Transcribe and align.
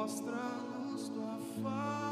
Mostra-nos 0.00 1.10
tua 1.10 1.36
face, 1.60 2.09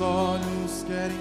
olhos 0.00 0.84
querem 0.86 1.17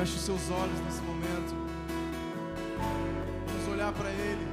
Feche 0.00 0.16
os 0.16 0.22
seus 0.22 0.50
olhos 0.50 0.80
nesse 0.86 1.02
momento. 1.02 1.54
Vamos 3.46 3.68
olhar 3.68 3.92
para 3.92 4.08
Ele. 4.08 4.48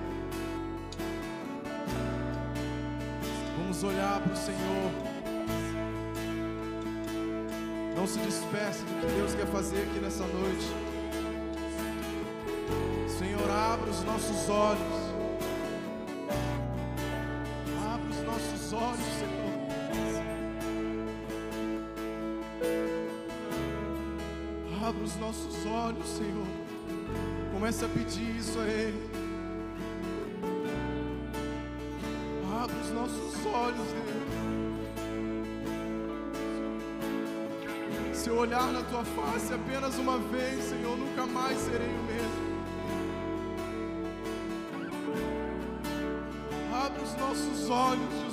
Vamos 3.58 3.82
olhar 3.82 4.20
para 4.20 4.34
o 4.34 4.36
Senhor. 4.36 4.92
Não 7.96 8.06
se 8.06 8.20
disperse 8.20 8.84
do 8.84 9.00
que 9.00 9.14
Deus 9.14 9.36
quer 9.36 9.48
fazer 9.48 9.84
aqui 9.84 10.00
nessa 10.00 10.26
noite. 10.28 10.68
Senhor, 13.18 13.50
abra 13.50 13.90
os 13.90 14.04
nossos 14.04 14.50
olhos. 14.50 14.97
os 25.08 25.16
nossos 25.16 25.66
olhos, 25.66 26.06
Senhor. 26.06 26.46
Comece 27.54 27.86
a 27.86 27.88
pedir 27.88 28.36
isso 28.36 28.60
a 28.60 28.68
Ele. 28.68 29.10
Abra 32.62 32.76
os 32.76 32.92
nossos 32.92 33.46
olhos, 33.46 33.88
Deus. 33.94 34.18
Se 38.14 38.30
eu 38.30 38.38
olhar 38.38 38.74
na 38.74 38.82
tua 38.84 39.06
face 39.06 39.54
apenas 39.54 39.98
uma 39.98 40.18
vez, 40.18 40.66
Senhor, 40.66 40.98
nunca 40.98 41.26
mais 41.26 41.58
serei 41.58 41.88
o 41.88 42.04
mesmo. 42.04 42.48
Abra 46.86 47.02
os 47.02 47.16
nossos 47.16 47.70
olhos, 47.70 48.27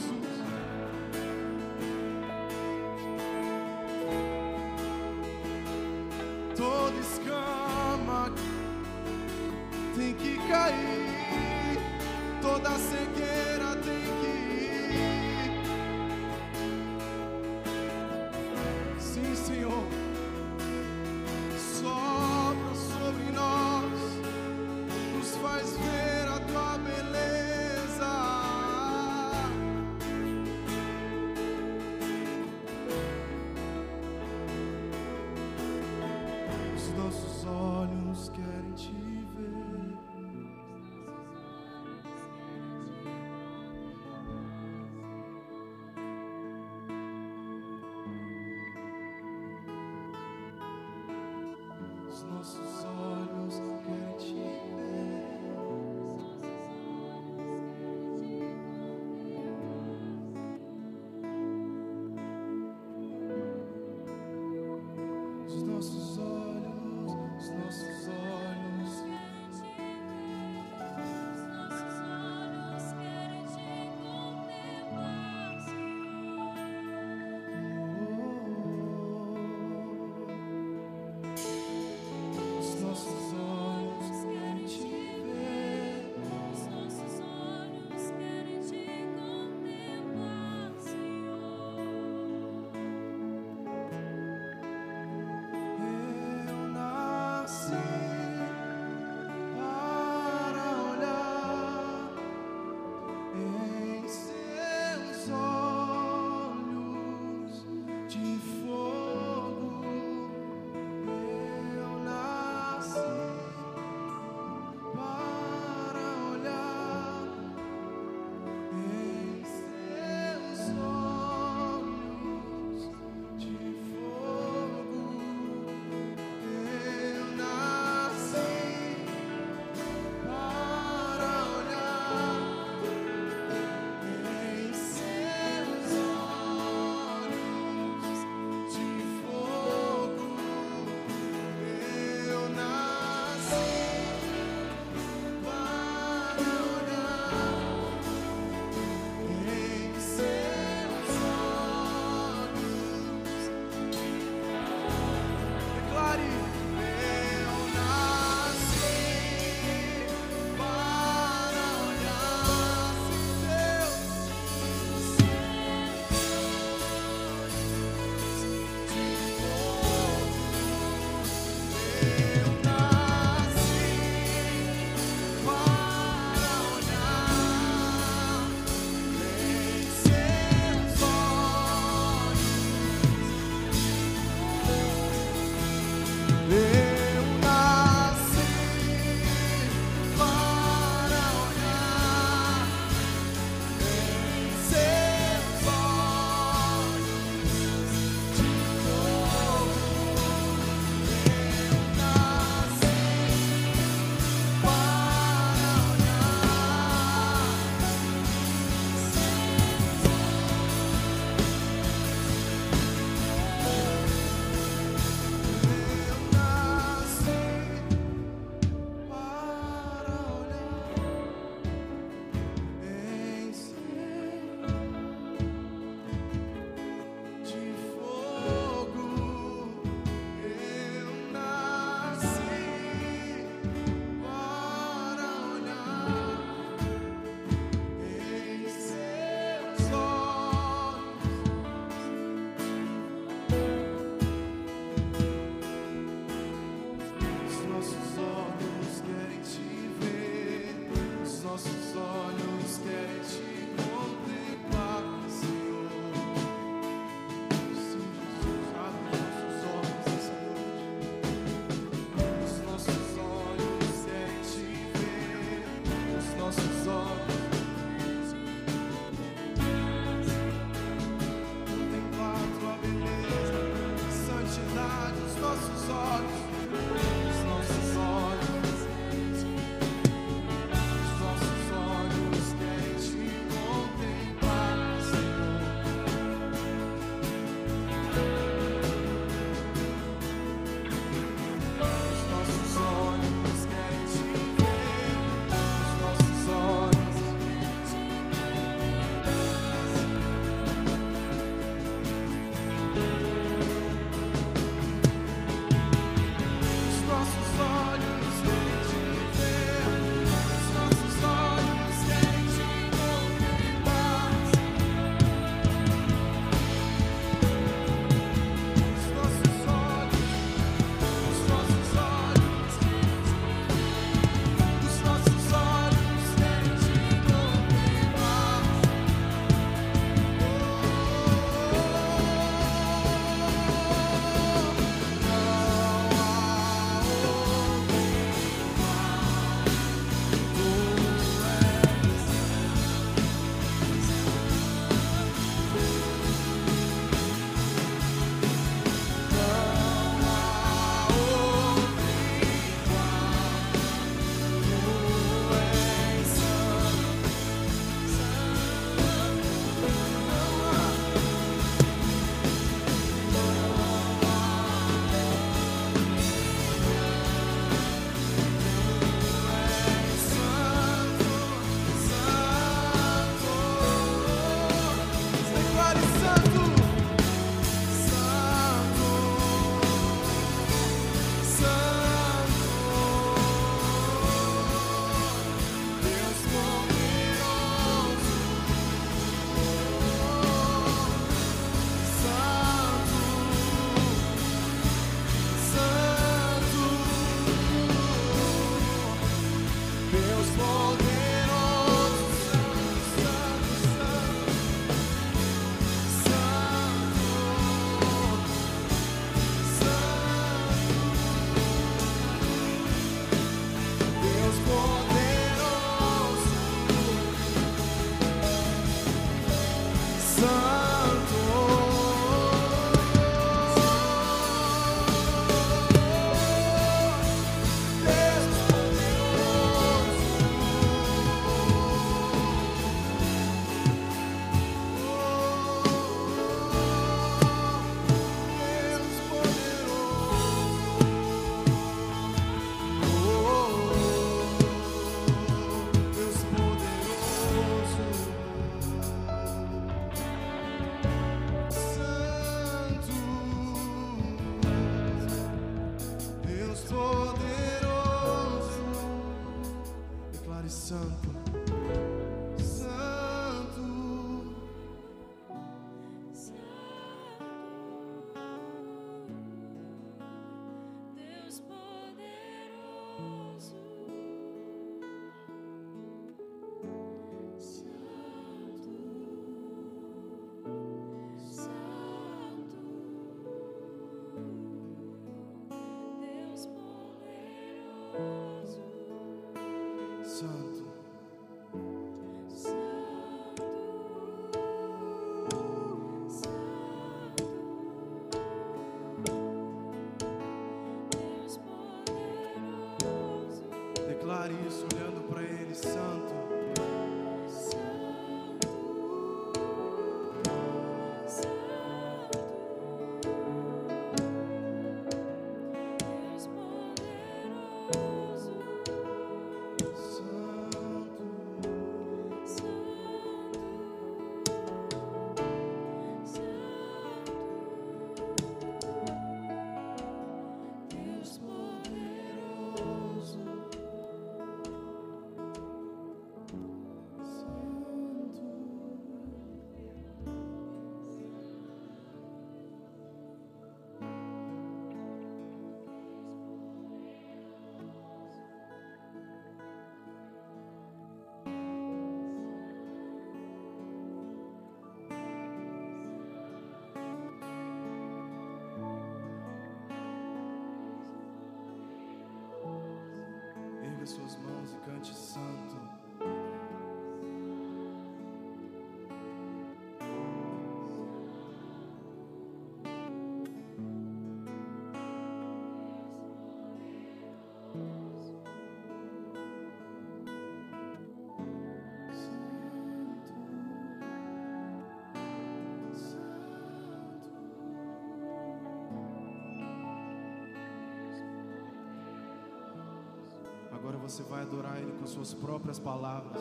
você 594.15 594.23
vai 594.23 594.43
adorar 594.43 594.79
Ele 594.79 594.93
com 594.93 595.07
suas 595.09 595.35
próprias 595.35 595.81
palavras. 595.81 596.41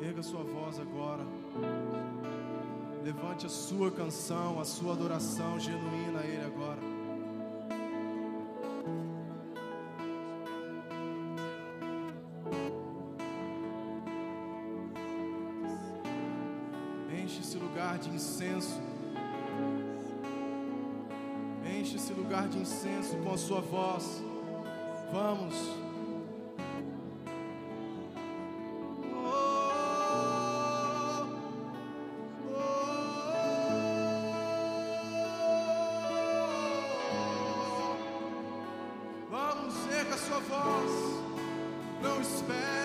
Erga 0.00 0.22
sua 0.22 0.44
voz 0.44 0.78
agora. 0.78 1.24
Levante 3.02 3.46
a 3.46 3.48
sua 3.48 3.90
canção, 3.90 4.60
a 4.60 4.64
sua 4.64 4.92
adoração 4.92 5.58
genuína 5.58 6.20
a 6.20 6.24
Ele 6.24 6.44
agora. 6.44 6.78
Enche 17.10 17.40
esse 17.40 17.58
lugar 17.58 17.98
de 17.98 18.10
incenso. 18.10 18.80
Enche 21.76 21.96
esse 21.96 22.12
lugar 22.12 22.46
de 22.46 22.58
incenso 22.58 23.16
com 23.16 23.34
a 23.34 23.36
sua 23.36 23.60
voz 23.60 24.25
louvamos. 25.16 25.54
Vamos 39.30 39.74
ser 39.74 40.04
com 40.06 40.14
a 40.14 40.18
sua 40.18 40.40
voz. 40.40 40.92
Não 42.02 42.20
espere. 42.20 42.75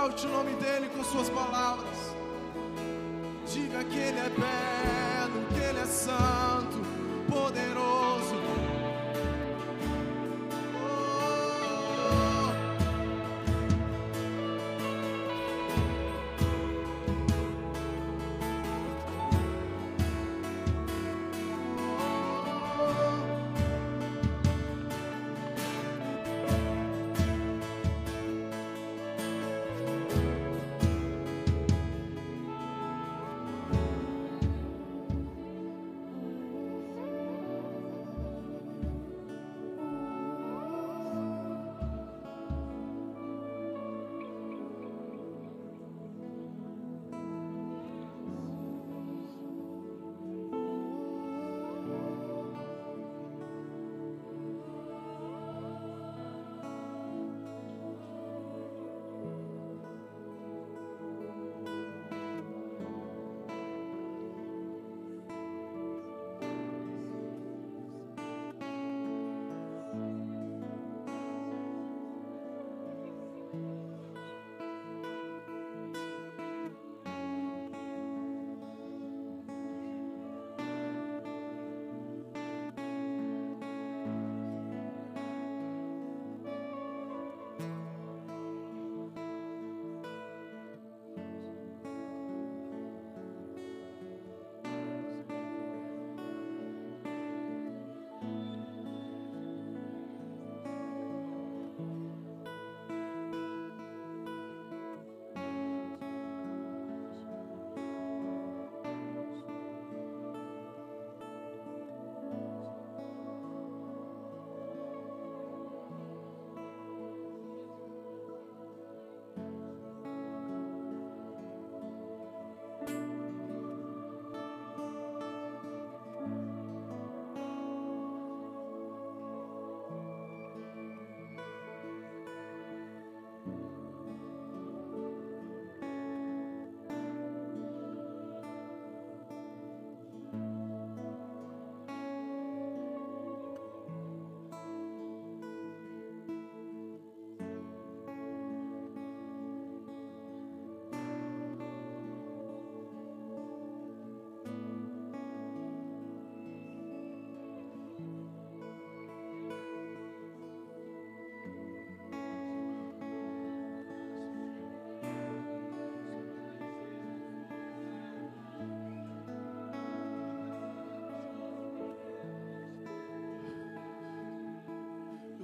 Exalte 0.00 0.26
o 0.26 0.30
nome 0.30 0.54
dele 0.54 0.88
com 0.88 1.04
suas 1.04 1.28
palavras. 1.28 1.79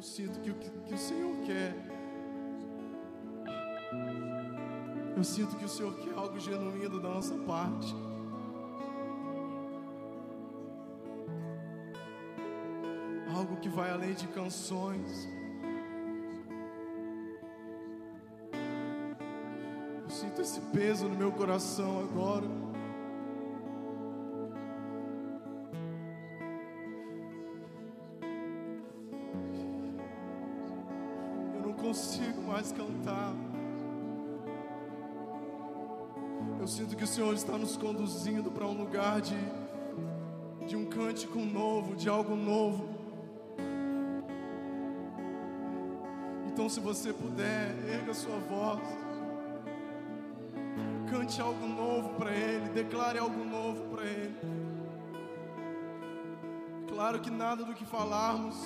Sinto 0.07 0.41
que 0.41 0.51
o 0.51 0.55
que, 0.55 0.71
que 0.71 0.95
o 0.95 0.99
Senhor 0.99 1.37
quer. 1.45 1.75
Eu 5.17 5.25
sinto 5.25 5.57
que 5.57 5.65
o 5.65 5.69
Senhor 5.69 5.95
quer 5.99 6.15
algo 6.15 6.39
genuíno 6.39 7.01
da 7.01 7.09
nossa 7.09 7.35
parte. 7.39 7.95
Algo 13.35 13.57
que 13.57 13.69
vai 13.69 13.91
além 13.91 14.15
de 14.15 14.29
canções. 14.29 15.29
Eu 20.03 20.09
sinto 20.09 20.41
esse 20.41 20.61
peso 20.73 21.09
no 21.09 21.17
meu 21.17 21.33
coração 21.33 22.01
agora. 22.01 22.66
Consigo 31.87 32.43
mais 32.43 32.73
cantar. 32.73 33.33
Eu 36.59 36.67
sinto 36.67 36.97
que 36.97 37.05
o 37.05 37.07
Senhor 37.07 37.33
está 37.33 37.57
nos 37.57 37.77
conduzindo 37.77 38.51
para 38.51 38.67
um 38.67 38.77
lugar 38.77 39.21
de, 39.21 39.37
de 40.67 40.75
um 40.75 40.85
cântico 40.87 41.39
novo, 41.39 41.95
de 41.95 42.09
algo 42.09 42.35
novo. 42.35 42.89
Então, 46.49 46.69
se 46.69 46.81
você 46.81 47.13
puder, 47.13 47.73
erga 47.89 48.13
sua 48.13 48.37
voz. 48.39 48.81
Cante 51.09 51.41
algo 51.41 51.69
novo 51.69 52.15
para 52.15 52.33
Ele, 52.33 52.69
declare 52.71 53.21
algo 53.21 53.45
novo 53.45 53.85
para 53.95 54.05
Ele. 54.05 54.35
Claro 56.89 57.21
que 57.21 57.31
nada 57.31 57.63
do 57.63 57.75
que 57.75 57.85
falarmos 57.85 58.57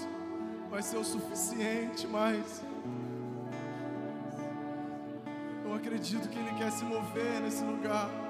vai 0.71 0.83
ser 0.83 0.97
o 0.97 1.05
suficiente, 1.05 2.07
mas 2.07 2.64
acredito 5.91 6.28
que 6.28 6.38
Ele 6.38 6.53
quer 6.53 6.70
se 6.70 6.84
mover 6.84 7.41
nesse 7.41 7.64
lugar. 7.64 8.30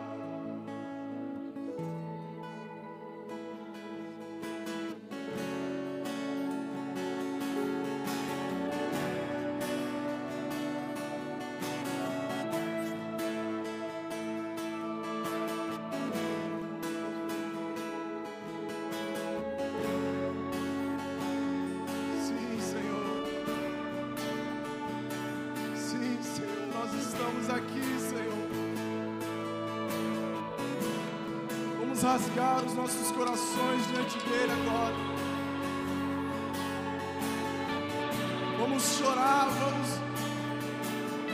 Vamos 38.81 38.99
chorar, 38.99 39.47
vamos, 39.61 39.89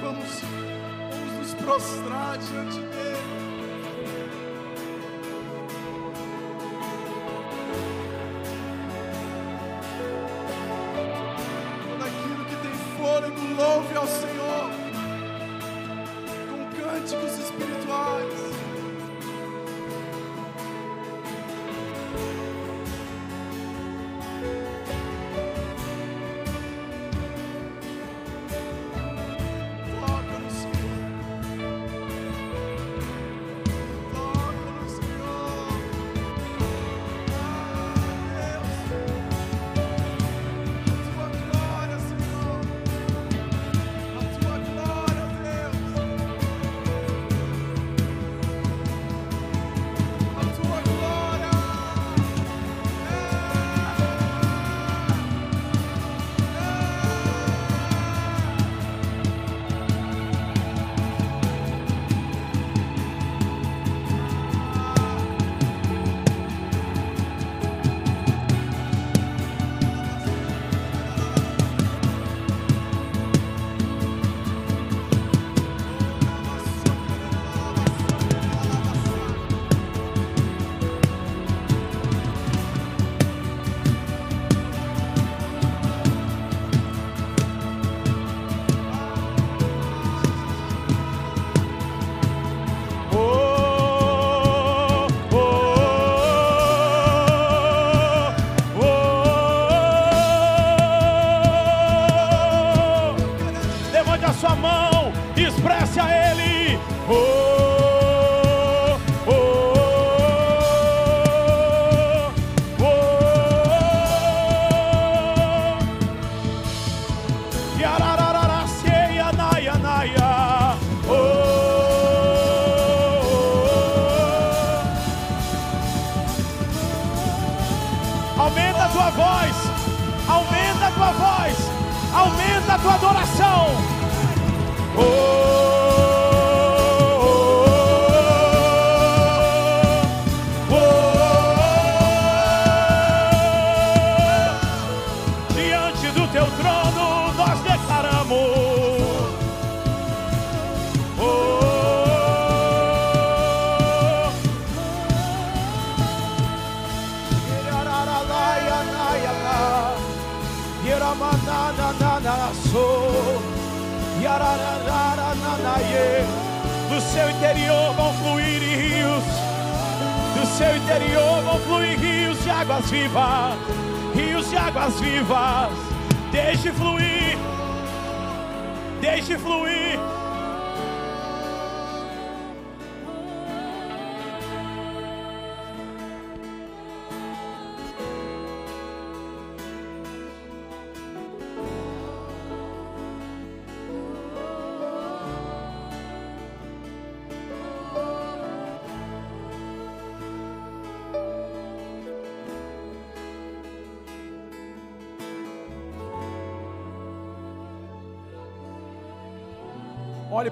vamos, 0.02 0.42
vamos 1.10 1.32
nos 1.38 1.54
prostrar 1.54 2.38
diante 2.38 2.80
dele. 2.80 3.05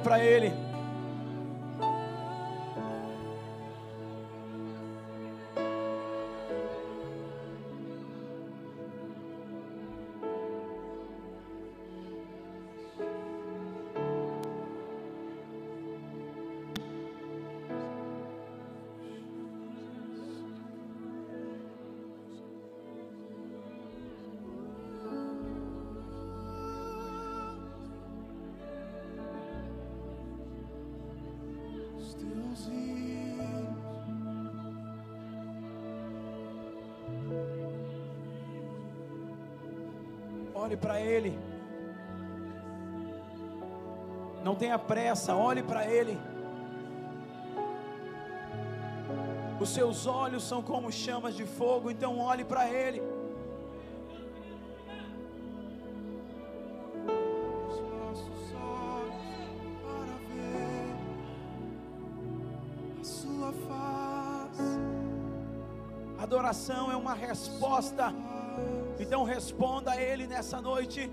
para 0.05 0.23
Ele. 0.23 0.54
tenha 44.75 44.79
pressa, 44.79 45.35
olhe 45.35 45.63
para 45.63 45.87
Ele. 45.87 46.19
Os 49.61 49.69
seus 49.71 50.07
olhos 50.07 50.43
são 50.43 50.63
como 50.63 50.91
chamas 50.91 51.35
de 51.35 51.47
fogo, 51.47 51.91
então 51.91 52.19
olhe 52.19 52.45
para 52.45 52.69
Ele. 52.69 53.03
Adoração 66.19 66.91
é 66.91 66.97
uma 66.97 67.15
resposta, 67.15 68.13
então 68.99 69.23
responda 69.25 69.93
a 69.93 70.01
Ele 70.01 70.27
nessa 70.27 70.61
noite. 70.61 71.11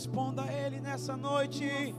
Responda 0.00 0.44
a 0.44 0.50
Ele 0.50 0.80
nessa 0.80 1.14
noite. 1.14 1.94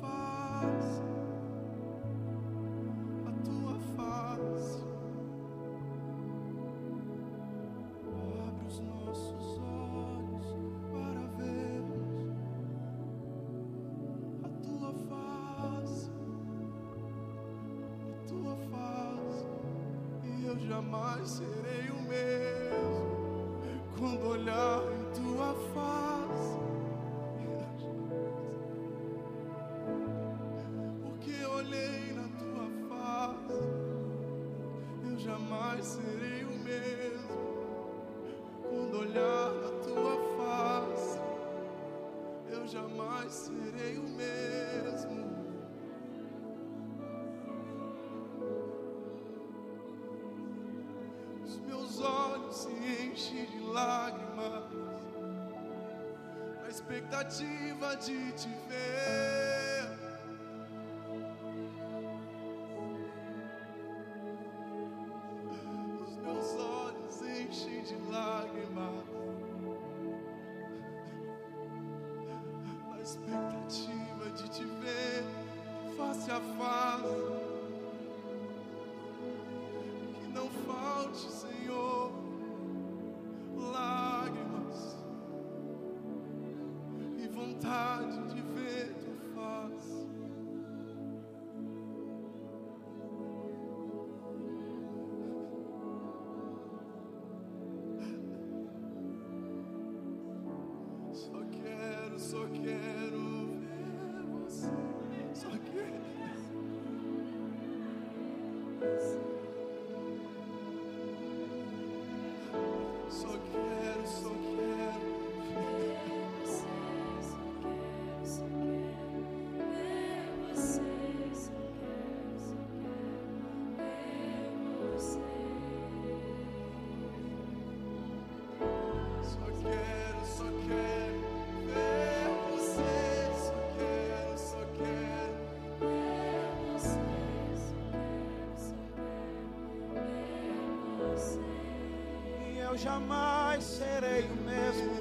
jamais 142.82 143.64
serei 143.64 144.24
o 144.24 144.36
mesmo. 144.44 145.00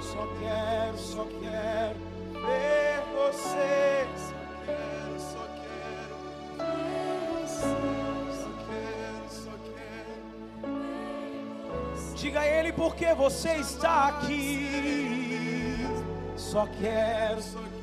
Só 0.00 0.26
quero, 0.38 0.96
só 0.98 1.24
quero 1.24 1.98
ver 2.32 3.02
você. 3.16 4.06
Só 4.16 4.38
quero, 4.64 5.20
só 5.20 5.44
quero 5.58 6.16
ver 6.58 7.20
você. 7.32 7.74
Só 8.36 8.50
quero, 8.68 9.26
só 9.28 9.54
quero 9.82 10.22
ver. 10.62 12.14
Diga 12.14 12.40
a 12.40 12.46
Ele 12.46 12.72
porque 12.72 13.12
você 13.14 13.56
está 13.56 14.08
aqui. 14.08 14.68
Só 16.36 16.66
quero, 16.66 17.42
só 17.42 17.58
quero. 17.58 17.81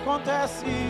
acontece. 0.00 0.89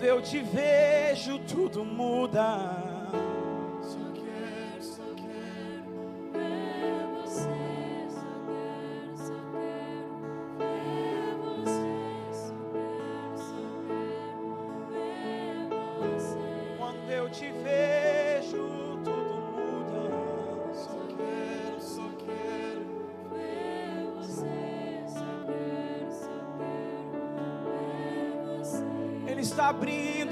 Quando 0.00 0.08
eu 0.08 0.22
te 0.22 0.38
vejo, 0.38 1.38
tudo 1.40 1.84
muda. 1.84 2.69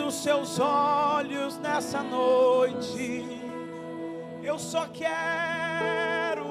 os 0.09 0.14
seus 0.14 0.59
olhos 0.59 1.59
nessa 1.59 2.02
noite. 2.02 3.26
Eu 4.42 4.59
só 4.59 4.86
quero, 4.86 6.46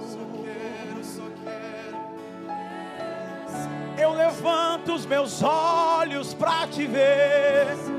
só 0.00 0.18
quero, 0.42 1.04
só 1.04 1.22
quero. 1.44 1.98
Eu 3.96 4.12
levanto 4.12 4.92
os 4.92 5.06
meus 5.06 5.40
olhos 5.40 6.34
para 6.34 6.66
te 6.66 6.84
ver. 6.84 7.97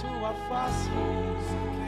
tua 0.00 0.34
face. 0.48 1.83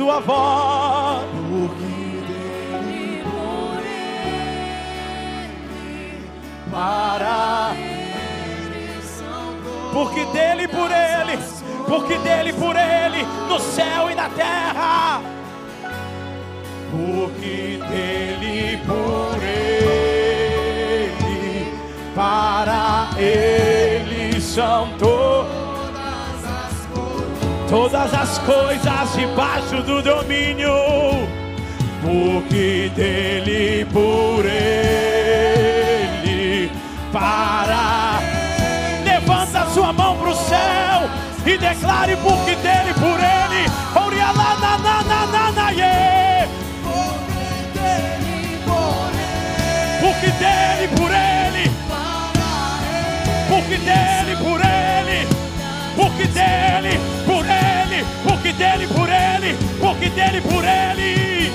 Sua 0.00 0.18
voz. 0.18 0.39
As 28.30 28.38
coisas 28.38 29.12
debaixo 29.16 29.82
do 29.82 30.00
domínio. 30.00 30.70
Porque 32.00 32.90
dele 32.94 33.84
por 33.86 34.46
ele, 34.46 35.10
para 37.12 38.20
Levanta 39.04 39.66
sua 39.74 39.92
mão 39.92 40.16
para 40.16 40.30
o 40.30 40.34
céu 40.34 41.10
e 41.44 41.58
declare 41.58 42.16
porque 42.16 42.54
dele 42.56 42.94
por 42.94 43.20
ele. 43.20 43.68
Porque 50.00 50.30
dele 50.30 50.88
por 50.96 51.10
ele. 51.10 51.70
Porque 53.48 53.76
dele 53.78 54.36
por 54.36 54.60
ele. 54.60 55.26
Porque 55.96 56.26
dele 56.26 56.98
por 56.98 57.00
ele. 57.00 57.09
Dele 60.14 60.40
por 60.40 60.64
ele. 60.64 61.52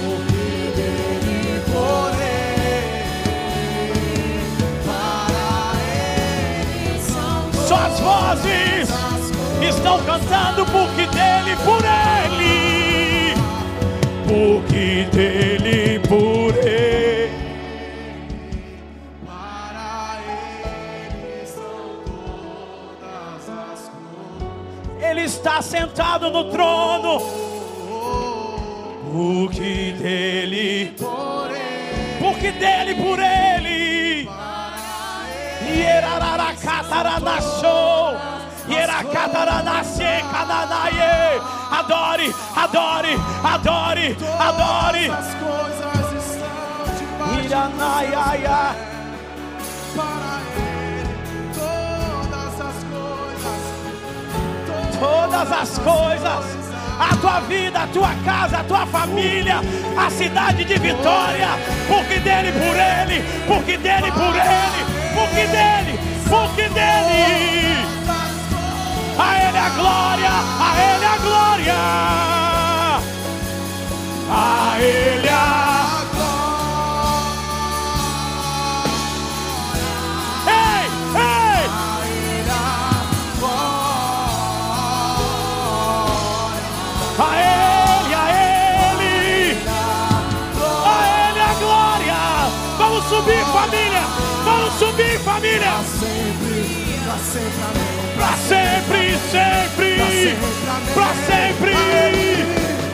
Só 7.68 7.76
as 7.76 8.00
vozes 8.00 8.90
estão 9.62 10.00
cantando 10.04 10.66
porque 10.68 11.08
dele 11.08 11.56
por 11.66 11.84
ele. 11.84 13.34
Porque 14.28 15.08
dele 15.12 16.00
por. 16.08 16.36
Ele 25.02 25.22
está 25.22 25.62
sentado 25.62 26.30
no 26.30 26.52
trono. 26.52 27.35
Cananaie. 40.32 41.42
Adore, 41.72 42.34
adore, 42.56 43.18
adore, 43.44 44.18
adore. 44.40 45.06
Estão 45.06 45.66
debaixo 46.98 47.46
Iranaiaia. 47.46 48.76
para 49.96 50.42
ele. 50.58 51.14
Todas 51.54 52.56
as 52.62 52.78
coisas. 52.94 53.60
todas 55.00 55.52
as 55.52 55.80
coisas. 55.80 56.66
A 56.98 57.16
tua 57.18 57.40
vida, 57.42 57.84
a 57.84 57.88
tua 57.88 58.16
casa, 58.24 58.60
a 58.60 58.64
tua 58.64 58.86
família, 58.86 59.60
a 59.98 60.10
cidade 60.10 60.64
de 60.64 60.78
Vitória, 60.78 61.50
porque 61.90 62.20
dele 62.20 62.54
por 62.54 62.74
ele, 62.74 63.22
porque 63.46 63.78
dele 63.78 64.12
por 64.14 64.34
ele, 64.34 64.86
porque 65.14 65.46
dele, 65.48 65.95
dele. 66.76 67.88
A 69.18 69.30
ele 69.48 69.58
a 69.58 69.70
glória, 69.70 70.34
a 70.66 70.70
ele 70.88 71.06
a 71.06 71.18
glória. 71.26 71.80
A 74.30 74.78
ele 74.82 75.30
a 75.30 75.66
Ei, 80.48 80.86
ei! 81.16 81.70
A 87.18 87.30
Ele, 87.38 88.14
a 88.14 88.26
Ele, 88.92 89.58
a 90.86 90.98
Ele 91.30 91.40
a 91.40 91.54
glória. 91.60 92.20
Vamos 92.78 93.06
subir, 93.06 93.46
família. 93.46 94.04
Vamos 94.44 94.74
subir, 94.74 95.20
família. 95.20 96.55
Sempre, 97.18 97.48
pra 97.48 97.48
sempre, 97.48 97.58
amém. 97.64 98.16
Pra 98.16 98.38
sempre, 98.38 99.18
sempre, 99.32 100.38
pra 100.94 101.10
sempre. 101.26 101.74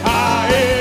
A 0.03 0.47
Ele 0.51 0.80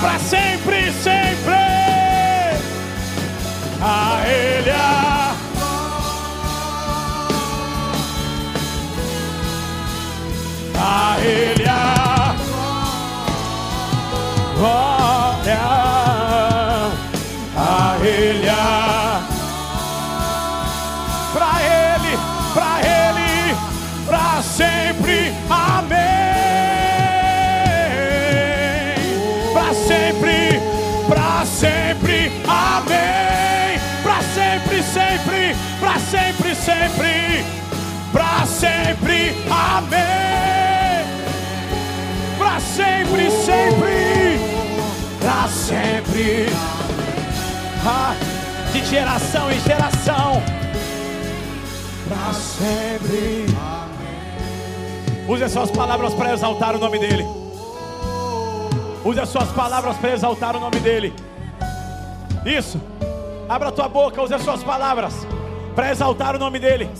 pra 0.00 0.18
sempre, 0.18 0.92
sempre. 0.92 1.54
A 3.82 4.22
Ele 4.26 4.70
a 4.70 5.34
A 10.82 11.18
Ele 11.20 11.68
a 11.68 12.34
glória. 14.56 15.60
A 17.56 17.96
Ele 18.02 18.48
a 18.48 18.89
sempre. 36.80 37.44
Pra 38.12 38.46
sempre. 38.46 39.34
Amém. 39.50 41.04
Pra 42.38 42.60
sempre, 42.60 43.30
sempre. 43.30 44.40
Pra 45.20 45.48
sempre. 45.48 46.46
Ah, 47.84 48.14
de 48.72 48.84
geração 48.84 49.50
em 49.50 49.60
geração. 49.60 50.42
Pra 52.08 52.32
sempre. 52.32 53.46
Use 55.28 55.44
as 55.44 55.52
suas 55.52 55.70
palavras 55.70 56.14
para 56.14 56.32
exaltar 56.32 56.74
o 56.74 56.78
nome 56.78 56.98
dele. 56.98 57.24
Use 59.04 59.20
as 59.20 59.28
suas 59.28 59.48
palavras 59.50 59.96
para 59.96 60.12
exaltar 60.12 60.56
o 60.56 60.60
nome 60.60 60.80
dele. 60.80 61.14
Isso. 62.44 62.80
Abra 63.48 63.68
a 63.68 63.72
tua 63.72 63.88
boca, 63.88 64.22
use 64.22 64.34
as 64.34 64.42
suas 64.42 64.62
palavras 64.62 65.26
para 65.80 65.92
exaltar 65.92 66.36
o 66.36 66.38
nome 66.38 66.58
dele. 66.58 66.90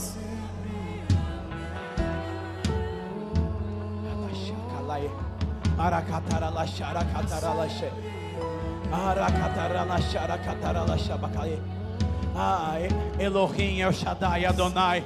Ah, 12.35 12.79
Elohim, 13.19 13.81
El 13.81 13.93
Shaddai, 13.93 14.47
Adonai. 14.47 15.05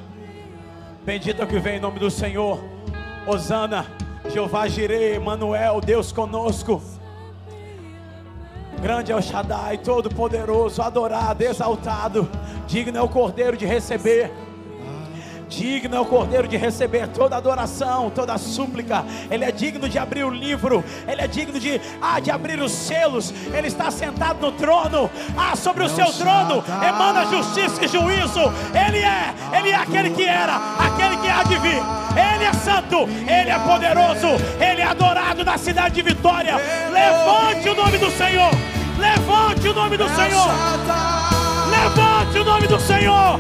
Bendito 1.05 1.43
é 1.43 1.47
que 1.47 1.59
vem 1.59 1.79
em 1.79 1.81
nome 1.81 1.99
do 1.99 2.13
Senhor. 2.13 2.63
Osana, 3.27 3.87
Jeová 4.33 4.69
Jireh, 4.69 5.19
Manuel, 5.19 5.81
Deus 5.81 6.13
conosco. 6.13 6.81
Grande 8.85 9.11
é 9.11 9.17
o 9.17 9.23
Shaddai, 9.23 9.79
todo 9.79 10.11
poderoso, 10.11 10.83
adorado, 10.83 11.43
exaltado. 11.43 12.29
Digno 12.67 12.99
é 12.99 13.01
o 13.01 13.09
Cordeiro 13.09 13.57
de 13.57 13.65
receber. 13.65 14.31
Digno 15.49 15.97
é 15.97 16.01
o 16.01 16.05
Cordeiro 16.05 16.47
de 16.47 16.59
receber 16.59 17.09
toda 17.09 17.35
adoração, 17.35 18.11
toda 18.11 18.37
súplica. 18.37 19.03
Ele 19.31 19.43
é 19.43 19.51
digno 19.51 19.89
de 19.89 19.99
abrir 19.99 20.23
o 20.25 20.29
livro. 20.29 20.85
Ele 21.09 21.23
é 21.23 21.27
digno 21.27 21.59
de, 21.59 21.81
ah, 21.99 22.21
de 22.21 22.31
abrir 22.31 22.61
os 22.61 22.73
selos. 22.73 23.33
Ele 23.55 23.69
está 23.69 23.91
sentado 23.91 24.39
no 24.43 24.53
trono. 24.53 25.11
Ah, 25.35 25.57
sobre 25.57 25.83
o 25.83 25.89
seu 25.89 26.13
trono 26.13 26.63
emana 26.87 27.25
justiça 27.25 27.87
e 27.87 27.89
juízo. 27.89 28.53
Ele 28.87 28.99
é, 28.99 29.35
ele 29.59 29.71
é 29.71 29.77
aquele 29.77 30.11
que 30.11 30.25
era, 30.25 30.57
aquele 30.79 31.17
que 31.17 31.29
há 31.31 31.43
de 31.43 31.57
vir. 31.57 31.83
Ele 32.35 32.45
é 32.45 32.53
santo, 32.53 33.09
ele 33.27 33.49
é 33.49 33.59
poderoso, 33.61 34.29
ele 34.61 34.83
é 34.83 34.85
adorado 34.85 35.43
na 35.43 35.57
cidade 35.57 35.95
de 35.95 36.03
Vitória. 36.03 36.57
Levante 36.93 37.67
o 37.71 37.75
nome 37.75 37.97
do 37.97 38.11
Senhor. 38.11 38.74
Levante 39.05 39.69
o 39.69 39.75
nome 39.75 39.97
do 39.99 40.09
Senhor. 40.09 40.49
Levante 41.69 42.39
o 42.39 42.45
nome 42.45 42.67
do 42.67 42.81
Senhor. 42.81 43.39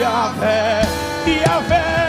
Yahvé, 0.00 0.80
Yahvé, 1.26 1.99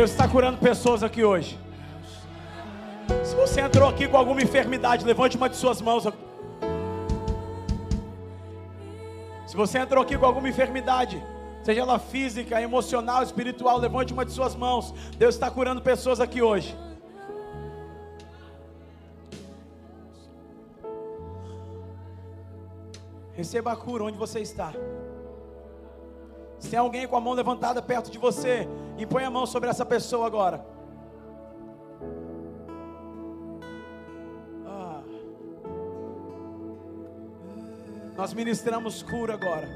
Deus 0.00 0.12
está 0.12 0.26
curando 0.26 0.56
pessoas 0.56 1.02
aqui 1.02 1.22
hoje. 1.22 1.58
Se 3.22 3.34
você 3.36 3.60
entrou 3.60 3.86
aqui 3.86 4.08
com 4.08 4.16
alguma 4.16 4.40
enfermidade, 4.40 5.04
levante 5.04 5.36
uma 5.36 5.46
de 5.46 5.56
suas 5.56 5.82
mãos. 5.82 6.04
Se 9.46 9.54
você 9.54 9.76
entrou 9.78 10.02
aqui 10.02 10.16
com 10.16 10.24
alguma 10.24 10.48
enfermidade, 10.48 11.22
seja 11.62 11.82
ela 11.82 11.98
física, 11.98 12.62
emocional, 12.62 13.22
espiritual, 13.22 13.76
levante 13.76 14.14
uma 14.14 14.24
de 14.24 14.32
suas 14.32 14.56
mãos. 14.56 14.94
Deus 15.18 15.34
está 15.34 15.50
curando 15.50 15.82
pessoas 15.82 16.18
aqui 16.18 16.40
hoje. 16.40 16.74
Receba 23.34 23.72
a 23.72 23.76
cura 23.76 24.04
onde 24.04 24.16
você 24.16 24.40
está. 24.40 24.72
Se 26.60 26.68
tem 26.68 26.78
alguém 26.78 27.08
com 27.08 27.16
a 27.16 27.20
mão 27.20 27.32
levantada 27.32 27.80
perto 27.80 28.10
de 28.10 28.18
você, 28.18 28.68
impõe 28.98 29.24
a 29.24 29.30
mão 29.30 29.46
sobre 29.46 29.70
essa 29.70 29.84
pessoa 29.84 30.26
agora. 30.26 30.64
Ah. 34.66 35.02
Nós 38.14 38.34
ministramos 38.34 39.02
cura 39.02 39.32
agora. 39.34 39.66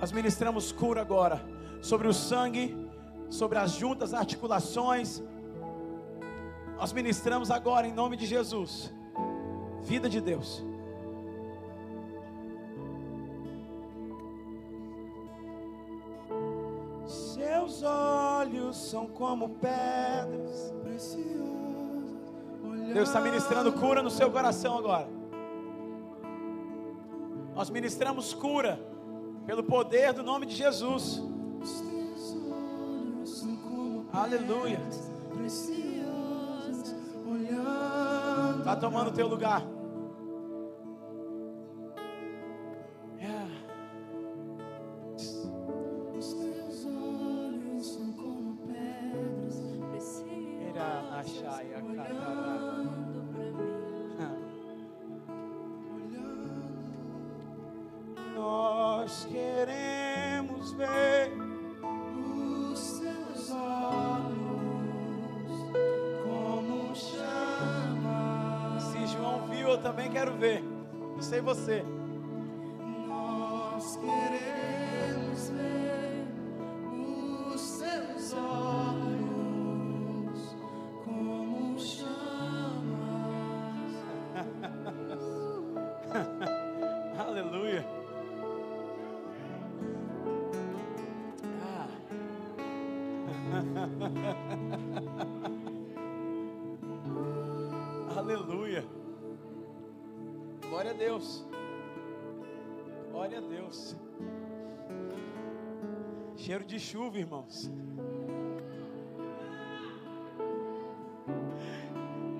Nós 0.00 0.12
ministramos 0.12 0.70
cura 0.70 1.00
agora 1.00 1.44
sobre 1.82 2.06
o 2.06 2.14
sangue, 2.14 2.76
sobre 3.28 3.58
as 3.58 3.72
juntas, 3.72 4.14
articulações. 4.14 5.20
Nós 6.76 6.92
ministramos 6.92 7.50
agora 7.50 7.84
em 7.88 7.92
nome 7.92 8.16
de 8.16 8.26
Jesus. 8.26 8.94
Vida 9.82 10.08
de 10.08 10.20
Deus. 10.20 10.64
Seus 17.68 17.82
olhos 17.82 18.76
são 18.76 19.06
como 19.06 19.50
pedras. 19.50 20.72
Deus 22.94 23.08
está 23.08 23.20
ministrando 23.20 23.70
cura 23.74 24.02
no 24.02 24.10
seu 24.10 24.30
coração 24.30 24.78
agora. 24.78 25.06
Nós 27.54 27.68
ministramos 27.68 28.32
cura 28.32 28.80
pelo 29.44 29.62
poder 29.62 30.14
do 30.14 30.22
nome 30.22 30.46
de 30.46 30.56
Jesus. 30.56 31.22
Aleluia. 34.14 34.80
Está 38.58 38.76
tomando 38.76 39.08
o 39.08 39.12
teu 39.12 39.28
lugar. 39.28 39.62
Nós 58.36 59.24
queremos 59.24 60.72
ver 60.72 61.32
os 62.70 62.78
seus 62.78 63.50
olhos 63.50 64.36
como 66.22 66.94
chama. 66.94 68.78
Se 68.80 69.06
João 69.06 69.46
viu, 69.48 69.68
eu 69.70 69.78
também 69.78 70.10
quero 70.10 70.36
ver. 70.36 70.62
Não 70.62 71.22
sei 71.22 71.40
você. 71.40 71.82
Nós 73.08 73.96
queremos 73.96 75.48
ver 75.48 76.26
os 77.54 77.60
seus 77.60 78.34
olhos 78.34 78.77
Aleluia. 98.16 98.84
Glória 100.68 100.90
a 100.90 100.94
Deus. 100.94 101.46
Glória 103.10 103.38
a 103.38 103.40
Deus. 103.40 103.96
Cheiro 106.36 106.64
de 106.64 106.78
chuva, 106.78 107.18
irmãos. 107.18 107.70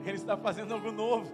Ele 0.04 0.16
está 0.16 0.36
fazendo 0.36 0.72
algo 0.72 0.92
novo. 0.92 1.30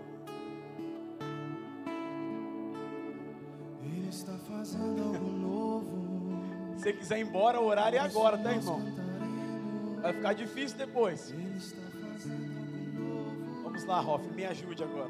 Ele 3.83 4.09
está 4.09 4.37
fazendo 4.39 5.03
algo 5.03 5.29
novo. 5.29 6.05
Se 6.77 6.83
você 6.83 6.93
quiser 6.93 7.19
ir 7.19 7.23
embora, 7.23 7.61
o 7.61 7.67
horário 7.67 7.99
é 7.99 8.01
agora, 8.01 8.39
tá, 8.39 8.53
irmão? 8.53 9.04
Vai 10.05 10.13
ficar 10.13 10.35
difícil 10.35 10.77
depois. 10.77 11.33
Vamos 13.63 13.85
lá, 13.87 14.03
Hoff, 14.03 14.29
me 14.35 14.45
ajude 14.45 14.85
agora. 14.85 15.09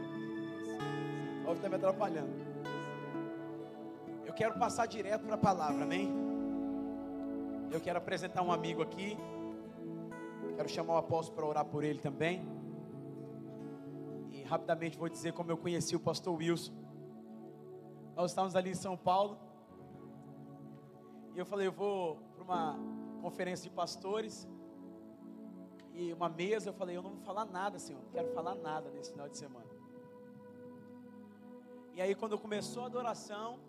Hoff 1.44 1.56
está 1.56 1.68
me 1.68 1.74
atrapalhando. 1.74 2.30
Eu 4.24 4.32
quero 4.32 4.56
passar 4.56 4.86
direto 4.86 5.24
para 5.24 5.34
a 5.34 5.38
palavra, 5.38 5.82
amém? 5.82 6.14
Eu 7.72 7.80
quero 7.80 7.98
apresentar 7.98 8.40
um 8.42 8.52
amigo 8.52 8.82
aqui. 8.82 9.18
Quero 10.54 10.68
chamar 10.68 10.94
o 10.94 10.98
apóstolo 10.98 11.34
para 11.38 11.44
orar 11.44 11.64
por 11.64 11.82
ele 11.82 11.98
também. 11.98 12.46
E 14.30 14.44
rapidamente 14.44 14.96
vou 14.96 15.08
dizer 15.08 15.32
como 15.32 15.50
eu 15.50 15.56
conheci 15.56 15.96
o 15.96 16.00
pastor 16.00 16.36
Wilson. 16.36 16.72
Nós 18.14 18.30
estávamos 18.30 18.54
ali 18.54 18.70
em 18.70 18.74
São 18.74 18.96
Paulo. 18.96 19.40
E 21.34 21.38
eu 21.40 21.44
falei, 21.44 21.66
eu 21.66 21.72
vou 21.72 22.20
para 22.36 22.44
uma 22.44 22.78
conferência 23.20 23.68
de 23.68 23.74
pastores. 23.74 24.48
E 25.94 26.12
uma 26.12 26.28
mesa, 26.28 26.68
eu 26.70 26.74
falei, 26.74 26.96
eu 26.96 27.02
não 27.02 27.10
vou 27.10 27.20
falar 27.20 27.44
nada, 27.44 27.78
Senhor. 27.78 28.02
Não 28.02 28.10
quero 28.10 28.28
falar 28.34 28.54
nada 28.56 28.90
nesse 28.90 29.12
final 29.12 29.28
de 29.28 29.38
semana. 29.38 29.70
E 31.94 32.02
aí, 32.02 32.14
quando 32.14 32.36
começou 32.36 32.82
a 32.82 32.86
adoração, 32.86 33.60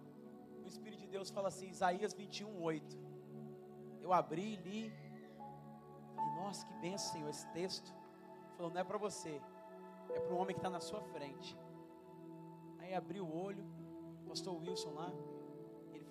o 0.64 0.68
Espírito 0.68 1.02
de 1.02 1.08
Deus 1.08 1.30
fala 1.30 1.50
assim, 1.50 1.70
Isaías 1.70 2.14
21, 2.14 2.62
8. 2.62 2.98
Eu 4.02 4.12
abri 4.12 4.54
e 4.54 4.56
li. 4.56 4.94
Falei, 6.16 6.32
nossa, 6.42 6.66
que 6.66 6.74
benção, 6.76 7.14
Senhor, 7.14 7.30
esse 7.30 7.48
texto. 7.52 7.94
Ele 7.94 8.56
falou, 8.58 8.72
não 8.72 8.82
é 8.82 8.84
para 8.84 8.98
você, 8.98 9.40
é 10.10 10.20
para 10.20 10.34
o 10.34 10.38
homem 10.38 10.56
que 10.56 10.60
está 10.60 10.70
na 10.70 10.80
sua 10.80 11.02
frente. 11.02 11.56
Aí 12.80 12.94
abri 12.96 13.22
o 13.22 13.32
olho, 13.32 13.64
pastor 14.28 14.60
Wilson 14.60 14.92
lá, 14.92 15.12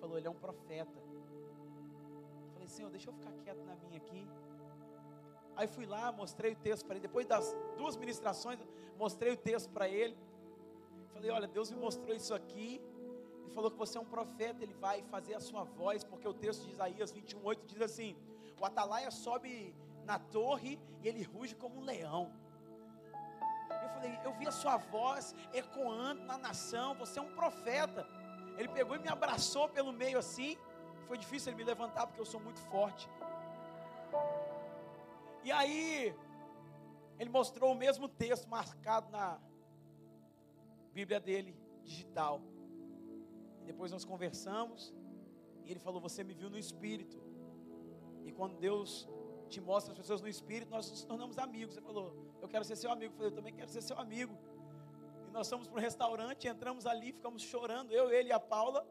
falou, 0.05 0.17
ele 0.19 0.27
é 0.27 0.29
um 0.29 0.35
profeta. 0.35 0.99
Eu 0.99 2.51
falei, 2.53 2.67
Senhor, 2.67 2.89
deixa 2.91 3.09
eu 3.09 3.13
ficar 3.13 3.31
quieto 3.43 3.63
na 3.65 3.75
minha 3.75 3.97
aqui. 3.97 4.27
Aí 5.55 5.67
fui 5.67 5.85
lá, 5.85 6.11
mostrei 6.11 6.53
o 6.53 6.55
texto 6.55 6.85
para 6.85 6.95
ele. 6.95 7.01
Depois 7.01 7.25
das 7.25 7.55
duas 7.77 7.95
ministrações, 7.95 8.59
mostrei 8.97 9.33
o 9.33 9.37
texto 9.37 9.69
para 9.69 9.87
ele. 9.87 10.17
Falei, 11.13 11.31
olha, 11.31 11.47
Deus 11.47 11.71
me 11.71 11.77
mostrou 11.77 12.15
isso 12.15 12.33
aqui. 12.33 12.81
Ele 13.43 13.49
falou 13.53 13.71
que 13.71 13.77
você 13.77 13.97
é 13.97 14.01
um 14.01 14.05
profeta, 14.05 14.63
ele 14.63 14.73
vai 14.73 15.01
fazer 15.03 15.35
a 15.35 15.39
sua 15.39 15.63
voz, 15.63 16.03
porque 16.03 16.27
o 16.27 16.33
texto 16.33 16.65
de 16.65 16.71
Isaías 16.71 17.13
21:8 17.13 17.59
diz 17.65 17.81
assim: 17.81 18.17
O 18.59 18.65
atalaia 18.65 19.09
sobe 19.11 19.73
na 20.03 20.19
torre 20.19 20.79
e 21.01 21.07
ele 21.07 21.23
ruge 21.23 21.55
como 21.55 21.79
um 21.79 21.83
leão. 21.83 22.31
Eu 23.69 23.89
falei, 23.89 24.19
eu 24.23 24.33
vi 24.33 24.47
a 24.47 24.51
sua 24.51 24.77
voz 24.77 25.33
ecoando 25.53 26.23
na 26.23 26.37
nação, 26.37 26.95
você 26.95 27.19
é 27.19 27.21
um 27.21 27.33
profeta. 27.33 28.07
Ele 28.57 28.67
pegou 28.69 28.95
e 28.95 28.99
me 28.99 29.09
abraçou 29.09 29.67
pelo 29.67 29.91
meio 29.91 30.17
assim. 30.17 30.57
Foi 31.07 31.17
difícil 31.17 31.51
ele 31.51 31.57
me 31.57 31.63
levantar 31.63 32.07
porque 32.07 32.21
eu 32.21 32.25
sou 32.25 32.39
muito 32.39 32.59
forte. 32.61 33.09
E 35.45 35.51
aí, 35.51 36.15
ele 37.19 37.29
mostrou 37.29 37.71
o 37.71 37.75
mesmo 37.75 38.09
texto 38.09 38.47
marcado 38.49 39.11
na 39.11 39.39
Bíblia 40.91 41.19
dele, 41.19 41.55
digital. 41.83 42.41
E 43.61 43.65
depois 43.65 43.91
nós 43.91 44.03
conversamos. 44.03 44.91
E 45.63 45.69
ele 45.69 45.79
falou: 45.79 46.01
Você 46.01 46.23
me 46.23 46.33
viu 46.33 46.49
no 46.49 46.57
espírito. 46.57 47.21
E 48.23 48.31
quando 48.31 48.57
Deus 48.57 49.07
te 49.47 49.61
mostra 49.61 49.93
as 49.93 49.99
pessoas 49.99 50.19
no 50.19 50.27
espírito, 50.27 50.71
nós 50.71 50.89
nos 50.89 51.03
tornamos 51.03 51.37
amigos. 51.37 51.77
Ele 51.77 51.85
falou: 51.85 52.07
Eu 52.41 52.47
quero 52.47 52.65
ser 52.65 52.75
seu 52.75 52.91
amigo. 52.91 53.13
Eu 53.13 53.17
falei: 53.17 53.31
Eu 53.31 53.35
também 53.35 53.53
quero 53.53 53.69
ser 53.69 53.83
seu 53.83 53.99
amigo. 53.99 54.35
E 55.27 55.31
nós 55.31 55.47
fomos 55.47 55.67
para 55.67 55.77
um 55.77 55.81
restaurante, 55.81 56.47
entramos 56.47 56.87
ali, 56.87 57.13
ficamos 57.13 57.43
chorando, 57.43 57.91
eu, 57.91 58.11
ele 58.11 58.29
e 58.29 58.31
a 58.31 58.39
Paula. 58.39 58.83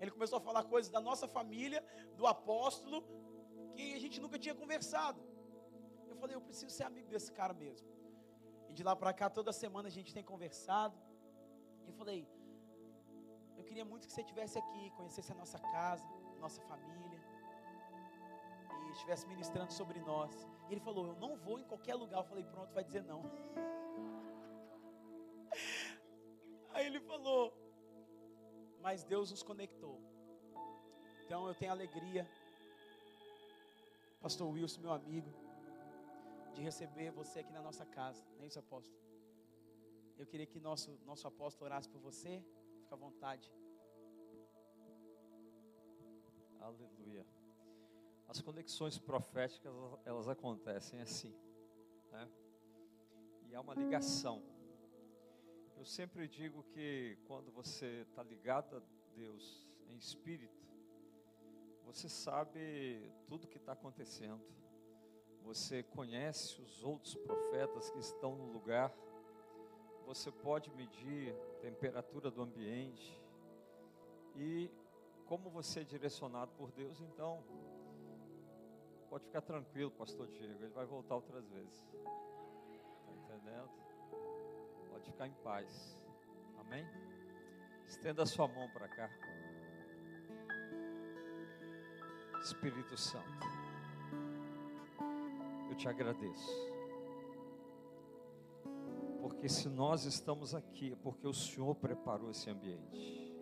Ele 0.00 0.12
começou 0.12 0.38
a 0.38 0.40
falar 0.40 0.62
coisas 0.62 0.92
da 0.92 1.00
nossa 1.00 1.26
família, 1.26 1.84
do 2.16 2.24
apóstolo, 2.24 3.04
que 3.76 3.84
a 3.98 4.00
gente 4.04 4.18
nunca 4.24 4.38
tinha 4.44 4.54
conversado. 4.62 5.20
Eu 6.10 6.16
falei: 6.20 6.34
Eu 6.36 6.42
preciso 6.48 6.70
ser 6.76 6.84
amigo 6.90 7.08
desse 7.14 7.30
cara 7.38 7.54
mesmo. 7.64 7.88
E 8.68 8.72
de 8.78 8.82
lá 8.88 8.94
para 9.02 9.12
cá, 9.20 9.26
toda 9.38 9.52
semana 9.52 9.86
a 9.88 9.94
gente 9.96 10.14
tem 10.16 10.24
conversado. 10.32 10.96
E 11.84 11.88
eu 11.90 11.94
falei: 12.00 12.20
Eu 13.56 13.64
queria 13.68 13.84
muito 13.84 14.06
que 14.06 14.12
você 14.12 14.22
estivesse 14.22 14.56
aqui, 14.62 14.82
conhecesse 14.98 15.30
a 15.32 15.38
nossa 15.42 15.58
casa, 15.58 16.04
nossa 16.44 16.60
família. 16.70 17.20
E 18.80 18.82
estivesse 18.92 19.26
ministrando 19.26 19.72
sobre 19.80 20.00
nós. 20.00 20.32
E 20.68 20.72
ele 20.72 20.84
falou: 20.88 21.06
Eu 21.06 21.16
não 21.24 21.36
vou 21.36 21.58
em 21.58 21.64
qualquer 21.64 21.94
lugar. 21.94 22.18
Eu 22.20 22.28
falei: 22.32 22.44
Pronto, 22.44 22.72
vai 22.72 22.84
dizer 22.84 23.02
não. 23.12 23.22
Aí 26.74 26.86
ele 26.86 27.00
falou: 27.00 27.52
Mas 28.80 29.04
Deus 29.04 29.30
nos 29.30 29.42
conectou. 29.42 30.00
Então 31.24 31.46
eu 31.48 31.54
tenho 31.54 31.72
alegria, 31.72 32.28
Pastor 34.22 34.48
Wilson, 34.48 34.80
meu 34.80 34.92
amigo, 34.92 35.28
de 36.54 36.62
receber 36.62 37.10
você 37.10 37.40
aqui 37.40 37.52
na 37.52 37.60
nossa 37.60 37.84
casa. 37.84 38.24
Não 38.36 38.44
é 38.44 38.46
isso, 38.46 38.58
apóstolo? 38.60 38.96
Eu 40.16 40.24
queria 40.24 40.46
que 40.46 40.60
nosso, 40.60 40.96
nosso 41.04 41.26
apóstolo 41.26 41.64
orasse 41.68 41.88
por 41.88 42.00
você. 42.00 42.40
Fica 42.82 42.94
à 42.94 42.96
vontade. 42.96 43.52
Aleluia. 46.60 47.26
As 48.28 48.40
conexões 48.40 48.96
proféticas, 48.96 49.72
elas 50.04 50.28
acontecem 50.28 51.00
assim, 51.00 51.34
né? 52.12 52.30
E 53.48 53.56
há 53.56 53.60
uma 53.60 53.74
ligação. 53.74 54.40
Eu 55.76 55.84
sempre 55.84 56.28
digo 56.28 56.62
que 56.62 57.18
quando 57.26 57.50
você 57.50 58.06
está 58.08 58.22
ligado 58.22 58.76
a 58.76 58.82
Deus 59.16 59.68
em 59.88 59.96
espírito, 59.96 60.61
você 61.92 62.08
sabe 62.08 63.12
tudo 63.26 63.46
que 63.46 63.58
está 63.58 63.72
acontecendo. 63.72 64.40
Você 65.42 65.82
conhece 65.82 66.60
os 66.62 66.82
outros 66.82 67.14
profetas 67.16 67.90
que 67.90 67.98
estão 67.98 68.34
no 68.34 68.50
lugar. 68.50 68.92
Você 70.06 70.30
pode 70.30 70.70
medir 70.70 71.34
a 71.34 71.60
temperatura 71.60 72.30
do 72.30 72.42
ambiente. 72.42 73.20
E 74.36 74.70
como 75.26 75.50
você 75.50 75.80
é 75.80 75.84
direcionado 75.84 76.52
por 76.52 76.70
Deus, 76.72 77.00
então 77.00 77.44
pode 79.10 79.24
ficar 79.24 79.42
tranquilo, 79.42 79.90
pastor 79.90 80.26
Diego, 80.28 80.64
ele 80.64 80.72
vai 80.72 80.86
voltar 80.86 81.16
outras 81.16 81.46
vezes. 81.48 81.86
Está 83.00 83.12
entendendo? 83.12 83.70
Pode 84.90 85.04
ficar 85.04 85.26
em 85.26 85.34
paz. 85.44 86.00
Amém? 86.58 86.86
Estenda 87.86 88.22
a 88.22 88.26
sua 88.26 88.48
mão 88.48 88.70
para 88.70 88.88
cá. 88.88 89.10
Espírito 92.42 92.96
Santo, 92.96 93.46
eu 95.70 95.76
te 95.76 95.88
agradeço. 95.88 96.72
Porque 99.20 99.48
se 99.48 99.68
nós 99.68 100.04
estamos 100.04 100.52
aqui, 100.52 100.92
é 100.92 100.96
porque 100.96 101.26
o 101.26 101.32
Senhor 101.32 101.72
preparou 101.76 102.32
esse 102.32 102.50
ambiente. 102.50 103.32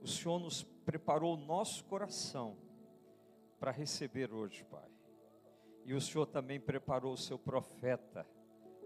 O 0.00 0.06
Senhor 0.06 0.38
nos 0.38 0.62
preparou 0.62 1.34
o 1.34 1.36
nosso 1.36 1.84
coração 1.86 2.56
para 3.58 3.72
receber 3.72 4.32
hoje, 4.32 4.64
Pai. 4.64 4.88
E 5.84 5.92
o 5.92 6.00
Senhor 6.00 6.26
também 6.26 6.60
preparou 6.60 7.12
o 7.12 7.18
seu 7.18 7.38
profeta 7.38 8.24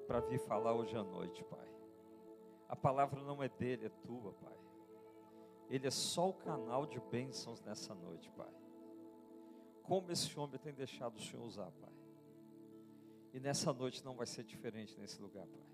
para 0.07 0.20
vir 0.20 0.39
falar 0.39 0.73
hoje 0.73 0.97
à 0.97 1.05
noite, 1.05 1.45
Pai. 1.45 1.69
A 2.66 2.74
palavra 2.74 3.23
não 3.23 3.43
é 3.43 3.49
dele, 3.49 3.86
é 3.86 3.91
tua, 3.91 4.32
Pai. 4.32 4.57
Ele 5.70 5.86
é 5.86 5.91
só 5.91 6.28
o 6.28 6.35
canal 6.35 6.86
de 6.86 7.01
bênçãos 7.01 7.61
nessa 7.62 7.95
noite, 7.95 8.31
Pai. 8.32 8.53
Como 9.82 10.11
esse 10.11 10.39
homem 10.39 10.59
tem 10.59 10.73
deixado 10.73 11.16
o 11.16 11.20
Senhor 11.20 11.45
usar, 11.45 11.70
Pai. 11.73 11.93
E 13.32 13.41
nessa 13.41 13.73
noite 13.73 14.05
não 14.05 14.15
vai 14.15 14.27
ser 14.27 14.45
diferente 14.45 14.99
nesse 14.99 15.20
lugar, 15.20 15.47
Pai. 15.47 15.66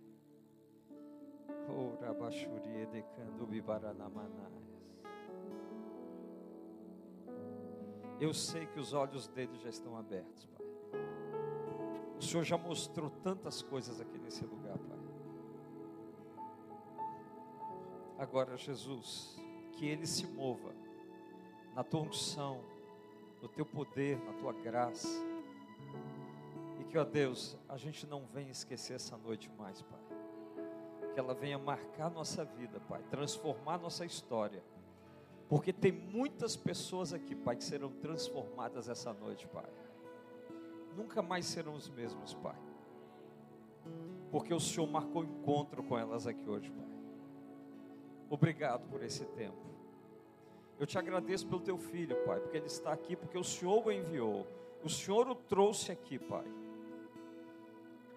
Eu 8.20 8.34
sei 8.34 8.66
que 8.66 8.78
os 8.78 8.92
olhos 8.92 9.28
dele 9.28 9.56
já 9.58 9.70
estão 9.70 9.96
abertos, 9.96 10.46
Pai. 10.46 10.66
O 12.18 12.22
Senhor 12.22 12.44
já 12.44 12.58
mostrou 12.58 13.08
tantas 13.08 13.62
coisas 13.62 14.00
aqui 14.00 14.18
nesse 14.18 14.44
lugar, 14.44 14.78
Pai. 14.78 14.98
Agora, 18.18 18.56
Jesus, 18.56 19.38
que 19.80 19.86
Ele 19.86 20.06
se 20.06 20.26
mova 20.26 20.74
na 21.74 21.82
tua 21.82 22.02
unção, 22.02 22.60
no 23.40 23.48
teu 23.48 23.64
poder, 23.64 24.22
na 24.26 24.34
tua 24.34 24.52
graça. 24.52 25.08
E 26.78 26.84
que, 26.84 26.98
ó 26.98 27.04
Deus, 27.04 27.56
a 27.66 27.78
gente 27.78 28.06
não 28.06 28.26
venha 28.26 28.50
esquecer 28.50 28.92
essa 28.92 29.16
noite 29.16 29.50
mais, 29.56 29.80
Pai. 29.80 30.00
Que 31.14 31.18
ela 31.18 31.32
venha 31.32 31.58
marcar 31.58 32.10
nossa 32.10 32.44
vida, 32.44 32.78
Pai, 32.80 33.02
transformar 33.08 33.78
nossa 33.78 34.04
história. 34.04 34.62
Porque 35.48 35.72
tem 35.72 35.90
muitas 35.92 36.54
pessoas 36.56 37.14
aqui, 37.14 37.34
Pai, 37.34 37.56
que 37.56 37.64
serão 37.64 37.90
transformadas 37.90 38.86
essa 38.86 39.14
noite, 39.14 39.46
Pai. 39.46 39.64
Nunca 40.94 41.22
mais 41.22 41.46
serão 41.46 41.72
os 41.72 41.88
mesmos, 41.88 42.34
Pai. 42.34 42.58
Porque 44.30 44.52
o 44.52 44.60
Senhor 44.60 44.86
marcou 44.86 45.24
encontro 45.24 45.82
com 45.82 45.96
elas 45.96 46.26
aqui 46.26 46.46
hoje, 46.46 46.70
Pai. 46.70 46.89
Obrigado 48.30 48.88
por 48.88 49.02
esse 49.02 49.24
tempo. 49.24 49.58
Eu 50.78 50.86
te 50.86 50.96
agradeço 50.96 51.46
pelo 51.48 51.60
teu 51.60 51.76
filho, 51.76 52.16
Pai, 52.24 52.38
porque 52.38 52.56
ele 52.56 52.68
está 52.68 52.92
aqui, 52.92 53.16
porque 53.16 53.36
o 53.36 53.42
Senhor 53.42 53.84
o 53.84 53.90
enviou. 53.90 54.46
O 54.84 54.88
Senhor 54.88 55.28
o 55.28 55.34
trouxe 55.34 55.90
aqui, 55.90 56.16
Pai. 56.16 56.46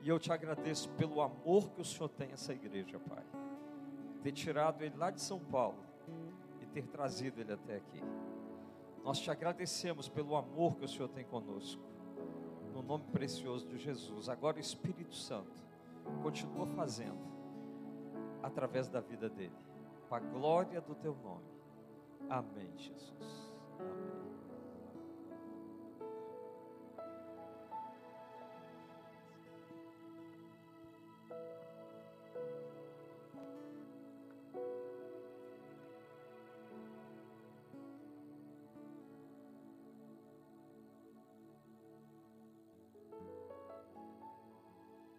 E 0.02 0.08
eu 0.08 0.20
te 0.20 0.32
agradeço 0.32 0.88
pelo 0.92 1.20
amor 1.20 1.72
que 1.72 1.82
o 1.82 1.84
Senhor 1.84 2.10
tem 2.10 2.30
a 2.30 2.34
essa 2.34 2.54
igreja, 2.54 3.00
Pai. 3.00 3.24
Ter 4.22 4.32
tirado 4.32 4.84
ele 4.84 4.96
lá 4.96 5.10
de 5.10 5.20
São 5.20 5.40
Paulo 5.40 5.84
e 6.62 6.66
ter 6.68 6.86
trazido 6.86 7.42
ele 7.42 7.52
até 7.52 7.78
aqui. 7.78 8.02
Nós 9.04 9.20
te 9.20 9.32
agradecemos 9.32 10.08
pelo 10.08 10.36
amor 10.36 10.78
que 10.78 10.86
o 10.86 10.88
Senhor 10.88 11.10
tem 11.10 11.26
conosco. 11.26 11.82
No 12.72 12.84
nome 12.84 13.04
precioso 13.12 13.68
de 13.68 13.80
Jesus. 13.80 14.30
Agora 14.30 14.58
o 14.58 14.60
Espírito 14.60 15.16
Santo 15.16 15.52
continua 16.22 16.68
fazendo 16.68 17.20
através 18.44 18.88
da 18.88 19.02
vida 19.02 19.28
dele 19.28 19.73
para 20.14 20.24
a 20.24 20.30
glória 20.30 20.80
do 20.80 20.94
teu 20.94 21.16
nome. 21.24 21.42
Amém, 22.30 22.70
Jesus. 22.78 23.52
Amém. 23.80 24.14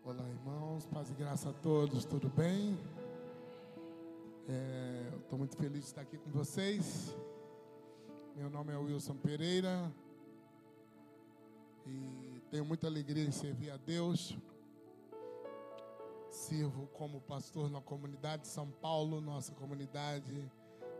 Olá, 0.04 0.28
irmãos, 0.28 0.86
paz 0.86 1.10
e 1.10 1.14
graça 1.14 1.50
a 1.50 1.52
todos, 1.52 2.04
tudo 2.04 2.28
bem? 2.28 2.78
É, 4.48 4.83
Estou 5.34 5.40
muito 5.40 5.56
feliz 5.56 5.80
de 5.80 5.88
estar 5.88 6.02
aqui 6.02 6.16
com 6.16 6.30
vocês. 6.30 7.12
Meu 8.36 8.48
nome 8.48 8.72
é 8.72 8.76
Wilson 8.76 9.16
Pereira 9.16 9.92
e 11.84 12.40
tenho 12.52 12.64
muita 12.64 12.86
alegria 12.86 13.24
em 13.24 13.32
servir 13.32 13.68
a 13.70 13.76
Deus. 13.76 14.38
Sirvo 16.30 16.86
como 16.92 17.20
pastor 17.20 17.68
na 17.68 17.80
comunidade 17.80 18.42
de 18.42 18.48
São 18.48 18.70
Paulo, 18.70 19.20
nossa 19.20 19.52
comunidade, 19.54 20.48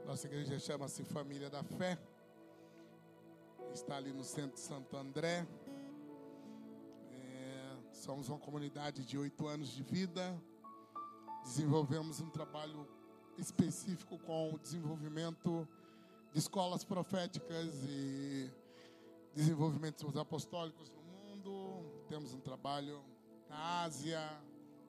nossa 0.04 0.26
igreja 0.26 0.58
chama-se 0.58 1.04
Família 1.04 1.48
da 1.48 1.62
Fé. 1.62 1.96
Está 3.72 3.98
ali 3.98 4.12
no 4.12 4.24
centro 4.24 4.54
de 4.54 4.60
Santo 4.62 4.96
André. 4.96 5.46
É, 7.12 7.76
somos 7.92 8.28
uma 8.28 8.40
comunidade 8.40 9.04
de 9.04 9.16
oito 9.16 9.46
anos 9.46 9.68
de 9.68 9.84
vida. 9.84 10.36
Desenvolvemos 11.44 12.20
um 12.20 12.30
trabalho 12.30 12.84
específico 13.38 14.18
com 14.18 14.54
o 14.54 14.58
desenvolvimento 14.58 15.66
de 16.32 16.38
escolas 16.38 16.84
proféticas 16.84 17.74
e 17.88 18.50
desenvolvimentos 19.34 20.16
apostólicos 20.16 20.90
no 20.90 21.02
mundo. 21.02 21.84
Temos 22.08 22.32
um 22.32 22.40
trabalho 22.40 23.02
na 23.48 23.82
Ásia, 23.82 24.20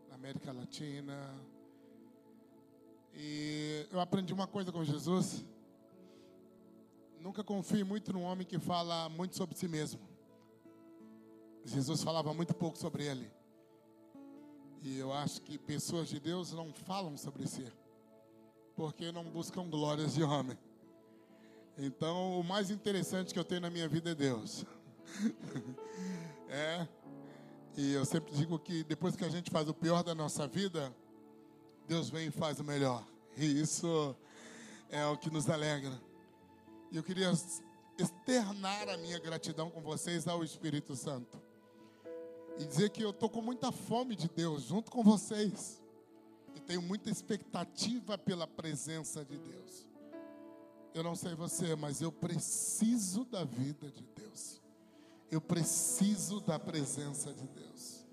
na 0.10 0.16
América 0.16 0.52
Latina. 0.52 1.34
E 3.14 3.88
eu 3.92 4.00
aprendi 4.00 4.34
uma 4.34 4.48
coisa 4.48 4.72
com 4.72 4.84
Jesus. 4.84 5.46
Nunca 7.20 7.44
confie 7.44 7.84
muito 7.84 8.14
num 8.14 8.24
homem 8.24 8.46
que 8.46 8.60
fala 8.60 9.10
muito 9.10 9.36
sobre 9.36 9.56
si 9.56 9.68
mesmo. 9.68 10.02
Jesus 11.64 12.04
falava 12.04 12.34
muito 12.34 12.54
pouco 12.54 12.78
sobre 12.78 13.06
ele. 13.06 13.32
E 14.82 15.00
eu 15.00 15.12
acho 15.12 15.42
que 15.42 15.58
pessoas 15.58 16.08
de 16.08 16.20
Deus 16.20 16.52
não 16.54 16.72
falam 16.72 17.18
sobre 17.18 17.48
si 17.48 17.66
porque 18.76 19.12
não 19.12 19.24
buscam 19.24 19.70
glórias 19.70 20.14
de 20.14 20.24
homem. 20.24 20.58
Então, 21.78 22.40
o 22.40 22.44
mais 22.44 22.70
interessante 22.70 23.34
que 23.34 23.40
eu 23.40 23.44
tenho 23.44 23.62
na 23.62 23.70
minha 23.70 23.88
vida 23.88 24.12
é 24.12 24.16
Deus. 24.16 24.66
é. 26.50 26.88
E 27.78 27.94
eu 27.94 28.06
sempre 28.06 28.34
digo 28.34 28.58
que 28.60 28.84
depois 28.84 29.16
que 29.16 29.26
a 29.26 29.30
gente 29.30 29.52
faz 29.52 29.68
o 29.68 29.74
pior 29.74 30.04
da 30.04 30.16
nossa 30.16 30.48
vida, 30.48 30.94
Deus 31.88 32.10
vem 32.10 32.28
e 32.28 32.32
faz 32.32 32.60
o 32.60 32.64
melhor. 32.64 33.06
E 33.38 33.60
isso 33.60 34.16
é 34.90 35.06
o 35.06 35.18
que 35.18 35.30
nos 35.30 35.50
alegra. 35.50 36.02
E 36.92 36.98
eu 36.98 37.04
queria 37.04 37.32
externar 37.98 38.90
a 38.90 38.98
minha 38.98 39.20
gratidão 39.20 39.70
com 39.70 39.82
vocês 39.82 40.28
ao 40.28 40.44
Espírito 40.44 40.96
Santo. 40.96 41.42
E 42.58 42.66
dizer 42.66 42.90
que 42.90 43.04
eu 43.04 43.10
estou 43.10 43.30
com 43.30 43.42
muita 43.42 43.72
fome 43.72 44.16
de 44.16 44.30
Deus 44.30 44.64
junto 44.64 44.90
com 44.90 45.04
vocês 45.04 45.84
e 46.56 46.60
tenho 46.60 46.82
muita 46.82 47.10
expectativa 47.10 48.18
pela 48.18 48.48
presença 48.48 49.24
de 49.24 49.38
Deus. 49.38 49.88
Eu 50.94 51.04
não 51.04 51.14
sei 51.14 51.36
você, 51.36 51.76
mas 51.76 52.02
eu 52.02 52.12
preciso 52.12 53.26
da 53.26 53.44
vida 53.44 53.92
de 53.92 54.04
Deus. 54.16 54.62
Eu 55.30 55.42
preciso 55.42 56.40
da 56.40 56.58
presença 56.58 57.34
de 57.34 57.46
Deus. 57.48 58.06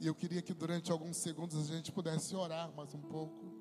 E 0.00 0.06
eu 0.06 0.14
queria 0.14 0.40
que 0.40 0.54
durante 0.54 0.90
alguns 0.90 1.18
segundos 1.18 1.70
a 1.70 1.74
gente 1.74 1.92
pudesse 1.92 2.34
orar 2.34 2.72
mais 2.74 2.94
um 2.94 3.00
pouco, 3.02 3.52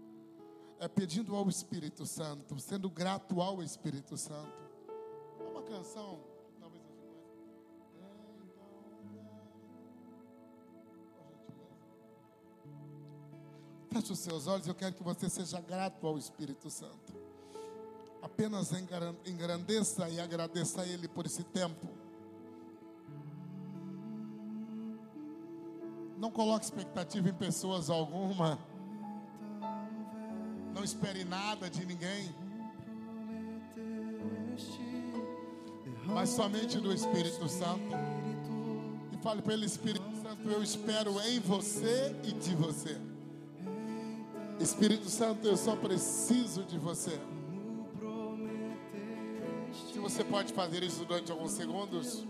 é, 0.80 0.88
pedindo 0.88 1.36
ao 1.36 1.49
Espírito 1.49 2.06
Santo, 2.06 2.57
sendo 2.60 2.90
grato 2.90 3.41
ao 3.41 3.61
Espírito 3.61 4.16
Santo. 4.16 4.57
Uma 5.52 5.61
canção, 5.64 6.22
Feche 13.91 14.14
os 14.14 14.20
seus 14.20 14.48
olhos, 14.48 14.68
eu 14.68 14.76
quero 14.76 14.94
que 14.94 15.03
você 15.03 15.30
seja 15.30 15.60
grato 15.60 16.06
ao 16.06 16.18
Espírito 16.18 16.70
Santo. 16.70 17.14
Apenas 18.22 18.72
engran- 18.72 19.16
engrandeça 19.26 20.07
e 20.10 20.20
agradeça 20.20 20.82
a 20.82 20.86
Ele 20.88 21.07
por 21.07 21.26
esse 21.26 21.44
tempo. 21.44 21.88
Não 26.18 26.30
coloque 26.30 26.66
expectativa 26.66 27.30
em 27.30 27.34
pessoas 27.34 27.90
alguma. 27.90 28.60
Não 30.76 30.84
espere 30.84 31.24
nada 31.24 31.70
de 31.70 31.86
ninguém. 31.86 32.36
Mas 36.06 36.30
somente 36.30 36.78
do 36.78 36.94
Espírito 36.94 37.48
Santo. 37.48 37.95
E 39.14 39.18
fale 39.24 39.41
para 39.41 39.53
ele, 39.53 39.66
Espírito 39.66 40.06
Santo, 40.22 40.49
eu 40.49 40.61
espero 40.61 41.20
em 41.22 41.40
você 41.40 42.14
e 42.24 42.34
de 42.34 42.53
você. 42.53 42.99
Espírito 44.60 45.10
Santo, 45.10 45.48
eu 45.48 45.56
só 45.56 45.76
preciso 45.76 46.64
de 46.64 46.77
você. 46.77 47.18
Se 49.94 49.99
você 49.99 50.23
pode 50.23 50.52
fazer 50.52 50.84
isso 50.84 51.06
durante 51.06 51.31
alguns 51.31 51.52
segundos, 51.52 52.26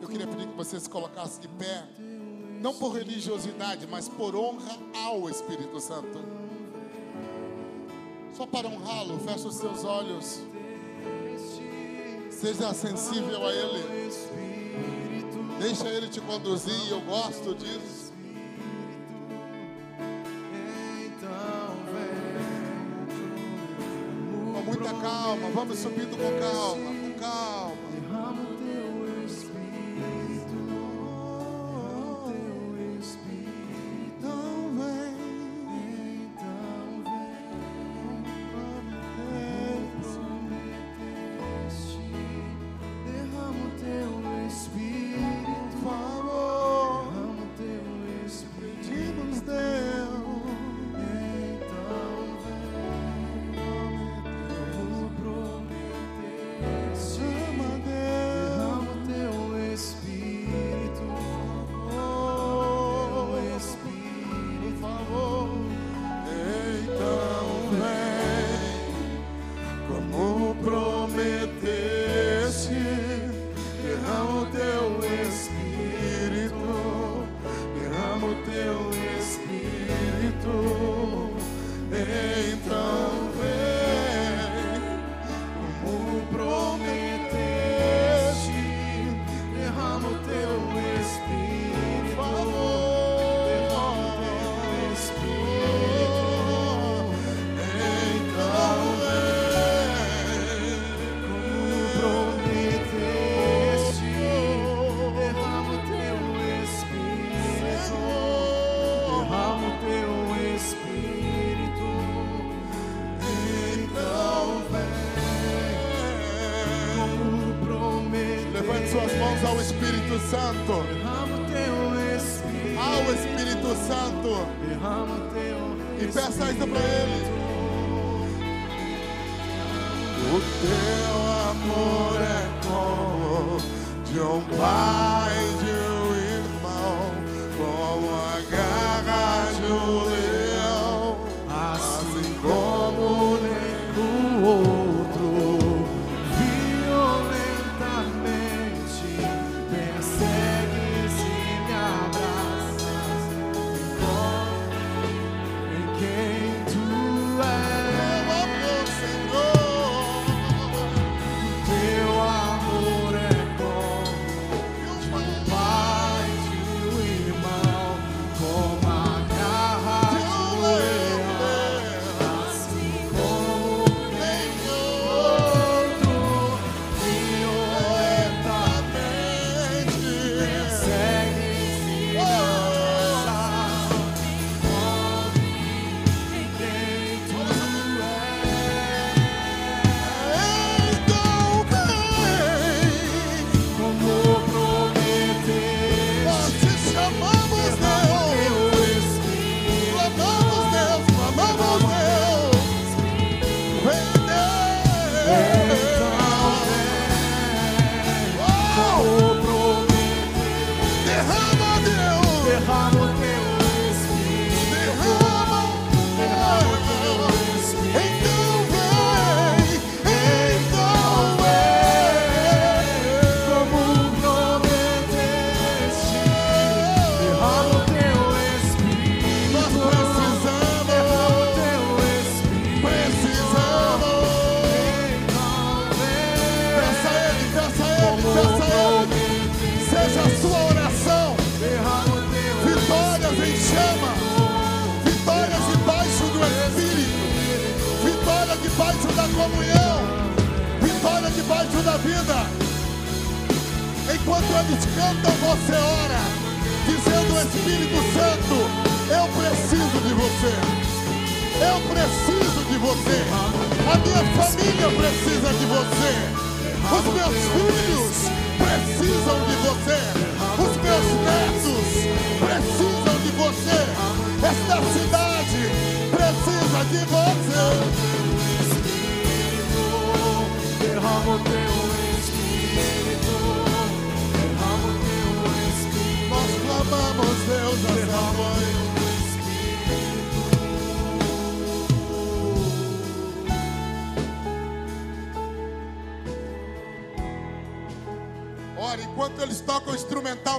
eu 0.00 0.08
queria 0.08 0.26
pedir 0.26 0.46
que 0.46 0.56
você 0.56 0.78
se 0.78 0.88
colocasse 0.88 1.40
de 1.40 1.48
pé, 1.48 1.88
não 2.60 2.72
por 2.74 2.90
religiosidade, 2.90 3.86
mas 3.86 4.08
por 4.08 4.36
honra 4.36 4.78
ao 5.04 5.28
Espírito 5.28 5.80
Santo. 5.80 6.24
Só 8.36 8.46
para 8.46 8.68
honrá-lo, 8.68 9.18
feche 9.20 9.46
os 9.48 9.54
seus 9.56 9.84
olhos. 9.84 10.40
Seja 12.30 12.72
sensível 12.74 13.44
a 13.44 13.52
Ele. 13.52 14.12
Deixa 15.58 15.88
Ele 15.88 16.08
te 16.08 16.20
conduzir, 16.20 16.90
eu 16.90 17.00
gosto 17.00 17.54
disso. 17.54 17.95
Vamos 25.56 25.78
subindo 25.78 26.18
com 26.18 26.38
calma. 26.38 26.95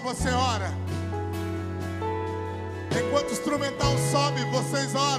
você 0.08 0.30
ora. 0.30 0.72
Enquanto 2.98 3.28
o 3.28 3.34
instrumental 3.34 3.94
sobe, 4.10 4.40
vocês 4.52 4.96
oram. 4.96 5.17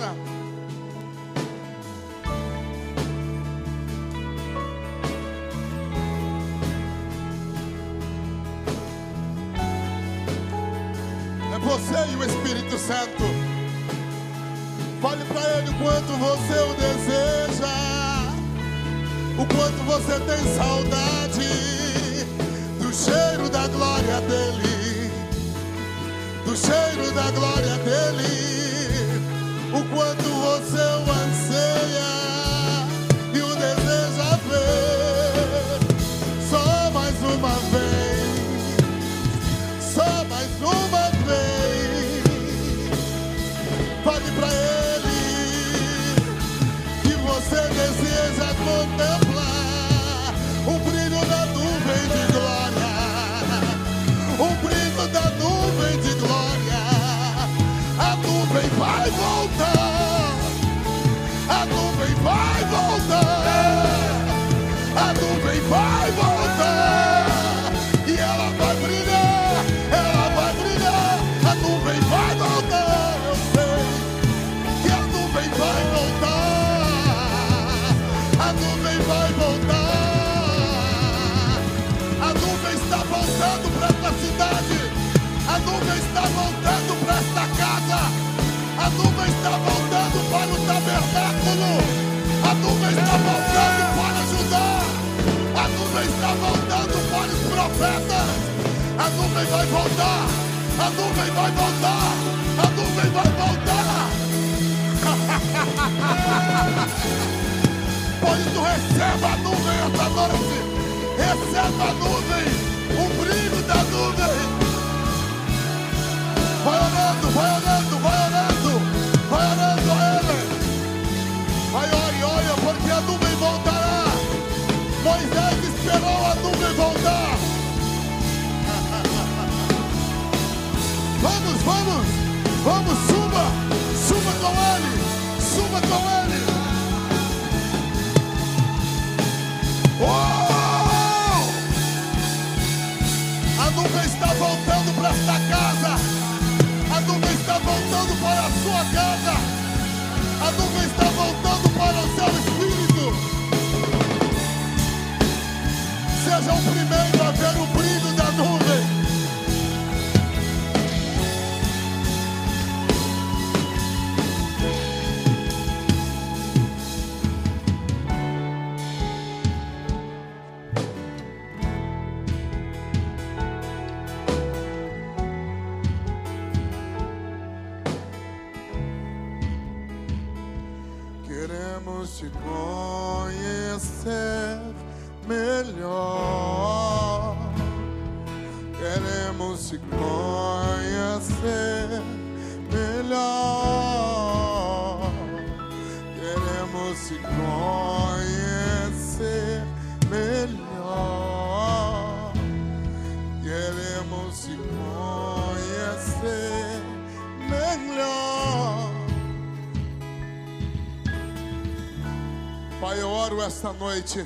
Pai, 212.80 213.02
eu 213.02 213.08
oro 213.08 213.42
esta 213.42 213.72
noite. 213.72 214.24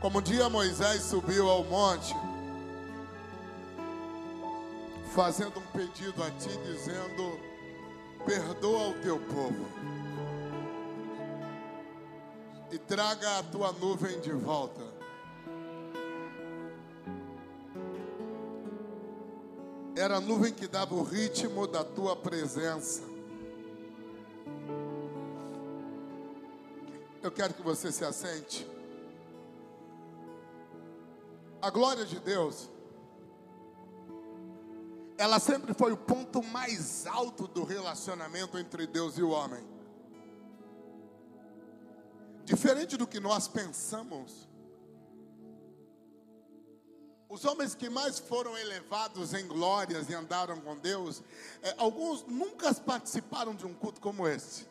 Como 0.00 0.20
um 0.20 0.22
dia 0.22 0.48
Moisés 0.48 1.02
subiu 1.02 1.50
ao 1.50 1.64
monte, 1.64 2.14
fazendo 5.12 5.58
um 5.58 5.66
pedido 5.76 6.22
a 6.22 6.30
ti, 6.30 6.48
dizendo: 6.64 7.40
Perdoa 8.24 8.90
o 8.90 8.94
teu 9.02 9.18
povo 9.18 9.66
e 12.70 12.78
traga 12.78 13.40
a 13.40 13.42
tua 13.42 13.72
nuvem 13.72 14.20
de 14.20 14.30
volta. 14.30 14.84
Era 19.96 20.18
a 20.18 20.20
nuvem 20.20 20.52
que 20.52 20.68
dava 20.68 20.94
o 20.94 21.02
ritmo 21.02 21.66
da 21.66 21.82
tua 21.82 22.14
presença. 22.14 23.09
Eu 27.22 27.30
quero 27.30 27.52
que 27.52 27.62
você 27.62 27.92
se 27.92 28.04
assente. 28.04 28.66
A 31.60 31.68
glória 31.68 32.06
de 32.06 32.18
Deus, 32.18 32.70
ela 35.18 35.38
sempre 35.38 35.74
foi 35.74 35.92
o 35.92 35.96
ponto 35.98 36.42
mais 36.42 37.06
alto 37.06 37.46
do 37.46 37.62
relacionamento 37.62 38.58
entre 38.58 38.86
Deus 38.86 39.18
e 39.18 39.22
o 39.22 39.28
homem. 39.28 39.62
Diferente 42.46 42.96
do 42.96 43.06
que 43.06 43.20
nós 43.20 43.46
pensamos, 43.46 44.48
os 47.28 47.44
homens 47.44 47.74
que 47.74 47.90
mais 47.90 48.18
foram 48.18 48.56
elevados 48.56 49.34
em 49.34 49.46
glórias 49.46 50.08
e 50.08 50.14
andaram 50.14 50.58
com 50.58 50.74
Deus, 50.78 51.22
é, 51.62 51.74
alguns 51.76 52.24
nunca 52.26 52.74
participaram 52.74 53.54
de 53.54 53.66
um 53.66 53.74
culto 53.74 54.00
como 54.00 54.26
esse. 54.26 54.69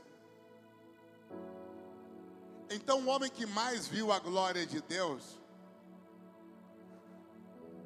Então, 2.70 3.02
o 3.02 3.08
homem 3.08 3.32
que 3.32 3.46
mais 3.48 3.88
viu 3.88 4.12
a 4.12 4.20
glória 4.20 4.66
de 4.66 4.80
Deus, 4.82 5.40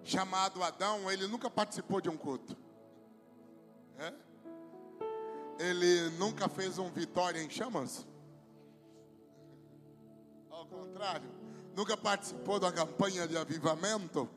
chamado 0.04 0.62
Adão, 0.62 1.10
ele 1.10 1.26
nunca 1.28 1.50
participou 1.50 2.02
de 2.02 2.10
um 2.10 2.18
culto. 2.18 2.58
É? 3.98 4.14
Ele 5.60 6.10
nunca 6.18 6.50
fez 6.50 6.78
um 6.78 6.92
vitória 6.92 7.42
em 7.42 7.50
chamas. 7.50 8.06
Ao 10.50 10.66
contrário, 10.66 11.32
nunca 11.76 11.96
participou 11.96 12.60
da 12.60 12.72
campanha 12.72 13.26
de 13.26 13.38
avivamento. 13.38 14.30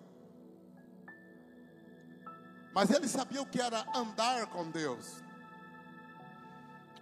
Mas 2.72 2.90
ele 2.90 3.08
sabia 3.08 3.42
o 3.42 3.46
que 3.46 3.60
era 3.60 3.84
andar 3.96 4.46
com 4.48 4.70
Deus. 4.70 5.24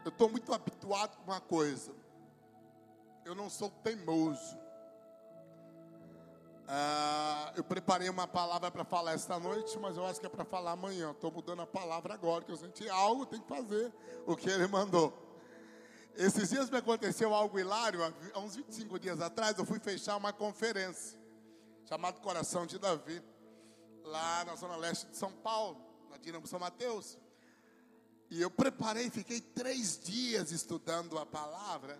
Eu 0.02 0.10
estou 0.10 0.30
muito 0.30 0.52
habituado 0.54 1.16
com 1.16 1.30
uma 1.30 1.40
coisa. 1.40 1.92
Eu 3.24 3.34
não 3.34 3.48
sou 3.48 3.70
teimoso. 3.70 4.58
Ah, 6.66 7.52
eu 7.56 7.64
preparei 7.64 8.08
uma 8.08 8.26
palavra 8.26 8.70
para 8.70 8.84
falar 8.84 9.12
esta 9.12 9.38
noite, 9.38 9.78
mas 9.78 9.96
eu 9.96 10.06
acho 10.06 10.18
que 10.18 10.26
é 10.26 10.28
para 10.28 10.44
falar 10.44 10.72
amanhã. 10.72 11.10
Estou 11.10 11.30
mudando 11.30 11.62
a 11.62 11.66
palavra 11.66 12.14
agora, 12.14 12.44
que 12.44 12.52
eu 12.52 12.56
senti 12.56 12.88
algo, 12.88 13.26
tem 13.26 13.40
que 13.40 13.48
fazer 13.48 13.92
o 14.26 14.36
que 14.36 14.48
ele 14.48 14.66
mandou. 14.66 15.12
Esses 16.16 16.50
dias 16.50 16.70
me 16.70 16.78
aconteceu 16.78 17.34
algo 17.34 17.58
hilário. 17.58 18.00
Há 18.32 18.38
uns 18.40 18.56
25 18.56 18.98
dias 18.98 19.20
atrás, 19.20 19.58
eu 19.58 19.64
fui 19.64 19.78
fechar 19.78 20.16
uma 20.16 20.32
conferência 20.32 21.18
chamada 21.84 22.18
Coração 22.20 22.64
de 22.66 22.78
Davi, 22.78 23.22
lá 24.04 24.44
na 24.44 24.54
zona 24.54 24.76
leste 24.76 25.06
de 25.06 25.16
São 25.16 25.32
Paulo, 25.32 25.78
na 26.10 26.16
Dinamo 26.16 26.46
São 26.46 26.58
Mateus. 26.58 27.18
E 28.30 28.40
eu 28.40 28.50
preparei, 28.50 29.10
fiquei 29.10 29.40
três 29.40 29.98
dias 29.98 30.50
estudando 30.50 31.18
a 31.18 31.26
palavra. 31.26 31.98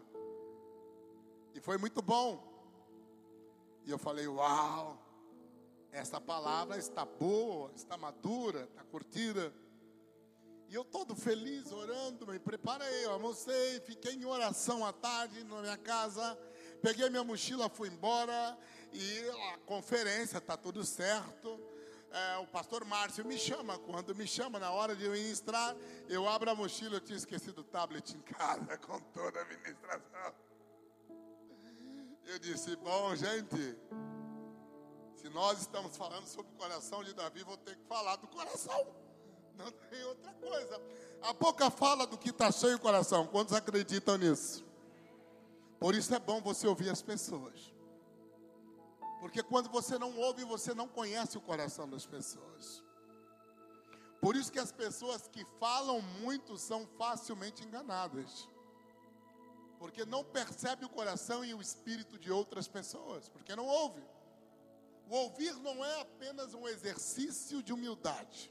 E 1.55 1.61
foi 1.61 1.79
muito 1.79 2.03
bom. 2.03 2.53
E 3.85 3.91
eu 3.91 3.99
falei, 3.99 4.27
uau, 4.27 5.01
essa 5.93 6.21
palavra 6.21 6.77
está 6.77 7.05
boa, 7.05 7.71
está 7.77 7.97
madura, 7.97 8.65
está 8.65 8.83
curtida. 8.83 9.55
E 10.69 10.75
eu 10.75 10.85
todo 10.85 11.15
feliz, 11.15 11.71
orando, 11.71 12.27
me 12.27 12.41
preparei, 12.41 13.05
eu 13.05 13.13
almocei, 13.13 13.79
fiquei 13.81 14.15
em 14.15 14.25
oração 14.25 14.85
à 14.85 14.93
tarde 14.93 15.45
na 15.45 15.61
minha 15.61 15.77
casa, 15.77 16.37
peguei 16.83 17.09
minha 17.09 17.23
mochila, 17.23 17.69
fui 17.69 17.89
embora, 17.89 18.59
e 18.93 19.31
a 19.53 19.59
conferência, 19.59 20.39
está 20.39 20.57
tudo 20.57 20.83
certo. 20.83 21.61
É, 22.11 22.39
o 22.39 22.47
pastor 22.47 22.85
Márcio 22.85 23.25
me 23.25 23.39
chama, 23.39 23.79
quando 23.79 24.15
me 24.17 24.27
chama 24.27 24.59
na 24.59 24.73
hora 24.73 24.97
de 24.97 25.09
ministrar, 25.09 25.77
eu 26.09 26.29
abro 26.29 26.51
a 26.51 26.55
mochila, 26.55 26.97
eu 26.97 27.01
tinha 27.01 27.19
esquecido 27.19 27.61
o 27.61 27.65
tablet 27.65 28.17
em 28.17 28.21
casa 28.35 28.77
com 28.79 28.99
toda 29.13 29.41
a 29.41 29.45
ministração. 29.45 30.44
Eu 32.27 32.39
disse, 32.39 32.75
bom, 32.77 33.15
gente, 33.15 33.79
se 35.17 35.29
nós 35.29 35.61
estamos 35.61 35.97
falando 35.97 36.27
sobre 36.27 36.51
o 36.53 36.57
coração 36.57 37.05
de 37.05 37.13
Davi, 37.13 37.43
vou 37.45 37.57
ter 37.57 37.77
que 37.77 37.85
falar 37.87 38.17
do 38.17 38.27
coração. 38.29 38.87
Não 39.57 39.71
tem 39.71 40.03
outra 40.05 40.33
coisa. 40.35 40.81
A 41.23 41.33
boca 41.33 41.71
fala 41.71 42.07
do 42.07 42.19
que 42.19 42.31
está 42.31 42.51
cheio 42.51 42.77
o 42.77 42.81
coração. 42.81 43.27
Quantos 43.27 43.55
acreditam 43.55 44.17
nisso? 44.17 44.65
Por 45.79 45.95
isso 45.95 46.15
é 46.15 46.19
bom 46.19 46.41
você 46.41 46.67
ouvir 46.67 46.89
as 46.89 47.03
pessoas. 47.03 47.73
Porque 49.21 49.43
quando 49.43 49.71
você 49.71 49.99
não 49.99 50.17
ouve, 50.19 50.45
você 50.45 50.75
não 50.75 50.89
conhece 50.89 51.37
o 51.39 51.41
coração 51.41 51.89
das 51.89 52.05
pessoas. 52.05 52.83
Por 54.21 54.35
isso 54.35 54.51
que 54.51 54.59
as 54.59 54.73
pessoas 54.73 55.29
que 55.29 55.47
falam 55.61 56.01
muito 56.21 56.57
são 56.57 56.87
facilmente 56.99 57.63
enganadas 57.63 58.49
porque 59.85 60.07
não 60.07 60.25
percebe 60.25 60.87
o 60.87 60.89
coração 60.89 61.45
e 61.45 61.53
o 61.53 61.61
espírito 61.61 62.19
de 62.19 62.33
outras 62.33 62.67
pessoas, 62.67 63.29
porque 63.29 63.55
não 63.55 63.67
ouve. 63.67 64.03
O 65.11 65.15
ouvir 65.15 65.55
não 65.57 65.85
é 65.85 66.01
apenas 66.01 66.55
um 66.55 66.67
exercício 66.67 67.63
de 67.63 67.71
humildade. 67.71 68.51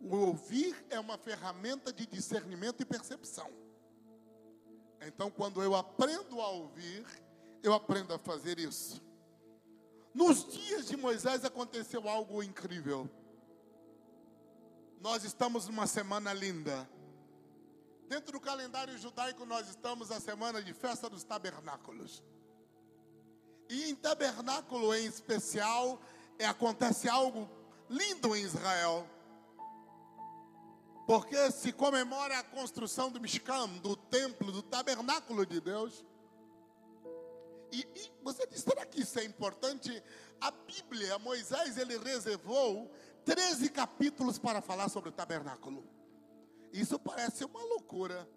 O 0.00 0.14
ouvir 0.14 0.86
é 0.90 1.00
uma 1.00 1.18
ferramenta 1.18 1.92
de 1.92 2.06
discernimento 2.06 2.82
e 2.82 2.84
percepção. 2.84 3.50
Então, 5.00 5.28
quando 5.28 5.60
eu 5.60 5.74
aprendo 5.74 6.40
a 6.40 6.48
ouvir, 6.50 7.04
eu 7.60 7.74
aprendo 7.74 8.14
a 8.14 8.18
fazer 8.18 8.60
isso. 8.60 9.02
Nos 10.14 10.52
dias 10.52 10.86
de 10.86 10.96
Moisés 10.96 11.44
aconteceu 11.44 12.08
algo 12.08 12.44
incrível. 12.44 13.10
Nós 15.00 15.24
estamos 15.24 15.66
numa 15.66 15.88
semana 15.88 16.32
linda. 16.32 16.88
Dentro 18.14 18.30
do 18.30 18.40
calendário 18.40 18.96
judaico, 18.96 19.44
nós 19.44 19.68
estamos 19.68 20.10
na 20.10 20.20
semana 20.20 20.62
de 20.62 20.72
festa 20.72 21.10
dos 21.10 21.24
tabernáculos. 21.24 22.22
E 23.68 23.90
em 23.90 23.94
tabernáculo 23.96 24.94
em 24.94 25.04
especial, 25.04 26.00
é, 26.38 26.46
acontece 26.46 27.08
algo 27.08 27.50
lindo 27.90 28.36
em 28.36 28.42
Israel. 28.44 29.04
Porque 31.08 31.50
se 31.50 31.72
comemora 31.72 32.38
a 32.38 32.44
construção 32.44 33.10
do 33.10 33.20
Mishkan, 33.20 33.66
do 33.78 33.96
templo, 33.96 34.52
do 34.52 34.62
tabernáculo 34.62 35.44
de 35.44 35.60
Deus. 35.60 36.04
E, 37.72 37.80
e 37.80 38.12
você 38.22 38.46
diz, 38.46 38.60
será 38.60 38.86
que 38.86 39.00
isso 39.00 39.18
é 39.18 39.24
importante? 39.24 39.90
A 40.40 40.52
Bíblia, 40.52 41.18
Moisés, 41.18 41.76
ele 41.76 41.98
reservou 41.98 42.88
13 43.24 43.70
capítulos 43.70 44.38
para 44.38 44.62
falar 44.62 44.88
sobre 44.88 45.08
o 45.08 45.12
tabernáculo. 45.12 45.84
Isso 46.74 46.98
parece 46.98 47.44
uma 47.44 47.62
loucura. 47.62 48.28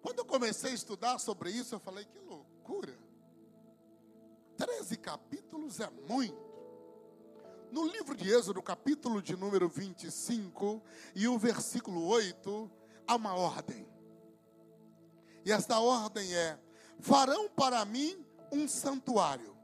Quando 0.00 0.20
eu 0.20 0.24
comecei 0.24 0.70
a 0.70 0.74
estudar 0.74 1.18
sobre 1.18 1.50
isso, 1.50 1.74
eu 1.74 1.80
falei: 1.80 2.04
que 2.04 2.18
loucura. 2.20 2.96
Treze 4.56 4.96
capítulos 4.96 5.80
é 5.80 5.90
muito. 6.08 6.54
No 7.72 7.88
livro 7.88 8.14
de 8.14 8.30
Êxodo, 8.30 8.62
capítulo 8.62 9.20
de 9.20 9.36
número 9.36 9.68
25 9.68 10.80
e 11.12 11.26
o 11.26 11.36
versículo 11.36 12.06
8, 12.06 12.70
há 13.04 13.16
uma 13.16 13.34
ordem. 13.34 13.84
E 15.44 15.50
esta 15.50 15.80
ordem 15.80 16.32
é: 16.36 16.56
farão 17.00 17.48
para 17.48 17.84
mim 17.84 18.24
um 18.52 18.68
santuário, 18.68 19.56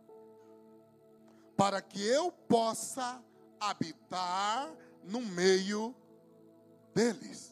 para 1.57 1.81
que 1.81 2.05
eu 2.05 2.33
possa 2.33 3.25
habitar 3.61 4.75
no 5.05 5.21
meio 5.21 5.95
deles. 6.93 7.50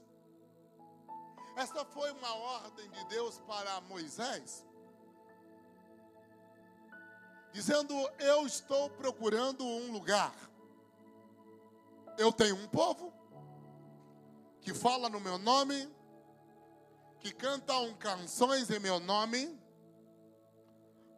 Esta 1.59 1.85
foi 1.85 2.13
uma 2.13 2.33
ordem 2.37 2.89
de 2.89 3.05
Deus 3.07 3.41
para 3.41 3.81
Moisés, 3.81 4.65
dizendo: 7.53 7.93
Eu 8.21 8.47
estou 8.47 8.89
procurando 8.91 9.67
um 9.67 9.91
lugar. 9.91 10.33
Eu 12.17 12.33
tenho 12.33 12.55
um 12.55 12.69
povo 12.69 13.13
que 14.61 14.73
fala 14.73 15.09
no 15.09 15.19
meu 15.19 15.37
nome, 15.37 15.93
que 17.19 17.33
cantam 17.33 17.93
canções 17.97 18.71
em 18.71 18.79
meu 18.79 19.01
nome, 19.01 19.61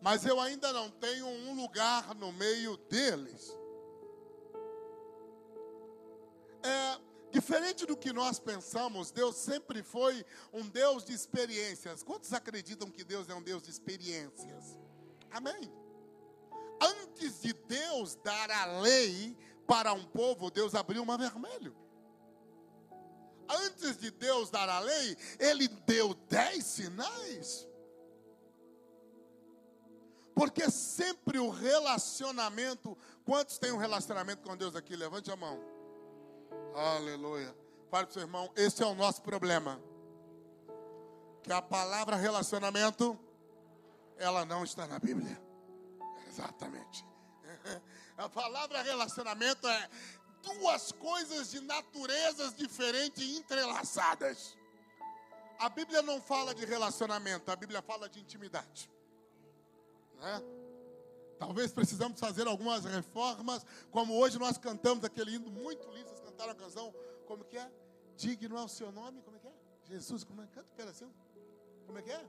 mas 0.01 0.25
eu 0.25 0.41
ainda 0.41 0.73
não 0.73 0.91
tenho 0.91 1.27
um 1.27 1.55
lugar 1.55 2.15
no 2.15 2.33
meio 2.33 2.79
deles. 2.89 3.55
É, 6.63 7.10
Diferente 7.31 7.87
do 7.87 7.97
que 7.97 8.13
nós 8.13 8.41
pensamos, 8.41 9.11
Deus 9.11 9.37
sempre 9.37 9.83
foi 9.83 10.25
um 10.53 10.69
Deus 10.69 11.05
de 11.05 11.13
experiências. 11.13 12.03
Quantos 12.03 12.33
acreditam 12.33 12.91
que 12.91 13.05
Deus 13.05 13.29
é 13.29 13.35
um 13.35 13.43
Deus 13.43 13.63
de 13.63 13.71
experiências? 13.71 14.79
Amém. 15.31 15.73
Antes 16.81 17.41
de 17.41 17.53
Deus 17.53 18.17
dar 18.17 18.51
a 18.51 18.81
lei 18.81 19.37
para 19.67 19.93
um 19.93 20.05
povo, 20.05 20.51
Deus 20.51 20.75
abriu 20.75 21.03
o 21.03 21.07
mar 21.07 21.19
vermelho. 21.19 21.77
Antes 23.49 23.99
de 23.99 24.11
Deus 24.11 24.51
dar 24.51 24.69
a 24.69 24.81
lei, 24.81 25.17
Ele 25.39 25.69
deu 25.69 26.15
dez 26.29 26.65
sinais. 26.65 27.69
Porque 30.35 30.71
sempre 30.71 31.39
o 31.39 31.51
relacionamento. 31.51 32.97
Quantos 33.25 33.59
têm 33.59 33.73
um 33.73 33.77
relacionamento 33.77 34.43
com 34.43 34.57
Deus 34.57 34.75
aqui? 34.75 34.97
Levante 34.97 35.31
a 35.31 35.37
mão. 35.37 35.61
Aleluia. 36.75 37.55
Fale 37.91 38.07
para 38.07 38.11
o 38.11 38.13
seu 38.13 38.23
irmão, 38.23 38.51
esse 38.55 38.83
é 38.83 38.87
o 38.87 38.95
nosso 38.95 39.23
problema. 39.23 39.81
Que 41.43 41.53
a 41.53 41.61
palavra 41.61 42.17
relacionamento, 42.17 43.19
ela 44.17 44.45
não 44.45 44.63
está 44.65 44.87
na 44.87 44.99
Bíblia. 44.99 45.41
Exatamente. 46.29 47.05
A 48.17 48.29
palavra 48.29 48.83
relacionamento 48.83 49.67
é 49.67 49.89
duas 50.43 50.93
coisas 50.93 51.51
de 51.51 51.61
naturezas 51.61 52.55
diferentes 52.55 53.23
e 53.23 53.39
entrelaçadas. 53.39 54.59
A 55.59 55.71
Bíblia 55.71 56.03
não 56.03 56.21
fala 56.21 56.55
de 56.55 56.65
relacionamento, 56.67 57.51
a 57.51 57.57
Bíblia 57.57 57.81
fala 57.81 58.09
de 58.11 58.21
intimidade. 58.21 58.91
Né? 60.19 60.43
Talvez 61.39 61.73
precisamos 61.73 62.21
fazer 62.21 62.47
algumas 62.47 62.85
reformas, 62.85 63.65
como 63.91 64.19
hoje 64.19 64.39
nós 64.39 64.59
cantamos 64.59 65.03
aquele 65.03 65.37
hino 65.37 65.51
muito 65.51 65.91
lindo, 65.91 66.11
cantaram 66.41 66.53
a 66.53 66.55
canção, 66.55 66.95
como 67.27 67.45
que 67.45 67.59
é? 67.59 67.71
Digno 68.17 68.57
é 68.57 68.63
o 68.63 68.69
seu 68.69 68.91
nome, 68.91 69.21
como 69.23 69.37
é 69.37 69.41
que 69.41 69.47
é? 69.47 69.53
Jesus, 69.85 70.25
como 70.25 70.41
é 70.43 70.47
que 70.47 70.53
canta 70.53 70.69
um 70.73 70.77
pedacinho? 70.77 71.13
Como 71.87 71.99
é 71.99 72.03
que 72.03 72.11
é? 72.11 72.25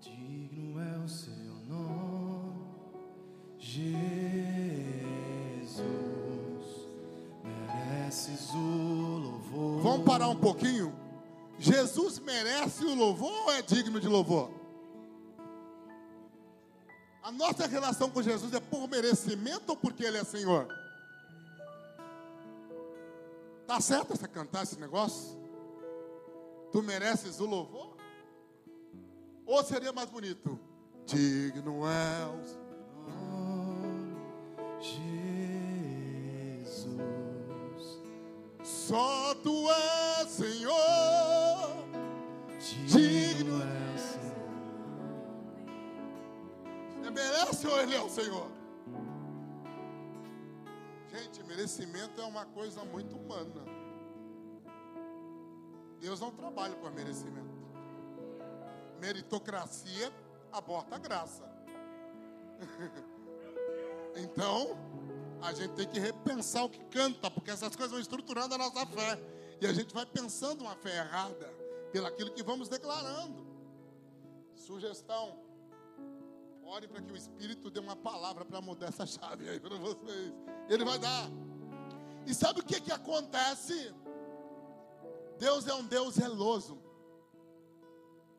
Digno 0.00 0.80
é 0.80 0.98
o 0.98 1.08
seu 1.08 1.54
nome, 1.68 2.66
Jesus. 3.58 3.94
Mereces 7.44 8.50
o 8.50 9.18
louvor. 9.18 9.82
Vamos 9.82 10.04
parar 10.04 10.28
um 10.28 10.36
pouquinho? 10.36 10.92
Jesus 11.58 12.18
merece 12.18 12.84
o 12.84 12.94
louvor 12.94 13.32
ou 13.32 13.52
é 13.52 13.62
digno 13.62 14.00
de 14.00 14.08
louvor? 14.08 14.50
A 17.22 17.30
nossa 17.30 17.66
relação 17.66 18.10
com 18.10 18.20
Jesus 18.20 18.52
é 18.52 18.60
por 18.60 18.88
merecimento 18.88 19.70
ou 19.70 19.76
porque 19.76 20.04
Ele 20.04 20.18
é 20.18 20.24
Senhor? 20.24 20.83
Tá 23.66 23.80
certo 23.80 24.16
você 24.16 24.28
cantar 24.28 24.62
esse 24.64 24.78
negócio? 24.78 25.38
Tu 26.70 26.82
mereces 26.82 27.40
o 27.40 27.46
louvor? 27.46 27.96
Ou 29.46 29.62
seria 29.64 29.92
mais 29.92 30.10
bonito? 30.10 30.58
Digno 31.06 31.86
é 31.86 32.26
o 32.26 32.44
Senhor. 32.44 32.64
Jesus. 36.62 36.84
Só 38.62 39.34
Tu 39.36 39.70
és 39.70 40.28
Senhor. 40.28 40.74
Digno 42.86 43.62
é 43.62 43.94
o 43.94 43.98
Senhor. 43.98 44.34
Você 47.02 47.10
merece 47.10 47.66
ou 47.66 47.80
Ele 47.80 47.94
é 47.94 48.02
o 48.02 48.10
Senhor? 48.10 48.53
Gente, 51.24 51.42
merecimento 51.44 52.20
é 52.20 52.24
uma 52.24 52.44
coisa 52.44 52.84
muito 52.84 53.16
humana. 53.16 53.64
Deus 55.98 56.20
não 56.20 56.30
trabalha 56.30 56.76
por 56.76 56.92
merecimento. 56.92 57.48
Meritocracia 59.00 60.12
aborta 60.52 60.96
a 60.96 60.98
graça. 60.98 61.50
então, 64.16 64.76
a 65.40 65.54
gente 65.54 65.72
tem 65.72 65.88
que 65.88 65.98
repensar 65.98 66.64
o 66.64 66.68
que 66.68 66.84
canta, 66.90 67.30
porque 67.30 67.50
essas 67.50 67.74
coisas 67.74 67.90
vão 67.90 68.00
estruturando 68.00 68.54
a 68.56 68.58
nossa 68.58 68.84
fé. 68.84 69.18
E 69.62 69.66
a 69.66 69.72
gente 69.72 69.94
vai 69.94 70.04
pensando 70.04 70.60
uma 70.60 70.76
fé 70.76 70.98
errada 70.98 71.50
pelaquilo 71.90 72.32
que 72.32 72.42
vamos 72.42 72.68
declarando. 72.68 73.46
Sugestão: 74.54 75.38
ore 76.66 76.88
para 76.88 77.02
que 77.02 77.12
o 77.12 77.16
Espírito 77.16 77.70
dê 77.70 77.80
uma 77.80 77.96
palavra 77.96 78.44
para 78.44 78.60
mudar 78.60 78.88
essa 78.88 79.06
chave 79.06 79.48
aí 79.48 79.60
para 79.60 79.76
vocês. 79.76 80.32
Ele 80.68 80.84
vai 80.84 80.98
dar. 80.98 81.30
E 82.26 82.34
sabe 82.34 82.60
o 82.60 82.64
que, 82.64 82.80
que 82.80 82.92
acontece? 82.92 83.94
Deus 85.38 85.66
é 85.66 85.74
um 85.74 85.84
Deus 85.84 86.14
zeloso. 86.14 86.78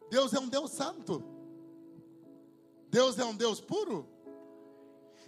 Deus 0.09 0.33
é 0.33 0.39
um 0.39 0.47
Deus 0.47 0.71
santo. 0.71 1.23
Deus 2.89 3.19
é 3.19 3.25
um 3.25 3.35
Deus 3.35 3.59
puro. 3.61 4.07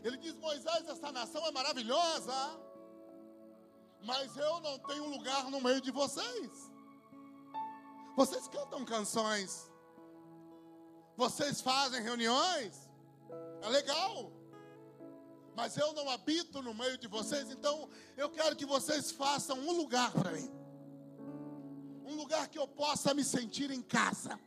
Ele 0.04 0.18
diz: 0.18 0.36
Moisés, 0.38 0.88
essa 0.88 1.12
nação 1.12 1.46
é 1.46 1.52
maravilhosa, 1.52 2.34
mas 4.04 4.36
eu 4.38 4.60
não 4.62 4.80
tenho 4.80 5.10
lugar 5.10 5.50
no 5.50 5.62
meio 5.62 5.82
de 5.82 5.92
vocês. 5.92 6.72
Vocês 8.16 8.48
cantam 8.48 8.84
canções, 8.84 9.72
vocês 11.16 11.62
fazem 11.62 12.02
reuniões, 12.02 12.87
é 13.62 13.70
legal, 13.70 14.32
mas 15.56 15.78
eu 15.78 15.94
não 15.94 16.10
habito 16.10 16.62
no 16.62 16.74
meio 16.74 16.98
de 16.98 17.08
vocês, 17.08 17.50
então 17.52 17.90
eu 18.16 18.30
quero 18.30 18.56
que 18.56 18.66
vocês 18.66 19.12
façam 19.12 19.58
um 19.60 19.72
lugar 19.72 20.12
para 20.12 20.32
mim, 20.32 20.50
um 22.06 22.16
lugar 22.16 22.48
que 22.48 22.60
eu 22.60 22.68
possa 22.68 23.14
me 23.14 23.24
sentir 23.24 23.72
em 23.72 23.82
casa 23.82 24.40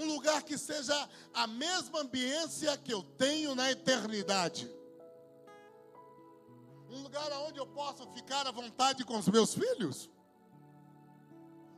um 0.00 0.06
lugar 0.06 0.42
que 0.42 0.56
seja 0.56 1.08
a 1.34 1.46
mesma 1.46 2.00
ambiência 2.00 2.76
que 2.78 2.92
eu 2.92 3.02
tenho 3.02 3.54
na 3.54 3.70
eternidade. 3.70 4.70
Um 6.88 7.02
lugar 7.02 7.30
onde 7.46 7.58
eu 7.58 7.66
possa 7.66 8.06
ficar 8.06 8.46
à 8.46 8.50
vontade 8.50 9.04
com 9.04 9.18
os 9.18 9.28
meus 9.28 9.54
filhos. 9.54 10.10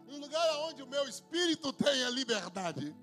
Um 0.09 0.19
lugar 0.19 0.57
onde 0.69 0.83
o 0.83 0.87
meu 0.87 1.09
espírito 1.09 1.73
tenha 1.73 2.09
liberdade. 2.11 2.95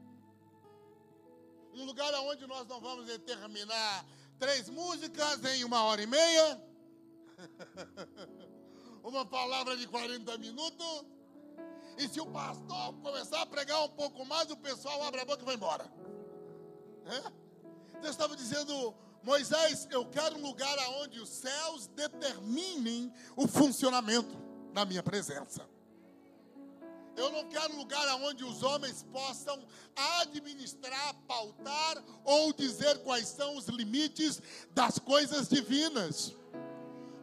Um 1.74 1.86
lugar 1.86 2.14
onde 2.22 2.46
nós 2.48 2.68
não 2.68 2.82
vamos 2.82 3.06
determinar 3.06 4.06
três 4.38 4.70
músicas 4.70 5.44
em 5.46 5.64
uma 5.64 5.84
hora 5.84 6.02
e 6.02 6.08
meia. 6.08 6.64
uma 9.04 9.26
palavra 9.26 9.78
de 9.78 9.88
40 9.88 10.38
minutos 10.38 11.06
e 12.00 12.08
se 12.08 12.22
o 12.22 12.26
pastor 12.26 12.94
começar 13.02 13.41
a 13.41 13.46
pregar 13.46 13.84
um 13.84 13.90
pouco 13.90 14.24
mais, 14.26 14.50
o 14.50 14.56
pessoal 14.56 15.04
abre 15.04 15.20
a 15.20 15.26
boca 15.26 15.41
e 15.41 15.46
vai 15.46 15.56
embora. 15.56 15.91
É? 17.06 18.00
Deus 18.00 18.12
estava 18.12 18.38
dizendo, 18.38 18.96
Moisés, 19.22 19.86
eu 19.91 20.06
quero 20.06 20.38
um 20.38 20.41
lugar 20.41 20.78
onde 21.02 21.20
os 21.20 21.28
céus 21.28 21.88
determinem 21.88 23.12
o 23.36 23.48
funcionamento 23.50 24.38
da 24.72 24.86
minha 24.86 25.04
presença. 25.04 25.68
Eu 27.20 27.32
não 27.34 27.44
quero 27.50 27.76
lugar 27.76 28.08
onde 28.22 28.46
os 28.46 28.64
homens 28.64 29.06
possam 29.12 29.62
administrar, 30.22 31.14
pautar 31.28 32.02
ou 32.24 32.54
dizer 32.54 33.00
quais 33.00 33.28
são 33.28 33.58
os 33.58 33.66
limites 33.68 34.41
das 34.72 34.98
coisas 35.00 35.50
divinas. 35.50 36.34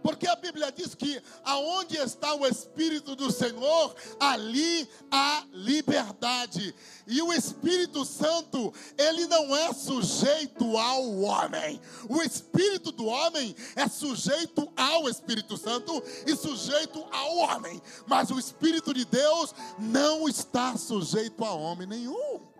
Porque 0.07 0.28
a 0.28 0.37
Bíblia 0.37 0.70
diz 0.70 0.95
que 0.95 1.20
aonde 1.43 1.97
está 1.97 2.33
o 2.33 2.47
Espírito 2.47 3.16
do 3.16 3.28
Senhor, 3.33 3.93
ali 4.20 4.89
há 5.11 5.43
liberdade. 5.53 6.73
E 7.09 7.20
o 7.20 7.33
Espírito 7.33 8.05
Santo, 8.05 8.73
ele 8.97 9.27
não 9.27 9.57
é 9.57 9.73
sujeito 9.73 10.78
ao 10.78 11.23
homem. 11.23 11.81
O 12.09 12.23
Espírito 12.23 12.93
do 12.93 13.07
homem 13.07 13.57
é 13.74 13.89
sujeito 13.89 14.73
ao 14.77 15.09
Espírito 15.09 15.57
Santo 15.57 16.01
e 16.24 16.37
sujeito 16.37 17.05
ao 17.11 17.39
homem. 17.39 17.83
Mas 18.07 18.31
o 18.31 18.39
Espírito 18.39 18.95
de 18.95 19.05
Deus 19.05 19.53
não 19.77 20.28
está 20.28 20.77
sujeito 20.77 21.45
a 21.45 21.53
homem 21.53 21.85
nenhum 21.85 22.56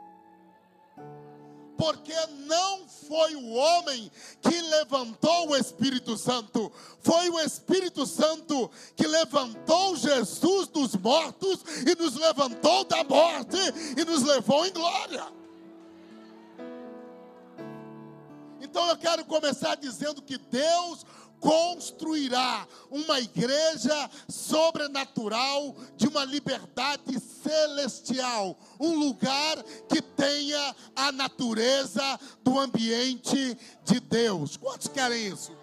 porque 1.77 2.15
não 2.47 2.87
foi 2.89 3.35
o 3.37 3.53
homem 3.53 4.11
que 4.41 4.61
levantou 4.61 5.51
o 5.51 5.57
Espírito 5.57 6.17
Santo, 6.17 6.73
foi 7.01 7.29
o 7.31 7.41
Espírito 7.41 8.07
Santo 8.07 8.71
que 8.95 9.07
levantou 9.07 9.97
Jesus 9.97 10.69
dos 10.69 10.95
mortos 10.97 11.61
e 11.87 11.95
nos 12.01 12.15
levantou 12.17 12.85
da 12.85 13.05
morte 13.05 13.59
e 13.97 14.05
nos 14.05 14.23
levou 14.23 14.67
em 14.67 14.73
glória. 14.73 15.25
Então 18.61 18.89
eu 18.89 18.97
quero 18.97 19.25
começar 19.25 19.77
dizendo 19.77 20.21
que 20.21 20.37
Deus 20.37 21.05
construirá 21.41 22.67
uma 22.91 23.21
igreja 23.21 24.11
sobrenatural 24.29 25.75
de 25.97 26.09
uma 26.09 26.25
liberdade 26.25 27.21
celestial, 27.21 28.57
um 28.81 28.99
lugar 28.99 29.63
que 29.89 30.01
tenha 30.01 30.77
a 30.95 31.13
natureza 31.13 32.19
do 32.43 32.59
ambiente 32.59 33.57
de 33.85 34.01
Deus. 34.01 34.57
Quantos 34.57 34.89
querem 34.89 35.29
isso? 35.29 35.57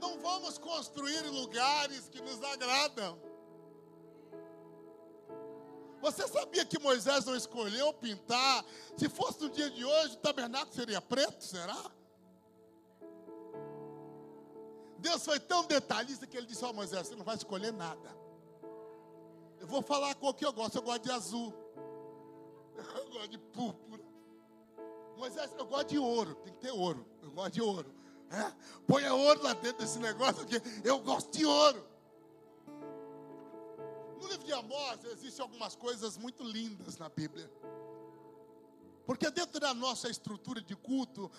Não 0.00 0.18
vamos 0.20 0.58
construir 0.58 1.20
lugares 1.30 2.08
que 2.08 2.20
nos 2.20 2.42
agradam. 2.42 3.18
Você 6.00 6.28
sabia 6.28 6.64
que 6.64 6.78
Moisés 6.78 7.24
não 7.24 7.34
escolheu 7.34 7.92
pintar? 7.94 8.64
Se 8.96 9.08
fosse 9.08 9.40
no 9.40 9.50
dia 9.50 9.68
de 9.70 9.84
hoje, 9.84 10.14
o 10.14 10.18
tabernáculo 10.18 10.72
seria 10.74 11.00
preto, 11.00 11.42
será? 11.42 11.95
Deus 14.98 15.24
foi 15.24 15.38
tão 15.38 15.64
detalhista 15.64 16.26
que 16.26 16.36
ele 16.36 16.46
disse: 16.46 16.64
Ó 16.64 16.70
oh, 16.70 16.72
Moisés, 16.72 17.06
você 17.06 17.16
não 17.16 17.24
vai 17.24 17.36
escolher 17.36 17.72
nada. 17.72 18.16
Eu 19.58 19.66
vou 19.66 19.82
falar 19.82 20.14
com 20.14 20.28
o 20.28 20.34
que 20.34 20.44
eu 20.44 20.52
gosto. 20.52 20.76
Eu 20.76 20.82
gosto 20.82 21.02
de 21.02 21.10
azul. 21.10 21.52
Eu 22.76 23.10
gosto 23.10 23.28
de 23.28 23.38
púrpura. 23.38 24.04
Moisés, 25.16 25.50
eu 25.58 25.64
gosto 25.64 25.88
de 25.88 25.98
ouro. 25.98 26.34
Tem 26.36 26.52
que 26.52 26.60
ter 26.60 26.70
ouro. 26.70 27.06
Eu 27.22 27.30
gosto 27.30 27.54
de 27.54 27.62
ouro. 27.62 27.94
É? 28.30 28.52
Põe 28.86 29.08
ouro 29.08 29.42
lá 29.42 29.54
dentro 29.54 29.78
desse 29.78 29.98
negócio 29.98 30.42
aqui. 30.42 30.60
Eu 30.84 30.98
gosto 31.00 31.32
de 31.32 31.46
ouro. 31.46 31.86
No 34.20 34.28
livro 34.28 34.44
de 34.44 34.52
Amós 34.52 35.04
existem 35.04 35.42
algumas 35.42 35.74
coisas 35.74 36.18
muito 36.18 36.42
lindas 36.44 36.98
na 36.98 37.08
Bíblia. 37.08 37.50
Porque 39.06 39.30
dentro 39.30 39.60
da 39.60 39.72
nossa 39.72 40.10
estrutura 40.10 40.60
de 40.60 40.74
culto, 40.74 41.30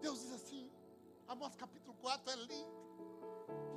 Deus 0.00 0.20
diz 0.20 0.32
assim, 0.32 0.70
Amós 1.26 1.56
capítulo 1.56 1.96
4 2.00 2.30
é 2.30 2.36
lindo. 2.36 2.85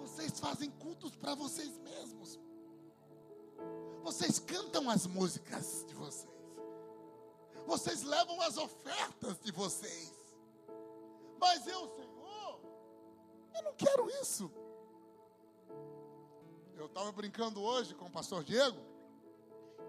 Vocês 0.10 0.40
fazem 0.40 0.72
cultos 0.72 1.15
para 1.15 1.36
vocês 1.36 1.77
mesmos. 1.77 2.40
Vocês 4.03 4.40
cantam 4.40 4.90
as 4.90 5.06
músicas 5.06 5.86
de 5.88 5.94
vocês. 5.94 6.34
Vocês 7.65 8.02
levam 8.02 8.41
as 8.41 8.57
ofertas 8.57 9.40
de 9.40 9.52
vocês. 9.52 10.14
Mas 11.40 11.65
eu, 11.68 11.88
Senhor, 11.95 12.61
eu 13.56 13.64
não 13.64 13.73
quero 13.76 14.10
isso. 14.22 14.52
Eu 16.76 16.88
estava 16.88 17.11
brincando 17.11 17.61
hoje 17.61 17.94
com 17.94 18.06
o 18.06 18.11
pastor 18.11 18.44
Diego, 18.44 18.80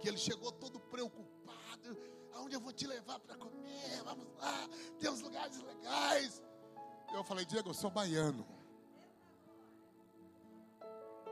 que 0.01 0.09
ele 0.09 0.19
chegou 0.19 0.53
todo 0.53 0.79
preocupado. 0.79 1.97
Aonde 2.35 2.55
eu 2.55 2.61
vou 2.61 2.73
te 2.73 2.87
levar 2.87 3.19
para 3.21 3.37
comer? 3.37 4.03
Vamos 4.05 4.27
lá, 4.39 4.69
tem 4.99 5.11
uns 5.11 5.23
lugares 5.23 5.61
legais. 5.63 6.43
Eu 7.13 7.25
falei, 7.25 7.45
Diego, 7.45 7.71
eu 7.71 7.75
sou 7.75 7.91
baiano. 7.91 8.60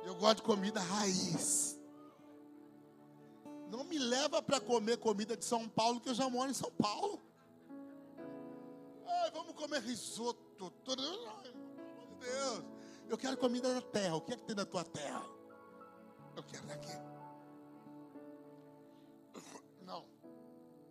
Eu 0.04 0.14
gosto 0.14 0.36
de 0.36 0.42
comida 0.42 0.80
raiz. 0.80 1.78
Não 3.70 3.84
me 3.84 3.98
leva 3.98 4.40
para 4.42 4.60
comer 4.60 4.96
comida 4.96 5.36
de 5.36 5.44
São 5.44 5.68
Paulo, 5.68 6.00
que 6.00 6.08
eu 6.08 6.14
já 6.14 6.28
moro 6.28 6.50
em 6.50 6.54
São 6.54 6.70
Paulo. 6.72 7.20
Ai, 9.06 9.30
vamos 9.30 9.52
comer 9.54 9.80
risoto. 9.82 10.70
Tudo. 10.84 11.02
Ai, 11.02 11.52
de 11.98 12.06
Deus. 12.18 12.64
Eu 13.08 13.18
quero 13.18 13.36
comida 13.36 13.74
da 13.74 13.82
terra. 13.82 14.16
O 14.16 14.20
que 14.20 14.32
é 14.32 14.36
que 14.36 14.42
tem 14.42 14.56
na 14.56 14.64
tua 14.64 14.84
terra? 14.84 15.24
Eu 16.34 16.42
quero 16.42 16.66
daqui. 16.66 16.92
Não. 19.82 20.04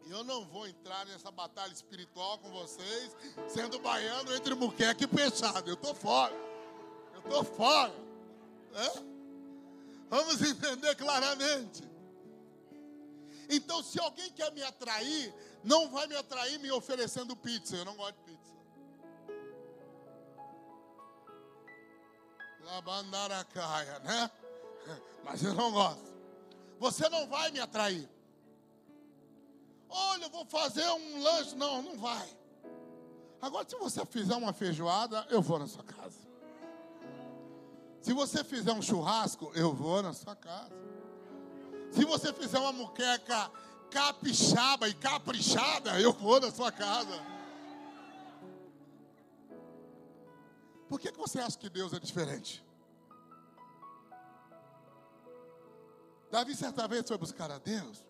Eu 0.06 0.24
não 0.24 0.46
vou 0.46 0.68
entrar 0.68 1.06
nessa 1.06 1.32
batalha 1.32 1.74
espiritual 1.74 2.38
com 2.40 2.52
vocês, 2.52 3.16
sendo 3.48 3.80
baiano 3.80 4.34
entre 4.34 4.54
muqueca 4.56 5.04
e 5.04 5.08
peixado. 5.08 5.70
Eu 5.70 5.74
estou 5.74 5.94
fora. 5.94 6.34
Eu 7.14 7.20
estou 7.20 7.44
fora. 7.44 8.07
Vamos 10.10 10.42
entender 10.42 10.96
claramente. 10.96 11.84
Então, 13.50 13.82
se 13.82 14.00
alguém 14.00 14.32
quer 14.32 14.52
me 14.52 14.62
atrair, 14.64 15.34
não 15.64 15.90
vai 15.90 16.08
me 16.08 16.16
atrair 16.16 16.60
me 16.60 16.72
oferecendo 16.72 17.36
pizza. 17.36 17.76
Eu 17.76 17.86
não 17.86 17.96
gosto 17.96 18.16
de 18.16 18.24
pizza. 18.24 18.54
Labandaracaia, 22.62 24.00
né? 24.00 24.32
Mas 25.24 25.44
eu 25.44 25.54
não 25.54 25.72
gosto. 25.72 26.16
Você 26.80 27.08
não 27.10 27.28
vai 27.28 27.52
me 27.52 27.60
atrair. 27.60 28.10
Olha, 29.90 30.26
eu 30.26 30.30
vou 30.30 30.46
fazer 30.46 30.86
um 30.86 31.24
lanche. 31.24 31.56
Não, 31.56 31.82
não 31.82 31.98
vai. 31.98 32.38
Agora, 33.42 33.68
se 33.68 33.76
você 33.78 34.06
fizer 34.06 34.36
uma 34.36 34.52
feijoada, 34.52 35.26
eu 35.30 35.42
vou 35.42 35.60
na 35.60 35.68
sua 35.68 35.84
casa. 35.84 36.27
Se 38.02 38.14
você 38.14 38.44
fizer 38.44 38.72
um 38.72 38.82
churrasco, 38.82 39.52
eu 39.54 39.74
vou 39.74 40.02
na 40.02 40.14
sua 40.14 40.36
casa. 40.36 40.76
Se 41.92 42.06
você 42.06 42.32
fizer 42.34 42.60
uma 42.60 42.72
muqueca 42.72 43.52
capixaba 43.90 44.88
e 44.88 44.94
caprichada, 44.94 46.00
eu 46.00 46.14
vou 46.14 46.40
na 46.40 46.52
sua 46.52 46.72
casa. 46.72 47.20
Por 50.88 51.00
que, 51.00 51.12
que 51.12 51.18
você 51.18 51.40
acha 51.40 51.58
que 51.58 51.70
Deus 51.70 51.92
é 51.94 52.00
diferente? 52.00 52.66
Davi 56.32 56.56
certa 56.56 56.88
vez 56.88 57.08
foi 57.08 57.18
buscar 57.18 57.52
a 57.52 57.58
Deus. 57.58 58.07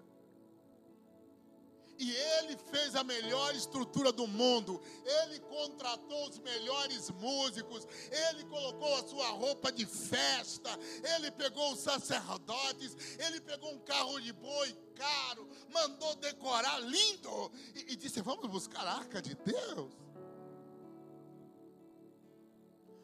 E 1.99 2.11
ele 2.11 2.57
fez 2.57 2.95
a 2.95 3.03
melhor 3.03 3.55
estrutura 3.55 4.11
do 4.11 4.27
mundo. 4.27 4.81
Ele 5.03 5.39
contratou 5.39 6.29
os 6.29 6.37
melhores 6.39 7.09
músicos. 7.09 7.87
Ele 8.29 8.43
colocou 8.45 8.95
a 8.95 9.07
sua 9.07 9.29
roupa 9.29 9.71
de 9.71 9.85
festa. 9.85 10.69
Ele 11.15 11.31
pegou 11.31 11.73
os 11.73 11.79
sacerdotes. 11.79 12.95
Ele 13.17 13.41
pegou 13.41 13.73
um 13.73 13.79
carro 13.79 14.19
de 14.19 14.31
boi 14.31 14.73
caro. 14.95 15.49
Mandou 15.71 16.15
decorar 16.15 16.79
lindo. 16.79 17.51
E, 17.73 17.93
e 17.93 17.95
disse: 17.95 18.21
Vamos 18.21 18.47
buscar 18.49 18.85
a 18.85 18.93
arca 18.93 19.21
de 19.21 19.33
Deus. 19.35 19.91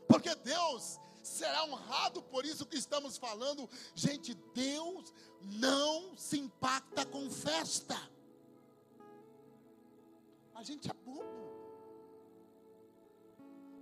Porque 0.07 0.36
Deus 0.36 0.99
será 1.24 1.64
honrado 1.65 2.22
por 2.22 2.45
isso 2.45 2.65
que 2.65 2.78
estamos 2.78 3.18
falando. 3.18 3.68
Gente, 3.95 4.36
Deus 4.53 5.11
não 5.41 6.15
se 6.15 6.38
impacta 6.38 7.06
com 7.06 7.30
festa. 7.32 8.12
A 10.55 10.63
gente 10.63 10.89
é 10.89 10.93
bobo. 10.93 11.43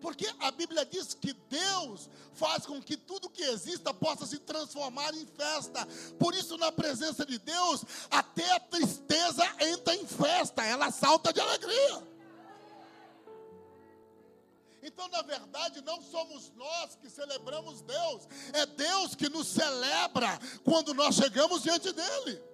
Porque 0.02 0.28
a 0.40 0.50
Bíblia 0.50 0.84
diz 0.84 1.14
que 1.14 1.32
Deus 1.32 2.10
faz 2.34 2.66
com 2.66 2.82
que 2.82 2.98
tudo 2.98 3.30
que 3.30 3.44
exista 3.44 3.94
possa 3.94 4.26
se 4.26 4.40
transformar 4.40 5.14
em 5.14 5.28
festa. 5.28 5.88
Por 6.18 6.34
isso, 6.34 6.58
na 6.58 6.72
presença 6.72 7.24
de 7.24 7.38
Deus, 7.38 7.86
até 8.10 8.52
a 8.54 8.60
tristeza 8.60 9.44
entra 9.60 9.96
em 9.96 10.06
festa, 10.08 10.66
ela 10.66 10.90
salta 10.90 11.32
de 11.32 11.40
alegria. 11.40 12.12
Então, 14.82 15.08
na 15.10 15.22
verdade, 15.22 15.82
não 15.84 16.02
somos 16.02 16.52
nós 16.56 16.96
que 16.96 17.08
celebramos 17.08 17.84
Deus, 17.84 18.28
é 18.54 18.66
Deus 18.66 19.14
que 19.14 19.30
nos 19.30 19.48
celebra 19.48 20.40
quando 20.64 20.96
nós 20.96 21.14
chegamos 21.14 21.62
diante 21.62 21.92
dEle. 21.94 22.51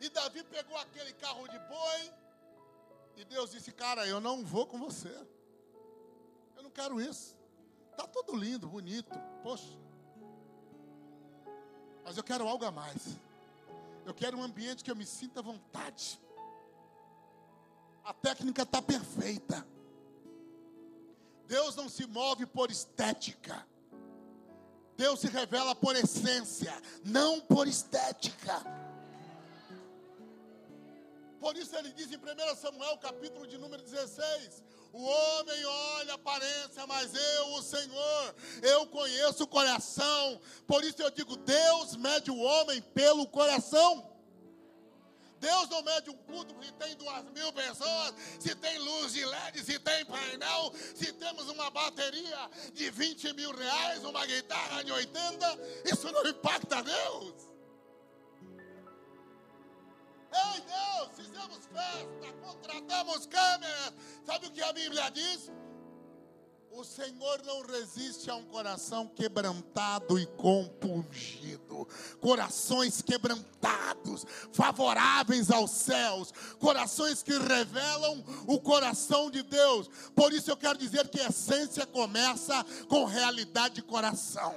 E 0.00 0.08
Davi 0.08 0.42
pegou 0.44 0.76
aquele 0.78 1.12
carro 1.12 1.46
de 1.46 1.58
boi, 1.58 2.12
e 3.16 3.24
Deus 3.24 3.50
disse: 3.50 3.70
Cara, 3.70 4.06
eu 4.06 4.20
não 4.20 4.44
vou 4.44 4.66
com 4.66 4.78
você, 4.78 5.14
eu 6.56 6.62
não 6.62 6.70
quero 6.70 7.00
isso. 7.00 7.36
Está 7.90 8.06
tudo 8.06 8.34
lindo, 8.34 8.66
bonito, 8.66 9.18
poxa, 9.42 9.78
mas 12.02 12.16
eu 12.16 12.24
quero 12.24 12.48
algo 12.48 12.64
a 12.64 12.70
mais. 12.70 13.18
Eu 14.06 14.14
quero 14.14 14.38
um 14.38 14.42
ambiente 14.42 14.82
que 14.82 14.90
eu 14.90 14.96
me 14.96 15.04
sinta 15.04 15.40
à 15.40 15.42
vontade. 15.42 16.20
A 18.02 18.14
técnica 18.14 18.62
está 18.62 18.80
perfeita. 18.80 19.66
Deus 21.46 21.76
não 21.76 21.88
se 21.88 22.06
move 22.06 22.46
por 22.46 22.70
estética. 22.70 23.66
Deus 24.96 25.20
se 25.20 25.28
revela 25.28 25.74
por 25.74 25.94
essência, 25.94 26.72
não 27.04 27.40
por 27.40 27.68
estética. 27.68 28.62
Por 31.40 31.56
isso 31.56 31.74
ele 31.74 31.90
diz 31.92 32.12
em 32.12 32.16
1 32.16 32.56
Samuel, 32.56 32.98
capítulo 32.98 33.46
de 33.46 33.56
número 33.56 33.82
16: 33.82 34.62
O 34.92 35.02
homem 35.02 35.64
olha 35.64 36.12
a 36.12 36.16
aparência, 36.16 36.86
mas 36.86 37.14
eu, 37.14 37.54
o 37.54 37.62
Senhor, 37.62 38.34
eu 38.62 38.86
conheço 38.88 39.44
o 39.44 39.46
coração. 39.46 40.38
Por 40.66 40.84
isso 40.84 41.00
eu 41.02 41.10
digo: 41.10 41.36
Deus 41.38 41.96
mede 41.96 42.30
o 42.30 42.38
homem 42.38 42.82
pelo 42.82 43.26
coração. 43.26 44.06
Deus 45.40 45.70
não 45.70 45.82
mede 45.82 46.10
um 46.10 46.16
culto 46.18 46.54
se 46.62 46.70
tem 46.72 46.94
duas 46.96 47.24
mil 47.30 47.50
pessoas, 47.54 48.14
se 48.38 48.54
tem 48.54 48.78
luz 48.78 49.14
de 49.14 49.24
LED, 49.24 49.64
se 49.64 49.78
tem 49.78 50.04
painel, 50.04 50.70
se 50.94 51.10
temos 51.14 51.48
uma 51.48 51.70
bateria 51.70 52.50
de 52.74 52.90
20 52.90 53.32
mil 53.32 53.50
reais, 53.56 54.04
uma 54.04 54.26
guitarra 54.26 54.84
de 54.84 54.92
80, 54.92 55.58
isso 55.86 56.12
não 56.12 56.26
impacta 56.26 56.82
Deus. 56.82 57.49
Ei 60.32 60.60
Deus, 60.60 61.10
fizemos 61.16 61.66
festa, 61.66 62.32
contratamos 62.40 63.26
câmeras, 63.26 63.94
sabe 64.24 64.46
o 64.46 64.50
que 64.52 64.62
a 64.62 64.72
Bíblia 64.72 65.10
diz? 65.10 65.50
O 66.72 66.84
Senhor 66.84 67.42
não 67.44 67.62
resiste 67.62 68.30
a 68.30 68.36
um 68.36 68.44
coração 68.44 69.08
quebrantado 69.08 70.18
e 70.18 70.24
compungido. 70.24 71.86
Corações 72.20 73.02
quebrantados, 73.02 74.24
favoráveis 74.52 75.50
aos 75.50 75.72
céus. 75.72 76.32
Corações 76.60 77.24
que 77.24 77.36
revelam 77.36 78.24
o 78.46 78.60
coração 78.60 79.32
de 79.32 79.42
Deus. 79.42 79.90
Por 80.14 80.32
isso 80.32 80.48
eu 80.48 80.56
quero 80.56 80.78
dizer 80.78 81.08
que 81.08 81.20
a 81.20 81.26
essência 81.26 81.84
começa 81.84 82.64
com 82.88 83.04
realidade 83.04 83.74
de 83.74 83.82
coração. 83.82 84.54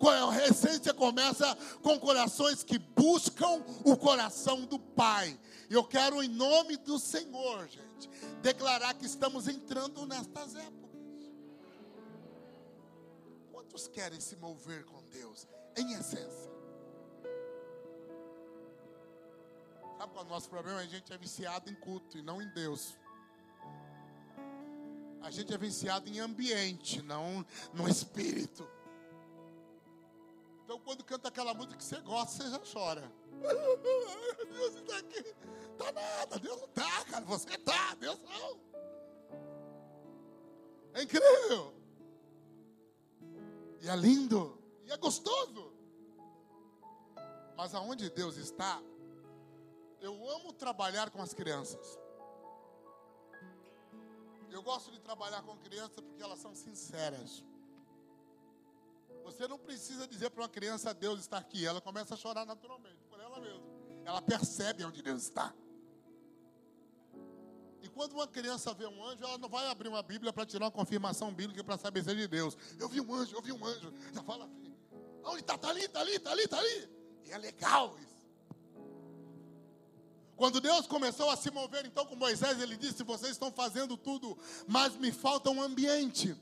A 0.00 0.46
essência 0.48 0.92
começa 0.92 1.56
com 1.80 1.98
corações 2.00 2.64
que 2.64 2.76
buscam 2.76 3.62
o 3.84 3.96
coração 3.96 4.62
do 4.62 4.80
Pai. 4.80 5.38
Eu 5.70 5.84
quero, 5.84 6.22
em 6.22 6.28
nome 6.28 6.76
do 6.76 6.98
Senhor, 6.98 7.68
gente, 7.68 8.10
declarar 8.42 8.94
que 8.94 9.06
estamos 9.06 9.46
entrando 9.46 10.04
nestas 10.06 10.56
épocas. 10.56 10.81
Quantos 13.72 13.88
querem 13.88 14.20
se 14.20 14.36
mover 14.36 14.84
com 14.84 15.02
Deus 15.04 15.48
em 15.78 15.94
essência? 15.94 16.52
Sabe 19.96 20.12
qual 20.12 20.24
é 20.24 20.26
o 20.26 20.28
nosso 20.28 20.50
problema? 20.50 20.80
A 20.80 20.84
gente 20.84 21.10
é 21.10 21.16
viciado 21.16 21.70
em 21.70 21.74
culto 21.76 22.18
e 22.18 22.22
não 22.22 22.42
em 22.42 22.48
Deus. 22.50 22.98
A 25.22 25.30
gente 25.30 25.54
é 25.54 25.56
viciado 25.56 26.06
em 26.06 26.20
ambiente, 26.20 27.00
não 27.00 27.46
no 27.72 27.88
espírito. 27.88 28.68
Então, 30.64 30.78
quando 30.80 31.02
canta 31.02 31.28
aquela 31.28 31.54
música 31.54 31.78
que 31.78 31.84
você 31.84 31.98
gosta, 32.02 32.44
você 32.44 32.50
já 32.50 32.60
chora. 32.70 33.10
Deus 34.52 34.74
está 34.74 34.98
aqui. 34.98 35.34
Tá 35.78 35.92
nada, 35.92 36.38
Deus 36.38 36.60
não 36.60 36.68
tá, 36.68 37.04
cara. 37.06 37.24
Você 37.24 37.56
tá, 37.56 37.94
Deus 37.94 38.20
não. 38.20 38.60
É 40.92 41.04
incrível. 41.04 41.81
E 43.82 43.88
é 43.88 43.96
lindo. 43.96 44.56
E 44.86 44.92
é 44.92 44.96
gostoso. 44.96 45.72
Mas 47.56 47.74
aonde 47.74 48.08
Deus 48.08 48.36
está, 48.36 48.80
eu 50.00 50.28
amo 50.30 50.52
trabalhar 50.52 51.10
com 51.10 51.20
as 51.20 51.34
crianças. 51.34 51.98
Eu 54.50 54.62
gosto 54.62 54.92
de 54.92 55.00
trabalhar 55.00 55.42
com 55.42 55.56
crianças 55.58 56.00
porque 56.00 56.22
elas 56.22 56.38
são 56.38 56.54
sinceras. 56.54 57.44
Você 59.24 59.48
não 59.48 59.58
precisa 59.58 60.06
dizer 60.06 60.30
para 60.30 60.42
uma 60.42 60.48
criança 60.48 60.94
Deus 60.94 61.20
está 61.20 61.38
aqui. 61.38 61.66
Ela 61.66 61.80
começa 61.80 62.14
a 62.14 62.16
chorar 62.16 62.46
naturalmente, 62.46 63.04
por 63.10 63.18
ela 63.18 63.40
mesma. 63.40 63.64
Ela 64.04 64.22
percebe 64.22 64.84
onde 64.84 65.02
Deus 65.02 65.24
está. 65.24 65.52
E 67.82 67.88
quando 67.88 68.12
uma 68.12 68.28
criança 68.28 68.72
vê 68.72 68.86
um 68.86 69.04
anjo, 69.04 69.24
ela 69.24 69.36
não 69.38 69.48
vai 69.48 69.66
abrir 69.66 69.88
uma 69.88 70.02
Bíblia 70.02 70.32
para 70.32 70.46
tirar 70.46 70.66
uma 70.66 70.70
confirmação 70.70 71.34
bíblica 71.34 71.64
para 71.64 71.76
saber 71.76 72.04
se 72.04 72.10
é 72.10 72.14
de 72.14 72.28
Deus. 72.28 72.56
Eu 72.78 72.88
vi 72.88 73.00
um 73.00 73.12
anjo, 73.12 73.34
eu 73.34 73.42
vi 73.42 73.50
um 73.50 73.64
anjo. 73.66 73.92
Já 74.12 74.22
fala 74.22 74.44
assim. 74.44 74.72
Onde 75.24 75.40
está? 75.40 75.56
Está 75.56 75.68
ali, 75.68 75.84
está 75.84 76.00
ali, 76.00 76.14
está 76.14 76.30
ali, 76.30 76.42
está 76.42 76.58
ali. 76.58 76.88
E 77.24 77.32
é 77.32 77.38
legal 77.38 77.98
isso. 77.98 78.12
Quando 80.36 80.60
Deus 80.60 80.86
começou 80.86 81.28
a 81.28 81.36
se 81.36 81.50
mover 81.50 81.84
então 81.84 82.06
com 82.06 82.14
Moisés, 82.14 82.60
ele 82.60 82.76
disse: 82.76 83.02
Vocês 83.02 83.32
estão 83.32 83.50
fazendo 83.50 83.96
tudo, 83.96 84.38
mas 84.66 84.96
me 84.96 85.10
falta 85.10 85.50
um 85.50 85.60
ambiente. 85.60 86.36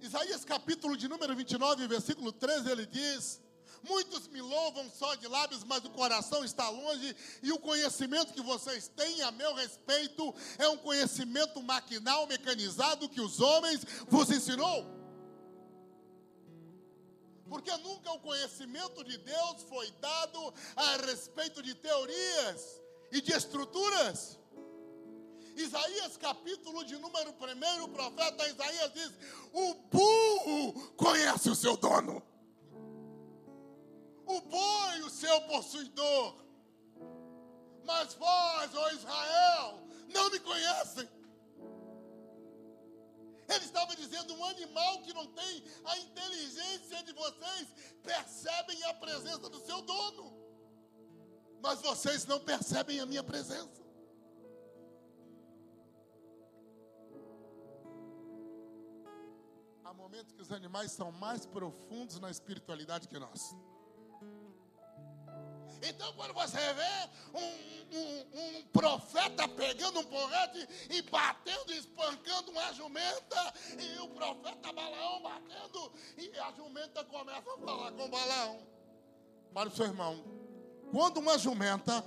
Isaías 0.00 0.44
capítulo 0.44 0.96
de 0.96 1.08
número 1.08 1.34
29, 1.34 1.88
versículo 1.88 2.30
13, 2.30 2.70
ele 2.70 2.86
diz: 2.86 3.40
Muitos 3.88 4.26
me 4.28 4.40
louvam 4.40 4.90
só 4.90 5.14
de 5.14 5.28
lábios, 5.28 5.62
mas 5.64 5.84
o 5.84 5.90
coração 5.90 6.42
está 6.44 6.68
longe, 6.68 7.14
e 7.42 7.52
o 7.52 7.58
conhecimento 7.58 8.32
que 8.32 8.40
vocês 8.40 8.88
têm 8.88 9.22
a 9.22 9.30
meu 9.30 9.54
respeito 9.54 10.34
é 10.58 10.68
um 10.68 10.76
conhecimento 10.78 11.62
maquinal, 11.62 12.26
mecanizado 12.26 13.08
que 13.08 13.20
os 13.20 13.40
homens 13.40 13.84
vos 14.08 14.30
ensinou. 14.30 14.86
Porque 17.48 17.76
nunca 17.76 18.10
o 18.12 18.20
conhecimento 18.20 19.04
de 19.04 19.18
Deus 19.18 19.62
foi 19.68 19.90
dado 20.00 20.54
a 20.74 20.96
respeito 20.96 21.62
de 21.62 21.74
teorias 21.74 22.80
e 23.12 23.20
de 23.20 23.32
estruturas. 23.32 24.38
Isaías 25.56 26.16
capítulo 26.16 26.84
de 26.84 26.96
número 26.96 27.30
1, 27.32 27.84
o 27.84 27.88
profeta 27.88 28.48
Isaías 28.48 28.92
diz: 28.92 29.12
O 29.52 29.74
burro 29.74 30.72
conhece 30.96 31.48
o 31.50 31.54
seu 31.54 31.76
dono, 31.76 32.22
o 34.26 34.40
boi 34.40 35.00
o 35.02 35.10
seu 35.10 35.40
possuidor, 35.42 36.44
mas 37.84 38.14
vós, 38.14 38.74
ó 38.74 38.90
Israel, 38.90 39.86
não 40.12 40.30
me 40.30 40.40
conhecem. 40.40 41.08
Ele 43.48 43.64
estava 43.64 43.94
dizendo: 43.94 44.34
um 44.34 44.44
animal 44.44 45.02
que 45.02 45.12
não 45.12 45.26
tem 45.26 45.64
a 45.84 45.98
inteligência 45.98 47.02
de 47.02 47.12
vocês 47.12 47.68
percebem 48.02 48.82
a 48.84 48.94
presença 48.94 49.48
do 49.50 49.60
seu 49.60 49.82
dono, 49.82 50.32
mas 51.62 51.80
vocês 51.82 52.26
não 52.26 52.40
percebem 52.40 53.00
a 53.00 53.06
minha 53.06 53.22
presença. 53.22 53.84
Há 59.84 59.92
momentos 59.92 60.32
que 60.32 60.40
os 60.40 60.50
animais 60.50 60.92
são 60.92 61.12
mais 61.12 61.44
profundos 61.44 62.18
na 62.18 62.30
espiritualidade 62.30 63.08
que 63.08 63.18
nós. 63.18 63.54
Então, 65.82 66.12
quando 66.14 66.32
você 66.34 66.58
vê 66.58 67.38
um, 67.38 67.96
um- 67.98 68.58
um 68.58 68.62
profeta 68.72 69.46
pegando 69.48 70.00
um 70.00 70.04
porrete 70.04 70.66
e 70.90 71.02
batendo, 71.02 71.72
espancando 71.72 72.50
uma 72.50 72.72
jumenta, 72.72 73.54
e 73.78 73.98
o 74.00 74.08
profeta 74.08 74.72
Balaão 74.72 75.22
batendo, 75.22 75.92
e 76.16 76.38
a 76.38 76.52
jumenta 76.52 77.04
começa 77.04 77.38
a 77.52 77.58
falar 77.58 77.92
com 77.92 78.08
Balaão. 78.08 78.58
Para 79.52 79.68
o 79.68 79.72
seu 79.72 79.86
irmão, 79.86 80.24
quando 80.90 81.18
uma 81.18 81.38
jumenta 81.38 82.04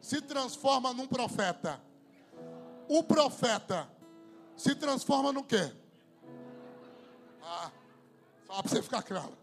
se 0.00 0.20
transforma 0.20 0.92
num 0.92 1.06
profeta, 1.06 1.80
o 2.88 3.02
profeta 3.02 3.88
se 4.56 4.74
transforma 4.74 5.32
no 5.32 5.42
quê? 5.42 5.72
Ah, 7.42 7.70
só 8.46 8.62
para 8.62 8.68
você 8.70 8.82
ficar 8.82 9.02
claro. 9.02 9.36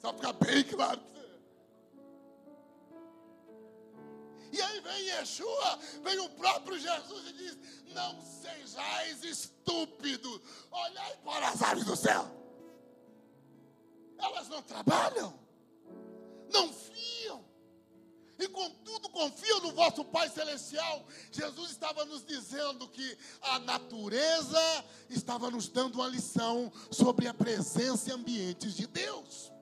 Só 0.00 0.12
para 0.12 0.28
ficar 0.28 0.44
bem 0.46 0.62
claro 0.64 1.00
E 4.52 4.60
aí 4.60 4.80
vem 4.80 5.06
Yeshua, 5.06 5.78
vem 6.02 6.18
o 6.20 6.30
próprio 6.30 6.78
Jesus 6.78 7.28
e 7.28 7.32
diz: 7.32 7.58
Não 7.94 8.20
sejais 8.22 9.24
estúpidos, 9.24 10.40
olhai 10.70 11.16
para 11.24 11.48
as 11.48 11.62
aves 11.62 11.84
do 11.84 11.96
céu. 11.96 12.30
Elas 14.18 14.48
não 14.48 14.62
trabalham, 14.62 15.38
não 16.52 16.72
fiam, 16.72 17.44
e 18.38 18.48
contudo 18.48 19.08
confiam 19.08 19.60
no 19.60 19.72
vosso 19.72 20.04
Pai 20.04 20.28
Celestial. 20.28 21.06
Jesus 21.30 21.70
estava 21.70 22.04
nos 22.04 22.24
dizendo 22.24 22.88
que 22.88 23.16
a 23.42 23.58
natureza 23.58 24.84
estava 25.08 25.50
nos 25.50 25.68
dando 25.68 25.96
uma 25.96 26.08
lição 26.08 26.72
sobre 26.90 27.26
a 27.26 27.34
presença 27.34 28.10
e 28.10 28.12
ambientes 28.12 28.74
de 28.74 28.86
Deus. 28.86 29.52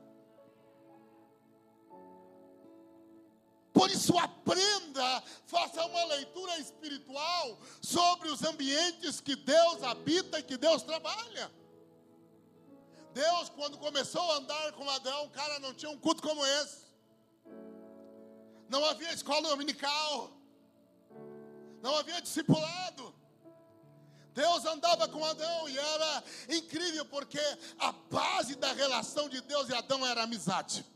Por 3.75 3.91
isso, 3.91 4.17
aprenda, 4.17 5.23
faça 5.47 5.85
uma 5.85 6.05
leitura 6.05 6.57
espiritual 6.61 7.59
sobre 7.83 8.29
os 8.29 8.45
ambientes 8.45 9.21
que 9.21 9.35
Deus 9.35 9.83
habita 9.83 10.39
e 10.39 10.45
que 10.45 10.57
Deus 10.57 10.85
trabalha. 10.85 11.51
Deus, 13.13 13.49
quando 13.49 13.77
começou 13.77 14.23
a 14.31 14.37
andar 14.37 14.73
com 14.75 14.89
Adão, 14.89 15.29
cara, 15.31 15.59
não 15.59 15.75
tinha 15.75 15.91
um 15.91 15.99
culto 15.99 16.23
como 16.23 16.47
esse. 16.47 16.85
Não 18.69 18.85
havia 18.85 19.13
escola 19.13 19.49
dominical. 19.49 20.31
Não 21.83 21.97
havia 21.97 22.23
discipulado. 22.23 23.13
Deus 24.33 24.65
andava 24.67 25.09
com 25.09 25.25
Adão 25.25 25.69
e 25.69 25.77
era 25.77 26.25
incrível 26.49 27.05
porque 27.07 27.41
a 27.81 27.91
base 27.91 28.55
da 28.55 28.73
relação 28.73 29.29
de 29.29 29.41
Deus 29.41 29.69
e 29.69 29.75
Adão 29.75 30.07
era 30.07 30.23
amizade. 30.23 30.87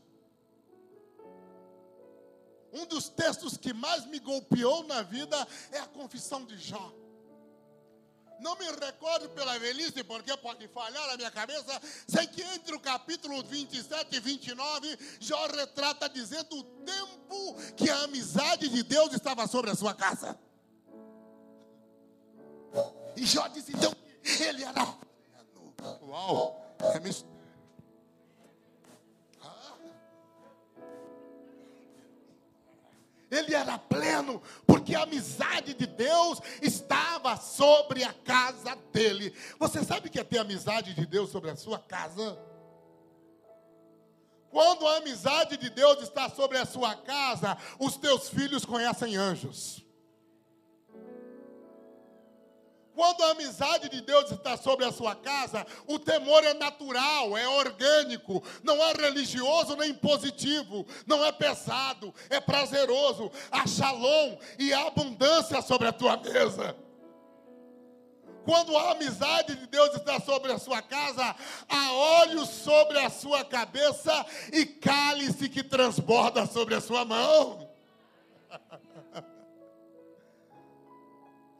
Um 2.71 2.85
dos 2.85 3.09
textos 3.09 3.57
que 3.57 3.73
mais 3.73 4.05
me 4.05 4.19
golpeou 4.19 4.83
na 4.83 5.01
vida 5.01 5.47
é 5.71 5.79
a 5.79 5.87
confissão 5.87 6.45
de 6.45 6.57
Jó. 6.57 6.93
Não 8.39 8.55
me 8.55 8.65
recordo 8.71 9.29
pela 9.29 9.57
velhice, 9.59 10.01
porque 10.03 10.35
pode 10.37 10.65
falhar 10.69 11.07
na 11.07 11.17
minha 11.17 11.31
cabeça. 11.31 11.81
Sei 12.07 12.25
que 12.25 12.41
entre 12.41 12.73
o 12.73 12.79
capítulo 12.79 13.43
27 13.43 14.15
e 14.15 14.19
29, 14.19 14.97
Jó 15.19 15.45
retrata 15.47 16.07
dizendo 16.07 16.57
o 16.57 16.63
tempo 16.63 17.55
que 17.75 17.89
a 17.89 18.03
amizade 18.03 18.69
de 18.69 18.81
Deus 18.83 19.13
estava 19.13 19.45
sobre 19.45 19.71
a 19.71 19.75
sua 19.75 19.93
casa. 19.93 20.39
E 23.17 23.25
Jó 23.25 23.47
disse 23.47 23.73
então 23.73 23.93
ele 24.39 24.63
era. 24.63 24.95
Uau, 26.01 26.75
é 26.95 26.99
mistério. 26.99 27.38
Ele 33.31 33.53
era 33.53 33.77
pleno, 33.77 34.41
porque 34.65 34.95
a 34.95 35.03
amizade 35.03 35.73
de 35.73 35.85
Deus 35.85 36.39
estava 36.61 37.37
sobre 37.37 38.03
a 38.03 38.13
casa 38.13 38.75
dele. 38.91 39.33
Você 39.59 39.83
sabe 39.83 40.09
que 40.09 40.19
é 40.19 40.23
ter 40.23 40.39
amizade 40.39 40.93
de 40.93 41.05
Deus 41.05 41.29
sobre 41.29 41.49
a 41.49 41.55
sua 41.55 41.77
casa? 41.79 42.39
Quando 44.49 44.87
a 44.87 44.97
amizade 44.97 45.57
de 45.57 45.69
Deus 45.69 46.01
está 46.01 46.27
sobre 46.29 46.57
a 46.57 46.65
sua 46.65 46.95
casa, 46.95 47.55
os 47.77 47.97
teus 47.97 48.29
filhos 48.29 48.65
conhecem 48.65 49.15
anjos. 49.15 49.85
Quando 52.99 53.23
a 53.23 53.31
amizade 53.31 53.87
de 53.87 54.01
Deus 54.01 54.29
está 54.29 54.57
sobre 54.57 54.83
a 54.83 54.91
sua 54.91 55.15
casa, 55.15 55.65
o 55.87 55.97
temor 55.97 56.43
é 56.43 56.53
natural, 56.53 57.37
é 57.37 57.47
orgânico, 57.47 58.43
não 58.61 58.75
é 58.75 58.91
religioso 58.91 59.77
nem 59.77 59.93
positivo, 59.93 60.85
não 61.07 61.23
é 61.23 61.31
pesado, 61.31 62.13
é 62.29 62.41
prazeroso. 62.41 63.31
Há 63.49 63.65
shalom 63.65 64.37
e 64.59 64.73
há 64.73 64.87
abundância 64.87 65.61
sobre 65.61 65.87
a 65.87 65.93
tua 65.93 66.17
mesa. 66.17 66.75
Quando 68.43 68.75
a 68.75 68.91
amizade 68.91 69.55
de 69.55 69.67
Deus 69.67 69.95
está 69.95 70.19
sobre 70.19 70.51
a 70.51 70.59
sua 70.59 70.81
casa, 70.81 71.33
há 71.69 71.93
óleo 71.93 72.45
sobre 72.45 72.99
a 72.99 73.09
sua 73.09 73.45
cabeça 73.45 74.25
e 74.51 74.65
cálice 74.65 75.47
que 75.47 75.63
transborda 75.63 76.45
sobre 76.45 76.75
a 76.75 76.81
sua 76.81 77.05
mão. 77.05 77.65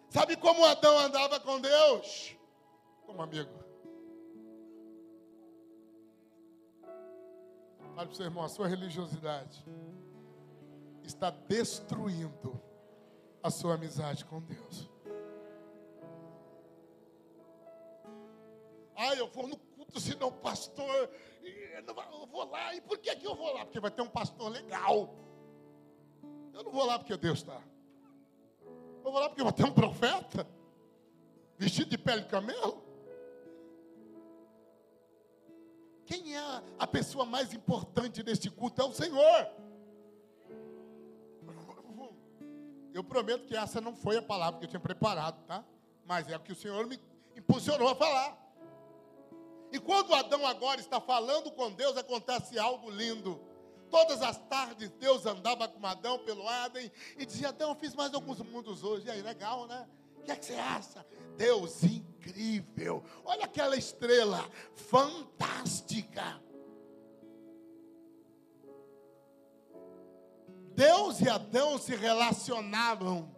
Sabe 0.09 0.35
como 0.37 0.65
Adão 0.65 0.97
andava 0.97 1.39
com 1.39 1.59
Deus? 1.61 2.35
Como 3.05 3.21
amigo. 3.21 3.49
Fale 7.95 8.07
para 8.07 8.09
o 8.09 8.15
seu 8.15 8.25
irmão, 8.25 8.43
a 8.43 8.49
sua 8.49 8.67
religiosidade 8.67 9.63
está 11.03 11.29
destruindo 11.29 12.59
a 13.43 13.49
sua 13.51 13.75
amizade 13.75 14.23
com 14.25 14.41
Deus. 14.41 14.89
Ah, 18.95 19.15
eu 19.15 19.27
vou 19.29 19.47
no 19.47 19.57
culto, 19.57 20.31
pastor. 20.41 21.09
e 21.41 21.75
Eu, 21.77 21.83
não 21.83 21.93
vai- 21.93 22.07
eu 22.11 22.25
vou 22.27 22.49
lá. 22.49 22.75
E 22.75 22.81
por 22.81 22.97
que, 22.97 23.15
que 23.15 23.25
eu 23.25 23.35
vou 23.35 23.53
lá? 23.53 23.65
Porque 23.65 23.79
vai 23.79 23.91
ter 23.91 24.01
um 24.01 24.09
pastor 24.09 24.49
legal. 24.49 25.13
Eu 26.53 26.63
não 26.63 26.71
vou 26.71 26.85
lá 26.85 26.99
porque 26.99 27.15
Deus 27.15 27.39
está. 27.39 27.61
Eu 29.03 29.11
vou 29.11 29.19
lá 29.19 29.29
porque 29.29 29.51
ter 29.53 29.63
um 29.65 29.71
profeta 29.73 30.47
vestido 31.57 31.89
de 31.89 31.97
pele 31.97 32.21
de 32.21 32.27
camelo. 32.27 32.83
Quem 36.05 36.35
é 36.35 36.39
a- 36.39 36.63
a 36.79 36.87
pessoa 36.87 37.25
mais 37.25 37.53
importante 37.53 38.23
neste 38.23 38.49
culto? 38.49 38.81
É 38.81 38.85
o 38.85 38.93
Senhor. 38.93 39.47
Eu 42.93 43.03
prometo 43.03 43.45
que 43.45 43.55
essa 43.55 43.79
não 43.79 43.95
foi 43.95 44.17
a 44.17 44.21
palavra 44.21 44.59
que 44.59 44.65
eu 44.65 44.69
tinha 44.69 44.79
preparado, 44.79 45.45
tá? 45.45 45.63
Mas 46.05 46.27
é 46.27 46.35
o 46.35 46.39
que 46.39 46.51
o 46.51 46.55
Senhor 46.55 46.85
me 46.87 46.99
impulsionou 47.35 47.87
a 47.87 47.95
falar. 47.95 48.37
E 49.71 49.79
quando 49.79 50.13
Adão 50.15 50.45
agora 50.47 50.81
está 50.81 50.99
falando 50.99 51.51
com 51.51 51.71
Deus, 51.71 51.95
acontece 51.95 52.57
algo 52.57 52.89
lindo. 52.89 53.39
Todas 53.89 54.21
as 54.21 54.37
tardes 54.47 54.89
Deus 54.99 55.25
andava 55.25 55.67
com 55.67 55.85
Adão 55.85 56.19
pelo 56.19 56.47
Adem 56.47 56.91
e 57.17 57.25
dizia: 57.25 57.49
Adão, 57.49 57.75
fiz 57.75 57.95
mais 57.95 58.13
alguns 58.13 58.39
mundos 58.39 58.83
hoje. 58.83 59.07
E 59.07 59.11
aí, 59.11 59.21
legal, 59.21 59.67
né? 59.67 59.87
O 60.17 60.21
que 60.23 60.31
é 60.31 60.35
que 60.35 60.45
você 60.45 60.55
acha? 60.55 61.05
Deus 61.37 61.83
incrível. 61.83 63.03
Olha 63.23 63.45
aquela 63.45 63.75
estrela 63.75 64.47
fantástica. 64.75 66.41
Deus 70.75 71.19
e 71.19 71.27
Adão 71.27 71.77
se 71.77 71.95
relacionavam. 71.95 73.35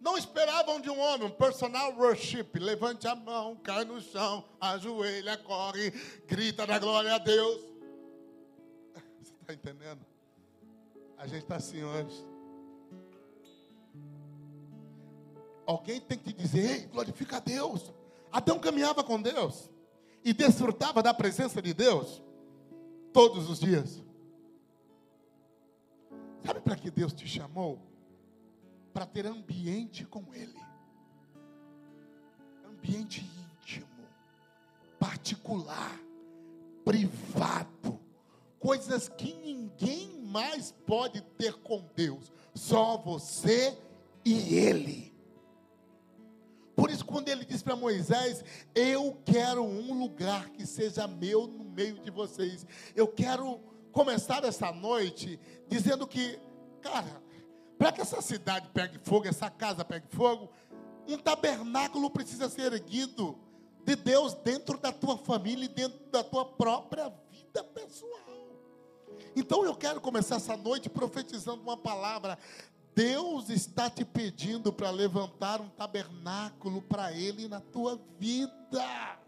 Não 0.00 0.16
esperavam 0.16 0.80
de 0.80 0.90
um 0.90 0.98
homem, 0.98 1.26
um 1.26 1.30
personal 1.30 1.94
worship. 1.94 2.48
Levante 2.54 3.06
a 3.06 3.14
mão, 3.14 3.54
cai 3.56 3.84
no 3.84 4.00
chão, 4.00 4.44
ajoelha, 4.60 5.36
corre, 5.36 5.90
grita 6.26 6.66
na 6.66 6.78
glória 6.78 7.14
a 7.14 7.18
Deus. 7.18 7.69
Está 9.50 9.70
entendendo? 9.70 10.06
A 11.18 11.26
gente 11.26 11.42
está 11.42 11.56
assim 11.56 11.82
hoje. 11.82 12.24
Alguém 15.66 16.00
tem 16.00 16.18
que 16.18 16.32
dizer, 16.32 16.70
ei, 16.70 16.86
glorifica 16.86 17.38
a 17.38 17.40
Deus. 17.40 17.92
Adão 18.30 18.60
caminhava 18.60 19.02
com 19.02 19.20
Deus 19.20 19.68
e 20.24 20.32
desfrutava 20.32 21.02
da 21.02 21.12
presença 21.12 21.60
de 21.60 21.74
Deus 21.74 22.22
todos 23.12 23.50
os 23.50 23.58
dias. 23.58 24.00
Sabe 26.44 26.60
para 26.60 26.76
que 26.76 26.88
Deus 26.88 27.12
te 27.12 27.26
chamou? 27.26 27.80
Para 28.92 29.04
ter 29.04 29.26
ambiente 29.26 30.04
com 30.04 30.32
Ele. 30.32 30.60
Ambiente 32.64 33.28
íntimo, 33.58 34.06
particular, 34.98 35.98
privado. 36.84 38.09
Coisas 38.60 39.08
que 39.08 39.34
ninguém 39.34 40.20
mais 40.22 40.70
pode 40.86 41.20
ter 41.36 41.54
com 41.54 41.84
Deus. 41.96 42.32
Só 42.54 42.96
você 42.96 43.76
e 44.24 44.54
Ele. 44.54 45.10
Por 46.80 46.90
isso, 46.90 47.04
quando 47.04 47.28
ele 47.28 47.44
diz 47.44 47.62
para 47.62 47.76
Moisés: 47.76 48.42
Eu 48.74 49.20
quero 49.24 49.62
um 49.62 49.98
lugar 49.98 50.48
que 50.48 50.64
seja 50.64 51.06
meu 51.06 51.46
no 51.46 51.62
meio 51.62 51.98
de 51.98 52.10
vocês. 52.10 52.66
Eu 52.96 53.06
quero 53.06 53.60
começar 53.92 54.44
essa 54.44 54.72
noite 54.72 55.38
dizendo 55.68 56.06
que, 56.06 56.38
cara, 56.80 57.22
para 57.76 57.92
que 57.92 58.00
essa 58.00 58.22
cidade 58.22 58.70
pegue 58.72 58.98
fogo, 59.02 59.28
essa 59.28 59.50
casa 59.50 59.84
pegue 59.84 60.06
fogo, 60.08 60.50
um 61.06 61.18
tabernáculo 61.18 62.08
precisa 62.08 62.48
ser 62.48 62.72
erguido 62.72 63.38
de 63.84 63.96
Deus 63.96 64.32
dentro 64.34 64.78
da 64.78 64.90
tua 64.90 65.18
família 65.18 65.66
e 65.66 65.68
dentro 65.68 65.98
da 66.10 66.22
tua 66.22 66.46
própria 66.46 67.12
vida 67.30 67.62
pessoal. 67.64 68.29
Então 69.34 69.64
eu 69.64 69.74
quero 69.74 70.00
começar 70.00 70.36
essa 70.36 70.56
noite 70.56 70.88
profetizando 70.88 71.62
uma 71.62 71.76
palavra. 71.76 72.38
Deus 72.94 73.48
está 73.48 73.88
te 73.88 74.04
pedindo 74.04 74.72
para 74.72 74.90
levantar 74.90 75.60
um 75.60 75.68
tabernáculo 75.68 76.82
para 76.82 77.12
Ele 77.12 77.48
na 77.48 77.60
tua 77.60 78.00
vida. 78.18 79.18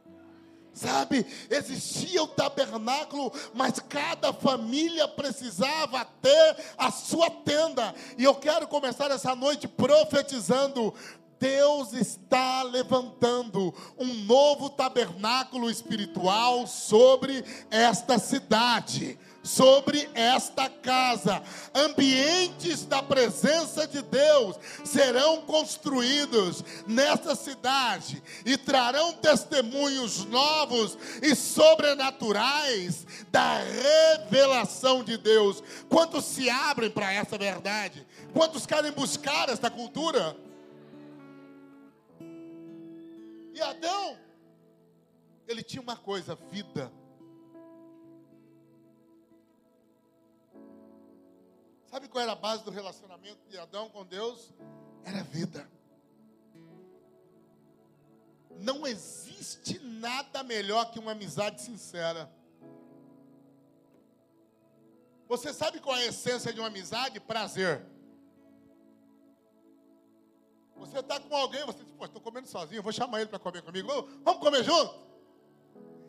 Sabe, 0.74 1.26
existia 1.50 2.22
o 2.22 2.28
tabernáculo, 2.28 3.30
mas 3.52 3.78
cada 3.78 4.32
família 4.32 5.06
precisava 5.06 6.02
ter 6.04 6.56
a 6.78 6.90
sua 6.90 7.28
tenda. 7.28 7.94
E 8.16 8.24
eu 8.24 8.34
quero 8.34 8.66
começar 8.66 9.10
essa 9.10 9.36
noite 9.36 9.68
profetizando. 9.68 10.94
Deus 11.38 11.92
está 11.92 12.62
levantando 12.62 13.74
um 13.98 14.14
novo 14.24 14.70
tabernáculo 14.70 15.68
espiritual 15.68 16.68
sobre 16.68 17.44
esta 17.68 18.16
cidade, 18.16 19.18
sobre 19.42 20.08
esta 20.14 20.68
casa. 20.68 21.42
Ambientes 21.74 22.84
da 22.84 23.02
presença 23.02 23.86
de 23.86 24.02
Deus 24.02 24.56
serão 24.84 25.42
construídos 25.42 26.64
nesta 26.86 27.34
cidade 27.34 28.22
e 28.44 28.56
trarão 28.56 29.12
testemunhos 29.14 30.24
novos 30.24 30.96
e 31.20 31.34
sobrenaturais 31.34 33.06
da 33.30 33.58
revelação 33.58 35.02
de 35.02 35.16
Deus. 35.16 35.62
Quantos 35.88 36.24
se 36.24 36.48
abrem 36.48 36.90
para 36.90 37.12
essa 37.12 37.36
verdade? 37.36 38.06
Quantos 38.32 38.66
querem 38.66 38.92
buscar 38.92 39.48
esta 39.48 39.70
cultura? 39.70 40.36
E 43.54 43.60
Adão, 43.60 44.16
ele 45.46 45.62
tinha 45.62 45.82
uma 45.82 45.96
coisa, 45.96 46.38
vida. 46.50 46.90
Sabe 51.92 52.08
qual 52.08 52.22
era 52.22 52.32
a 52.32 52.34
base 52.34 52.64
do 52.64 52.70
relacionamento 52.70 53.46
de 53.50 53.58
Adão 53.58 53.90
com 53.90 54.02
Deus? 54.02 54.50
Era 55.04 55.22
vida. 55.22 55.70
Não 58.58 58.86
existe 58.86 59.78
nada 59.78 60.42
melhor 60.42 60.90
que 60.90 60.98
uma 60.98 61.12
amizade 61.12 61.60
sincera. 61.60 62.32
Você 65.28 65.52
sabe 65.52 65.80
qual 65.80 65.94
é 65.94 66.04
a 66.04 66.06
essência 66.06 66.50
de 66.50 66.60
uma 66.60 66.68
amizade? 66.68 67.20
Prazer. 67.20 67.84
Você 70.76 70.98
está 70.98 71.20
com 71.20 71.36
alguém, 71.36 71.62
você 71.66 71.84
diz, 71.84 71.92
pô, 71.92 72.06
estou 72.06 72.22
comendo 72.22 72.48
sozinho, 72.48 72.82
vou 72.82 72.90
chamar 72.90 73.20
ele 73.20 73.28
para 73.28 73.38
comer 73.38 73.60
comigo. 73.60 73.86
Vamos, 74.24 74.40
comer 74.40 74.64
junto? 74.64 74.98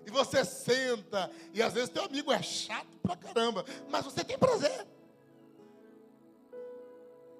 E 0.05 0.11
você 0.11 0.45
senta, 0.45 1.29
e 1.53 1.61
às 1.61 1.73
vezes 1.73 1.89
teu 1.89 2.05
amigo 2.05 2.31
é 2.31 2.41
chato 2.41 2.97
pra 3.01 3.17
caramba, 3.17 3.65
mas 3.89 4.05
você 4.05 4.23
tem 4.23 4.39
prazer. 4.39 4.87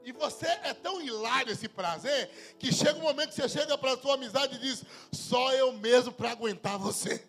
E 0.03 0.11
você 0.11 0.45
é 0.45 0.73
tão 0.73 1.01
hilário 1.01 1.51
esse 1.51 1.67
prazer, 1.67 2.30
que 2.59 2.73
chega 2.73 2.99
um 2.99 3.03
momento 3.03 3.30
que 3.30 3.35
você 3.35 3.49
chega 3.49 3.77
para 3.77 3.93
a 3.93 3.97
sua 3.97 4.15
amizade 4.15 4.55
e 4.55 4.59
diz, 4.59 4.84
só 5.11 5.53
eu 5.53 5.71
mesmo 5.73 6.11
para 6.11 6.31
aguentar 6.31 6.77
você. 6.77 7.23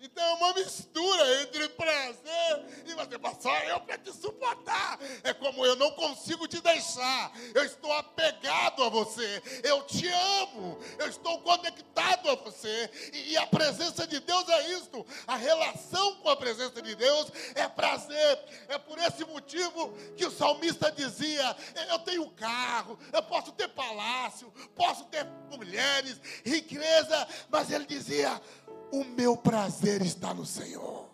Então 0.00 0.24
é 0.24 0.34
uma 0.34 0.54
mistura 0.54 1.42
entre 1.42 1.68
prazer 1.70 2.64
e 2.86 2.92
fala, 2.92 3.40
só 3.40 3.58
eu 3.64 3.80
para 3.80 3.98
te 3.98 4.12
suportar. 4.12 4.98
É 5.24 5.34
como 5.34 5.66
eu 5.66 5.74
não 5.74 5.90
consigo 5.92 6.46
te 6.46 6.60
deixar. 6.60 7.32
Eu 7.52 7.64
estou 7.64 7.92
apegado 7.92 8.84
a 8.84 8.88
você. 8.88 9.42
Eu 9.64 9.82
te 9.82 10.06
amo. 10.08 10.78
Eu 10.98 11.08
estou 11.08 11.40
conectado 11.40 12.30
a 12.30 12.36
você. 12.36 12.90
E, 13.12 13.32
e 13.32 13.36
a 13.36 13.46
presença 13.46 14.06
de 14.06 14.20
Deus 14.20 14.48
é 14.48 14.70
isto. 14.70 15.04
A 15.26 15.36
relação 15.36 16.16
com 16.16 16.30
a 16.30 16.36
presença 16.36 16.80
de 16.80 16.94
Deus 16.94 17.32
é 17.56 17.66
prazer. 17.68 18.38
É 18.68 18.78
por 18.78 18.98
esse 18.98 19.24
motivo 19.24 19.92
que 20.16 20.24
o 20.24 20.30
salmista 20.30 20.92
dizia: 20.92 21.56
Eu 21.90 21.98
tenho 22.00 22.30
carro, 22.30 22.98
eu 23.12 23.22
posso 23.24 23.50
ter 23.52 23.68
palácio, 23.68 24.52
posso 24.76 25.04
ter 25.06 25.26
mulheres, 25.50 26.20
riqueza. 26.44 27.26
Mas 27.50 27.70
ele 27.70 27.84
dizia: 27.84 28.40
o 28.90 29.04
meu 29.04 29.36
prazer 29.36 30.02
está 30.02 30.32
no 30.32 30.46
Senhor. 30.46 31.08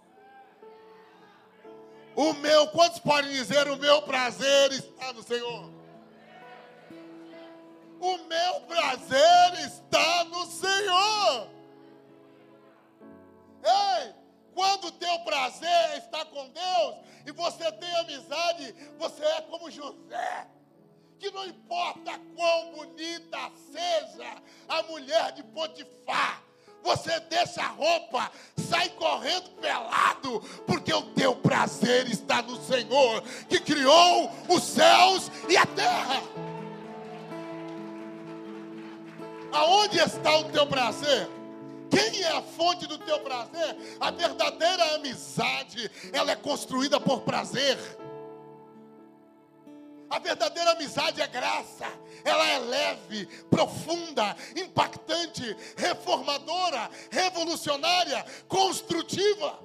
O 2.17 2.33
meu, 2.35 2.69
quantos 2.69 3.01
podem 3.01 3.33
dizer 3.33 3.69
o 3.69 3.77
meu 3.77 4.03
prazer 4.03 4.73
está 4.73 5.13
no 5.13 5.23
Senhor? 5.23 5.71
O 8.01 8.19
meu 8.19 8.61
prazer 8.63 9.67
está 9.67 10.25
no 10.25 10.47
Senhor. 10.47 11.49
Ei, 13.65 14.15
quando 14.55 14.89
o 14.89 14.93
teu 14.93 15.19
prazer 15.21 15.99
está 15.99 16.25
com 16.25 16.49
Deus 16.51 16.97
e 17.27 17.33
você 17.33 17.73
tem 17.73 17.97
amizade, 17.97 18.75
você 18.99 19.25
é 19.25 19.41
como 19.43 19.71
José. 19.71 20.47
Que 21.19 21.31
não 21.31 21.47
importa 21.47 22.21
quão 22.37 22.73
bonita 22.75 23.51
seja 23.73 24.43
a 24.69 24.83
mulher 24.85 25.33
de 25.33 25.43
Potifar, 25.43 26.44
Você 26.85 27.19
deixa 27.31 27.63
a 27.63 27.69
roupa, 27.69 28.31
sai 28.69 28.91
correndo 28.91 29.49
pelado, 29.59 30.41
porque 30.67 30.93
o 30.93 31.01
teu 31.01 31.35
prazer 31.35 32.07
está 32.11 32.43
no 32.43 32.63
Senhor, 32.63 33.23
que 33.49 33.59
criou 33.59 34.31
os 34.51 34.63
céus 34.63 35.33
e 35.49 35.57
a 35.57 35.65
terra. 35.65 36.23
Aonde 39.51 39.99
está 39.99 40.37
o 40.37 40.45
teu 40.45 40.67
prazer? 40.67 41.27
Quem 41.91 42.23
é 42.23 42.33
a 42.33 42.43
fonte 42.43 42.87
do 42.87 42.99
teu 42.99 43.21
prazer? 43.21 43.97
A 44.01 44.11
verdadeira 44.11 44.97
amizade, 44.97 45.91
ela 46.13 46.33
é 46.33 46.37
construída 46.37 47.01
por 47.01 47.21
prazer. 47.21 47.79
A 50.15 50.21
verdadeira 50.21 50.71
amizade 50.71 51.21
é 51.21 51.27
graça. 51.27 51.87
Ela 52.25 52.47
é 52.47 52.59
leve, 52.59 53.27
profunda, 53.51 54.37
impactante, 54.55 55.57
reformadora, 55.77 56.89
revolucionária, 57.11 58.25
construtiva. 58.47 59.59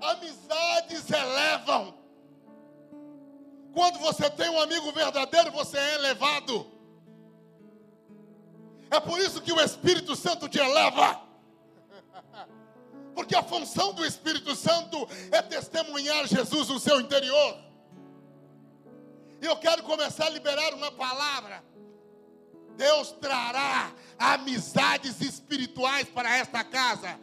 Amizades 0.00 1.10
elevam. 1.10 1.98
Quando 3.72 3.98
você 3.98 4.30
tem 4.30 4.48
um 4.48 4.60
amigo 4.60 4.92
verdadeiro, 4.92 5.50
você 5.50 5.76
é 5.76 5.94
elevado. 5.96 6.70
É 8.92 9.00
por 9.00 9.18
isso 9.18 9.42
que 9.42 9.52
o 9.52 9.60
Espírito 9.60 10.14
Santo 10.14 10.48
te 10.48 10.60
eleva. 10.60 11.20
Porque 13.14 13.36
a 13.36 13.42
função 13.42 13.92
do 13.92 14.04
Espírito 14.04 14.54
Santo 14.56 15.08
é 15.30 15.40
testemunhar 15.40 16.26
Jesus 16.26 16.68
no 16.68 16.80
seu 16.80 17.00
interior. 17.00 17.58
E 19.40 19.46
eu 19.46 19.56
quero 19.56 19.82
começar 19.82 20.26
a 20.26 20.30
liberar 20.30 20.74
uma 20.74 20.90
palavra. 20.90 21.62
Deus 22.76 23.12
trará 23.12 23.92
amizades 24.18 25.20
espirituais 25.20 26.08
para 26.08 26.36
esta 26.36 26.64
casa. 26.64 27.20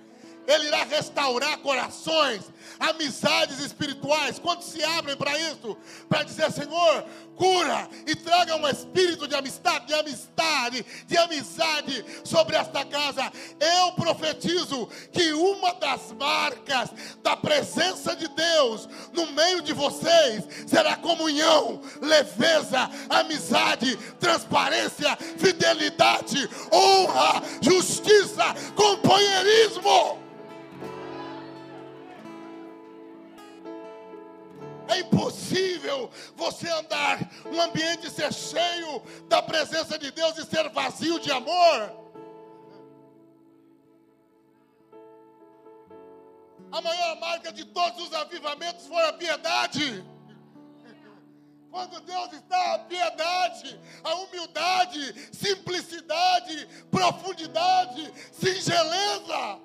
Ele 0.47 0.67
irá 0.67 0.83
restaurar 0.83 1.57
corações, 1.59 2.43
amizades 2.79 3.59
espirituais. 3.59 4.39
Quantos 4.39 4.67
se 4.67 4.83
abrem 4.83 5.15
para 5.15 5.37
isso? 5.37 5.77
Para 6.09 6.23
dizer, 6.23 6.51
Senhor, 6.51 7.05
cura 7.35 7.89
e 8.05 8.15
traga 8.15 8.55
um 8.55 8.67
espírito 8.67 9.27
de 9.27 9.35
amistade, 9.35 9.87
de 9.87 9.93
amistade, 9.93 10.85
de 11.07 11.17
amizade 11.17 12.05
sobre 12.23 12.55
esta 12.55 12.85
casa. 12.85 13.31
Eu 13.59 13.93
profetizo 13.93 14.87
que 15.11 15.33
uma 15.33 15.73
das 15.73 16.11
marcas 16.13 16.89
da 17.23 17.35
presença 17.35 18.15
de 18.15 18.27
Deus 18.27 18.87
no 19.13 19.31
meio 19.31 19.61
de 19.61 19.73
vocês 19.73 20.43
será 20.67 20.95
comunhão, 20.97 21.81
leveza, 22.01 22.89
amizade, 23.09 23.95
transparência, 24.19 25.15
fidelidade, 25.37 26.49
honra, 26.71 27.41
justiça, 27.61 28.53
companheirismo. 28.75 30.30
É 34.91 34.99
impossível 34.99 36.11
você 36.35 36.67
andar 36.67 37.17
um 37.45 37.61
ambiente 37.61 38.09
ser 38.09 38.33
cheio 38.33 39.01
da 39.29 39.41
presença 39.41 39.97
de 39.97 40.11
Deus 40.11 40.37
e 40.37 40.45
ser 40.45 40.67
vazio 40.69 41.17
de 41.17 41.31
amor. 41.31 42.01
A 46.69 46.81
maior 46.81 47.19
marca 47.21 47.53
de 47.53 47.63
todos 47.63 48.05
os 48.05 48.13
avivamentos 48.13 48.85
foi 48.85 49.01
a 49.07 49.13
piedade. 49.13 50.03
Quando 51.69 52.01
Deus 52.01 52.33
está, 52.33 52.75
a 52.75 52.79
piedade, 52.79 53.79
a 54.03 54.15
humildade, 54.15 55.29
simplicidade, 55.31 56.67
profundidade, 56.91 58.13
singeleza. 58.33 59.57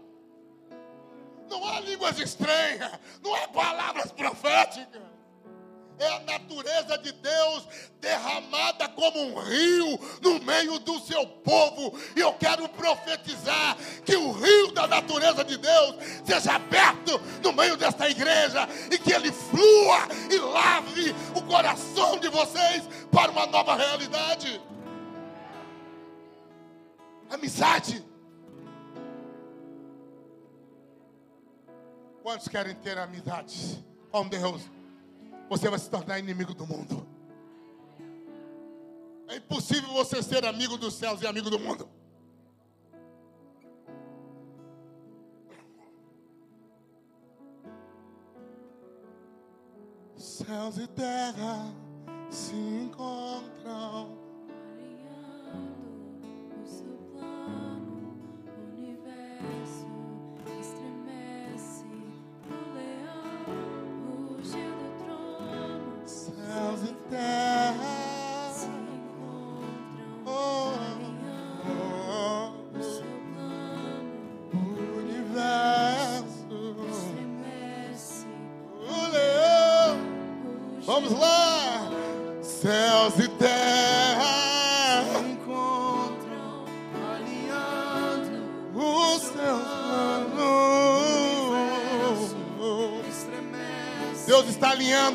Não 1.49 1.67
há 1.67 1.81
línguas 1.81 2.17
estranhas, 2.21 2.93
não 3.21 3.35
há 3.35 3.49
palavras 3.49 4.13
proféticas. 4.13 5.16
É 5.99 6.09
a 6.09 6.21
natureza 6.21 6.99
de 6.99 7.11
Deus 7.13 7.67
derramada 8.01 8.89
como 8.91 9.19
um 9.19 9.39
rio 9.41 9.99
no 10.21 10.39
meio 10.41 10.79
do 10.79 11.01
seu 11.01 11.27
povo. 11.27 11.99
E 12.15 12.21
eu 12.21 12.35
quero 12.35 12.69
profetizar 12.69 13.77
que 14.05 14.15
o 14.15 14.33
rio 14.33 14.73
da 14.73 14.87
natureza 14.87 15.43
de 15.43 15.57
Deus 15.57 15.97
seja 16.25 16.55
aberto 16.55 17.19
no 17.43 17.53
meio 17.53 17.77
desta 17.77 18.09
igreja 18.11 18.69
e 18.91 18.99
que 18.99 19.13
ele 19.13 19.33
flua 19.33 20.07
e 20.31 20.39
lave 20.39 21.15
o 21.35 21.43
coração 21.43 22.19
de 22.19 22.29
vocês 22.29 22.85
para 23.11 23.31
uma 23.31 23.47
nova 23.47 23.75
realidade. 23.75 24.61
Amizade. 27.31 28.05
Quantos 32.23 32.49
querem 32.49 32.75
ter 32.75 32.99
amizade 32.99 33.85
com 34.11 34.29
Deus? 34.29 34.76
Você 35.49 35.69
vai 35.69 35.79
se 35.79 35.89
tornar 35.89 36.19
inimigo 36.19 36.55
do 36.55 36.67
mundo. 36.67 37.07
É 39.29 39.37
impossível 39.37 39.91
você 39.91 40.23
ser 40.23 40.45
amigo 40.45 40.77
dos 40.77 40.95
céus 40.95 41.21
e 41.23 41.27
amigo 41.27 41.51
do 41.51 41.59
mundo. 41.59 41.89
Céus 50.17 50.79
e 50.79 50.87
terra 50.89 51.73
se 52.31 52.55
encontram. 52.55 54.17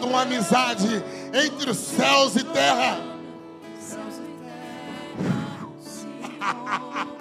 Alinhando 0.02 0.08
uma 0.08 0.24
amizade 0.24 1.04
entre 1.34 1.70
os 1.70 1.78
céus 1.78 2.36
e 2.36 2.44
terra. 2.44 3.00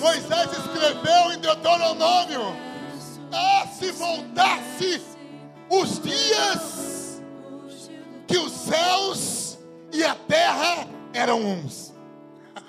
Moisés 0.00 0.50
escreveu 0.52 1.32
em 1.32 1.38
Deuteronômio: 1.38 2.56
Ah, 3.30 3.66
se 3.78 3.92
voltasse 3.92 5.00
os 5.70 6.00
dias 6.00 7.22
que 8.26 8.38
os 8.38 8.52
céus 8.52 9.58
e 9.92 10.02
a 10.02 10.14
terra 10.14 10.88
eram 11.12 11.40
uns. 11.40 11.92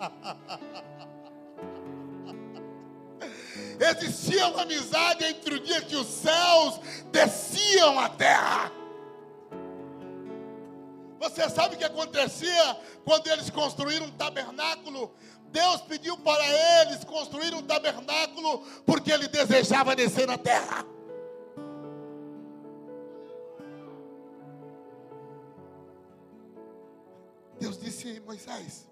Existia 3.91 4.49
uma 4.49 4.63
amizade 4.63 5.25
entre 5.25 5.55
o 5.55 5.61
dia 5.61 5.81
que 5.81 5.97
os 5.97 6.07
céus 6.07 6.81
desciam 7.11 7.99
à 7.99 8.09
terra. 8.09 8.71
Você 11.19 11.49
sabe 11.49 11.75
o 11.75 11.79
que 11.79 11.85
acontecia 11.85 12.77
quando 13.05 13.27
eles 13.29 13.49
construíram 13.51 14.07
um 14.07 14.11
tabernáculo? 14.11 15.13
Deus 15.51 15.81
pediu 15.81 16.17
para 16.19 16.45
eles 16.83 17.03
construir 17.05 17.55
um 17.55 17.63
tabernáculo 17.63 18.61
porque 18.85 19.11
ele 19.11 19.27
desejava 19.27 19.97
descer 19.97 20.27
na 20.27 20.37
terra. 20.37 20.85
Deus 27.59 27.81
disse: 27.81 28.21
Moisés, 28.21 28.87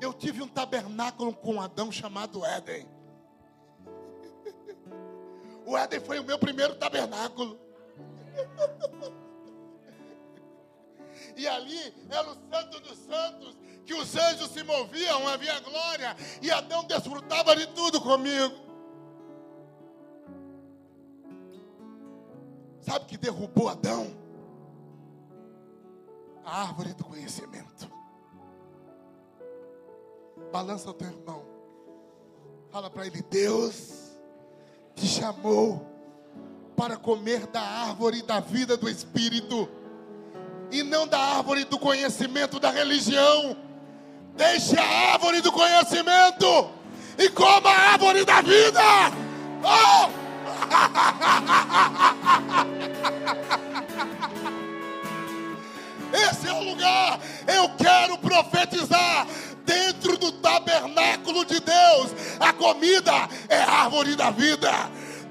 eu 0.00 0.12
tive 0.12 0.42
um 0.42 0.48
tabernáculo 0.48 1.32
com 1.32 1.60
Adão 1.60 1.90
chamado 1.90 2.44
Éden. 2.44 2.95
O 5.66 5.76
Éden 5.76 6.00
foi 6.00 6.20
o 6.20 6.24
meu 6.24 6.38
primeiro 6.38 6.76
tabernáculo. 6.76 7.58
E 11.36 11.46
ali 11.48 11.92
era 12.08 12.30
o 12.30 12.36
santo 12.48 12.80
dos 12.80 12.96
santos, 12.98 13.58
que 13.84 13.92
os 13.92 14.14
anjos 14.14 14.52
se 14.52 14.62
moviam, 14.62 15.26
havia 15.26 15.58
glória, 15.58 16.16
e 16.40 16.50
Adão 16.52 16.84
desfrutava 16.84 17.56
de 17.56 17.66
tudo 17.68 18.00
comigo. 18.00 18.54
Sabe 22.80 23.04
o 23.04 23.08
que 23.08 23.18
derrubou 23.18 23.68
Adão? 23.68 24.16
A 26.44 26.62
árvore 26.62 26.94
do 26.94 27.04
conhecimento. 27.04 27.90
Balança 30.52 30.88
o 30.88 30.94
teu 30.94 31.08
irmão. 31.08 31.44
Fala 32.70 32.88
para 32.88 33.04
ele: 33.04 33.20
Deus 33.22 34.05
te 34.96 35.06
chamou 35.06 35.86
para 36.74 36.96
comer 36.96 37.46
da 37.46 37.60
árvore 37.60 38.22
da 38.22 38.40
vida 38.40 38.76
do 38.76 38.88
Espírito 38.88 39.68
e 40.72 40.82
não 40.82 41.06
da 41.06 41.18
árvore 41.18 41.64
do 41.64 41.78
conhecimento 41.78 42.58
da 42.58 42.70
religião. 42.70 43.56
Deixe 44.34 44.76
a 44.78 45.12
árvore 45.12 45.42
do 45.42 45.52
conhecimento 45.52 46.70
e 47.18 47.28
coma 47.30 47.70
a 47.70 47.92
árvore 47.92 48.24
da 48.24 48.40
vida. 48.40 48.80
Oh! 49.62 50.26
Esse 56.12 56.48
é 56.48 56.52
o 56.52 56.62
lugar. 56.62 57.20
Eu 57.46 57.68
quero 57.76 58.18
profetizar 58.18 59.26
dentro 59.66 60.16
do 60.16 60.32
tabernáculo 60.32 61.44
de 61.44 61.60
Deus. 61.60 62.14
A 62.40 62.52
comida 62.52 63.28
é 63.48 63.58
árvore 63.58 64.14
da 64.14 64.30
vida. 64.30 64.70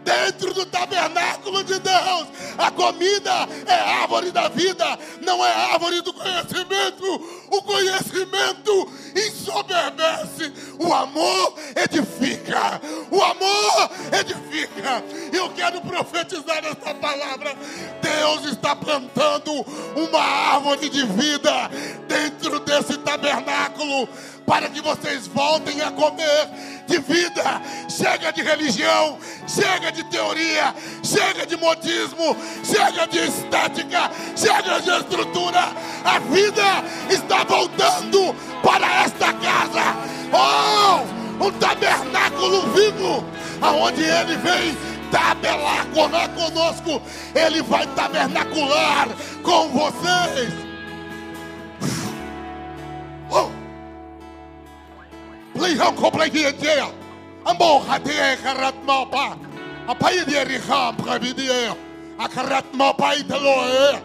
Dentro 0.05 0.53
do 0.53 0.67
tabernáculo 0.67 1.63
de 1.63 1.79
Deus, 1.79 2.27
a 2.59 2.69
comida 2.69 3.49
é 3.65 3.73
árvore 3.73 4.29
da 4.29 4.47
vida, 4.49 4.99
não 5.19 5.43
é 5.43 5.51
árvore 5.73 5.99
do 6.01 6.13
conhecimento. 6.13 7.45
O 7.49 7.61
conhecimento 7.63 8.91
ensoberbece, 9.15 10.53
o 10.77 10.93
amor 10.93 11.55
edifica. 11.75 12.79
O 13.09 13.23
amor 13.23 13.89
edifica. 14.11 15.03
Eu 15.33 15.49
quero 15.49 15.81
profetizar 15.81 16.63
esta 16.63 16.93
palavra. 16.93 17.55
Deus 17.99 18.45
está 18.45 18.75
plantando 18.75 19.65
uma 19.95 20.21
árvore 20.21 20.87
de 20.87 21.03
vida 21.07 21.71
dentro 22.07 22.59
desse 22.59 22.95
tabernáculo 22.99 24.07
para 24.45 24.69
que 24.69 24.81
vocês 24.81 25.27
voltem 25.27 25.81
a 25.81 25.91
comer 25.91 26.47
de 26.87 26.99
vida. 26.99 27.61
Chega 27.89 28.31
de 28.31 28.43
religião, 28.43 29.17
chega 29.47 29.91
de 29.91 30.03
teoria, 30.05 30.73
chega 31.03 31.45
de 31.45 31.57
modismo, 31.57 32.35
chega 32.63 33.07
de 33.07 33.19
estética, 33.19 34.11
chega 34.35 34.79
de 34.79 34.89
estrutura. 34.91 35.71
A 36.03 36.19
vida 36.19 36.83
está 37.09 37.43
voltando 37.43 38.35
para 38.61 39.03
esta 39.03 39.33
casa. 39.33 39.95
Oh, 40.31 41.45
um 41.45 41.51
tabernáculo 41.53 42.61
vivo, 42.73 43.25
aonde 43.61 44.03
ele 44.03 44.37
vem 44.37 44.77
tabernacular 45.11 46.29
conosco. 46.29 47.01
Ele 47.33 47.61
vai 47.63 47.87
tabernacular 47.87 49.07
com 49.43 49.69
vocês. 49.69 50.53
Oh. 53.31 53.64
Pliham 55.55 55.95
komplekietia. 55.95 56.91
Ambo 57.45 57.79
hatie 57.79 58.37
karat 58.43 58.75
mapa. 58.85 59.37
Apai 59.87 60.25
dia 60.25 60.43
riham 60.43 60.95
pravidia. 60.97 61.75
Akarat 62.19 62.65
mapa 62.73 63.15
italoe. 63.15 64.01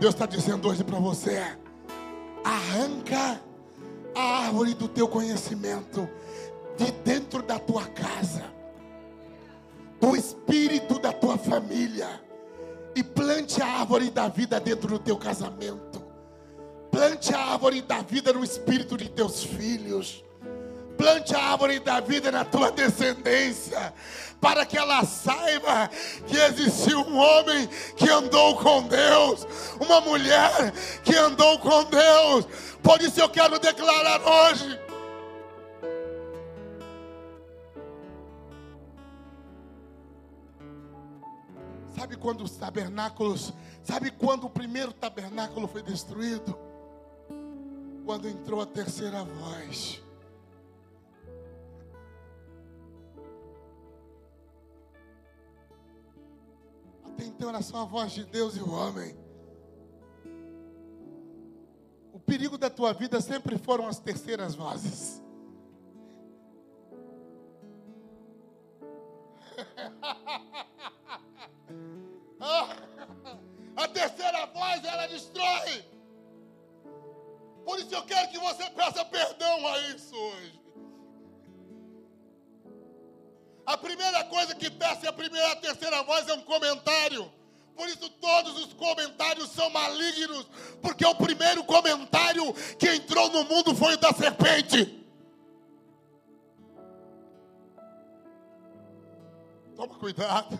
Deus 0.00 0.14
está 0.14 0.26
dizendo 0.26 0.68
hoje 0.68 0.84
para 0.84 0.98
você: 0.98 1.42
arranca 2.44 3.40
a 4.14 4.46
árvore 4.46 4.74
do 4.74 4.88
teu 4.88 5.08
conhecimento 5.08 6.08
de 6.76 6.90
dentro 7.04 7.42
da 7.42 7.58
tua 7.58 7.84
casa, 7.86 8.44
do 10.00 10.16
espírito 10.16 10.98
da 10.98 11.12
tua 11.12 11.36
família, 11.36 12.08
e 12.94 13.02
plante 13.02 13.60
a 13.60 13.80
árvore 13.80 14.10
da 14.10 14.28
vida 14.28 14.60
dentro 14.60 14.88
do 14.88 14.98
teu 14.98 15.16
casamento. 15.16 15.87
Plante 16.90 17.34
a 17.34 17.38
árvore 17.38 17.82
da 17.82 18.02
vida 18.02 18.32
no 18.32 18.42
espírito 18.42 18.96
de 18.96 19.08
teus 19.08 19.42
filhos. 19.44 20.24
Plante 20.96 21.34
a 21.34 21.52
árvore 21.52 21.78
da 21.78 22.00
vida 22.00 22.32
na 22.32 22.44
tua 22.44 22.72
descendência, 22.72 23.94
para 24.40 24.66
que 24.66 24.76
ela 24.76 25.04
saiba 25.04 25.88
que 26.26 26.36
existiu 26.36 27.00
um 27.02 27.16
homem 27.16 27.68
que 27.96 28.10
andou 28.10 28.56
com 28.56 28.82
Deus, 28.82 29.46
uma 29.78 30.00
mulher 30.00 30.72
que 31.04 31.14
andou 31.14 31.56
com 31.60 31.84
Deus. 31.84 32.46
Por 32.82 33.00
isso 33.00 33.20
eu 33.20 33.28
quero 33.28 33.60
declarar 33.60 34.20
hoje. 34.20 34.80
Sabe 41.96 42.16
quando 42.16 42.42
os 42.42 42.56
tabernáculos, 42.56 43.52
sabe 43.84 44.10
quando 44.10 44.46
o 44.46 44.50
primeiro 44.50 44.92
tabernáculo 44.92 45.68
foi 45.68 45.82
destruído? 45.82 46.67
Quando 48.08 48.26
entrou 48.26 48.62
a 48.62 48.64
terceira 48.64 49.22
voz. 49.22 50.02
Até 57.04 57.24
então 57.24 57.50
era 57.50 57.60
só 57.60 57.82
a 57.82 57.84
voz 57.84 58.12
de 58.12 58.24
Deus 58.24 58.56
e 58.56 58.60
o 58.60 58.72
homem. 58.72 59.14
O 62.10 62.18
perigo 62.18 62.56
da 62.56 62.70
tua 62.70 62.94
vida 62.94 63.20
sempre 63.20 63.58
foram 63.58 63.86
as 63.86 63.98
terceiras 63.98 64.54
vozes. 64.54 65.22
A 73.76 73.86
terceira 73.86 74.46
voz 74.46 74.82
ela 74.82 75.06
destrói. 75.08 75.97
Por 77.68 77.78
isso 77.78 77.94
eu 77.94 78.02
quero 78.02 78.30
que 78.30 78.38
você 78.38 78.70
peça 78.70 79.04
perdão 79.04 79.66
a 79.66 79.78
isso 79.90 80.16
hoje. 80.16 80.58
A 83.66 83.76
primeira 83.76 84.24
coisa 84.24 84.54
que 84.54 84.70
desce 84.70 85.06
a 85.06 85.12
primeira 85.12 85.48
e 85.48 85.52
a 85.52 85.56
terceira 85.56 86.02
voz 86.02 86.26
é 86.28 86.32
um 86.32 86.40
comentário. 86.40 87.30
Por 87.76 87.86
isso 87.86 88.08
todos 88.08 88.58
os 88.64 88.72
comentários 88.72 89.50
são 89.50 89.68
malignos, 89.68 90.46
porque 90.80 91.04
o 91.04 91.14
primeiro 91.14 91.62
comentário 91.62 92.54
que 92.78 92.88
entrou 92.88 93.28
no 93.28 93.44
mundo 93.44 93.74
foi 93.74 93.96
o 93.96 93.98
da 93.98 94.14
serpente. 94.14 95.06
Toma 99.76 99.94
cuidado. 99.98 100.58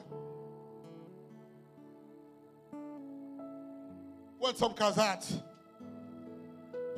Quantos 4.38 4.58
são 4.58 4.74
casados? 4.74 5.47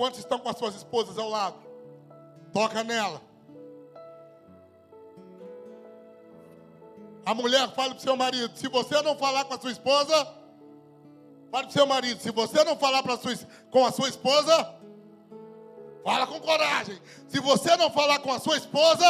Quantos 0.01 0.21
estão 0.21 0.39
com 0.39 0.49
as 0.49 0.57
suas 0.57 0.75
esposas 0.77 1.19
ao 1.19 1.29
lado? 1.29 1.59
Toca 2.55 2.83
nela. 2.83 3.21
A 7.27 7.35
mulher 7.35 7.69
fala 7.75 7.91
para 7.91 7.99
o 7.99 8.01
seu 8.01 8.17
marido: 8.17 8.57
se 8.57 8.67
você 8.67 9.03
não 9.03 9.15
falar 9.15 9.45
com 9.45 9.53
a 9.53 9.61
sua 9.61 9.71
esposa, 9.71 10.15
fala 11.51 11.65
para 11.65 11.69
o 11.69 11.71
seu 11.71 11.87
marido: 11.87 12.19
se 12.19 12.31
você 12.31 12.65
não 12.65 12.79
falar 12.79 13.03
pra 13.03 13.19
sua, 13.19 13.37
com 13.71 13.85
a 13.85 13.93
sua 13.93 14.09
esposa, 14.09 14.75
fala 16.03 16.27
com 16.27 16.41
coragem. 16.41 16.99
Se 17.29 17.39
você 17.39 17.77
não 17.77 17.91
falar 17.91 18.21
com 18.21 18.33
a 18.33 18.41
sua 18.41 18.57
esposa, 18.57 19.05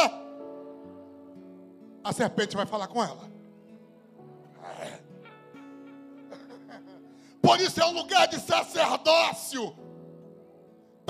a 2.03 2.11
serpente 2.11 2.53
vai 2.53 2.65
falar 2.65 2.87
com 2.87 3.01
ela. 3.01 3.31
Por 7.41 7.61
isso 7.61 7.79
é 7.79 7.85
um 7.85 7.93
lugar 7.93 8.27
de 8.27 8.41
sacerdócio. 8.41 9.80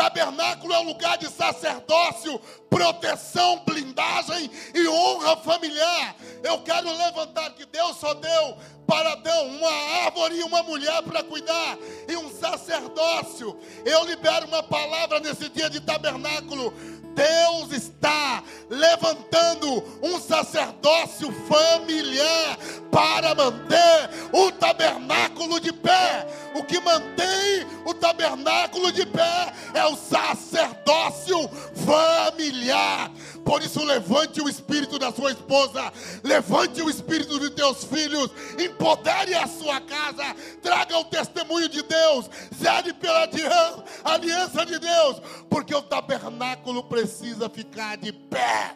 Tabernáculo 0.01 0.73
é 0.73 0.79
um 0.79 0.85
lugar 0.85 1.15
de 1.19 1.29
sacerdócio, 1.29 2.41
proteção, 2.67 3.61
blindagem 3.63 4.49
e 4.73 4.87
honra 4.87 5.37
familiar. 5.37 6.15
Eu 6.41 6.57
quero 6.63 6.91
levantar 6.91 7.51
que 7.51 7.67
Deus 7.67 7.97
só 7.97 8.15
deu 8.15 8.57
para 8.87 9.11
Adão 9.11 9.45
uma 9.45 9.71
árvore 10.03 10.39
e 10.39 10.43
uma 10.43 10.63
mulher 10.63 11.03
para 11.03 11.21
cuidar 11.21 11.77
e 12.09 12.17
um 12.17 12.31
sacerdócio. 12.31 13.55
Eu 13.85 14.03
libero 14.05 14.47
uma 14.47 14.63
palavra 14.63 15.19
nesse 15.19 15.47
dia 15.49 15.69
de 15.69 15.79
tabernáculo. 15.79 16.73
Deus 17.13 17.71
está 17.71 18.43
levantando 18.69 19.83
um 20.01 20.19
sacerdócio 20.19 21.31
familiar 21.47 22.57
para 22.89 23.35
manter 23.35 24.09
o 24.33 24.51
tabernáculo 24.51 25.59
de 25.59 25.71
pé. 25.71 26.25
O 26.53 26.63
que 26.63 26.79
mantém 26.79 27.65
o 27.85 27.93
tabernáculo 27.93 28.91
de 28.91 29.05
pé 29.05 29.53
é 29.73 29.85
o 29.85 29.95
sacerdócio 29.95 31.47
familiar. 31.85 33.09
Por 33.45 33.61
isso, 33.63 33.83
levante 33.83 34.41
o 34.41 34.47
espírito 34.49 34.99
da 34.99 35.11
sua 35.11 35.31
esposa, 35.31 35.91
levante 36.23 36.81
o 36.81 36.89
espírito 36.89 37.39
de 37.39 37.49
teus 37.51 37.83
filhos, 37.85 38.29
empodere 38.59 39.33
a 39.33 39.47
sua 39.47 39.81
casa, 39.81 40.35
traga 40.61 40.97
o 40.97 41.05
testemunho 41.05 41.67
de 41.67 41.81
Deus, 41.81 42.29
zele 42.53 42.93
pela 42.93 43.23
alian- 43.23 43.83
aliança 44.03 44.65
de 44.65 44.77
Deus, 44.77 45.19
porque 45.49 45.73
o 45.73 45.81
tabernáculo 45.81 46.83
precisa 46.83 47.49
ficar 47.49 47.97
de 47.97 48.11
pé. 48.13 48.75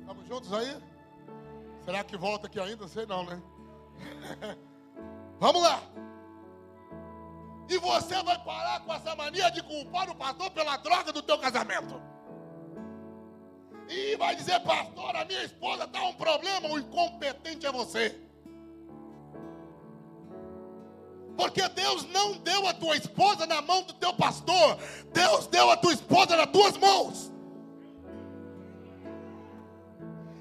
Estamos 0.00 0.26
juntos 0.26 0.52
aí? 0.52 0.76
Será 1.84 2.02
que 2.02 2.16
volta 2.16 2.46
aqui 2.46 2.58
ainda? 2.58 2.88
Sei 2.88 3.06
não, 3.06 3.24
né? 3.24 3.40
Vamos 5.38 5.62
lá. 5.62 5.80
E 7.68 7.78
você 7.78 8.22
vai 8.22 8.38
parar 8.44 8.80
com 8.80 8.92
essa 8.92 9.16
mania 9.16 9.50
de 9.50 9.62
culpar 9.62 10.10
o 10.10 10.14
pastor 10.14 10.50
pela 10.50 10.76
droga 10.76 11.12
do 11.12 11.22
teu 11.22 11.38
casamento. 11.38 12.00
E 13.88 14.16
vai 14.16 14.34
dizer, 14.34 14.60
pastor, 14.60 15.14
a 15.16 15.24
minha 15.24 15.42
esposa 15.44 15.84
está 15.84 16.02
um 16.04 16.14
problema, 16.14 16.68
o 16.68 16.78
incompetente 16.78 17.66
é 17.66 17.72
você. 17.72 18.20
Porque 21.36 21.68
Deus 21.68 22.04
não 22.10 22.38
deu 22.38 22.66
a 22.66 22.74
tua 22.74 22.96
esposa 22.96 23.46
na 23.46 23.60
mão 23.60 23.82
do 23.82 23.92
teu 23.94 24.14
pastor, 24.14 24.78
Deus 25.12 25.46
deu 25.48 25.70
a 25.70 25.76
tua 25.76 25.92
esposa 25.92 26.36
nas 26.36 26.46
tuas 26.46 26.76
mãos. 26.76 27.33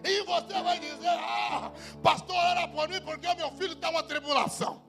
E 0.03 0.21
você 0.23 0.61
vai 0.61 0.79
dizer, 0.79 1.07
ah, 1.07 1.71
pastor, 2.01 2.35
era 2.35 2.67
por 2.67 2.89
mim 2.89 3.01
porque 3.01 3.33
meu 3.35 3.51
filho 3.51 3.73
está 3.73 3.89
uma 3.89 4.03
tribulação. 4.03 4.83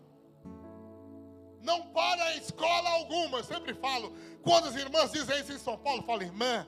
Não 1.63 1.83
para 1.89 2.35
em 2.35 2.39
escola 2.39 2.91
alguma, 2.91 3.39
eu 3.39 3.45
sempre 3.45 3.75
falo, 3.75 4.15
quando 4.43 4.69
as 4.69 4.75
irmãs 4.75 5.13
dizem 5.13 5.41
isso 5.41 5.53
em 5.53 5.59
São 5.59 5.79
Paulo, 5.79 6.01
eu 6.01 6.05
falo, 6.05 6.23
irmã, 6.23 6.67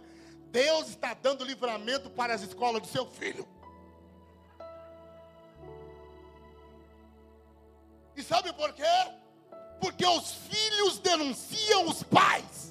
Deus 0.51 0.89
está 0.89 1.13
dando 1.13 1.45
livramento 1.45 2.09
para 2.09 2.33
as 2.33 2.43
escolas 2.43 2.81
do 2.81 2.89
seu 2.89 3.05
filho. 3.05 3.47
E 8.17 8.23
sabe 8.23 8.53
por 8.55 8.73
quê? 8.73 8.83
Porque 9.81 10.07
os 10.07 10.33
filhos 10.33 10.99
denunciam 10.99 11.87
os 11.87 12.03
pais. 12.03 12.66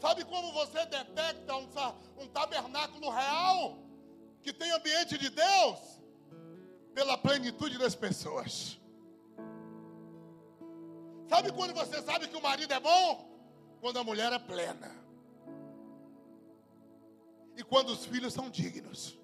Sabe 0.00 0.24
como 0.24 0.50
você 0.52 0.86
detecta 0.86 1.54
um, 1.56 1.68
um 2.18 2.26
tabernáculo 2.28 3.10
real 3.10 3.76
que 4.42 4.52
tem 4.52 4.70
ambiente 4.72 5.18
de 5.18 5.28
Deus? 5.28 5.78
Pela 6.94 7.18
plenitude 7.18 7.76
das 7.76 7.94
pessoas. 7.94 8.80
Sabe 11.28 11.52
quando 11.52 11.74
você 11.74 12.00
sabe 12.02 12.28
que 12.28 12.36
o 12.36 12.42
marido 12.42 12.72
é 12.72 12.80
bom? 12.80 13.28
Quando 13.80 13.98
a 13.98 14.04
mulher 14.04 14.32
é 14.32 14.38
plena. 14.38 14.90
E 17.56 17.62
quando 17.62 17.90
os 17.90 18.06
filhos 18.06 18.32
são 18.32 18.48
dignos. 18.48 19.19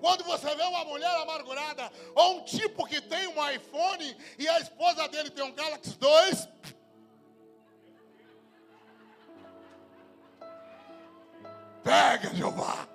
Quando 0.00 0.24
você 0.24 0.54
vê 0.54 0.62
uma 0.62 0.84
mulher 0.84 1.14
amargurada, 1.16 1.92
ou 2.14 2.38
um 2.38 2.44
tipo 2.44 2.86
que 2.86 3.00
tem 3.00 3.28
um 3.28 3.50
iPhone 3.50 4.16
e 4.38 4.48
a 4.48 4.58
esposa 4.58 5.06
dele 5.08 5.30
tem 5.30 5.44
um 5.44 5.52
Galaxy 5.52 5.96
2. 5.98 6.48
Pega, 11.84 12.34
Jeová. 12.34 12.88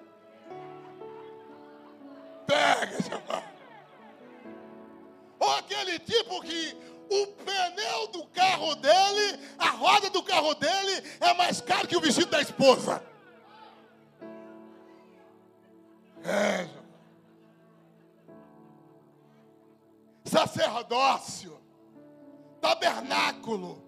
Pega, 2.47 3.01
Jeová. 3.03 3.43
Ou 5.39 5.51
aquele 5.51 5.99
tipo 5.99 6.41
que 6.41 6.75
o 7.09 7.27
pneu 7.27 8.07
do 8.07 8.25
carro 8.27 8.75
dele, 8.75 9.39
a 9.59 9.69
roda 9.69 10.09
do 10.09 10.23
carro 10.23 10.55
dele 10.55 11.03
é 11.19 11.33
mais 11.35 11.61
caro 11.61 11.87
que 11.87 11.95
o 11.95 12.01
vestido 12.01 12.31
da 12.31 12.41
esposa. 12.41 13.03
É, 16.23 16.67
sacerdócio, 20.35 21.57
tabernáculo, 22.59 23.81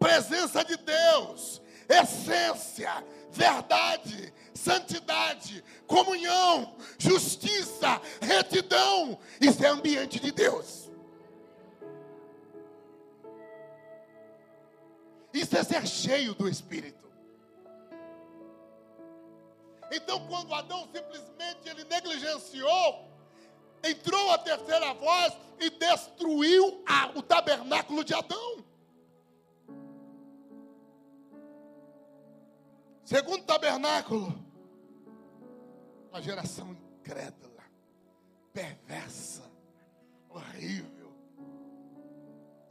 presença 0.00 0.64
de 0.64 0.76
Deus, 0.76 1.62
essência, 1.88 2.92
verdade, 3.30 4.34
santidade, 4.52 5.62
comunhão, 5.86 6.76
justiça, 6.98 8.00
retidão. 8.20 9.16
Isso 9.40 9.64
é 9.64 9.68
ambiente 9.68 10.18
de 10.18 10.32
Deus. 10.32 10.90
Isso 15.32 15.56
é 15.56 15.62
ser 15.62 15.86
cheio 15.86 16.34
do 16.34 16.48
Espírito. 16.48 17.08
Então, 19.92 20.26
quando 20.26 20.52
Adão 20.52 20.88
simplesmente 20.92 21.68
ele 21.68 21.84
negligenciou, 21.84 23.11
entrou 23.82 24.30
a 24.32 24.38
terceira 24.38 24.92
voz 24.94 25.32
e 25.58 25.70
destruiu 25.70 26.82
a- 26.86 27.10
o 27.16 27.22
tabernáculo 27.22 28.04
de 28.04 28.14
Adão. 28.14 28.64
Segundo 33.04 33.44
tabernáculo, 33.44 34.32
uma 36.10 36.22
geração 36.22 36.72
incrédula, 36.72 37.62
perversa, 38.52 39.42
horrível. 40.28 41.12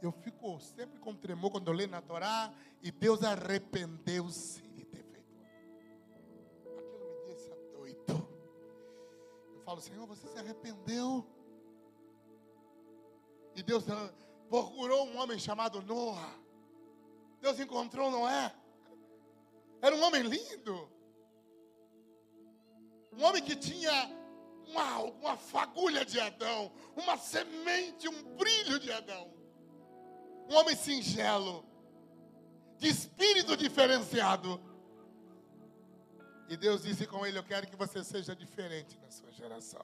Eu 0.00 0.10
fico 0.10 0.58
sempre 0.60 0.98
com 0.98 1.14
tremor 1.14 1.50
quando 1.52 1.68
eu 1.68 1.74
leio 1.74 1.90
na 1.90 2.00
Torá 2.02 2.52
e 2.82 2.90
Deus 2.90 3.22
arrependeu-se 3.22 4.61
falo, 9.64 9.80
Senhor, 9.80 10.06
você 10.06 10.26
se 10.28 10.38
arrependeu? 10.38 11.26
E 13.54 13.62
Deus 13.62 13.84
procurou 14.48 15.06
um 15.06 15.18
homem 15.18 15.38
chamado 15.38 15.82
Noah. 15.82 16.38
Deus 17.40 17.58
encontrou 17.58 18.10
Noé. 18.10 18.54
Era 19.80 19.94
um 19.96 20.02
homem 20.02 20.22
lindo. 20.22 20.88
Um 23.12 23.24
homem 23.24 23.42
que 23.42 23.56
tinha 23.56 23.92
uma, 24.66 24.98
uma 25.00 25.36
fagulha 25.36 26.04
de 26.04 26.18
Adão, 26.18 26.72
uma 26.96 27.18
semente, 27.18 28.08
um 28.08 28.36
brilho 28.36 28.78
de 28.78 28.90
Adão. 28.90 29.32
Um 30.48 30.54
homem 30.54 30.74
singelo, 30.74 31.64
de 32.78 32.88
espírito 32.88 33.56
diferenciado. 33.56 34.60
E 36.52 36.56
Deus 36.58 36.82
disse 36.82 37.06
com 37.06 37.24
ele: 37.24 37.38
Eu 37.38 37.42
quero 37.42 37.66
que 37.66 37.74
você 37.74 38.04
seja 38.04 38.36
diferente 38.36 38.98
na 38.98 39.10
sua 39.10 39.32
geração. 39.32 39.80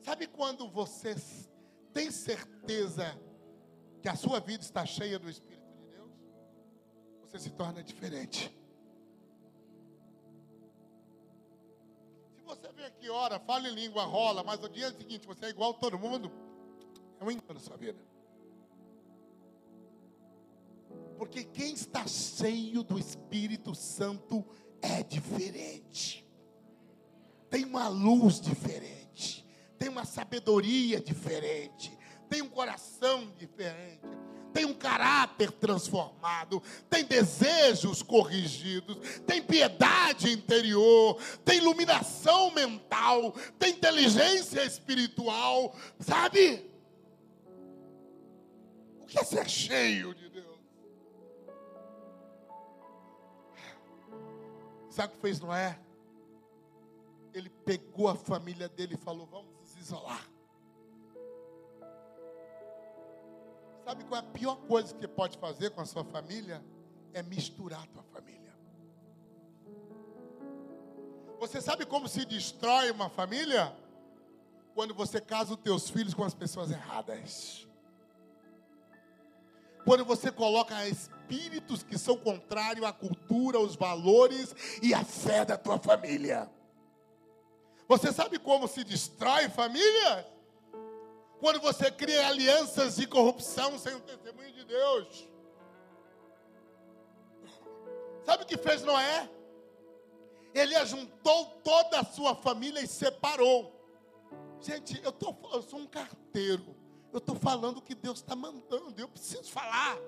Sabe 0.00 0.26
quando 0.26 0.68
você 0.68 1.14
tem 1.92 2.10
certeza 2.10 3.16
que 4.02 4.08
a 4.08 4.16
sua 4.16 4.40
vida 4.40 4.64
está 4.64 4.84
cheia 4.84 5.20
do 5.20 5.30
Espírito 5.30 5.70
de 5.72 5.84
Deus? 5.84 6.10
Você 7.20 7.38
se 7.38 7.50
torna 7.50 7.80
diferente. 7.80 8.52
Se 12.34 12.42
você 12.42 12.72
vem 12.72 12.84
aqui, 12.84 13.08
ora, 13.08 13.38
fala 13.38 13.68
em 13.68 13.74
língua, 13.76 14.02
rola, 14.02 14.42
mas 14.42 14.58
no 14.58 14.68
dia 14.68 14.90
seguinte 14.90 15.28
você 15.28 15.44
é 15.44 15.50
igual 15.50 15.70
a 15.70 15.74
todo 15.74 15.96
mundo, 15.96 16.28
é 17.20 17.24
um 17.24 17.30
engano 17.30 17.54
na 17.54 17.60
sua 17.60 17.76
vida. 17.76 18.04
Porque 21.16 21.44
quem 21.44 21.72
está 21.72 22.04
cheio 22.04 22.82
do 22.82 22.98
Espírito 22.98 23.76
Santo 23.76 24.44
é 24.82 25.02
diferente. 25.02 26.28
Tem 27.48 27.64
uma 27.64 27.88
luz 27.88 28.40
diferente. 28.40 29.46
Tem 29.78 29.88
uma 29.88 30.04
sabedoria 30.04 31.00
diferente. 31.00 31.96
Tem 32.28 32.42
um 32.42 32.48
coração 32.48 33.32
diferente. 33.38 34.00
Tem 34.52 34.64
um 34.64 34.74
caráter 34.74 35.50
transformado. 35.52 36.62
Tem 36.90 37.04
desejos 37.04 38.02
corrigidos. 38.02 38.96
Tem 39.26 39.40
piedade 39.40 40.30
interior. 40.30 41.18
Tem 41.44 41.58
iluminação 41.58 42.50
mental. 42.50 43.32
Tem 43.58 43.70
inteligência 43.70 44.64
espiritual. 44.64 45.74
Sabe? 46.00 46.70
O 49.00 49.06
que 49.06 49.18
é 49.18 49.24
ser 49.24 49.48
cheio 49.48 50.14
de 50.14 50.28
Deus? 50.28 50.51
Sabe 54.92 55.14
o 55.14 55.16
que 55.16 55.22
fez 55.22 55.40
Noé? 55.40 55.78
Ele 57.32 57.48
pegou 57.48 58.08
a 58.08 58.14
família 58.14 58.68
dele 58.68 58.92
e 58.94 58.98
falou: 58.98 59.26
Vamos 59.26 59.50
nos 59.58 59.74
isolar. 59.76 60.30
Sabe 63.86 64.04
qual 64.04 64.20
é 64.20 64.24
a 64.24 64.30
pior 64.30 64.56
coisa 64.66 64.94
que 64.94 65.08
pode 65.08 65.38
fazer 65.38 65.70
com 65.70 65.80
a 65.80 65.86
sua 65.86 66.04
família? 66.04 66.62
É 67.14 67.22
misturar 67.22 67.82
a 67.82 67.86
tua 67.86 68.02
família. 68.02 68.54
Você 71.40 71.62
sabe 71.62 71.86
como 71.86 72.06
se 72.06 72.26
destrói 72.26 72.90
uma 72.90 73.08
família? 73.08 73.74
Quando 74.74 74.94
você 74.94 75.22
casa 75.22 75.54
os 75.54 75.60
teus 75.60 75.88
filhos 75.88 76.12
com 76.12 76.22
as 76.22 76.34
pessoas 76.34 76.70
erradas. 76.70 77.66
Quando 79.86 80.04
você 80.04 80.30
coloca 80.30 80.76
espíritos 81.32 81.82
que 81.82 81.96
são 81.98 82.16
contrários 82.16 82.84
à 82.84 82.92
cultura, 82.92 83.56
aos 83.56 83.74
valores 83.74 84.54
e 84.82 84.92
à 84.92 85.02
fé 85.02 85.44
da 85.44 85.56
tua 85.56 85.78
família. 85.78 86.50
Você 87.88 88.12
sabe 88.12 88.38
como 88.38 88.68
se 88.68 88.84
destrói 88.84 89.48
família? 89.48 90.26
Quando 91.40 91.60
você 91.60 91.90
cria 91.90 92.28
alianças 92.28 92.96
de 92.96 93.06
corrupção 93.06 93.78
sem 93.78 93.94
o 93.94 94.00
testemunho 94.00 94.52
de 94.52 94.64
Deus. 94.64 95.28
Sabe 98.24 98.44
o 98.44 98.46
que 98.46 98.56
fez 98.56 98.82
Noé? 98.82 99.28
Ele 100.54 100.76
ajuntou 100.76 101.46
toda 101.64 102.00
a 102.00 102.04
sua 102.04 102.34
família 102.36 102.80
e 102.80 102.86
separou. 102.86 103.80
Gente, 104.60 105.00
eu, 105.02 105.10
tô, 105.10 105.34
eu 105.52 105.62
sou 105.62 105.80
um 105.80 105.86
carteiro. 105.86 106.76
Eu 107.12 107.18
estou 107.18 107.34
falando 107.34 107.78
o 107.78 107.82
que 107.82 107.94
Deus 107.94 108.18
está 108.18 108.36
mandando. 108.36 108.94
Eu 108.96 109.08
preciso 109.08 109.50
falar. 109.50 109.98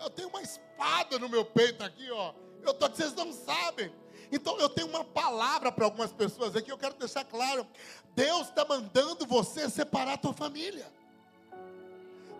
Eu 0.00 0.10
tenho 0.10 0.28
uma 0.28 0.42
espada 0.42 1.18
no 1.18 1.28
meu 1.28 1.44
peito 1.44 1.82
aqui, 1.82 2.10
ó. 2.10 2.32
Eu 2.62 2.74
tô, 2.74 2.88
vocês 2.88 3.14
não 3.14 3.32
sabem. 3.32 3.92
Então 4.30 4.58
eu 4.58 4.68
tenho 4.68 4.88
uma 4.88 5.04
palavra 5.04 5.72
para 5.72 5.84
algumas 5.84 6.12
pessoas 6.12 6.54
aqui. 6.54 6.70
Eu 6.70 6.78
quero 6.78 6.94
deixar 6.94 7.24
claro. 7.24 7.66
Deus 8.14 8.48
está 8.48 8.64
mandando 8.64 9.26
você 9.26 9.68
separar 9.70 10.14
a 10.14 10.18
tua 10.18 10.32
família. 10.32 10.92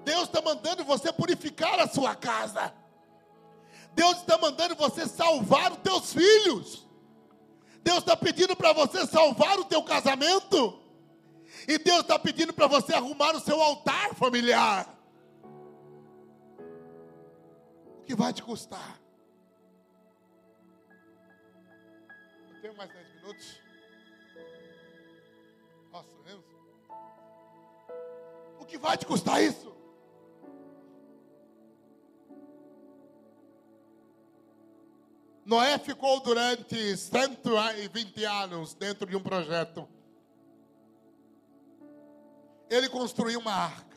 Deus 0.04 0.24
está 0.24 0.40
mandando 0.40 0.84
você 0.84 1.12
purificar 1.12 1.78
a 1.80 1.88
sua 1.88 2.14
casa. 2.14 2.72
Deus 3.94 4.18
está 4.18 4.38
mandando 4.38 4.74
você 4.76 5.06
salvar 5.06 5.72
os 5.72 5.78
teus 5.78 6.12
filhos. 6.12 6.86
Deus 7.82 7.98
está 7.98 8.16
pedindo 8.16 8.54
para 8.54 8.72
você 8.72 9.06
salvar 9.06 9.58
o 9.58 9.64
teu 9.64 9.82
casamento. 9.82 10.80
E 11.66 11.78
Deus 11.78 12.00
está 12.00 12.18
pedindo 12.18 12.52
para 12.52 12.66
você 12.66 12.94
arrumar 12.94 13.34
o 13.34 13.40
seu 13.40 13.60
altar 13.60 14.14
familiar. 14.14 14.97
Que 18.08 18.14
vai 18.14 18.32
te 18.32 18.42
custar? 18.42 18.98
Eu 22.48 22.60
tenho 22.62 22.74
mais 22.74 22.90
10 22.90 23.14
minutos. 23.16 23.60
Nossa, 25.92 26.16
mesmo? 26.24 26.44
O 28.58 28.64
que 28.64 28.78
vai 28.78 28.96
te 28.96 29.04
custar 29.04 29.42
isso? 29.42 29.76
Noé 35.44 35.76
ficou 35.78 36.18
durante 36.20 36.96
120 36.96 38.24
anos 38.24 38.72
dentro 38.72 39.06
de 39.06 39.16
um 39.16 39.22
projeto. 39.22 39.86
Ele 42.70 42.88
construiu 42.88 43.38
uma 43.38 43.52
arca. 43.52 43.87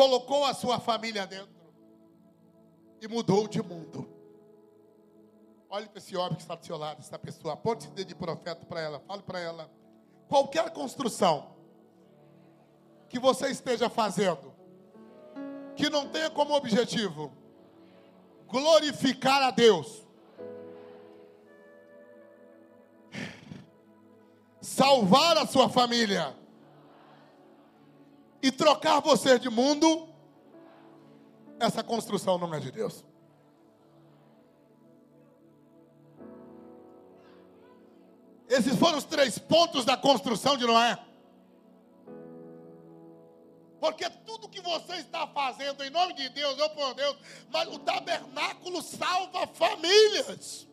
Colocou 0.00 0.46
a 0.46 0.54
sua 0.54 0.80
família 0.80 1.26
dentro. 1.26 1.60
E 3.02 3.06
mudou 3.06 3.46
de 3.46 3.62
mundo. 3.62 4.08
Olhe 5.68 5.86
para 5.90 5.98
esse 5.98 6.16
homem 6.16 6.36
que 6.36 6.40
está 6.40 6.54
do 6.54 6.64
seu 6.64 6.78
lado, 6.78 7.00
essa 7.00 7.18
pessoa. 7.18 7.52
Aponte 7.52 7.86
de 7.90 8.14
profeta 8.14 8.64
para 8.64 8.80
ela. 8.80 9.00
Fale 9.00 9.22
para 9.22 9.38
ela. 9.38 9.70
Qualquer 10.26 10.70
construção 10.70 11.54
que 13.10 13.18
você 13.18 13.48
esteja 13.50 13.90
fazendo, 13.90 14.54
que 15.76 15.90
não 15.90 16.08
tenha 16.08 16.30
como 16.30 16.54
objetivo 16.54 17.30
glorificar 18.48 19.42
a 19.42 19.50
Deus, 19.50 20.06
salvar 24.62 25.36
a 25.36 25.46
sua 25.46 25.68
família 25.68 26.39
e 28.42 28.50
trocar 28.50 29.00
você 29.00 29.38
de 29.38 29.50
mundo, 29.50 30.08
essa 31.58 31.82
construção 31.82 32.38
não 32.38 32.54
é 32.54 32.60
de 32.60 32.70
Deus. 32.70 33.04
Esses 38.48 38.76
foram 38.76 38.98
os 38.98 39.04
três 39.04 39.38
pontos 39.38 39.84
da 39.84 39.96
construção 39.96 40.56
de 40.56 40.66
Noé. 40.66 40.98
Porque 43.78 44.08
tudo 44.26 44.48
que 44.48 44.60
você 44.60 44.96
está 44.96 45.26
fazendo 45.28 45.82
em 45.82 45.90
nome 45.90 46.14
de 46.14 46.28
Deus, 46.30 46.58
eu 46.58 46.68
por 46.70 46.94
Deus, 46.94 47.16
mas 47.48 47.68
o 47.68 47.78
tabernáculo 47.78 48.82
salva 48.82 49.46
famílias. 49.46 50.66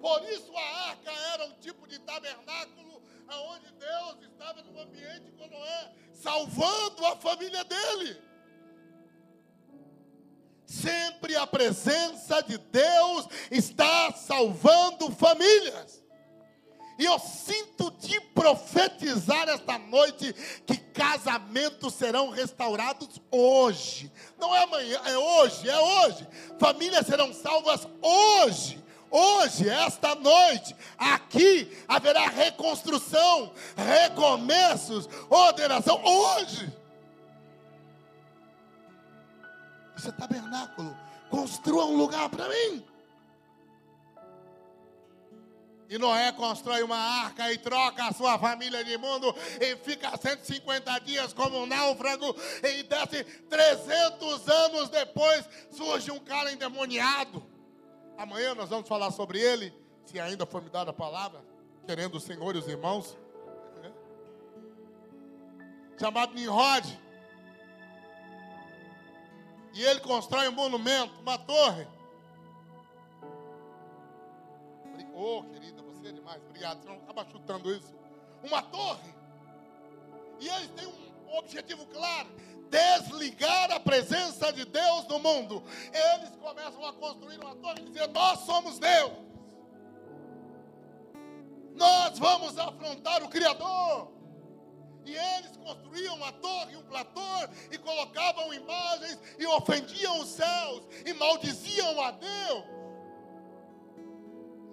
Por 0.00 0.22
isso 0.24 0.52
a 0.56 0.88
arca 0.88 1.10
era 1.34 1.46
um 1.46 1.52
tipo 1.60 1.86
de 1.86 1.98
tabernáculo 2.00 2.93
onde 3.30 3.70
Deus 3.72 4.22
estava 4.22 4.62
no 4.62 4.80
ambiente 4.80 5.30
com 5.32 5.46
Noé, 5.48 5.92
salvando 6.12 7.06
a 7.06 7.16
família 7.16 7.64
dele. 7.64 8.22
Sempre 10.66 11.36
a 11.36 11.46
presença 11.46 12.42
de 12.42 12.58
Deus 12.58 13.28
está 13.50 14.12
salvando 14.12 15.10
famílias. 15.12 16.04
E 16.98 17.04
eu 17.04 17.18
sinto 17.18 17.90
de 17.90 18.20
profetizar 18.20 19.48
esta 19.48 19.78
noite 19.78 20.32
que 20.64 20.76
casamentos 20.76 21.94
serão 21.94 22.30
restaurados 22.30 23.20
hoje. 23.30 24.12
Não 24.38 24.54
é 24.54 24.62
amanhã, 24.62 25.00
é 25.04 25.18
hoje, 25.18 25.68
é 25.68 25.78
hoje. 25.78 26.28
Famílias 26.58 27.06
serão 27.06 27.32
salvas 27.32 27.88
hoje. 28.00 28.83
Hoje, 29.16 29.68
esta 29.68 30.16
noite, 30.16 30.74
aqui 30.98 31.70
haverá 31.86 32.26
reconstrução, 32.26 33.52
recomeços, 33.76 35.08
ordenação. 35.30 36.02
Hoje. 36.04 36.76
Isso 39.96 40.08
é 40.08 40.10
tabernáculo. 40.10 40.98
Construa 41.30 41.84
um 41.84 41.96
lugar 41.96 42.28
para 42.28 42.48
mim. 42.48 42.84
E 45.88 45.96
Noé 45.96 46.32
constrói 46.32 46.82
uma 46.82 46.98
arca 46.98 47.52
e 47.52 47.58
troca 47.58 48.06
a 48.06 48.12
sua 48.12 48.36
família 48.36 48.82
de 48.82 48.98
mundo 48.98 49.32
e 49.60 49.76
fica 49.76 50.10
150 50.16 50.98
dias 51.02 51.32
como 51.32 51.62
um 51.62 51.66
náufrago 51.66 52.34
e 52.64 52.82
desce 52.82 53.22
300 53.22 54.48
anos 54.48 54.88
depois 54.88 55.48
surge 55.70 56.10
um 56.10 56.18
cara 56.18 56.52
endemoniado. 56.52 57.53
Amanhã 58.16 58.54
nós 58.54 58.68
vamos 58.70 58.88
falar 58.88 59.10
sobre 59.10 59.40
ele, 59.40 59.72
se 60.06 60.18
ainda 60.20 60.46
for 60.46 60.62
me 60.62 60.70
dada 60.70 60.90
a 60.90 60.94
palavra, 60.94 61.44
querendo 61.86 62.16
o 62.16 62.20
Senhor 62.20 62.54
e 62.54 62.58
os 62.58 62.68
irmãos. 62.68 63.16
né? 63.82 63.92
Chamado 65.98 66.34
Nimrod. 66.34 67.00
E 69.74 69.82
ele 69.82 70.00
constrói 70.00 70.48
um 70.48 70.52
monumento, 70.52 71.20
uma 71.20 71.36
torre. 71.36 71.86
Ô, 75.12 75.38
oh, 75.38 75.44
querida, 75.44 75.80
você 75.82 76.08
é 76.08 76.12
demais. 76.12 76.42
Obrigado. 76.42 76.82
Você 76.82 76.88
não 76.88 76.96
acaba 76.96 77.24
chutando 77.30 77.72
isso. 77.72 77.94
Uma 78.42 78.62
torre. 78.62 79.14
E 80.40 80.48
eles 80.48 80.68
têm 80.70 80.86
um 80.86 81.38
objetivo 81.38 81.86
claro: 81.86 82.28
desligar 82.74 83.70
a 83.70 83.78
presença 83.78 84.52
de 84.52 84.64
Deus 84.64 85.06
no 85.06 85.20
mundo. 85.20 85.62
Eles 85.92 86.30
começam 86.40 86.84
a 86.84 86.92
construir 86.94 87.38
uma 87.38 87.54
torre 87.56 87.80
e 87.80 87.84
dizer: 87.84 88.08
Nós 88.08 88.40
somos 88.40 88.78
Deus. 88.78 89.12
Nós 91.74 92.18
vamos 92.18 92.58
afrontar 92.58 93.22
o 93.22 93.28
Criador. 93.28 94.12
E 95.04 95.14
eles 95.14 95.56
construíam 95.58 96.16
uma 96.16 96.32
torre, 96.32 96.76
um 96.76 96.82
platô, 96.82 97.20
e 97.70 97.76
colocavam 97.76 98.54
imagens, 98.54 99.20
e 99.38 99.46
ofendiam 99.46 100.18
os 100.20 100.30
céus, 100.30 100.82
e 101.04 101.12
maldiziam 101.12 102.00
a 102.00 102.10
Deus. 102.10 102.64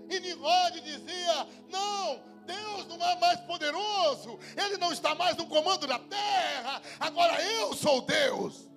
E 0.09 0.19
Nimrod 0.19 0.81
dizia: 0.81 1.47
Não, 1.69 2.30
Deus 2.45 2.87
não 2.87 3.03
é 3.03 3.19
mais 3.19 3.39
poderoso, 3.41 4.39
Ele 4.55 4.77
não 4.77 4.91
está 4.91 5.15
mais 5.15 5.35
no 5.37 5.47
comando 5.47 5.87
da 5.87 5.99
terra, 5.99 6.81
agora 6.99 7.41
eu 7.43 7.73
sou 7.73 8.01
Deus. 8.01 8.69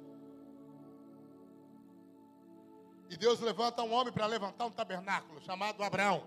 E 3.10 3.16
Deus 3.16 3.40
levanta 3.40 3.82
um 3.82 3.92
homem 3.92 4.12
para 4.12 4.26
levantar 4.26 4.66
um 4.66 4.70
tabernáculo 4.70 5.40
chamado 5.42 5.82
Abraão. 5.82 6.24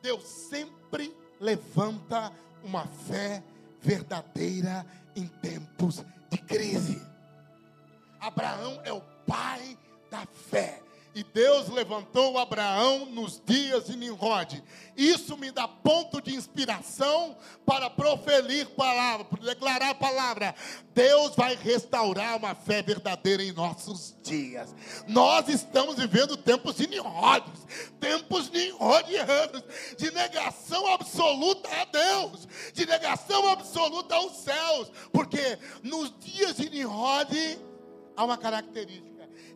Deus 0.00 0.22
sempre 0.24 1.12
levanta 1.40 2.32
uma 2.62 2.86
fé 2.86 3.42
verdadeira 3.80 4.86
em 5.16 5.26
tempos 5.26 6.04
de 6.30 6.38
crise. 6.38 7.02
Abraão 8.20 8.80
é 8.84 8.92
o 8.92 9.00
pai 9.26 9.76
da 10.10 10.26
fé. 10.26 10.82
E 11.14 11.22
Deus 11.22 11.68
levantou 11.68 12.36
Abraão 12.38 13.06
nos 13.06 13.40
dias 13.46 13.86
de 13.86 13.96
Nimrod. 13.96 14.60
Isso 14.96 15.36
me 15.36 15.52
dá 15.52 15.68
ponto 15.68 16.20
de 16.20 16.34
inspiração 16.34 17.36
para 17.64 17.88
proferir 17.88 18.66
palavra, 18.70 19.24
para 19.24 19.44
declarar 19.44 19.90
a 19.90 19.94
palavra. 19.94 20.54
Deus 20.92 21.36
vai 21.36 21.54
restaurar 21.54 22.36
uma 22.36 22.56
fé 22.56 22.82
verdadeira 22.82 23.44
em 23.44 23.52
nossos 23.52 24.16
dias. 24.24 24.74
Nós 25.06 25.48
estamos 25.48 25.96
vivendo 25.96 26.36
tempos 26.36 26.76
de 26.76 26.88
Nimrodes, 26.88 27.64
tempos 28.00 28.50
nimrodianos, 28.50 29.62
de 29.96 30.10
negação 30.10 30.84
absoluta 30.92 31.68
a 31.80 31.84
Deus, 31.84 32.48
de 32.72 32.86
negação 32.86 33.46
absoluta 33.48 34.16
aos 34.16 34.32
céus, 34.38 34.90
porque 35.12 35.58
nos 35.80 36.12
dias 36.18 36.56
de 36.56 36.68
Nimrod 36.68 37.58
há 38.16 38.24
uma 38.24 38.36
característica 38.36 39.13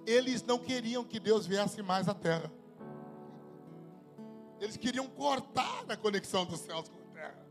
eles 0.09 0.43
não 0.43 0.59
queriam 0.59 1.05
que 1.05 1.21
Deus 1.21 1.47
viesse 1.47 1.83
mais 1.83 2.09
à 2.09 2.15
terra. 2.15 2.51
Eles 4.59 4.77
queriam 4.77 5.07
cortar 5.07 5.85
a 5.87 5.97
conexão 5.97 6.47
dos 6.47 6.61
céus 6.61 6.89
com 6.89 6.99
a 6.99 7.15
terra. 7.15 7.47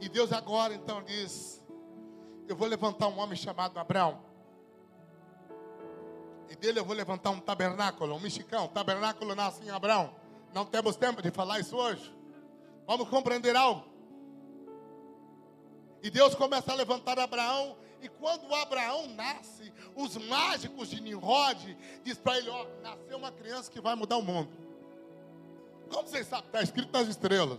E 0.00 0.08
Deus 0.08 0.30
agora 0.30 0.74
então 0.74 1.02
diz: 1.02 1.64
eu 2.46 2.54
vou 2.54 2.68
levantar 2.68 3.08
um 3.08 3.18
homem 3.18 3.34
chamado 3.34 3.78
Abraão. 3.78 4.20
E 6.50 6.54
dele 6.54 6.78
eu 6.78 6.84
vou 6.84 6.94
levantar 6.94 7.30
um 7.30 7.40
tabernáculo, 7.40 8.14
um 8.14 8.20
mexicão. 8.20 8.68
Tabernáculo 8.68 9.34
nasce 9.34 9.64
em 9.64 9.70
Abraão. 9.70 10.14
Não 10.52 10.66
temos 10.66 10.96
tempo 10.96 11.22
de 11.22 11.30
falar 11.30 11.60
isso 11.60 11.74
hoje. 11.74 12.14
Vamos 12.86 13.08
compreender 13.08 13.56
algo. 13.56 13.82
E 16.02 16.10
Deus 16.10 16.34
começa 16.34 16.70
a 16.70 16.74
levantar 16.74 17.18
Abraão. 17.18 17.78
E 18.04 18.08
quando 18.10 18.54
Abraão 18.54 19.08
nasce, 19.14 19.72
os 19.96 20.18
mágicos 20.18 20.90
de 20.90 21.00
Nimrod 21.00 21.74
diz 22.02 22.18
para 22.18 22.36
ele: 22.36 22.50
Ó, 22.50 22.66
nasceu 22.82 23.16
uma 23.16 23.32
criança 23.32 23.70
que 23.70 23.80
vai 23.80 23.94
mudar 23.94 24.18
o 24.18 24.22
mundo. 24.22 24.50
Como 25.88 26.06
vocês 26.06 26.26
sabem, 26.26 26.44
está 26.44 26.60
escrito 26.60 26.92
nas 26.92 27.08
estrelas. 27.08 27.58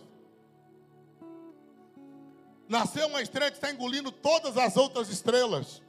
Nasceu 2.69 3.07
uma 3.07 3.24
estrela 3.24 3.49
que 3.49 3.57
está 3.57 3.72
engolindo 3.72 4.11
todas 4.11 4.56
as 4.56 4.77
outras 4.77 5.09
estrelas. 5.09 5.82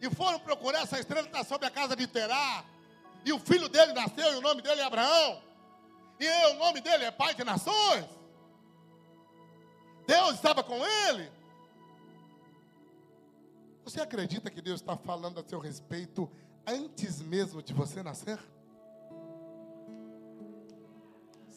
E 0.00 0.08
foram 0.08 0.38
procurar 0.38 0.84
essa 0.84 0.98
estrela 0.98 1.28
que 1.28 1.36
está 1.36 1.44
sobre 1.44 1.66
a 1.66 1.70
casa 1.70 1.94
de 1.94 2.06
Terá. 2.06 2.64
E 3.22 3.34
o 3.34 3.38
filho 3.38 3.68
dele 3.68 3.92
nasceu 3.92 4.32
e 4.32 4.36
o 4.36 4.40
nome 4.40 4.62
dele 4.62 4.80
é 4.80 4.84
Abraão. 4.84 5.42
E 6.18 6.26
o 6.52 6.54
nome 6.54 6.80
dele 6.80 7.04
é 7.04 7.10
Pai 7.10 7.34
de 7.34 7.44
Nações. 7.44 8.06
Deus 10.06 10.36
estava 10.36 10.62
com 10.62 10.82
ele. 10.86 11.39
Você 13.90 14.00
acredita 14.00 14.48
que 14.52 14.62
Deus 14.62 14.80
está 14.80 14.96
falando 14.96 15.40
a 15.40 15.42
seu 15.42 15.58
respeito 15.58 16.30
antes 16.64 17.20
mesmo 17.20 17.60
de 17.60 17.74
você 17.74 18.04
nascer? 18.04 18.38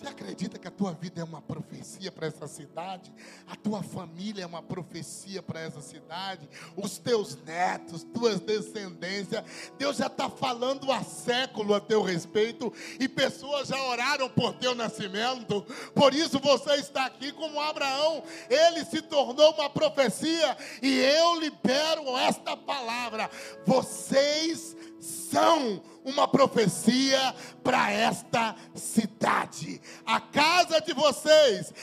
Você 0.03 0.09
acredita 0.09 0.59
que 0.59 0.67
a 0.67 0.71
tua 0.71 0.91
vida 0.91 1.21
é 1.21 1.23
uma 1.23 1.41
profecia 1.41 2.11
para 2.11 2.27
essa 2.27 2.45
cidade? 2.45 3.09
A 3.47 3.55
tua 3.55 3.81
família 3.81 4.43
é 4.43 4.45
uma 4.45 4.61
profecia 4.61 5.41
para 5.41 5.61
essa 5.61 5.79
cidade? 5.79 6.49
Os 6.75 6.97
teus 6.97 7.37
netos, 7.37 8.03
tuas 8.03 8.41
descendências, 8.41 9.45
Deus 9.77 9.95
já 9.95 10.07
está 10.07 10.29
falando 10.29 10.91
há 10.91 11.01
século 11.03 11.73
a 11.73 11.79
teu 11.79 12.01
respeito 12.01 12.73
e 12.99 13.07
pessoas 13.07 13.69
já 13.69 13.81
oraram 13.81 14.29
por 14.29 14.51
teu 14.55 14.75
nascimento. 14.75 15.61
Por 15.95 16.13
isso 16.13 16.37
você 16.37 16.73
está 16.73 17.05
aqui 17.05 17.31
como 17.31 17.61
Abraão, 17.61 18.25
ele 18.49 18.83
se 18.83 19.01
tornou 19.01 19.53
uma 19.53 19.69
profecia 19.69 20.57
e 20.81 20.99
eu 20.99 21.39
libero 21.39 22.17
esta 22.17 22.57
palavra. 22.57 23.29
Vocês 23.65 24.75
são 24.99 25.81
uma 26.05 26.27
profecia 26.27 27.33
para 27.63 27.91
esta 27.91 28.55
cidade. 28.75 29.81
A 30.05 30.19
casa 30.19 30.81
de 30.81 30.93
vocês, 30.93 31.73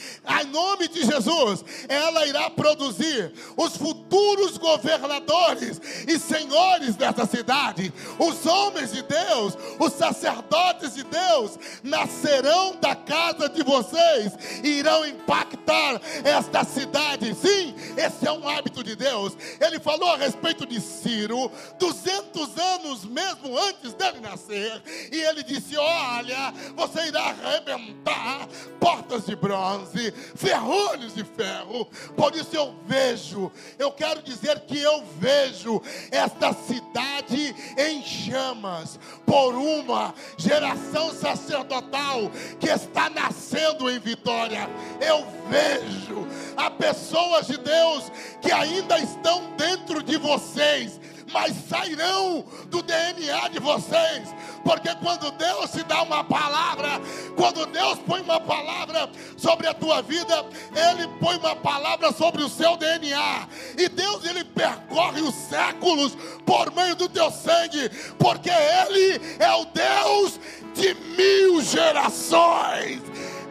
em 0.41 0.45
nome 0.47 0.87
de 0.87 1.03
Jesus, 1.03 1.65
ela 1.89 2.25
irá 2.27 2.49
produzir 2.49 3.33
os 3.57 3.75
futuros 3.75 4.57
governadores 4.57 5.81
e 6.07 6.19
senhores 6.19 6.95
dessa 6.95 7.25
cidade. 7.25 7.91
Os 8.19 8.45
homens 8.45 8.91
de 8.91 9.01
Deus, 9.01 9.57
os 9.79 9.93
sacerdotes 9.93 10.93
de 10.93 11.03
Deus, 11.03 11.57
nascerão 11.83 12.75
da 12.79 12.95
casa 12.95 13.49
de 13.49 13.63
vocês 13.63 14.33
e 14.63 14.79
irão 14.79 15.05
impactar 15.05 15.99
esta 16.23 16.63
cidade. 16.63 17.33
Sim, 17.35 17.73
esse 17.97 18.27
é 18.27 18.31
um 18.31 18.47
hábito 18.47 18.83
de 18.83 18.95
Deus. 18.95 19.35
Ele 19.59 19.79
falou 19.79 20.11
a 20.11 20.17
respeito 20.17 20.65
de 20.65 20.79
Ciro, 20.79 21.51
200 21.79 22.57
anos 22.57 23.05
mesmo 23.05 23.57
antes 23.57 23.93
dele 23.93 24.10
nascer, 24.19 24.81
e 25.11 25.21
ele 25.21 25.43
disse: 25.43 25.77
Olha, 25.77 26.53
você 26.75 27.07
irá 27.07 27.21
arrebentar 27.29 28.47
portas 28.79 29.25
de 29.25 29.35
bronze, 29.35 30.11
ferrolhos 30.35 31.13
de 31.13 31.23
ferro. 31.23 31.85
Por 32.15 32.35
isso 32.35 32.55
eu 32.55 32.75
vejo, 32.85 33.51
eu 33.77 33.91
quero 33.91 34.21
dizer 34.21 34.59
que 34.61 34.79
eu 34.79 35.03
vejo 35.19 35.81
esta 36.11 36.53
cidade 36.53 37.55
em 37.77 38.03
chamas 38.03 38.99
por 39.25 39.55
uma 39.55 40.13
geração 40.37 41.13
sacerdotal 41.13 42.31
que 42.59 42.67
está 42.67 43.09
nascendo 43.09 43.89
em 43.89 43.99
vitória. 43.99 44.69
Eu 44.99 45.25
vejo 45.49 46.27
há 46.57 46.69
pessoas 46.69 47.47
de 47.47 47.57
Deus 47.57 48.11
que 48.41 48.51
ainda 48.51 48.97
estão 48.99 49.55
dentro 49.55 50.01
de 50.01 50.17
vocês 50.17 50.99
mas 51.31 51.55
sairão 51.69 52.45
do 52.67 52.81
DNA 52.81 53.49
de 53.49 53.59
vocês, 53.59 54.33
porque 54.63 54.93
quando 54.95 55.31
Deus 55.31 55.71
te 55.71 55.83
dá 55.83 56.03
uma 56.03 56.23
palavra, 56.23 57.01
quando 57.35 57.65
Deus 57.67 57.99
põe 57.99 58.21
uma 58.21 58.39
palavra 58.39 59.09
sobre 59.37 59.67
a 59.67 59.73
tua 59.73 60.01
vida, 60.01 60.45
Ele 60.75 61.07
põe 61.19 61.37
uma 61.37 61.55
palavra 61.55 62.11
sobre 62.11 62.43
o 62.43 62.49
seu 62.49 62.77
DNA, 62.77 63.47
e 63.77 63.89
Deus 63.89 64.25
ele 64.25 64.43
percorre 64.43 65.21
os 65.21 65.35
séculos 65.35 66.17
por 66.45 66.71
meio 66.73 66.95
do 66.95 67.07
teu 67.07 67.31
sangue, 67.31 67.89
porque 68.17 68.49
Ele 68.49 69.21
é 69.39 69.51
o 69.53 69.65
Deus 69.65 70.39
de 70.73 70.93
mil 70.93 71.61
gerações. 71.61 73.01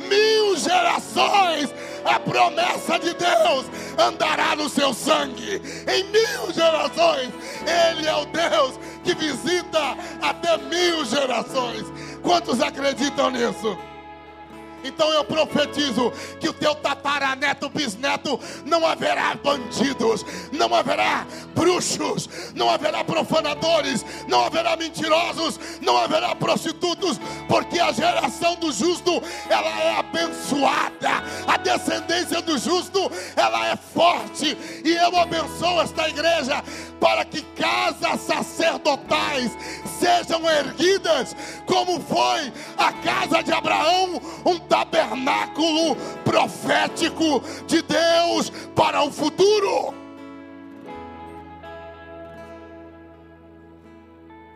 Mil 0.08 0.56
gerações, 0.56 1.72
a 2.04 2.18
promessa 2.20 2.98
de 2.98 3.14
Deus 3.14 3.66
andará 3.98 4.56
no 4.56 4.68
seu 4.68 4.92
sangue. 4.94 5.60
Em 5.86 6.04
mil 6.04 6.52
gerações, 6.52 7.30
Ele 7.66 8.06
é 8.06 8.16
o 8.16 8.24
Deus 8.26 8.78
que 9.04 9.14
visita 9.14 9.96
até 10.22 10.56
mil 10.58 11.04
gerações. 11.04 11.84
Quantos 12.22 12.60
acreditam 12.60 13.30
nisso? 13.30 13.76
Então 14.84 15.12
eu 15.12 15.24
profetizo 15.24 16.12
que 16.38 16.48
o 16.48 16.52
teu 16.52 16.74
tataraneto, 16.74 17.68
bisneto, 17.68 18.38
não 18.64 18.86
haverá 18.86 19.34
bandidos, 19.34 20.24
não 20.52 20.74
haverá 20.74 21.26
bruxos, 21.54 22.28
não 22.54 22.70
haverá 22.70 23.04
profanadores, 23.04 24.04
não 24.28 24.44
haverá 24.44 24.76
mentirosos, 24.76 25.58
não 25.80 25.96
haverá 25.96 26.34
prostitutos, 26.34 27.20
porque 27.48 27.78
a 27.78 27.92
geração 27.92 28.54
do 28.56 28.72
justo, 28.72 29.22
ela 29.48 29.80
é 29.80 29.98
abençoada, 29.98 31.22
a 31.46 31.56
descendência 31.56 32.40
do 32.42 32.56
justo, 32.58 33.10
ela 33.36 33.68
é 33.68 33.76
forte, 33.76 34.56
e 34.84 34.90
eu 34.90 35.16
abençoo 35.18 35.80
esta 35.80 36.08
igreja 36.08 36.62
para 36.98 37.24
que 37.24 37.42
casas 37.42 38.20
sacerdotais 38.20 39.50
sejam 39.98 40.48
erguidas, 40.48 41.34
como 41.66 42.00
foi 42.00 42.52
a 42.76 42.92
casa 42.92 43.42
de 43.42 43.52
Abraão, 43.52 44.20
um 44.44 44.58
tabernáculo 44.70 45.96
profético 46.24 47.42
de 47.66 47.82
Deus 47.82 48.50
para 48.74 49.02
o 49.02 49.10
futuro. 49.10 49.92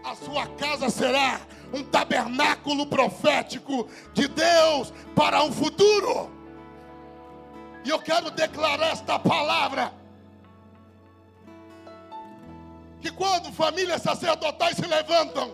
A 0.04 0.14
sua 0.14 0.46
casa 0.46 0.88
será 0.88 1.40
um 1.72 1.82
tabernáculo 1.82 2.86
profético 2.86 3.88
de 4.12 4.28
Deus 4.28 4.92
para 5.16 5.42
um 5.42 5.50
futuro. 5.50 6.30
E 7.84 7.90
eu 7.90 7.98
quero 7.98 8.30
declarar 8.30 8.92
esta 8.92 9.18
palavra 9.18 9.92
que 13.00 13.10
quando 13.10 13.52
famílias 13.52 14.00
sacerdotais 14.00 14.76
se 14.76 14.86
levantam, 14.86 15.52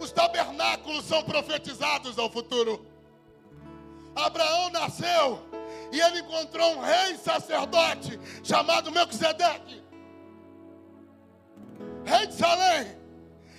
os 0.00 0.10
tabernáculos 0.12 1.04
são 1.04 1.22
profetizados 1.22 2.18
ao 2.18 2.30
futuro. 2.30 2.87
Abraão 4.26 4.70
nasceu 4.70 5.40
e 5.92 6.00
ele 6.00 6.20
encontrou 6.20 6.76
um 6.76 6.80
rei 6.80 7.16
sacerdote 7.16 8.18
chamado 8.42 8.90
Melquisedeque, 8.90 9.82
rei 12.04 12.26
de 12.26 12.34
Salém, 12.34 12.96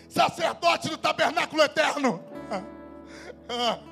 sacerdote 0.07 0.89
do 0.89 0.97
tabernáculo 0.97 1.61
eterno. 1.63 2.23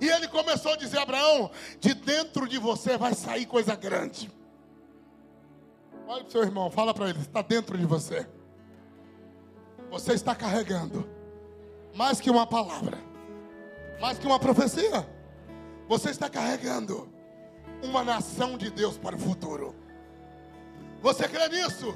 E 0.00 0.08
ele 0.08 0.26
começou 0.28 0.72
a 0.72 0.76
dizer: 0.76 0.98
Abraão, 0.98 1.50
de 1.78 1.92
dentro 1.92 2.48
de 2.48 2.58
você 2.58 2.96
vai 2.96 3.12
sair 3.12 3.44
coisa 3.44 3.76
grande. 3.76 4.32
Olha 6.08 6.20
para 6.20 6.28
o 6.28 6.30
seu 6.30 6.42
irmão, 6.42 6.70
fala 6.70 6.94
para 6.94 7.10
ele: 7.10 7.18
está 7.20 7.42
dentro 7.42 7.76
de 7.76 7.84
você. 7.84 8.26
Você 9.90 10.14
está 10.14 10.34
carregando 10.34 11.06
mais 11.94 12.20
que 12.20 12.30
uma 12.30 12.46
palavra, 12.46 12.98
mais 14.00 14.18
que 14.18 14.26
uma 14.26 14.38
profecia. 14.38 15.06
Você 15.90 16.10
está 16.10 16.30
carregando 16.30 17.08
uma 17.82 18.04
nação 18.04 18.56
de 18.56 18.70
Deus 18.70 18.96
para 18.96 19.16
o 19.16 19.18
futuro. 19.18 19.74
Você 21.02 21.26
crê 21.26 21.48
nisso? 21.48 21.92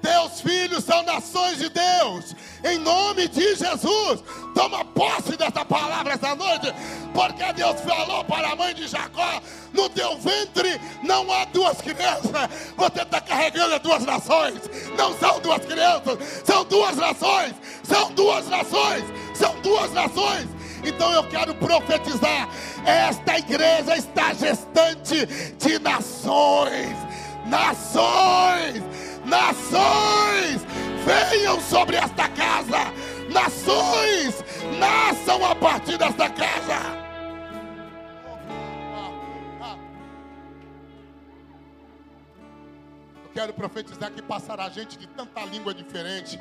Teus 0.00 0.40
filhos 0.40 0.82
são 0.82 1.02
nações 1.02 1.58
de 1.58 1.68
Deus, 1.68 2.34
em 2.64 2.78
nome 2.78 3.28
de 3.28 3.54
Jesus. 3.54 4.24
Toma 4.54 4.82
posse 4.82 5.36
dessa 5.36 5.62
palavra 5.62 6.14
essa 6.14 6.34
noite, 6.34 6.72
porque 7.12 7.52
Deus 7.52 7.78
falou 7.82 8.24
para 8.24 8.52
a 8.52 8.56
mãe 8.56 8.74
de 8.74 8.88
Jacó: 8.88 9.42
no 9.74 9.90
teu 9.90 10.16
ventre 10.16 10.80
não 11.02 11.30
há 11.30 11.44
duas 11.44 11.82
crianças, 11.82 12.32
você 12.78 13.02
está 13.02 13.20
carregando 13.20 13.74
as 13.74 13.82
duas 13.82 14.06
nações. 14.06 14.58
Não 14.96 15.14
são 15.18 15.38
duas 15.38 15.62
crianças, 15.66 16.18
são 16.46 16.64
duas 16.64 16.96
nações, 16.96 17.54
são 17.82 18.10
duas 18.12 18.48
nações, 18.48 19.04
são 19.34 19.60
duas 19.60 19.92
nações. 19.92 20.61
Então 20.84 21.12
eu 21.12 21.24
quero 21.28 21.54
profetizar: 21.54 22.48
esta 22.84 23.38
igreja 23.38 23.96
está 23.96 24.32
gestante 24.34 25.26
de 25.58 25.78
nações 25.78 27.12
Nações, 27.46 28.82
nações, 29.24 30.64
venham 31.04 31.60
sobre 31.60 31.96
esta 31.96 32.28
casa. 32.28 32.92
Nações, 33.30 34.44
nasçam 34.78 35.44
a 35.44 35.54
partir 35.54 35.98
desta 35.98 36.30
casa. 36.30 37.02
Eu 43.24 43.30
quero 43.34 43.52
profetizar 43.54 44.12
que 44.12 44.22
passará 44.22 44.68
gente 44.68 44.96
de 44.96 45.06
tanta 45.08 45.44
língua 45.44 45.74
diferente. 45.74 46.38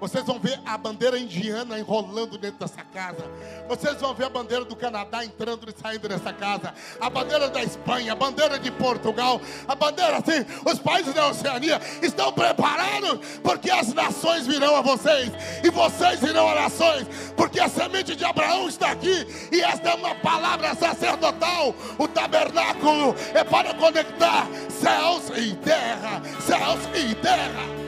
Vocês 0.00 0.24
vão 0.24 0.38
ver 0.38 0.60
a 0.64 0.76
bandeira 0.76 1.18
indiana 1.18 1.78
enrolando 1.78 2.36
dentro 2.36 2.60
dessa 2.60 2.82
casa. 2.82 3.24
Vocês 3.68 4.00
vão 4.00 4.14
ver 4.14 4.24
a 4.24 4.30
bandeira 4.30 4.64
do 4.64 4.76
Canadá 4.76 5.24
entrando 5.24 5.68
e 5.68 5.80
saindo 5.80 6.08
dessa 6.08 6.32
casa. 6.32 6.74
A 7.00 7.08
bandeira 7.08 7.48
da 7.48 7.62
Espanha, 7.62 8.12
a 8.12 8.16
bandeira 8.16 8.58
de 8.58 8.70
Portugal, 8.70 9.40
a 9.66 9.74
bandeira 9.74 10.18
assim. 10.18 10.44
Os 10.64 10.78
países 10.78 11.14
da 11.14 11.28
Oceania 11.28 11.80
estão 12.02 12.32
preparados 12.32 12.86
porque 13.42 13.70
as 13.70 13.92
nações 13.92 14.46
virão 14.46 14.76
a 14.76 14.80
vocês 14.80 15.30
e 15.64 15.70
vocês 15.70 16.20
virão 16.20 16.48
a 16.48 16.54
nações, 16.54 17.06
porque 17.36 17.60
a 17.60 17.68
semente 17.68 18.14
de 18.14 18.24
Abraão 18.24 18.68
está 18.68 18.92
aqui 18.92 19.26
e 19.52 19.60
esta 19.60 19.90
é 19.90 19.94
uma 19.94 20.14
palavra 20.16 20.74
sacerdotal. 20.74 21.74
O 21.98 22.08
tabernáculo 22.08 23.14
é 23.34 23.44
para 23.44 23.74
conectar 23.74 24.46
céus 24.68 25.30
e 25.36 25.54
terra, 25.56 26.22
céus 26.40 26.80
e 26.94 27.14
terra. 27.16 27.85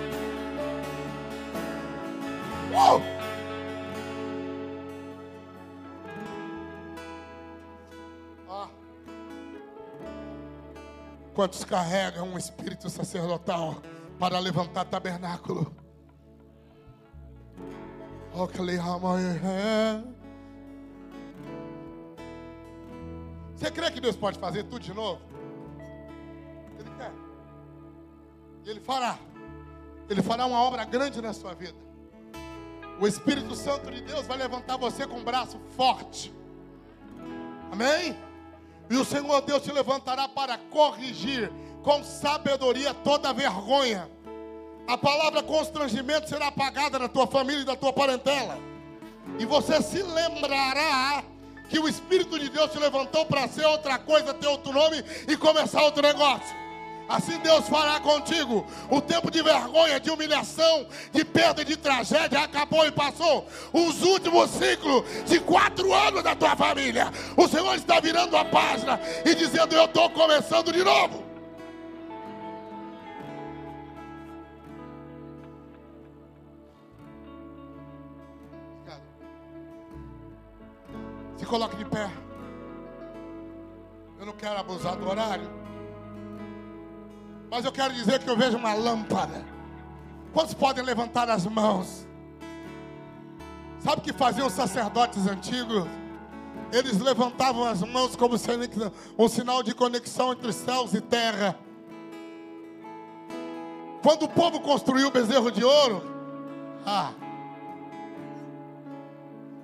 Quantos 11.38 11.64
carregam 11.64 12.30
um 12.30 12.36
espírito 12.36 12.90
sacerdotal 12.90 13.80
para 14.18 14.40
levantar 14.40 14.84
tabernáculo? 14.86 15.72
Oh. 18.34 18.48
Você 23.54 23.70
crê 23.70 23.90
que 23.92 24.00
Deus 24.00 24.16
pode 24.16 24.36
fazer 24.38 24.64
tudo 24.64 24.80
de 24.80 24.92
novo? 24.92 25.22
Ele 26.78 26.90
quer. 26.98 27.12
Ele 28.66 28.80
fará. 28.80 29.16
Ele 30.10 30.22
fará 30.22 30.44
uma 30.44 30.60
obra 30.60 30.84
grande 30.84 31.22
na 31.22 31.32
sua 31.32 31.54
vida. 31.54 31.87
O 33.00 33.06
Espírito 33.06 33.54
Santo 33.54 33.90
de 33.90 34.00
Deus 34.00 34.26
vai 34.26 34.36
levantar 34.36 34.76
você 34.76 35.06
com 35.06 35.18
um 35.18 35.24
braço 35.24 35.60
forte. 35.76 36.34
Amém? 37.70 38.16
E 38.90 38.96
o 38.96 39.04
Senhor 39.04 39.40
Deus 39.42 39.62
te 39.62 39.70
levantará 39.70 40.28
para 40.28 40.58
corrigir 40.58 41.52
com 41.84 42.02
sabedoria 42.02 42.92
toda 42.92 43.32
vergonha. 43.32 44.10
A 44.88 44.98
palavra 44.98 45.42
constrangimento 45.42 46.28
será 46.28 46.48
apagada 46.48 46.98
na 46.98 47.08
tua 47.08 47.26
família 47.26 47.62
e 47.62 47.66
da 47.66 47.76
tua 47.76 47.92
parentela. 47.92 48.58
E 49.38 49.44
você 49.44 49.80
se 49.80 50.02
lembrará 50.02 51.22
que 51.68 51.78
o 51.78 51.88
Espírito 51.88 52.38
de 52.38 52.48
Deus 52.48 52.72
te 52.72 52.78
levantou 52.78 53.26
para 53.26 53.46
ser 53.46 53.66
outra 53.66 53.98
coisa, 53.98 54.34
ter 54.34 54.46
outro 54.48 54.72
nome 54.72 55.04
e 55.28 55.36
começar 55.36 55.82
outro 55.82 56.02
negócio. 56.02 56.56
Assim 57.08 57.38
Deus 57.38 57.66
fará 57.68 57.98
contigo. 58.00 58.66
O 58.90 59.00
tempo 59.00 59.30
de 59.30 59.42
vergonha, 59.42 59.98
de 59.98 60.10
humilhação, 60.10 60.86
de 61.10 61.24
perda, 61.24 61.64
de 61.64 61.74
tragédia 61.76 62.40
acabou 62.40 62.86
e 62.86 62.92
passou. 62.92 63.48
Os 63.72 64.02
últimos 64.02 64.50
ciclos 64.50 65.04
de 65.24 65.40
quatro 65.40 65.92
anos 65.94 66.22
da 66.22 66.36
tua 66.36 66.54
família. 66.54 67.10
O 67.34 67.48
Senhor 67.48 67.74
está 67.76 67.98
virando 67.98 68.36
a 68.36 68.44
página 68.44 69.00
e 69.24 69.34
dizendo: 69.34 69.74
Eu 69.74 69.86
estou 69.86 70.10
começando 70.10 70.70
de 70.70 70.84
novo. 70.84 71.26
Se 81.38 81.46
coloque 81.46 81.76
de 81.76 81.84
pé. 81.86 82.10
Eu 84.18 84.26
não 84.26 84.32
quero 84.34 84.58
abusar 84.58 84.96
do 84.96 85.08
horário. 85.08 85.67
Mas 87.50 87.64
eu 87.64 87.72
quero 87.72 87.94
dizer 87.94 88.18
que 88.18 88.28
eu 88.28 88.36
vejo 88.36 88.56
uma 88.56 88.74
lâmpada. 88.74 89.44
Quantos 90.32 90.54
podem 90.54 90.84
levantar 90.84 91.30
as 91.30 91.46
mãos? 91.46 92.06
Sabe 93.80 94.00
o 94.00 94.04
que 94.04 94.12
faziam 94.12 94.46
os 94.46 94.52
sacerdotes 94.52 95.26
antigos? 95.26 95.86
Eles 96.72 96.98
levantavam 97.00 97.64
as 97.64 97.80
mãos 97.82 98.14
como 98.14 98.34
um 99.18 99.28
sinal 99.28 99.62
de 99.62 99.74
conexão 99.74 100.32
entre 100.32 100.52
céus 100.52 100.92
e 100.92 101.00
terra. 101.00 101.58
Quando 104.02 104.24
o 104.24 104.28
povo 104.28 104.60
construiu 104.60 105.08
o 105.08 105.10
bezerro 105.10 105.50
de 105.50 105.64
ouro, 105.64 106.02
ah, 106.84 107.12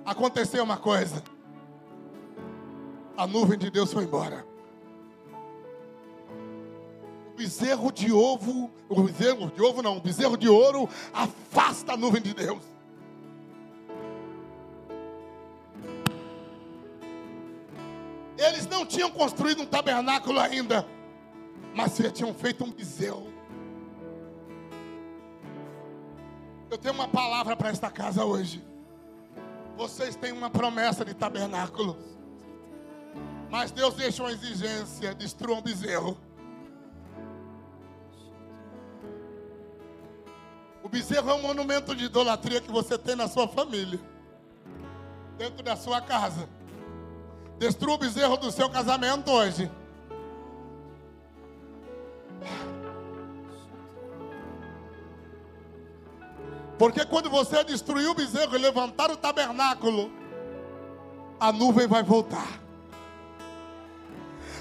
aconteceu 0.03 0.63
uma 0.63 0.77
coisa. 0.77 1.23
A 3.15 3.27
nuvem 3.27 3.57
de 3.57 3.69
Deus 3.69 3.93
foi 3.93 4.03
embora 4.03 4.54
bezerro 7.35 7.91
de 7.91 8.11
ovo, 8.11 8.71
o 8.89 9.03
bezerro 9.03 9.51
de 9.51 9.61
ovo 9.61 9.81
não, 9.81 9.97
o 9.97 10.01
bezerro 10.01 10.37
de 10.37 10.47
ouro 10.47 10.89
afasta 11.13 11.93
a 11.93 11.97
nuvem 11.97 12.21
de 12.21 12.33
Deus. 12.33 12.63
Eles 18.37 18.67
não 18.67 18.85
tinham 18.85 19.09
construído 19.11 19.61
um 19.61 19.65
tabernáculo 19.65 20.39
ainda, 20.39 20.85
mas 21.75 21.95
já 21.97 22.09
tinham 22.09 22.33
feito 22.33 22.63
um 22.63 22.71
bezerro. 22.71 23.33
Eu 26.69 26.77
tenho 26.77 26.93
uma 26.93 27.07
palavra 27.07 27.55
para 27.55 27.69
esta 27.69 27.89
casa 27.89 28.25
hoje. 28.25 28.63
Vocês 29.77 30.15
têm 30.15 30.31
uma 30.31 30.49
promessa 30.49 31.05
de 31.05 31.13
tabernáculo. 31.13 31.97
Mas 33.49 33.71
Deus 33.71 33.93
deixa 33.95 34.23
uma 34.23 34.31
exigência: 34.31 35.13
destruam 35.13 35.59
um 35.59 35.61
bezerro. 35.61 36.17
Bezerro 40.95 41.29
é 41.29 41.33
um 41.33 41.41
monumento 41.41 41.93
de 41.93 42.05
idolatria 42.05 42.61
que 42.61 42.71
você 42.71 42.97
tem 42.97 43.17
na 43.17 43.27
sua 43.27 43.49
família, 43.49 43.99
dentro 45.37 45.61
da 45.61 45.75
sua 45.75 45.99
casa. 45.99 46.47
Destrua 47.59 47.95
o 47.95 47.97
bezerro 47.97 48.37
do 48.37 48.49
seu 48.49 48.69
casamento 48.69 49.29
hoje. 49.29 49.69
Porque 56.79 57.03
quando 57.05 57.29
você 57.29 57.61
destruir 57.65 58.09
o 58.09 58.15
bezerro 58.15 58.55
e 58.55 58.59
levantar 58.59 59.11
o 59.11 59.17
tabernáculo, 59.17 60.09
a 61.37 61.51
nuvem 61.51 61.87
vai 61.87 62.03
voltar. 62.03 62.64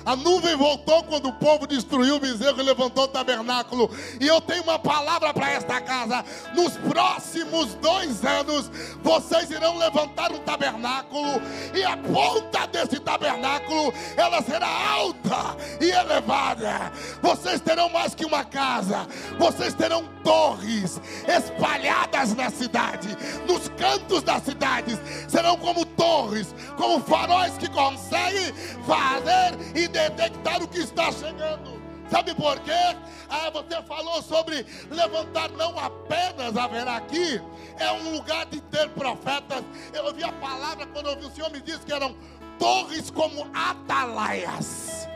A 0.05 0.15
nuvem 0.15 0.55
voltou 0.55 1.03
quando 1.05 1.29
o 1.29 1.33
povo 1.33 1.67
destruiu 1.67 2.17
o 2.17 2.21
bezerro 2.21 2.61
e 2.61 2.63
levantou 2.63 3.05
o 3.05 3.09
tabernáculo. 3.09 3.91
E 4.21 4.27
eu 4.27 4.41
tenho 4.41 4.63
uma 4.63 4.79
palavra 4.79 5.33
para 5.33 5.51
esta 5.51 5.81
casa. 5.81 6.23
Nos 6.55 6.77
próximos 6.77 7.75
dois 7.75 8.23
anos, 8.23 8.71
vocês 9.03 9.51
irão 9.51 9.79
levantar 9.79 10.31
um 10.31 10.39
tabernáculo. 10.41 11.41
E 11.75 11.83
a 11.83 11.97
ponta 11.97 12.67
desse 12.67 13.01
tabernáculo, 13.01 13.95
ela 14.17 14.43
será 14.43 14.69
alta 14.69 15.57
e 15.81 15.91
elevada. 15.91 16.93
Vocês 17.23 17.61
terão 17.63 17.89
mais 17.89 18.15
que 18.15 18.27
uma 18.27 18.45
casa. 18.45 19.07
Vocês 19.39 19.73
terão 19.73 20.05
torres 20.23 21.01
espalhadas 21.27 22.35
na 22.35 22.51
cidade. 22.51 23.09
Nos 23.47 23.69
cantos 23.69 24.23
das 24.23 24.43
cidades. 24.43 24.99
Serão 25.29 25.57
como 25.57 25.87
torres, 25.87 26.55
como 26.77 27.01
faróis 27.01 27.57
que 27.57 27.71
conseguem 27.71 28.53
fazer 28.87 29.57
e 29.75 29.94
detectar 29.95 30.61
o 30.61 30.67
que 30.67 30.81
está 30.81 31.13
chegando. 31.13 31.81
Sabe 32.11 32.35
por 32.35 32.59
quê? 32.61 32.97
Ah, 33.31 33.49
você 33.51 33.81
falou 33.85 34.21
sobre 34.23 34.67
levantar, 34.91 35.51
não 35.53 35.79
apenas 35.79 36.57
haverá 36.57 36.97
aqui, 36.97 37.41
é 37.79 37.93
um 37.93 38.13
lugar 38.13 38.45
de 38.47 38.61
ter 38.61 38.89
profetas. 38.91 39.63
Eu 39.93 40.05
ouvi 40.07 40.23
a 40.23 40.33
palavra 40.33 40.87
quando 40.87 41.07
ouvi 41.07 41.27
o 41.27 41.31
Senhor 41.31 41.51
me 41.51 41.61
disse 41.63 41.81
que 41.81 41.93
eram 41.93 42.15
torres 42.59 43.11
como 43.11 43.49
atalaias. 43.55 45.09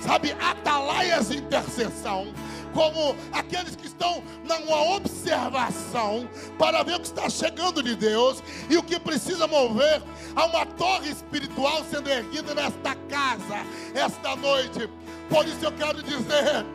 Sabe, 0.00 0.32
atalaias 0.32 1.28
de 1.28 1.36
intercessão 1.36 2.32
como 2.72 3.14
aqueles 3.32 3.76
que 3.76 3.86
estão 3.86 4.22
numa 4.44 4.96
observação 4.96 6.28
para 6.58 6.82
ver 6.82 6.96
o 6.96 7.00
que 7.00 7.06
está 7.06 7.28
chegando 7.28 7.82
de 7.82 7.94
Deus 7.94 8.42
e 8.68 8.76
o 8.76 8.82
que 8.82 8.98
precisa 8.98 9.46
mover 9.46 10.02
a 10.34 10.46
uma 10.46 10.66
torre 10.66 11.10
espiritual 11.10 11.84
sendo 11.84 12.08
erguida 12.08 12.54
nesta 12.54 12.94
casa, 13.08 13.64
esta 13.94 14.36
noite. 14.36 14.88
Por 15.28 15.46
isso 15.46 15.64
eu 15.64 15.72
quero 15.72 16.02
dizer. 16.02 16.66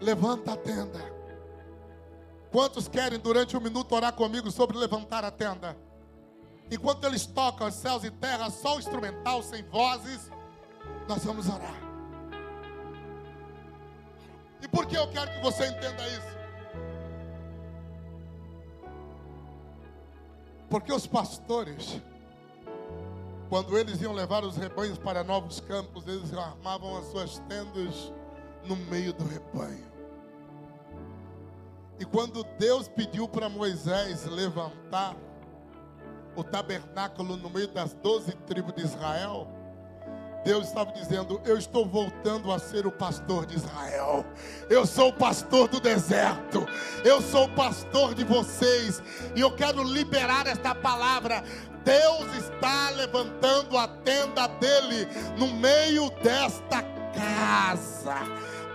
Levanta 0.00 0.52
a 0.52 0.56
tenda. 0.56 1.16
Quantos 2.50 2.88
querem 2.88 3.18
durante 3.18 3.56
um 3.56 3.60
minuto 3.60 3.94
orar 3.94 4.12
comigo 4.12 4.50
sobre 4.50 4.78
levantar 4.78 5.24
a 5.24 5.30
tenda? 5.30 5.76
Enquanto 6.70 7.04
eles 7.04 7.26
tocam 7.26 7.70
céus 7.70 8.02
e 8.04 8.10
terra, 8.10 8.50
só 8.50 8.78
instrumental, 8.78 9.42
sem 9.42 9.62
vozes, 9.64 10.30
Nós 11.08 11.24
vamos 11.24 11.48
orar. 11.48 11.74
E 14.62 14.68
por 14.68 14.86
que 14.86 14.96
eu 14.96 15.08
quero 15.08 15.30
que 15.32 15.40
você 15.40 15.66
entenda 15.66 16.06
isso? 16.08 16.36
Porque 20.68 20.92
os 20.92 21.06
pastores, 21.06 22.02
quando 23.48 23.78
eles 23.78 24.00
iam 24.02 24.12
levar 24.12 24.44
os 24.44 24.56
rebanhos 24.56 24.98
para 24.98 25.22
novos 25.22 25.60
campos, 25.60 26.06
eles 26.08 26.34
armavam 26.34 26.96
as 26.98 27.06
suas 27.06 27.38
tendas 27.48 28.12
no 28.64 28.74
meio 28.74 29.12
do 29.12 29.24
rebanho. 29.24 29.86
E 31.98 32.04
quando 32.04 32.44
Deus 32.58 32.88
pediu 32.88 33.28
para 33.28 33.48
Moisés 33.48 34.24
levantar 34.26 35.16
o 36.34 36.44
tabernáculo 36.44 37.36
no 37.36 37.48
meio 37.48 37.68
das 37.68 37.94
doze 37.94 38.32
tribos 38.46 38.74
de 38.74 38.82
Israel, 38.82 39.48
Deus 40.46 40.68
estava 40.68 40.92
dizendo: 40.92 41.40
Eu 41.44 41.58
estou 41.58 41.84
voltando 41.84 42.52
a 42.52 42.58
ser 42.60 42.86
o 42.86 42.92
pastor 42.92 43.44
de 43.46 43.56
Israel. 43.56 44.24
Eu 44.70 44.86
sou 44.86 45.08
o 45.08 45.12
pastor 45.12 45.66
do 45.66 45.80
deserto. 45.80 46.64
Eu 47.04 47.20
sou 47.20 47.46
o 47.46 47.50
pastor 47.50 48.14
de 48.14 48.22
vocês. 48.22 49.02
E 49.34 49.40
eu 49.40 49.50
quero 49.50 49.82
liberar 49.82 50.46
esta 50.46 50.72
palavra. 50.72 51.42
Deus 51.84 52.32
está 52.36 52.90
levantando 52.90 53.76
a 53.76 53.88
tenda 53.88 54.46
dele 54.46 55.08
no 55.36 55.48
meio 55.48 56.10
desta 56.22 56.80
casa. 57.12 58.14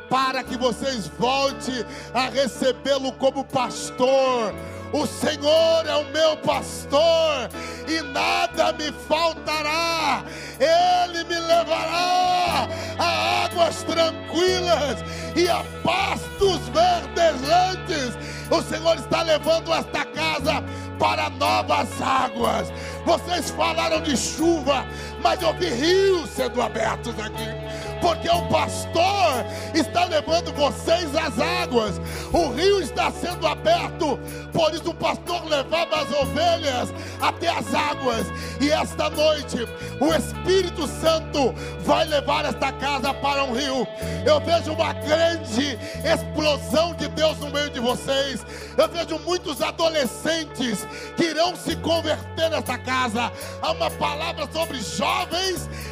Para 0.10 0.44
que 0.44 0.58
vocês 0.58 1.08
voltem 1.08 1.86
a 2.14 2.28
recebê-lo 2.28 3.14
como 3.14 3.46
pastor. 3.46 4.54
O 4.94 5.08
Senhor 5.08 5.86
é 5.88 5.96
o 5.96 6.06
meu 6.12 6.36
pastor 6.38 7.50
e 7.88 8.02
nada 8.02 8.74
me 8.74 8.92
faltará. 9.08 10.24
Ele 10.60 11.24
me 11.24 11.40
levará 11.40 12.68
a 13.00 13.46
águas 13.46 13.84
tranquilas 13.84 15.04
e 15.36 15.48
a 15.48 15.64
pastos 15.84 16.60
verdejantes. 16.70 18.18
O 18.50 18.62
Senhor 18.62 18.96
está 18.98 19.22
levando 19.22 19.74
esta 19.74 20.04
casa 20.04 20.62
para 21.00 21.30
novas 21.30 21.90
águas. 22.02 22.72
Vocês 23.06 23.50
falaram 23.50 24.02
de 24.02 24.16
chuva, 24.16 24.86
mas 25.22 25.42
eu 25.42 25.54
vi 25.54 25.70
rios 25.70 26.30
sendo 26.30 26.62
abertos 26.62 27.14
aqui 27.20 27.62
porque 28.02 28.28
o 28.28 28.42
pastor 28.48 29.46
está 29.74 30.06
levando 30.06 30.52
vocês 30.54 31.16
às 31.16 31.40
águas, 31.40 32.02
o 32.34 32.50
rio 32.50 32.82
está 32.82 33.12
sendo 33.12 33.46
aberto, 33.46 34.20
por 34.52 34.74
isso 34.74 34.90
o 34.90 34.94
pastor 34.94 35.46
levava 35.46 36.02
as 36.02 36.12
ovelhas 36.12 36.94
até 37.22 37.48
as 37.48 37.74
águas, 37.74 38.26
e 38.60 38.72
esta 38.72 39.10
noite 39.12 39.68
o 40.00 40.14
Espírito 40.14 40.88
Santo 40.88 41.54
vai 41.82 42.06
levar 42.06 42.44
esta 42.46 42.72
casa 42.74 43.14
para 43.14 43.44
um 43.44 43.54
rio. 43.54 43.88
Eu 44.26 44.40
vejo 44.40 44.74
uma 44.74 44.94
grande 44.94 45.78
explosão 46.04 46.96
de 46.96 47.08
Deus 47.10 47.38
no 47.38 47.52
meio 47.52 47.70
de 47.70 47.80
vocês, 47.80 48.44
eu 48.76 48.90
vejo 48.90 49.20
muitos 49.20 49.62
adolescentes 49.62 50.88
que 51.16 51.26
irão 51.26 51.56
se 51.56 51.76
converter 51.78 52.50
nesta 52.50 52.78
casa. 52.80 53.32
Há 53.62 53.72
uma 53.72 53.92
palavra 53.92 54.48
sobre 54.52 54.80
jovens 54.80 55.11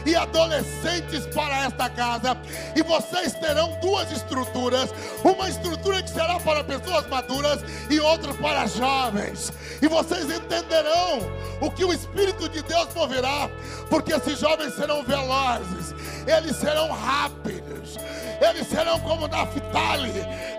e 0.05 0.15
adolescentes 0.15 1.25
para 1.27 1.65
esta 1.65 1.89
casa 1.89 2.37
e 2.75 2.81
vocês 2.81 3.33
terão 3.33 3.77
duas 3.81 4.11
estruturas: 4.11 4.89
uma 5.23 5.49
estrutura 5.49 6.01
que 6.01 6.09
será 6.09 6.39
para 6.39 6.63
pessoas 6.63 7.07
maduras 7.07 7.59
e 7.89 7.99
outra 7.99 8.33
para 8.33 8.65
jovens. 8.67 9.51
E 9.81 9.87
vocês 9.87 10.25
entenderão 10.29 11.19
o 11.61 11.71
que 11.71 11.85
o 11.85 11.93
Espírito 11.93 12.49
de 12.49 12.61
Deus 12.63 12.87
moverá, 12.95 13.49
porque 13.89 14.13
esses 14.13 14.39
jovens 14.39 14.73
serão 14.73 15.03
velozes, 15.03 15.93
eles 16.27 16.55
serão 16.55 16.91
rápidos, 16.91 17.97
eles 18.41 18.67
serão 18.67 18.99
como 18.99 19.27
Naphtali. 19.27 20.11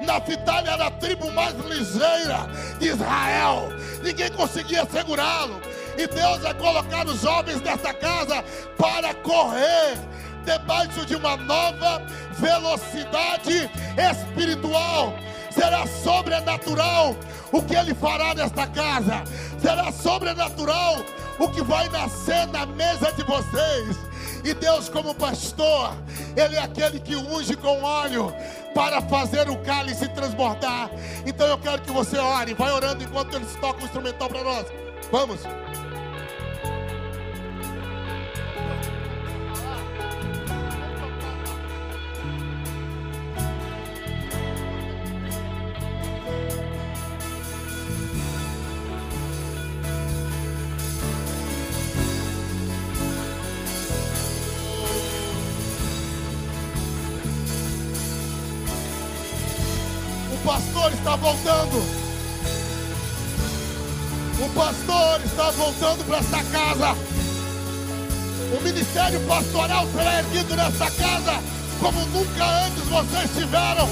Naphtali 0.07 0.69
era 0.69 0.87
a 0.87 0.91
tribo 0.93 1.31
mais 1.33 1.55
ligeira 1.67 2.49
de 2.79 2.89
Israel, 2.89 3.69
ninguém 4.03 4.31
conseguia 4.31 4.87
segurá-lo. 4.87 5.61
E 6.01 6.07
Deus 6.07 6.39
vai 6.39 6.55
colocar 6.55 7.07
os 7.07 7.21
jovens 7.21 7.61
desta 7.61 7.93
casa 7.93 8.43
para 8.79 9.13
correr 9.13 9.99
debaixo 10.47 11.05
de 11.05 11.15
uma 11.15 11.37
nova 11.37 12.03
velocidade 12.39 13.71
espiritual. 14.11 15.13
Será 15.51 15.87
sobrenatural 15.87 17.15
o 17.53 17.61
que 17.61 17.75
ele 17.75 17.93
fará 17.93 18.35
nesta 18.35 18.67
casa. 18.69 19.23
Será 19.61 19.93
sobrenatural 19.93 21.05
o 21.39 21.49
que 21.49 21.61
vai 21.61 21.87
nascer 21.91 22.47
na 22.47 22.65
mesa 22.65 23.13
de 23.13 23.23
vocês. 23.25 23.99
E 24.43 24.55
Deus, 24.55 24.89
como 24.89 25.15
pastor, 25.15 25.95
Ele 26.35 26.57
é 26.57 26.61
aquele 26.61 26.99
que 26.99 27.15
unge 27.15 27.55
com 27.57 27.83
óleo 27.83 28.33
para 28.75 29.03
fazer 29.03 29.51
o 29.51 29.59
cálice 29.59 30.09
transbordar. 30.09 30.91
Então 31.27 31.47
eu 31.47 31.59
quero 31.59 31.83
que 31.83 31.93
você 31.93 32.17
ore, 32.17 32.55
vai 32.55 32.73
orando 32.73 33.05
enquanto 33.05 33.35
eles 33.35 33.55
tocam 33.57 33.83
o 33.83 33.85
instrumental 33.85 34.31
para 34.31 34.43
nós. 34.43 34.67
Vamos. 35.13 35.41
Pastor 60.51 60.93
está 60.93 61.15
voltando. 61.15 61.77
O 64.41 64.49
pastor 64.53 65.21
está 65.25 65.51
voltando 65.53 66.05
para 66.05 66.19
esta 66.19 66.43
casa. 66.43 66.97
O 68.59 68.61
ministério 68.61 69.21
pastoral 69.29 69.87
será 69.95 70.19
erguido 70.19 70.57
nesta 70.57 70.91
casa 70.91 71.41
como 71.79 72.05
nunca 72.07 72.45
antes 72.67 72.83
vocês 72.89 73.31
tiveram. 73.33 73.89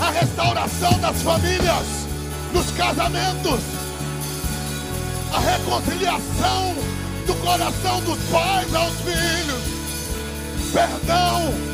A 0.00 0.10
restauração 0.10 0.98
das 0.98 1.22
famílias, 1.22 1.86
dos 2.52 2.68
casamentos, 2.72 3.60
a 5.32 5.38
reconciliação 5.38 6.74
do 7.28 7.34
coração 7.36 8.00
dos 8.00 8.18
pais 8.28 8.74
aos 8.74 8.94
filhos, 9.02 9.62
perdão 10.72 11.71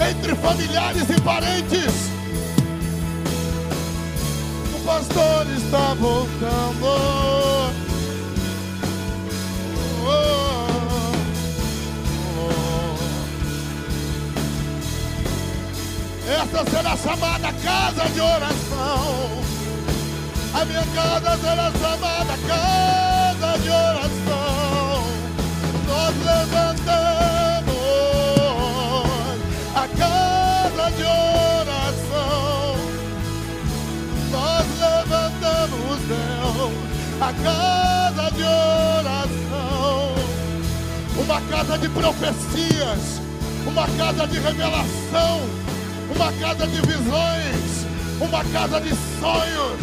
entre 0.00 0.34
familiares 0.36 1.08
e 1.08 1.20
parentes. 1.20 2.10
O 4.74 4.80
pastor 4.84 5.46
está 5.56 5.94
voltando. 5.94 6.84
Oh, 6.84 7.70
oh. 10.06 10.26
Essa 16.28 16.70
será 16.70 16.96
chamada 16.96 17.52
casa 17.62 18.08
de 18.10 18.20
oração. 18.20 19.42
A 20.54 20.64
minha 20.64 20.84
casa 20.94 21.36
será 21.38 21.72
chamada 21.72 22.36
casa 22.46 23.58
de 23.58 23.68
oração. 23.68 25.04
Nós 25.86 26.14
levantamos 26.24 27.05
a 37.20 37.32
casa 37.32 38.30
de 38.32 38.42
oração. 38.42 40.14
Uma 41.18 41.40
casa 41.42 41.78
de 41.78 41.88
profecias, 41.88 43.20
uma 43.66 43.86
casa 43.96 44.26
de 44.26 44.38
revelação, 44.38 45.40
uma 46.14 46.32
casa 46.32 46.66
de 46.66 46.80
visões, 46.82 47.86
uma 48.20 48.44
casa 48.44 48.80
de 48.80 48.90
sonhos, 49.18 49.80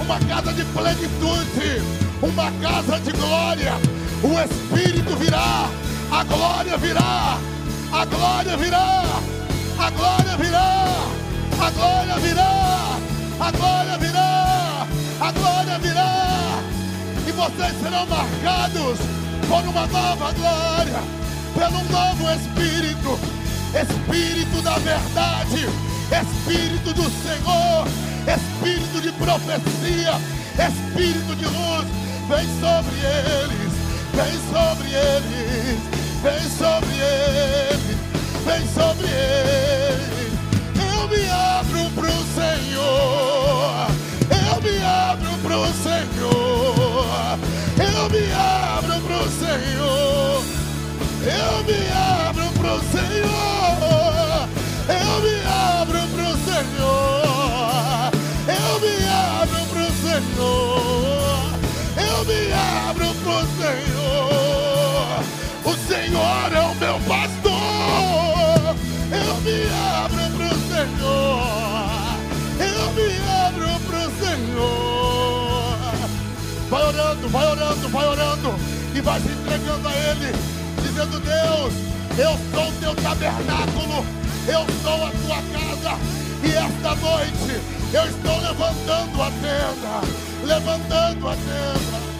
uma 0.00 0.18
casa 0.20 0.52
de 0.52 0.64
plenitude, 0.64 1.82
uma 2.22 2.52
casa 2.62 3.00
de 3.00 3.12
glória. 3.12 3.72
O 4.22 4.40
Espírito 4.40 5.16
virá, 5.16 5.68
a 6.10 6.24
glória 6.24 6.76
virá, 6.78 7.38
a 7.92 8.04
glória 8.04 8.56
virá, 8.56 9.02
a 9.78 9.90
glória 9.90 10.36
virá, 10.36 10.84
a 11.58 11.70
glória 11.70 12.16
virá, 12.18 12.98
a 13.40 13.50
glória 13.50 13.98
virá, 13.98 14.86
a 15.20 15.32
glória 15.32 15.78
virá. 15.78 16.25
Vocês 17.36 17.78
serão 17.82 18.06
marcados 18.06 18.98
por 19.46 19.62
uma 19.68 19.86
nova 19.88 20.32
glória, 20.32 21.02
pelo 21.54 21.84
novo 21.84 22.30
Espírito, 22.30 23.18
Espírito 23.74 24.62
da 24.62 24.78
verdade, 24.78 25.68
Espírito 26.10 26.94
do 26.94 27.02
Senhor, 27.22 27.86
Espírito 28.26 29.02
de 29.02 29.12
profecia, 29.12 30.18
Espírito 30.56 31.36
de 31.36 31.44
luz, 31.44 31.86
vem 32.26 32.48
sobre 32.58 32.96
eles, 33.04 33.72
vem 34.14 34.34
sobre 34.50 34.88
eles, 34.88 35.78
vem 36.22 36.50
sobre 36.50 36.94
eles, 36.96 37.98
vem 38.46 38.66
sobre 38.72 39.08
eles. 39.08 40.32
Eu 40.74 41.08
me 41.08 41.28
abro 41.30 41.90
pro 41.90 42.10
Senhor, 42.34 43.88
eu 44.30 44.62
me 44.62 44.82
abro 44.82 45.25
Senhor, 45.82 47.38
eu 47.78 48.10
me 48.10 48.32
abro 48.32 49.00
pro 49.00 49.28
Senhor, 49.30 50.42
eu 51.24 51.64
me 51.64 51.80
abro 51.92 52.46
pro 52.58 52.74
Senhor, 52.92 54.48
eu 54.88 55.12
me 55.22 55.36
abro 55.46 56.02
pro 56.08 56.30
Senhor, 56.44 58.10
eu 58.48 58.80
me 58.80 58.94
abro 59.08 59.60
pro 59.66 59.86
Senhor, 60.02 61.40
eu 61.96 62.24
me 62.24 62.40
abro 62.52 63.14
pro 63.14 63.38
Senhor. 63.62 63.95
Orando, 77.16 77.28
vai 77.28 77.46
orando, 77.46 77.88
vai 77.88 78.06
orando 78.06 78.54
e 78.94 79.00
vai 79.00 79.20
se 79.20 79.28
entregando 79.28 79.88
a 79.88 79.92
Ele, 79.92 80.32
dizendo: 80.82 81.20
Deus, 81.20 81.74
eu 82.18 82.38
sou 82.52 82.68
o 82.68 82.72
teu 82.80 82.94
tabernáculo, 82.96 84.04
eu 84.46 84.66
sou 84.82 85.06
a 85.06 85.10
tua 85.10 85.42
casa, 85.52 85.98
e 86.42 86.50
esta 86.50 86.94
noite 86.96 87.60
eu 87.92 88.04
estou 88.06 88.40
levantando 88.40 89.22
a 89.22 89.30
tenda, 89.30 90.44
levantando 90.44 91.28
a 91.28 91.32
tenda. 91.32 92.15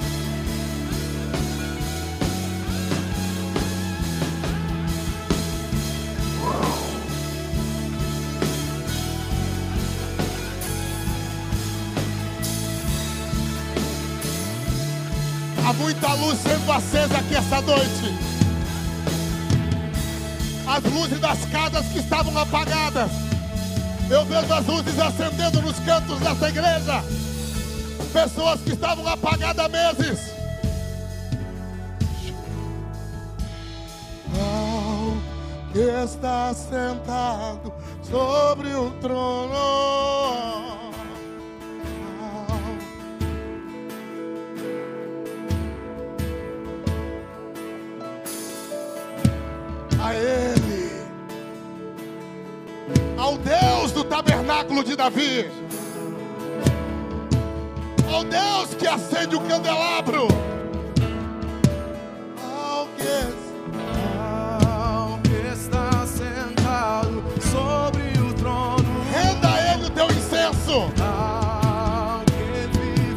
Muita 15.77 16.13
luz 16.15 16.39
sendo 16.39 16.73
acesa 16.73 17.19
aqui 17.19 17.37
essa 17.37 17.61
noite. 17.61 18.15
As 20.67 20.83
luzes 20.93 21.21
das 21.21 21.45
casas 21.47 21.87
que 21.87 21.99
estavam 21.99 22.37
apagadas. 22.37 23.11
Eu 24.11 24.25
vejo 24.25 24.53
as 24.53 24.67
luzes 24.67 24.99
acendendo 24.99 25.63
nos 25.63 25.79
cantos 25.81 26.19
dessa 26.21 26.49
igreja. 26.49 27.05
Pessoas 28.13 28.61
que 28.61 28.73
estavam 28.73 29.07
apagadas 29.07 29.65
há 29.65 29.69
meses. 29.69 30.19
Ao 34.39 35.17
que 35.73 35.79
está 35.79 36.55
sentado 36.55 37.73
sobre 38.03 38.75
o 38.75 38.91
trono. 39.01 40.76
Ele, 50.17 50.91
ao 53.17 53.37
Deus 53.39 53.93
do 53.93 54.05
tabernáculo 54.05 54.83
de 54.85 54.97
Davi, 54.97 55.51
ao 58.13 58.25
Deus 58.25 58.75
que 58.79 58.87
acende 58.87 59.37
o 59.37 59.41
candelabro, 59.41 60.29
ao 62.43 62.87
que 62.97 63.37
Ao 64.19 65.19
que 65.19 65.49
está 65.53 66.07
sentado 66.07 67.23
sobre 67.51 68.19
o 68.21 68.33
trono, 68.35 69.03
renda 69.13 69.49
a 69.49 69.75
Ele 69.75 69.87
o 69.87 69.91
teu 69.91 70.07
incenso, 70.07 70.91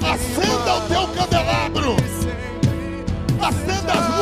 acenda 0.01 0.75
o 0.75 0.81
teu 0.87 1.07
candelabro, 1.07 1.95
acenda 3.41 3.93
as 3.93 4.18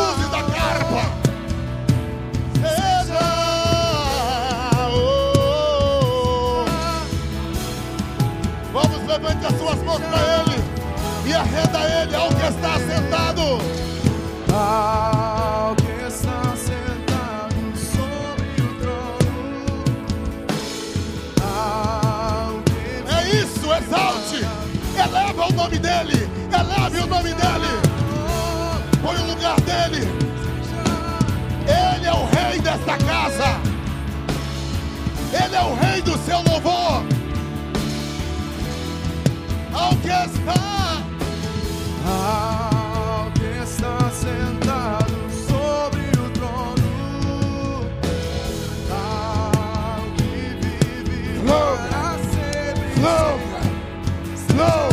levante 9.17 9.45
as 9.47 9.57
suas 9.57 9.81
mãos 9.83 9.99
para 9.99 10.19
Ele 10.41 10.63
e 11.25 11.33
arreda 11.33 11.79
Ele 12.03 12.15
ao 12.15 12.29
que 12.29 12.45
está 12.45 12.77
sentado. 12.77 13.41
ao 14.53 15.75
que 15.75 15.91
está 16.07 16.55
sentado 16.55 17.55
sobre 17.95 18.61
o 18.61 18.75
trono, 18.79 19.83
É 23.09 23.27
isso, 23.29 23.65
exalte, 23.73 24.45
eleva 24.95 25.47
o 25.47 25.53
nome 25.53 25.79
dEle, 25.79 26.29
eleve 26.53 26.99
o 26.99 27.07
nome 27.07 27.33
dEle, 27.33 27.81
põe 29.01 29.17
o 29.17 29.27
lugar 29.27 29.59
dEle. 29.61 30.07
Ele 31.65 32.05
é 32.05 32.13
o 32.13 32.25
rei 32.25 32.59
desta 32.59 32.97
casa, 32.97 33.59
Ele 35.33 35.55
é 35.55 35.61
o 35.61 35.73
rei 35.75 36.01
do 36.03 36.15
seu 36.19 36.39
louvor. 36.43 37.16
Que 40.01 40.09
está. 40.09 41.03
Que 43.35 43.63
está 43.63 44.09
sentado 44.11 45.15
sobre 45.47 46.01
o 46.19 46.29
trono, 46.31 47.85
ao 48.91 50.01
que 50.15 50.33
vive 50.61 51.39
Flow. 51.41 51.77
para 51.89 52.17
sempre. 52.31 52.89
Flow, 52.95 53.39
flow. 54.47 54.89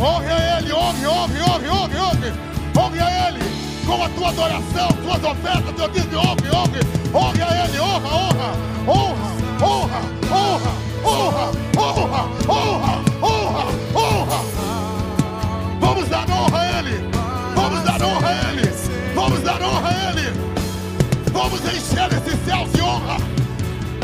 Honre 0.00 0.30
a 0.32 0.58
Ele, 0.58 0.72
honre, 0.72 1.06
honre, 1.06 1.40
honre, 1.42 1.68
honre, 1.68 1.98
honre. 1.98 2.32
Honre 2.76 3.00
a 3.00 3.28
Ele 3.28 3.57
com 3.88 4.04
a 4.04 4.08
tua 4.10 4.28
adoração, 4.28 4.88
tuas 5.02 5.24
ofertas, 5.24 5.74
teu 5.74 5.88
dízimo, 5.88 6.18
honre, 6.18 6.50
honre. 6.54 6.80
Honre 7.14 7.42
a 7.42 7.64
Ele, 7.64 7.80
honra, 7.80 8.08
honra, 8.08 8.52
honra, 8.86 9.30
honra, 9.62 10.00
honra, 10.30 10.72
honra, 11.06 11.48
honra, 11.78 12.28
honra, 12.48 13.00
honra, 13.22 13.64
honra. 13.94 14.38
Vamos 15.80 16.08
dar 16.08 16.30
honra 16.30 16.60
a 16.60 16.78
Ele. 16.78 17.10
Vamos 17.54 17.82
dar 17.82 18.02
honra 18.02 18.28
a 18.28 18.52
Ele. 18.52 18.70
Vamos 19.14 19.40
dar 19.40 19.62
honra 19.62 19.88
a 19.88 20.10
Ele. 20.10 20.32
Vamos 21.32 21.60
encher 21.60 22.12
esses 22.12 22.38
céus 22.44 22.70
de 22.72 22.82
honra. 22.82 23.16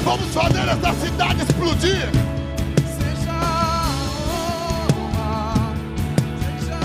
Vamos 0.03 0.33
fazer 0.33 0.67
essa 0.67 0.95
cidade 0.95 1.43
explodir. 1.43 2.09
Seja 2.97 3.37
honra, 4.33 5.75
seja 6.41 6.79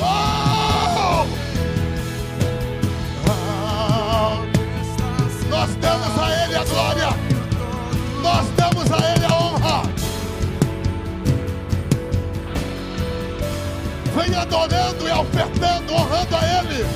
Oh! 0.00 0.47
Nós 5.68 5.76
damos 5.76 6.18
a 6.18 6.44
Ele 6.44 6.54
a 6.54 6.64
glória. 6.64 7.08
Nós 8.22 8.46
damos 8.56 8.90
a 8.90 9.12
Ele 9.12 9.24
a 9.26 9.34
honra. 9.34 9.82
Vem 14.16 14.34
adorando 14.34 15.06
e 15.06 15.12
ofertando, 15.12 15.92
honrando 15.92 16.36
a 16.36 16.58
Ele. 16.58 16.86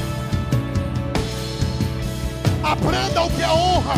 Aprenda 2.62 3.23
o 3.23 3.31
que 3.31 3.42
é 3.42 3.51
honra. 3.51 3.94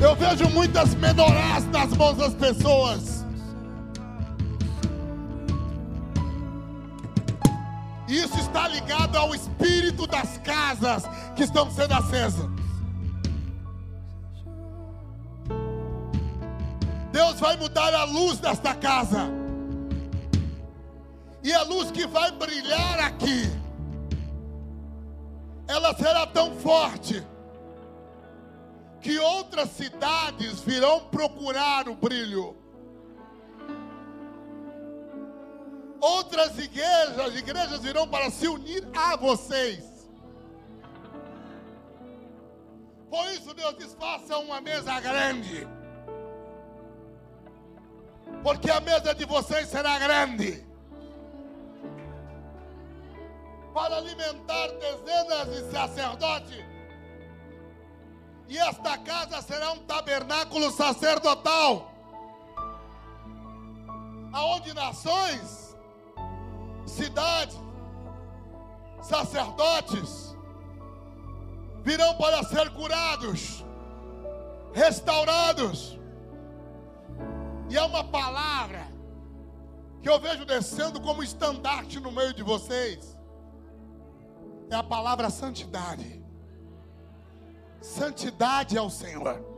Eu 0.00 0.16
vejo 0.16 0.48
muitas 0.50 0.94
menorás 0.96 1.64
nas 1.70 1.96
mãos 1.96 2.16
das 2.16 2.34
pessoas. 2.34 3.13
Isso 8.14 8.38
está 8.38 8.68
ligado 8.68 9.16
ao 9.16 9.34
espírito 9.34 10.06
das 10.06 10.38
casas 10.38 11.02
que 11.34 11.42
estão 11.42 11.68
sendo 11.68 11.94
acesas. 11.94 12.48
Deus 17.10 17.40
vai 17.40 17.56
mudar 17.56 17.92
a 17.92 18.04
luz 18.04 18.38
desta 18.38 18.72
casa. 18.72 19.28
E 21.42 21.52
a 21.52 21.62
luz 21.64 21.90
que 21.90 22.06
vai 22.06 22.30
brilhar 22.30 23.00
aqui, 23.00 23.50
ela 25.66 25.92
será 25.96 26.24
tão 26.24 26.54
forte 26.54 27.20
que 29.00 29.18
outras 29.18 29.70
cidades 29.70 30.60
virão 30.60 31.00
procurar 31.00 31.88
o 31.88 31.96
brilho. 31.96 32.63
Outras 36.04 36.58
igrejas, 36.58 37.34
igrejas 37.34 37.80
virão 37.80 38.06
para 38.06 38.30
se 38.30 38.46
unir 38.46 38.86
a 38.94 39.16
vocês. 39.16 39.82
Por 43.08 43.26
isso 43.28 43.54
Deus 43.54 43.74
diz: 43.78 43.94
faça 43.94 44.36
uma 44.36 44.60
mesa 44.60 45.00
grande. 45.00 45.66
Porque 48.42 48.70
a 48.70 48.82
mesa 48.82 49.14
de 49.14 49.24
vocês 49.24 49.66
será 49.66 49.98
grande. 49.98 50.66
Para 53.72 53.96
alimentar 53.96 54.68
dezenas 54.72 55.46
de 55.54 55.72
sacerdotes. 55.72 56.64
E 58.46 58.58
esta 58.58 58.98
casa 58.98 59.40
será 59.40 59.72
um 59.72 59.78
tabernáculo 59.86 60.70
sacerdotal. 60.70 61.90
Aonde 64.34 64.74
nações, 64.74 65.63
cidades, 66.86 67.58
sacerdotes 69.02 70.34
virão 71.82 72.16
para 72.16 72.42
ser 72.44 72.70
curados, 72.70 73.64
restaurados. 74.72 75.98
E 77.68 77.76
é 77.76 77.82
uma 77.82 78.04
palavra 78.04 78.86
que 80.02 80.08
eu 80.08 80.18
vejo 80.18 80.44
descendo 80.44 81.00
como 81.00 81.22
estandarte 81.22 82.00
no 82.00 82.10
meio 82.10 82.32
de 82.32 82.42
vocês. 82.42 83.16
É 84.70 84.74
a 84.74 84.82
palavra 84.82 85.30
santidade. 85.30 86.22
Santidade 87.80 88.78
ao 88.78 88.88
Senhor. 88.88 89.53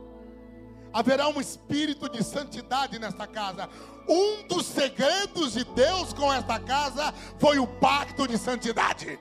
Haverá 0.97 1.27
um 1.27 1.39
espírito 1.39 2.09
de 2.09 2.23
santidade 2.23 2.97
nesta 2.97 3.27
casa. 3.27 3.69
Um 4.09 4.47
dos 4.47 4.65
segredos 4.65 5.53
de 5.53 5.63
Deus 5.63 6.11
com 6.11 6.33
esta 6.33 6.59
casa 6.59 7.13
foi 7.37 7.59
o 7.59 7.67
pacto 7.67 8.27
de 8.27 8.35
santidade. 8.35 9.19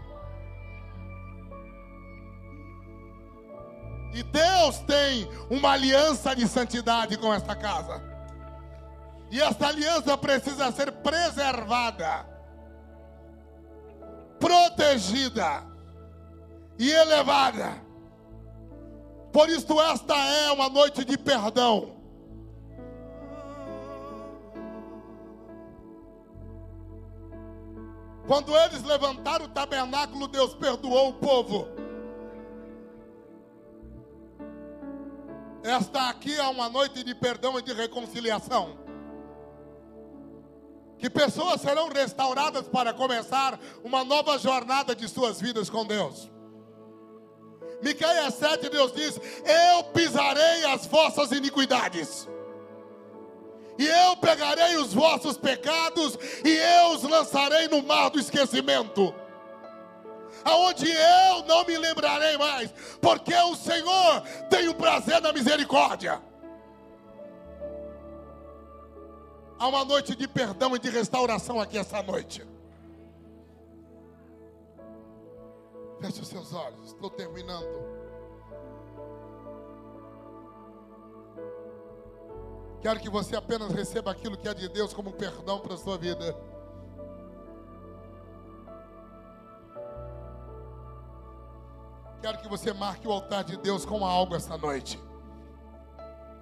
E 4.15 4.23
Deus 4.23 4.79
tem 4.87 5.29
uma 5.51 5.73
aliança 5.73 6.35
de 6.35 6.49
santidade 6.49 7.19
com 7.19 7.35
esta 7.35 7.55
casa. 7.55 8.03
E 9.31 9.39
esta 9.39 9.67
aliança 9.67 10.17
precisa 10.17 10.73
ser 10.73 10.91
preservada, 10.91 12.27
protegida 14.41 15.63
e 16.79 16.91
elevada. 16.91 17.86
Por 19.37 19.51
isso, 19.51 19.79
esta 19.83 20.17
é 20.17 20.51
uma 20.51 20.71
noite 20.71 21.05
de 21.05 21.19
perdão. 21.19 21.93
Quando 28.27 28.57
eles 28.57 28.83
levantaram 28.83 29.45
o 29.45 29.49
tabernáculo, 29.49 30.27
Deus 30.27 30.55
perdoou 30.55 31.11
o 31.11 31.13
povo. 31.13 31.69
Esta 35.63 36.09
aqui 36.09 36.35
é 36.35 36.49
uma 36.49 36.71
noite 36.71 37.05
de 37.05 37.15
perdão 37.15 37.59
e 37.59 37.63
de 37.63 37.75
reconciliação. 37.75 38.79
Que 40.97 41.11
pessoas 41.11 41.61
serão 41.61 41.91
restauradas 41.91 42.67
para 42.69 42.95
começar 42.95 43.61
uma 43.85 44.03
nova 44.03 44.39
jornada 44.39 44.97
de 44.97 45.07
suas 45.07 45.39
vidas 45.39 45.69
com 45.69 45.85
Deus. 45.85 46.35
Miqueias 47.83 48.35
7, 48.35 48.69
Deus 48.69 48.93
diz: 48.93 49.21
Eu 49.45 49.85
pisarei 49.85 50.65
as 50.65 50.87
vossas 50.87 51.31
iniquidades, 51.33 52.29
e 53.79 53.87
eu 53.87 54.17
pegarei 54.17 54.77
os 54.77 54.95
vossos 54.95 55.37
pecados, 55.37 56.19
e 56.45 56.57
eu 56.57 56.91
os 56.93 57.03
lançarei 57.03 57.69
no 57.69 57.83
mar 57.83 58.09
do 58.09 58.19
esquecimento, 58.19 59.15
aonde 60.45 60.91
eu 60.91 61.45
não 61.45 61.65
me 61.65 61.77
lembrarei 61.77 62.39
mais, 62.39 62.73
porque 63.01 63.35
o 63.35 63.55
Senhor 63.55 64.23
tem 64.49 64.69
o 64.69 64.75
prazer 64.75 65.21
na 65.21 65.33
misericórdia. 65.33 66.21
Há 69.59 69.69
uma 69.69 69.85
noite 69.85 70.15
de 70.15 70.29
perdão 70.29 70.77
e 70.77 70.79
de 70.79 70.91
restauração 70.91 71.61
aqui 71.61 71.79
essa 71.79 72.03
noite. 72.03 72.56
Feche 76.01 76.21
os 76.21 76.29
seus 76.29 76.53
olhos, 76.53 76.87
estou 76.89 77.09
terminando. 77.09 77.97
Quero 82.83 83.01
que 83.01 83.09
você 83.09 83.35
apenas 83.35 83.73
receba 83.73 84.11
aquilo 84.11 84.37
que 84.37 84.47
é 84.47 84.55
de 84.55 84.69
Deus 84.69 84.93
como 84.93 85.13
perdão 85.13 85.59
para 85.59 85.75
a 85.75 85.79
sua 85.79 85.97
vida. 85.97 86.37
Quero 92.21 92.39
que 92.39 92.49
você 92.49 92.73
marque 92.73 93.09
o 93.09 93.13
altar 93.13 93.45
de 93.45 93.57
Deus 93.57 93.85
com 93.87 94.05
algo 94.05 94.35
esta 94.35 94.59
noite, 94.59 95.03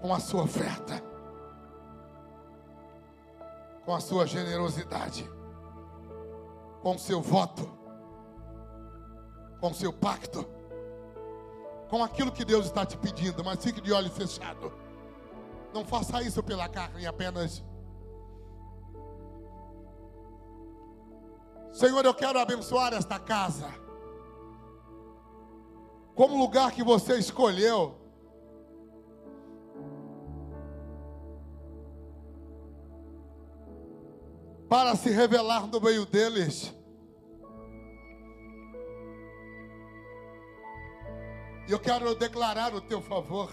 com 0.01 0.13
a 0.13 0.19
sua 0.19 0.43
oferta, 0.43 1.01
com 3.85 3.95
a 3.95 4.01
sua 4.01 4.27
generosidade, 4.27 5.31
com 6.83 6.97
o 6.97 6.99
seu 6.99 7.21
voto 7.21 7.84
com 9.65 9.71
o 9.71 9.75
seu 9.75 9.91
pacto, 9.91 10.47
com 11.89 12.05
aquilo 12.05 12.31
que 12.31 12.45
Deus 12.45 12.67
está 12.67 12.85
te 12.85 12.99
pedindo, 12.99 13.43
mas 13.43 13.65
fique 13.65 13.81
de 13.81 13.95
olho 13.95 14.11
fechado. 14.11 14.71
Não 15.73 15.87
faça 15.87 16.23
isso 16.23 16.43
pela 16.43 16.69
carne 16.69 17.07
apenas. 17.07 17.65
Senhor, 21.73 22.05
eu 22.05 22.13
quero 22.13 22.39
abençoar 22.39 22.93
esta 22.93 23.19
casa. 23.19 23.73
Como 26.15 26.37
lugar 26.37 26.71
que 26.71 26.85
você 26.85 27.17
escolheu. 27.17 27.99
Para 34.69 34.95
se 34.95 35.09
revelar 35.09 35.67
no 35.69 35.81
meio 35.81 36.05
deles. 36.05 36.71
E 41.67 41.73
eu 41.73 41.79
quero 41.79 42.15
declarar 42.15 42.75
o 42.75 42.81
teu 42.81 43.01
favor. 43.01 43.51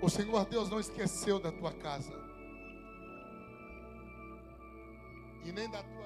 O 0.00 0.08
Senhor 0.08 0.44
Deus 0.46 0.68
não 0.68 0.78
esqueceu 0.78 1.40
da 1.40 1.50
tua 1.50 1.72
casa. 1.72 2.12
E 5.44 5.50
nem 5.50 5.68
da 5.70 5.82
tua 5.82 5.97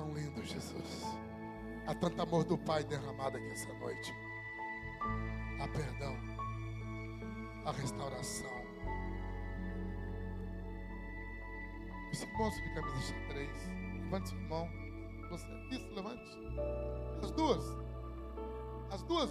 tão 0.00 0.14
lindo, 0.14 0.42
Jesus. 0.42 1.04
Há 1.86 1.94
tanto 1.94 2.22
amor 2.22 2.44
do 2.44 2.56
Pai 2.56 2.82
derramado 2.84 3.36
aqui 3.36 3.50
essa 3.50 3.72
noite. 3.74 4.14
Há 5.60 5.68
perdão. 5.68 6.16
Há 7.66 7.72
restauração. 7.72 8.60
Esse 12.12 12.26
moço 12.32 12.60
de 12.62 12.74
camisa 12.74 13.00
xadrez, 13.02 13.68
levante 14.02 14.28
sua 14.30 14.40
mão. 14.40 14.68
Você, 15.30 15.46
isso, 15.70 15.94
levante. 15.94 16.38
As 17.22 17.30
duas. 17.32 17.64
As 18.90 19.02
duas. 19.02 19.30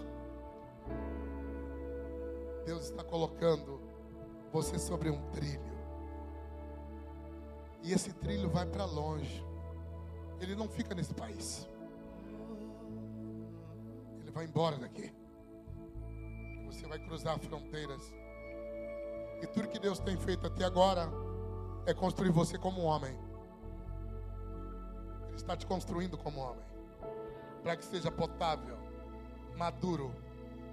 Deus 2.65 2.83
está 2.83 3.03
colocando 3.03 3.81
você 4.53 4.77
sobre 4.77 5.09
um 5.09 5.19
trilho. 5.31 5.79
E 7.81 7.91
esse 7.91 8.13
trilho 8.13 8.49
vai 8.49 8.67
para 8.67 8.85
longe. 8.85 9.48
Ele 10.39 10.55
não 10.55 10.67
fica 10.67 10.95
nesse 10.95 11.13
país. 11.13 11.67
Ele 14.21 14.31
vai 14.31 14.45
embora 14.45 14.77
daqui. 14.77 15.11
Você 16.65 16.87
vai 16.87 16.99
cruzar 16.99 17.37
fronteiras. 17.39 18.13
E 19.41 19.47
tudo 19.47 19.67
que 19.67 19.79
Deus 19.79 19.99
tem 19.99 20.17
feito 20.17 20.47
até 20.47 20.65
agora 20.65 21.09
é 21.85 21.93
construir 21.93 22.31
você 22.31 22.57
como 22.57 22.81
homem. 22.81 23.17
Ele 25.27 25.35
está 25.35 25.55
te 25.55 25.65
construindo 25.65 26.17
como 26.17 26.39
homem. 26.39 26.63
Para 27.63 27.75
que 27.75 27.85
seja 27.85 28.11
potável, 28.11 28.77
maduro, 29.57 30.13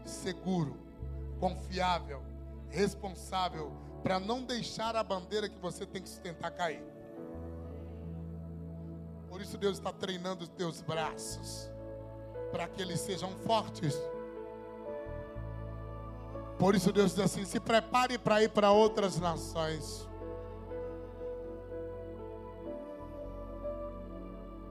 seguro, 0.05 0.77
confiável, 1.41 2.23
responsável, 2.71 3.73
para 4.03 4.21
não 4.21 4.45
deixar 4.45 4.95
a 4.95 5.03
bandeira 5.03 5.49
que 5.49 5.59
você 5.59 5.85
tem 5.85 6.03
que 6.03 6.09
sustentar 6.09 6.51
cair. 6.53 6.96
Por 9.37 9.43
isso 9.43 9.59
Deus 9.59 9.77
está 9.77 9.93
treinando 9.93 10.45
os 10.45 10.49
teus 10.49 10.81
braços, 10.81 11.71
para 12.51 12.67
que 12.67 12.81
eles 12.81 12.99
sejam 13.01 13.31
fortes. 13.45 13.95
Por 16.59 16.75
isso 16.75 16.91
Deus 16.91 17.15
diz 17.15 17.23
assim: 17.23 17.45
se 17.45 17.61
prepare 17.61 18.17
para 18.17 18.43
ir 18.43 18.49
para 18.49 18.71
outras 18.71 19.21
nações. 19.21 20.09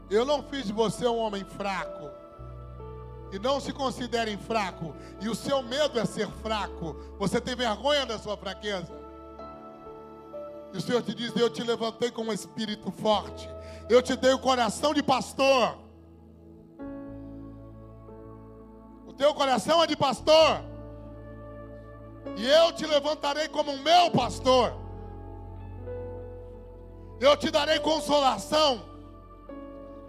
Eu 0.10 0.26
não 0.26 0.42
fiz 0.42 0.66
de 0.66 0.74
você 0.74 1.06
um 1.06 1.20
homem 1.20 1.46
fraco. 1.46 2.10
E 3.32 3.38
não 3.38 3.60
se 3.60 3.72
considerem 3.72 4.36
fraco. 4.36 4.96
E 5.22 5.30
o 5.30 5.36
seu 5.36 5.62
medo 5.62 6.00
é 6.00 6.06
ser 6.06 6.28
fraco. 6.42 6.96
Você 7.20 7.40
tem 7.40 7.56
vergonha 7.56 8.04
da 8.04 8.18
sua 8.18 8.36
fraqueza. 8.36 8.92
E 10.76 10.78
o 10.78 10.82
Senhor 10.82 11.02
te 11.02 11.16
diz: 11.16 11.34
Eu 11.38 11.50
te 11.50 11.64
levantei 11.64 12.12
com 12.12 12.24
um 12.24 12.34
espírito 12.34 12.92
forte. 12.92 13.50
Eu 13.90 14.02
te 14.02 14.14
dei 14.18 14.34
o 14.34 14.40
coração 14.40 14.94
de 14.94 15.02
pastor. 15.02 15.78
O 19.08 19.14
teu 19.14 19.34
coração 19.34 19.82
é 19.82 19.88
de 19.88 19.96
pastor. 19.96 20.62
E 22.36 22.46
eu 22.46 22.74
te 22.74 22.86
levantarei 22.86 23.48
como 23.48 23.72
um 23.72 23.82
meu 23.82 24.12
pastor. 24.12 24.74
Eu 27.22 27.38
te 27.38 27.50
darei 27.50 27.80
consolação, 27.80 28.84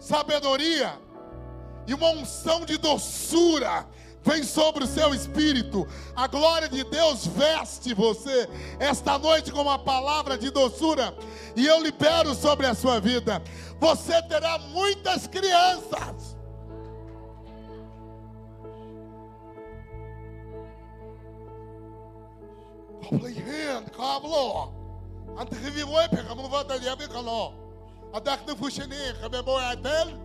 sabedoria 0.00 0.98
e 1.86 1.94
uma 1.94 2.08
unção 2.08 2.64
de 2.64 2.76
doçura 2.76 3.86
vem 4.25 4.43
sobre 4.43 4.83
o 4.83 4.87
seu 4.87 5.13
espírito. 5.13 5.87
A 6.15 6.27
glória 6.27 6.69
de 6.69 6.83
Deus 6.83 7.25
veste 7.27 7.93
você 7.93 8.47
esta 8.79 9.17
noite 9.17 9.51
com 9.51 9.61
uma 9.61 9.79
palavra 9.79 10.37
de 10.37 10.49
doçura 10.49 11.15
e 11.55 11.65
eu 11.65 11.81
libero 11.81 12.33
sobre 12.35 12.67
a 12.67 12.73
sua 12.73 12.99
vida. 12.99 13.41
Você 13.79 14.21
terá 14.23 14.57
muitas 14.59 15.27
crianças. 15.27 16.37
Compreende, 23.09 23.91
cablo. 23.91 24.81
أنت 25.39 25.53
خذي 25.53 25.83
ويبك 25.83 26.31
من 26.31 26.49
فضل 26.49 26.87
يبيك 26.87 27.15
الله 27.15 27.53
أداك 28.13 28.49
نفوشني 28.49 29.13
خبي 29.13 29.41
بوي 29.41 29.61
عدل 29.61 30.19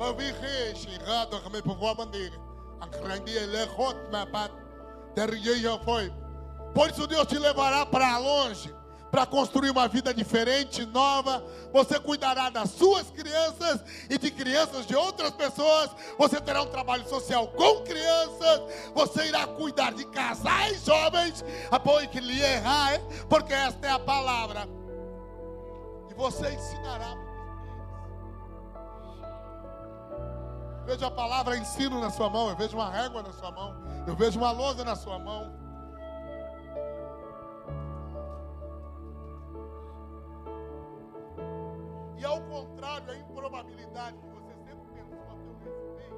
ما 0.00 0.12
في 0.12 0.32
خيش 0.32 0.88
غادو 1.04 1.38
خمي 1.38 1.60
بقوا 1.60 1.92
بندير 1.92 2.32
a 2.83 2.87
grandia 5.15 5.79
foi. 5.85 6.11
Por 6.73 6.89
isso 6.89 7.07
Deus 7.07 7.25
te 7.27 7.37
levará 7.37 7.85
para 7.85 8.17
longe, 8.17 8.73
para 9.09 9.25
construir 9.25 9.69
uma 9.69 9.87
vida 9.87 10.13
diferente, 10.13 10.85
nova. 10.87 11.41
Você 11.71 11.97
cuidará 11.97 12.49
das 12.49 12.71
suas 12.71 13.09
crianças 13.11 13.81
e 14.09 14.17
de 14.17 14.29
crianças 14.31 14.85
de 14.85 14.95
outras 14.95 15.31
pessoas. 15.31 15.91
Você 16.17 16.41
terá 16.41 16.61
um 16.61 16.67
trabalho 16.67 17.07
social 17.07 17.47
com 17.49 17.83
crianças. 17.83 18.61
Você 18.93 19.27
irá 19.27 19.47
cuidar 19.47 19.93
de 19.93 20.05
casais 20.07 20.83
jovens. 20.83 21.45
Ah, 21.71 21.77
Apoio 21.77 22.09
que 22.09 22.19
lhe 22.19 22.41
errar, 22.41 22.99
porque 23.29 23.53
esta 23.53 23.87
é 23.87 23.91
a 23.91 23.99
palavra. 23.99 24.67
E 26.09 26.13
você 26.15 26.49
ensinará 26.49 27.22
Vejo 30.85 31.05
a 31.05 31.11
palavra 31.11 31.57
ensino 31.57 32.01
na 32.01 32.09
sua 32.09 32.29
mão. 32.29 32.49
Eu 32.49 32.55
vejo 32.57 32.75
uma 32.75 32.89
régua 32.89 33.23
na 33.23 33.31
sua 33.31 33.51
mão. 33.51 33.73
Eu 34.05 34.15
vejo 34.15 34.37
uma 34.37 34.51
lousa 34.51 34.83
na 34.83 34.95
sua 34.95 35.17
mão. 35.17 35.51
E 42.17 42.25
ao 42.25 42.41
contrário, 42.41 43.11
a 43.11 43.15
improbabilidade 43.15 44.17
que 44.17 44.27
você 44.27 44.53
sempre 44.65 44.87
pensou 44.93 45.19
a 45.29 45.35
teu 45.35 45.55
respeito. 45.63 46.15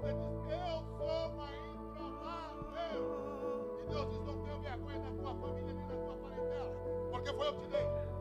Você 0.00 0.12
diz, 0.14 0.34
eu 0.50 0.84
sou 0.98 1.30
uma 1.32 1.48
improvável. 1.74 3.04
E 3.80 3.86
Deus 3.88 4.08
diz, 4.10 4.20
não 4.24 4.38
tenho 4.42 4.60
vergonha 4.60 4.98
da 4.98 5.10
tua 5.22 5.34
família 5.34 5.72
nem 5.72 5.86
da 5.86 5.96
tua 5.96 6.16
parentela. 6.16 6.74
Porque 7.12 7.32
foi 7.32 7.46
eu 7.46 7.54
que 7.54 7.60
te 7.60 7.68
dei. 7.68 8.13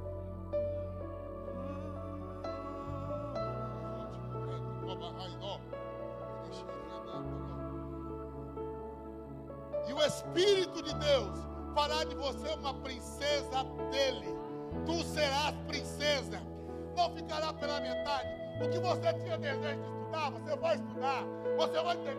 E 9.88 9.94
o 9.94 10.02
Espírito 10.06 10.82
de 10.82 10.94
Deus 10.96 11.40
fará 11.76 12.04
de 12.06 12.16
você 12.16 12.48
uma 12.56 12.74
princesa 12.76 13.64
dele. 13.92 14.28
Tu 14.86 15.04
serás 15.04 15.56
princesa. 15.68 16.42
Não 16.96 17.14
ficará 17.16 17.54
pela 17.54 17.80
metade. 17.82 18.30
O 18.64 18.70
que 18.70 18.80
você 18.80 19.14
tinha 19.14 19.38
desejo 19.38 19.82
de 19.82 19.90
estudar, 19.90 20.30
você 20.32 20.56
vai 20.56 20.76
estudar. 20.76 21.24
Você 21.58 21.84
vai 21.84 21.98
ter. 21.98 22.16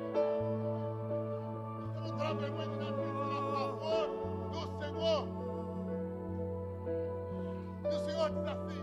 Você 1.95 2.11
não 2.11 2.17
terá 2.19 2.33
vergonha 2.35 2.69
de 2.69 2.77
nada, 2.77 2.93
você 2.93 3.13
será 3.13 3.39
a 3.39 3.53
favor 3.55 4.07
do 4.53 4.61
Senhor. 4.79 5.29
E 7.85 7.95
o 7.95 8.01
Senhor 8.05 8.31
diz 8.31 8.47
assim: 8.47 8.81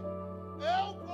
Eu 0.60 1.06
vou 1.06 1.11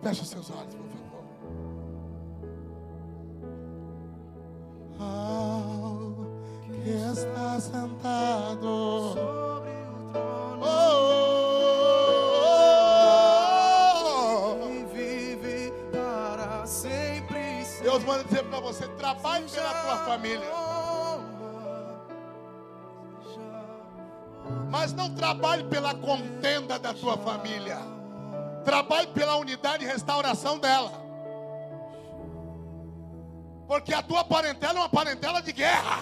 Feche 0.00 0.24
seus 0.24 0.50
olhos, 0.50 0.74
por 0.74 0.86
favor. 0.88 1.24
Ao 5.00 6.26
que 6.62 6.90
está 6.90 7.60
sentado 7.60 9.14
sobre 9.14 9.70
o 9.70 10.12
trono 10.12 10.62
Oh, 14.04 14.68
e 14.70 14.84
vive 14.94 15.72
para 15.90 16.66
sempre. 16.66 17.64
Deus 17.82 18.04
manda 18.04 18.22
dizer 18.24 18.44
para 18.44 18.60
você: 18.60 18.86
trabalhe 18.88 19.48
pela 19.48 19.74
tua 19.82 19.96
família, 20.04 20.52
mas 24.70 24.92
não 24.92 25.12
trabalhe 25.14 25.64
pela 25.64 25.94
contenda 25.94 26.78
da 26.78 26.94
tua 26.94 27.16
família. 27.18 28.01
Trabalhe 28.64 29.08
pela 29.08 29.36
unidade 29.36 29.84
e 29.84 29.86
restauração 29.86 30.58
dela. 30.58 30.92
Porque 33.66 33.92
a 33.92 34.02
tua 34.02 34.24
parentela 34.24 34.74
é 34.74 34.82
uma 34.82 34.88
parentela 34.88 35.40
de 35.40 35.52
guerra. 35.52 36.00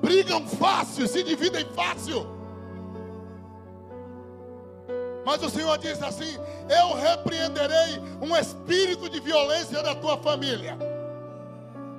Brigam 0.00 0.46
fácil, 0.46 1.08
se 1.08 1.22
dividem 1.22 1.64
fácil. 1.74 2.26
Mas 5.24 5.42
o 5.42 5.50
Senhor 5.50 5.76
diz 5.78 6.00
assim: 6.02 6.38
Eu 6.68 6.94
repreenderei 6.94 8.00
um 8.22 8.36
espírito 8.36 9.10
de 9.10 9.18
violência 9.18 9.82
da 9.82 9.94
tua 9.94 10.16
família 10.16 10.78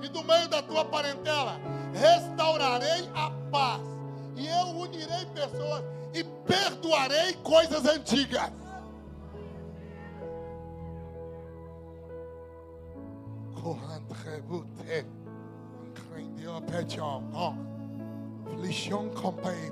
e 0.02 0.08
do 0.08 0.24
meio 0.24 0.48
da 0.48 0.62
tua 0.62 0.86
parentela. 0.86 1.60
Restaurarei 1.94 3.10
a 3.14 3.30
paz 3.52 3.97
e 4.38 4.48
eu 4.48 4.68
unirei 4.68 5.26
pessoas 5.28 5.84
e 6.14 6.24
perdoarei 6.46 7.34
coisas 7.44 7.86
antigas. 7.86 8.52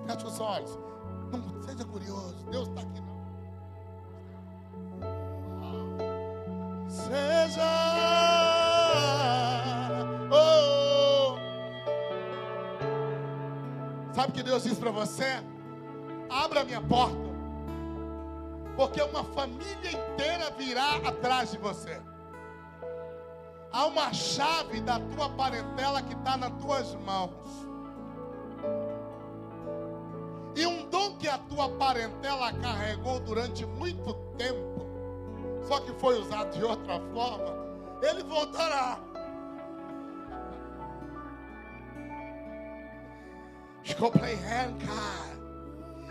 Feche 0.05 0.27
os 0.27 0.39
olhos. 0.39 0.79
Não 1.31 1.63
seja 1.63 1.85
curioso. 1.85 2.45
Deus 2.51 2.67
está 2.67 2.81
aqui 2.81 3.01
não. 3.01 3.15
Seja 6.89 8.44
Sabe 14.15 14.29
o 14.29 14.33
que 14.33 14.43
Deus 14.43 14.63
diz 14.63 14.79
para 14.79 14.91
você? 14.91 15.43
Abra 16.29 16.61
a 16.61 16.63
minha 16.63 16.79
porta. 16.79 17.35
Porque 18.77 19.01
uma 19.01 19.25
família 19.25 19.91
inteira 19.91 20.51
virá 20.57 20.95
atrás 21.05 21.51
de 21.51 21.57
você. 21.57 22.01
Há 23.73 23.87
uma 23.87 24.13
chave 24.13 24.79
da 24.79 25.01
tua 25.01 25.27
parentela 25.31 26.01
que 26.01 26.13
está 26.13 26.37
nas 26.37 26.51
tuas 26.61 26.95
mãos. 26.95 27.67
E 30.55 30.65
um 30.65 30.89
dom 30.89 31.17
que 31.17 31.27
a 31.27 31.37
tua 31.37 31.67
parentela 31.71 32.53
carregou 32.53 33.19
durante 33.19 33.65
muito 33.65 34.13
tempo, 34.37 34.87
só 35.67 35.81
que 35.81 35.91
foi 35.95 36.17
usado 36.17 36.57
de 36.57 36.63
outra 36.63 37.01
forma, 37.13 37.53
ele 38.01 38.23
voltará. 38.23 38.97
Compreende, 43.93 44.85
cara? 44.85 45.35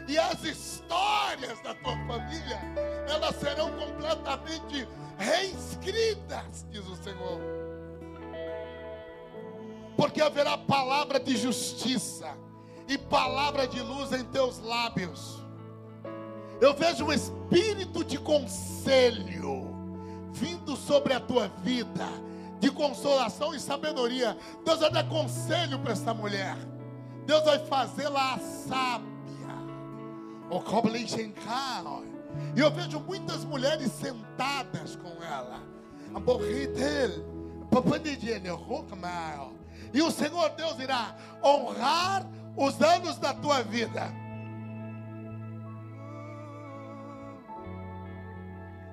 E 0.07 0.19
as 0.19 0.45
histórias 0.45 1.61
da 1.63 1.75
tua 1.75 1.97
família, 2.07 2.61
elas 3.09 3.37
serão 3.37 3.71
completamente 3.73 4.87
reescritas, 5.19 6.67
diz 6.71 6.87
o 6.87 6.97
Senhor. 6.97 7.41
Porque 9.97 10.21
haverá 10.21 10.59
palavra 10.59 11.19
de 11.19 11.37
justiça 11.37 12.37
e 12.87 12.99
palavra 12.99 13.67
de 13.67 13.81
luz 13.81 14.13
em 14.13 14.25
teus 14.25 14.59
lábios. 14.61 15.43
Eu 16.61 16.75
vejo 16.75 17.07
um 17.07 17.13
espírito 17.13 18.05
de 18.05 18.19
conselho 18.19 19.75
vindo 20.33 20.77
sobre 20.77 21.15
a 21.15 21.21
tua 21.21 21.49
vida, 21.63 22.07
de 22.61 22.71
consolação 22.71 23.55
e 23.55 23.61
sabedoria. 23.61 24.37
Deus 24.65 24.81
vai 24.81 24.91
dar 24.91 25.09
conselho 25.09 25.79
para 25.79 25.93
essa 25.93 26.13
mulher. 26.13 26.57
Deus 27.27 27.45
vai 27.45 27.59
fazê-la 27.67 28.39
sábia. 28.39 29.15
O. 30.51 32.03
E 32.55 32.61
eu 32.61 32.71
vejo 32.71 33.01
muitas 33.01 33.45
mulheres 33.45 33.91
sentadas 33.93 34.97
com 34.97 35.23
ela. 35.23 35.61
Rukmael. 38.57 39.53
E 39.93 40.03
o 40.03 40.11
Senhor 40.11 40.51
Deus 40.51 40.79
irá 40.79 41.17
honrar 41.43 42.27
os 42.57 42.81
anos 42.81 43.19
da 43.19 43.33
tua 43.35 43.63
vida. 43.63 44.13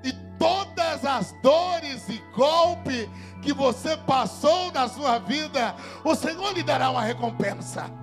E 0.04 0.14
todas 0.40 1.06
as 1.06 1.32
dores 1.44 2.10
e 2.10 2.18
golpes 2.36 3.08
que 3.42 3.54
você 3.54 3.98
passou 3.98 4.72
na 4.72 4.88
sua 4.88 5.20
vida, 5.20 5.76
o 6.04 6.16
Senhor 6.16 6.54
lhe 6.54 6.64
dará 6.64 6.90
uma 6.90 7.02
recompensa. 7.02 8.01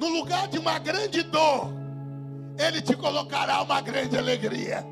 No 0.00 0.08
lugar 0.08 0.48
de 0.48 0.58
uma 0.58 0.78
grande 0.78 1.22
dor, 1.22 1.70
Ele 2.58 2.80
te 2.80 2.96
colocará 2.96 3.60
uma 3.60 3.82
grande 3.82 4.16
alegria. 4.16 4.82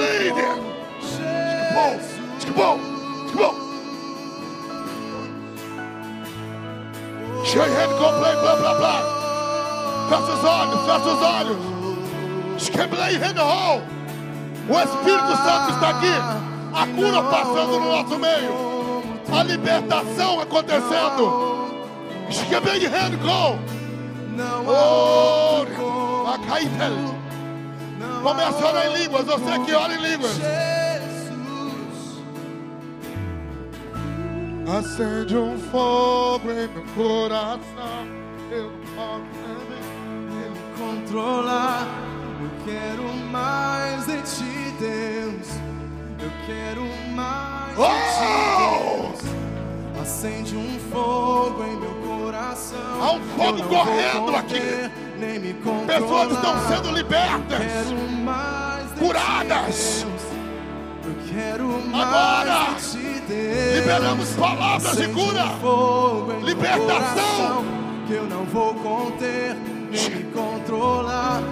Há 0.00 0.14
outro 0.14 0.28
skablade. 0.28 0.32
como 0.32 0.78
Bom, 1.74 2.00
skibom, 2.38 2.78
skibom. 3.26 3.68
Show 7.44 7.64
your 7.64 7.76
hand, 7.76 7.92
go 7.98 8.08
play, 8.18 8.34
blá, 8.36 8.56
blá, 8.56 8.74
blá. 8.74 8.96
Fecha 10.08 10.32
os 10.32 10.44
olhos, 10.44 10.80
fecha 10.86 11.08
os 11.08 11.22
olhos. 11.22 11.78
In 12.58 13.34
the 13.34 13.40
hall. 13.40 13.80
O 14.68 14.78
Espírito 14.78 15.36
Santo 15.36 15.72
está 15.72 15.88
aqui. 15.90 16.12
A 16.74 16.86
cura 16.86 17.22
passando 17.22 17.80
no 17.80 17.90
nosso 17.90 18.18
meio. 18.18 19.02
A 19.32 19.42
libertação 19.42 20.40
acontecendo. 20.40 21.48
Hand 22.28 23.16
go. 23.22 23.58
Não 24.36 24.64
Oh, 24.66 26.26
Acaitel. 26.28 26.90
Não 26.90 27.17
Comece 28.22 28.62
a 28.62 28.66
orar 28.66 28.86
em 28.86 29.02
línguas. 29.02 29.24
Você 29.24 29.58
que 29.64 29.72
ora 29.74 29.94
em 29.94 30.02
línguas. 30.02 30.32
Jesus. 30.34 30.48
Acende 34.78 35.36
um 35.36 35.58
fogo 35.70 36.50
em 36.50 36.68
meu 36.68 36.84
coração. 36.94 38.06
Eu 38.50 38.70
posso 38.94 39.22
Ele 39.46 40.58
controlar. 40.78 41.86
Eu 42.40 42.50
quero 42.64 43.02
mais 43.30 44.06
de 44.06 44.22
ti, 44.22 44.74
Deus. 44.78 45.48
Eu 46.20 46.30
quero 46.46 46.82
mais 47.14 47.76
de 47.76 47.82
ti, 48.14 48.28
Deus. 48.58 49.38
Acende 50.02 50.56
um 50.56 50.78
fogo 50.90 51.62
em 51.64 51.76
meu 51.76 51.94
coração. 52.06 53.02
Há 53.02 53.12
um 53.12 53.20
fogo 53.36 53.62
correndo 53.64 54.36
aqui. 54.36 55.07
Pessoas 55.86 56.32
estão 56.32 56.68
sendo 56.68 56.92
libertas. 56.92 57.62
Curadas. 58.98 60.06
Agora. 61.92 62.76
Liberamos 63.74 64.30
palavras 64.30 64.96
de 64.96 65.08
cura. 65.08 65.44
Libertação. 66.42 67.64
Que 68.06 68.14
eu 68.14 68.24
não 68.24 68.44
vou 68.44 68.74
conter 68.74 69.56
nem 69.90 70.10
me 70.10 70.24
controlar. 70.32 71.42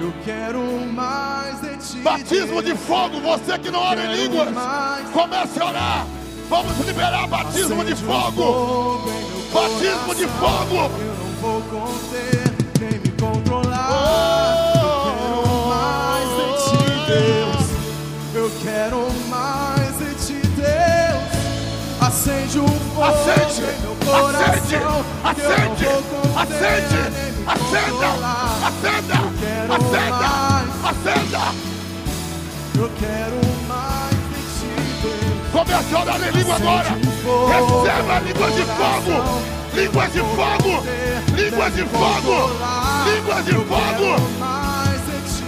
Eu 0.00 0.12
quero 0.24 0.60
mais 0.92 1.60
de 1.60 1.76
ti. 1.76 1.98
Batismo 1.98 2.62
de 2.62 2.74
fogo. 2.76 3.20
Você 3.20 3.58
que 3.58 3.70
não 3.70 3.80
ora 3.80 4.04
em 4.04 4.14
línguas. 4.14 4.48
Comece 5.12 5.60
a 5.60 5.66
orar. 5.66 6.06
Vamos 6.48 6.78
liberar 6.86 7.26
batismo 7.26 7.84
de 7.84 7.94
fogo. 7.96 9.10
Batismo 9.52 10.14
de 10.14 10.26
fogo. 10.26 10.90
Eu 11.00 11.14
não 11.14 11.30
vou 11.40 11.62
conter 11.62 12.37
Acende 23.00 23.62
fogo 24.04 24.26
Acende, 24.26 24.76
acende, 25.24 25.88
acende, 26.36 27.00
acenda, 27.46 28.10
acenda, 28.66 29.18
acenda, 29.74 30.30
acenda. 30.88 31.42
eu 32.76 32.88
quero 32.98 33.40
mais 33.68 34.18
de 34.30 34.40
ti, 34.58 34.72
Deus. 35.02 35.48
Comece 35.52 35.94
a 35.94 36.00
orar 36.00 36.20
em 36.22 36.30
língua 36.38 36.56
agora. 36.56 36.90
Receba 37.48 38.14
línguas 38.20 38.54
de 38.54 38.64
fogo. 38.64 39.16
Línguas 39.74 40.12
de 40.12 40.20
fogo. 40.20 40.74
Línguas 41.36 41.74
de 41.74 41.84
fogo. 41.84 42.36
Línguas 43.04 43.44
de 43.44 43.52
fogo. 43.52 44.08
mais 44.38 45.00
de 45.06 45.16
ti, 45.28 45.44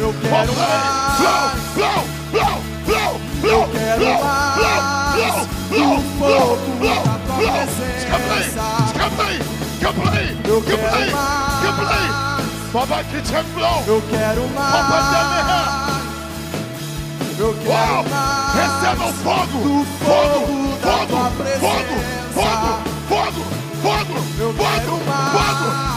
Eu 0.00 0.14
quero 0.14 0.54
mais. 0.54 1.16
Flow, 1.18 1.50
flow, 1.74 2.00
flow, 2.30 2.58
flow, 2.86 3.20
flow, 3.40 3.68
quero 3.68 4.00
flow, 4.00 4.20
mais 4.24 5.12
flow, 5.14 5.46
do 5.68 5.76
flow, 5.78 6.38
fogo 6.48 6.68
flow, 6.78 7.02
da 7.04 7.14
tua 7.18 7.36
flow. 7.36 7.52
presença. 7.52 7.98
Escape, 7.98 8.38
escape, 8.88 9.26
escape, 9.74 10.04
Eu 13.86 14.02
quero 14.10 14.48
mais. 14.48 14.72
Papai 14.72 15.99
Uau! 17.40 18.04
Receba 18.54 19.06
o 19.06 19.12
fogo! 19.14 19.86
Fogo! 20.04 20.44
fogo 20.82 21.20
Fogo! 21.58 21.96
Fogo! 22.34 22.80
Fogo! 23.08 23.42
Fogo! 23.80 24.16
Fogo! 24.52 24.98
Fogo! 25.32 25.89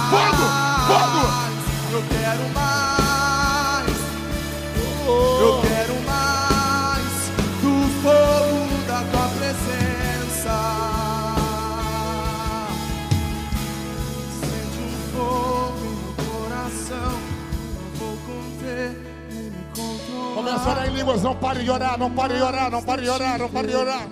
Línguas, 20.92 21.22
não 21.22 21.36
pare 21.36 21.64
de 21.64 21.72
orar, 21.72 21.98
não 21.98 22.12
pare 22.12 22.36
de 22.36 22.42
orar, 22.42 22.72
não 22.72 22.82
pare 22.84 23.02
de 23.02 23.10
orar, 23.10 23.40
não 23.40 23.50
pare 23.50 23.68
de 23.68 23.76
orar. 23.76 24.08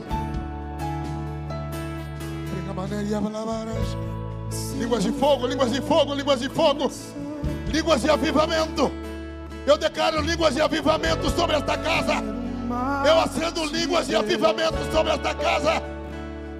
Línguas 4.78 5.04
de 5.04 5.12
fogo, 5.12 5.48
línguas 5.48 5.72
de 5.72 5.82
fogo, 5.82 6.14
línguas 6.14 6.40
de 6.40 6.50
fogo, 6.50 6.92
línguas 7.68 8.02
de 8.02 8.10
avivamento. 8.10 8.92
Eu 9.66 9.78
declaro 9.78 10.22
línguas 10.22 10.56
de 10.56 10.62
avivamento 10.62 11.30
sobre 11.30 11.56
esta 11.56 11.78
casa. 11.78 12.24
Eu 13.06 13.20
acendo 13.20 13.66
línguas 13.66 14.08
de 14.08 14.16
avivamento 14.16 14.78
sobre 14.92 15.14
esta 15.14 15.36
casa. 15.36 15.84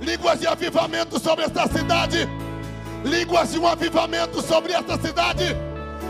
Línguas 0.02 0.40
de 0.40 0.48
avivamento 0.48 1.20
sobre 1.20 1.46
esta 1.46 1.68
cidade. 1.68 2.30
Línguas 3.04 3.52
de 3.52 3.60
um 3.60 3.68
avivamento 3.68 4.42
sobre 4.42 4.74
esta 4.74 5.00
cidade. 5.00 5.56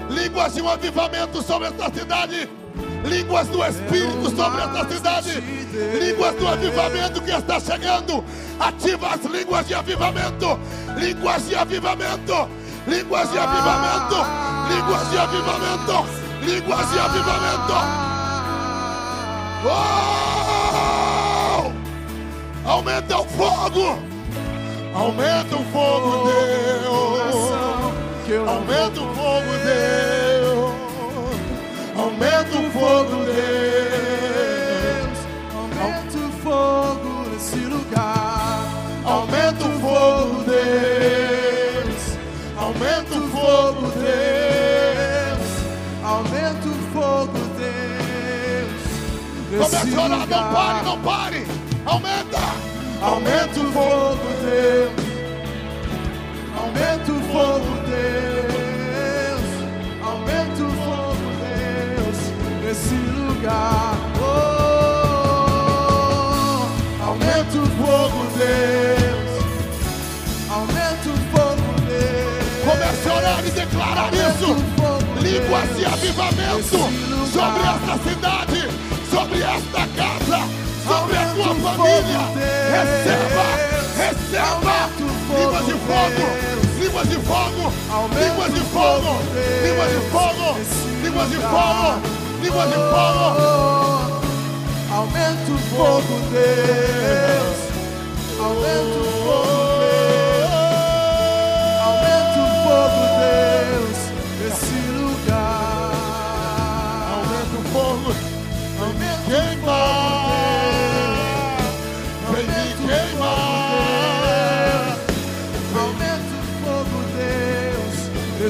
Línguas 0.09 0.53
de 0.53 0.61
um 0.61 0.69
avivamento 0.69 1.41
sobre 1.41 1.67
esta 1.67 1.91
cidade. 1.93 2.60
Línguas 3.03 3.47
do 3.47 3.63
Espírito 3.63 4.29
sobre 4.35 4.61
esta 4.61 4.87
cidade. 4.89 5.41
Línguas 5.99 6.35
do 6.35 6.47
avivamento 6.47 7.21
que 7.21 7.31
está 7.31 7.59
chegando. 7.59 8.23
Ativa 8.59 9.15
as 9.15 9.23
línguas 9.25 9.67
de 9.67 9.73
avivamento. 9.73 10.59
Línguas 10.97 11.47
de 11.47 11.55
avivamento. 11.55 12.47
Línguas 12.87 13.31
de 13.31 13.39
avivamento. 13.39 14.15
Línguas 14.69 15.09
de 15.11 15.17
avivamento. 15.17 16.05
Línguas 16.41 16.91
de 16.91 16.99
avivamento. 16.99 17.73
Oh! 19.65 20.11
Aumenta 22.69 23.19
o 23.19 23.25
fogo. 23.25 23.99
Aumenta 24.93 25.55
o 25.55 25.63
fogo, 25.71 26.27
Deus. 26.27 27.51
Aumenta 28.47 29.01
o 29.01 29.15
fogo, 29.15 29.20
Comece 49.71 49.95
a 49.95 50.03
orar, 50.03 50.27
não 50.27 50.53
pare, 50.53 50.83
não 50.83 50.99
pare. 50.99 51.47
Aumenta. 51.85 52.39
Aumenta 53.01 53.59
o 53.59 53.71
fogo, 53.71 54.17
Deus. 54.43 54.91
Aumenta 56.59 57.11
o 57.11 57.21
fogo, 57.31 57.77
Deus. 57.87 59.45
Aumenta 60.03 60.63
o 60.63 60.71
fogo, 60.83 61.25
Deus, 61.39 62.17
nesse 62.61 62.95
lugar. 62.95 63.95
Oh, 64.19 64.67
aumenta 67.01 67.57
o 67.57 67.65
fogo, 67.65 68.21
Deus. 68.37 69.31
Aumenta 70.49 71.07
o 71.07 71.17
fogo, 71.31 71.71
Deus. 71.87 72.43
Comece 72.65 73.05
a 73.07 73.11
orar 73.15 73.39
e 73.45 73.51
declarar 73.51 74.11
isso. 74.13 74.49
Línguas 75.21 75.69
de 75.77 75.85
avivamento 75.85 76.77
sobre 77.31 77.61
esta 77.61 77.97
cidade, 78.09 78.59
sobre 79.11 79.39
esta 79.39 79.83
casa, 79.97 80.39
sobre 80.87 81.17
a 81.17 81.25
tua 81.35 81.53
família. 81.55 82.23
Receba, 82.71 83.47
receba. 83.97 84.77
Línguas 85.31 85.65
de 85.65 85.73
fogo, 85.73 86.25
línguas 86.79 87.07
de 87.09 87.17
fogo, 87.19 87.65
línguas 88.19 88.51
de 88.53 88.61
fogo, 88.61 89.11
línguas 89.63 89.89
de 89.91 89.99
fogo, 90.11 90.47
línguas 91.03 91.29
de 91.29 91.37
fogo, 91.37 91.89
línguas 92.41 92.69
de 92.69 92.75
fogo. 92.75 93.27
Aumenta 94.91 95.51
o 95.51 95.57
fogo, 95.75 96.13
Deus. 96.31 97.57
Aumenta 98.39 98.97
o 98.97 99.03
fogo, 99.23 99.79
Deus. 99.81 100.51
Aumenta 101.85 102.37
o 102.39 102.47
fogo, 102.63 103.01
Deus, 103.19 103.50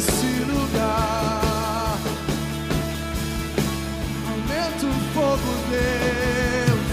nesse 0.02 0.34
lugar. 0.46 2.00
Aumenta 4.32 4.86
o 4.86 4.94
fogo, 5.14 5.52
Deus. 5.70 6.86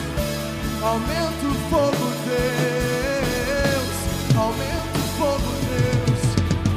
Aumenta 0.82 1.46
o 1.46 1.54
fogo, 1.70 2.06
Deus. 2.26 3.88
Aumenta 4.36 4.98
o 4.98 5.08
fogo, 5.18 5.50
Deus, 5.70 6.22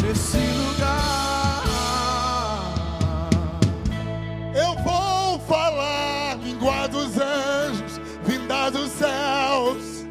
nesse 0.03 0.37
lugar. 0.37 1.63
Eu 4.55 4.71
vou 4.83 5.39
falar 5.39 6.37
língua 6.37 6.87
dos 6.87 7.17
anjos, 7.17 7.99
vinda 8.25 8.69
dos 8.71 8.89
céus. 8.91 10.05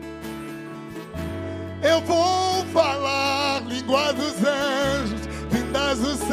Eu 1.82 2.00
vou 2.02 2.66
falar 2.74 3.62
língua 3.66 4.12
dos 4.12 4.34
anjos, 4.44 4.49
vindas 5.90 5.98
dos 5.98 6.18
céus. 6.18 6.30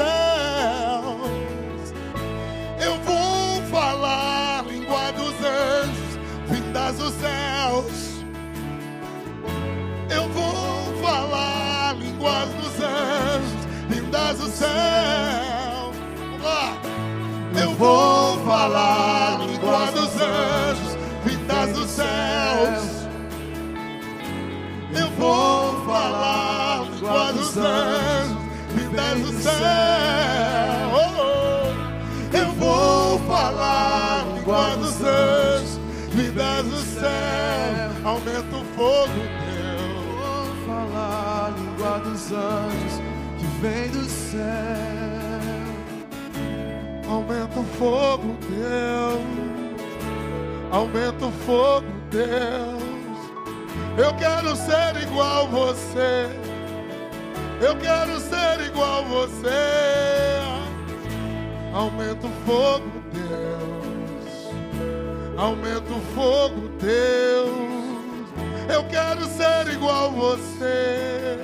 Eu 2.79 2.95
vou 3.03 3.61
falar 3.71 4.63
língua 4.65 5.11
dos 5.13 5.33
anjos, 5.43 6.19
vindas 6.47 6.95
dos 6.97 7.13
céus. 7.13 8.23
Eu 10.09 10.29
vou 10.29 11.01
falar 11.01 11.95
línguas 11.95 12.49
dos 12.49 12.83
anjos, 12.83 13.65
vindas 13.89 14.37
do 14.37 14.47
céu. 14.47 15.91
Vamos 16.19 16.43
lá. 16.43 16.77
Eu 17.59 17.71
vou 17.73 18.37
falar 18.45 19.39
língua 19.39 19.91
dos 19.91 20.21
anjos, 20.21 20.97
vindas 21.25 21.73
dos 21.73 21.89
céus. 21.89 22.97
Eu 24.93 25.09
vou 25.17 25.85
falar 25.85 26.83
língua 26.91 27.33
dos 27.33 27.57
anjos, 27.57 28.26
vindas 28.97 29.19
do 29.21 29.31
céu. 29.41 29.53
Oh, 30.91 31.21
oh. 31.21 32.37
Eu 32.37 32.51
vou 32.53 33.19
falar 33.19 34.25
língua 34.35 34.75
dos 34.77 35.01
anjos, 35.01 35.79
vindas 36.11 36.65
do 36.65 36.77
céu. 36.99 37.91
Aumenta 38.03 38.55
o 38.55 38.65
fogo, 38.75 39.13
Deus. 39.45 40.07
Vou 40.17 40.65
falar 40.65 41.53
língua 41.57 41.99
dos 41.99 42.31
anjos 42.31 43.01
que 43.37 43.45
vem 43.61 43.89
do 43.89 44.05
céu. 44.09 44.41
Aumenta 47.09 47.59
o 47.59 47.63
fogo, 47.77 48.35
Deus. 48.49 49.21
Aumenta 50.71 51.25
o 51.25 51.31
fogo, 51.45 51.87
Deus. 52.11 52.87
Eu 53.97 54.13
quero 54.15 54.55
ser 54.55 55.01
igual 55.01 55.47
você. 55.47 56.46
Eu 57.59 57.75
quero 57.77 58.19
ser 58.19 58.67
igual 58.67 59.03
você. 59.05 59.47
Aumenta 61.73 62.27
o 62.27 62.31
fogo, 62.45 62.91
Deus. 63.11 64.53
Aumenta 65.37 65.91
o 65.91 66.01
fogo, 66.13 66.69
Deus. 66.79 67.67
Eu 68.71 68.83
quero 68.87 69.25
ser 69.25 69.73
igual 69.73 70.11
você. 70.11 71.37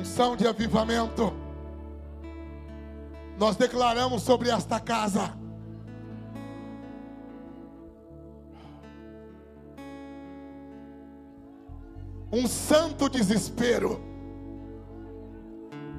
Unção 0.00 0.34
de 0.36 0.46
avivamento. 0.46 1.51
Nós 3.38 3.56
declaramos 3.56 4.22
sobre 4.22 4.50
esta 4.50 4.78
casa. 4.78 5.32
Um 12.32 12.46
santo 12.46 13.08
desespero. 13.08 14.00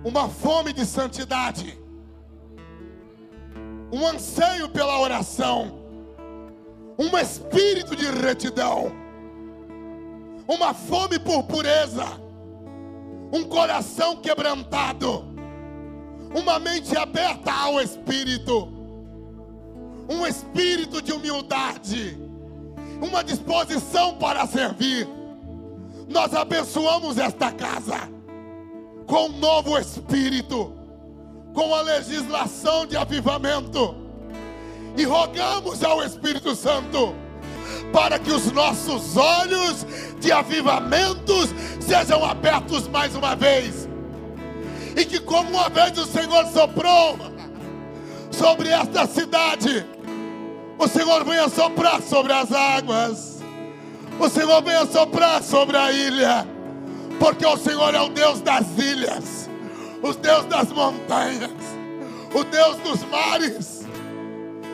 Uma 0.03 0.27
fome 0.29 0.73
de 0.73 0.85
santidade. 0.85 1.79
Um 3.91 4.05
anseio 4.05 4.69
pela 4.69 4.99
oração. 4.99 5.79
Um 6.97 7.17
espírito 7.17 7.95
de 7.95 8.05
retidão. 8.05 8.91
Uma 10.47 10.73
fome 10.73 11.19
por 11.19 11.43
pureza 11.43 12.23
um 13.33 13.43
coração 13.43 14.15
quebrantado, 14.17 15.25
uma 16.33 16.59
mente 16.59 16.97
aberta 16.97 17.51
ao 17.51 17.81
Espírito, 17.81 18.67
um 20.09 20.25
espírito 20.25 21.01
de 21.01 21.11
humildade 21.11 22.23
uma 23.03 23.23
disposição 23.23 24.15
para 24.15 24.47
servir. 24.47 25.07
Nós 26.07 26.33
abençoamos 26.33 27.17
esta 27.17 27.51
casa 27.51 28.09
com 29.05 29.25
um 29.25 29.37
novo 29.39 29.77
espírito, 29.77 30.73
com 31.53 31.75
a 31.75 31.81
legislação 31.81 32.85
de 32.85 32.95
avivamento. 32.95 33.95
E 34.95 35.03
rogamos 35.03 35.83
ao 35.83 36.03
Espírito 36.03 36.55
Santo 36.55 37.15
para 37.91 38.19
que 38.19 38.31
os 38.31 38.51
nossos 38.51 39.17
olhos 39.17 39.85
de 40.19 40.31
avivamentos 40.31 41.49
sejam 41.81 42.23
abertos 42.23 42.87
mais 42.87 43.15
uma 43.15 43.35
vez. 43.35 43.89
E 44.95 45.05
que, 45.05 45.19
como 45.19 45.49
uma 45.49 45.69
vez 45.69 45.97
o 45.97 46.05
Senhor 46.05 46.45
soprou 46.47 47.17
sobre 48.31 48.69
esta 48.69 49.07
cidade, 49.07 49.85
o 50.77 50.87
Senhor 50.87 51.23
venha 51.23 51.49
soprar 51.49 52.01
sobre 52.01 52.33
as 52.33 52.51
águas, 52.51 53.41
o 54.19 54.29
Senhor 54.29 54.61
venha 54.61 54.85
soprar 54.85 55.41
sobre 55.41 55.77
a 55.77 55.91
ilha, 55.91 56.47
porque 57.19 57.45
o 57.45 57.57
Senhor 57.57 57.93
é 57.95 58.01
o 58.01 58.09
Deus 58.09 58.41
das 58.41 58.65
ilhas, 58.77 59.49
o 60.01 60.13
Deus 60.13 60.45
das 60.45 60.71
montanhas, 60.71 61.51
o 62.33 62.43
Deus 62.43 62.77
dos 62.77 63.03
mares, 63.05 63.87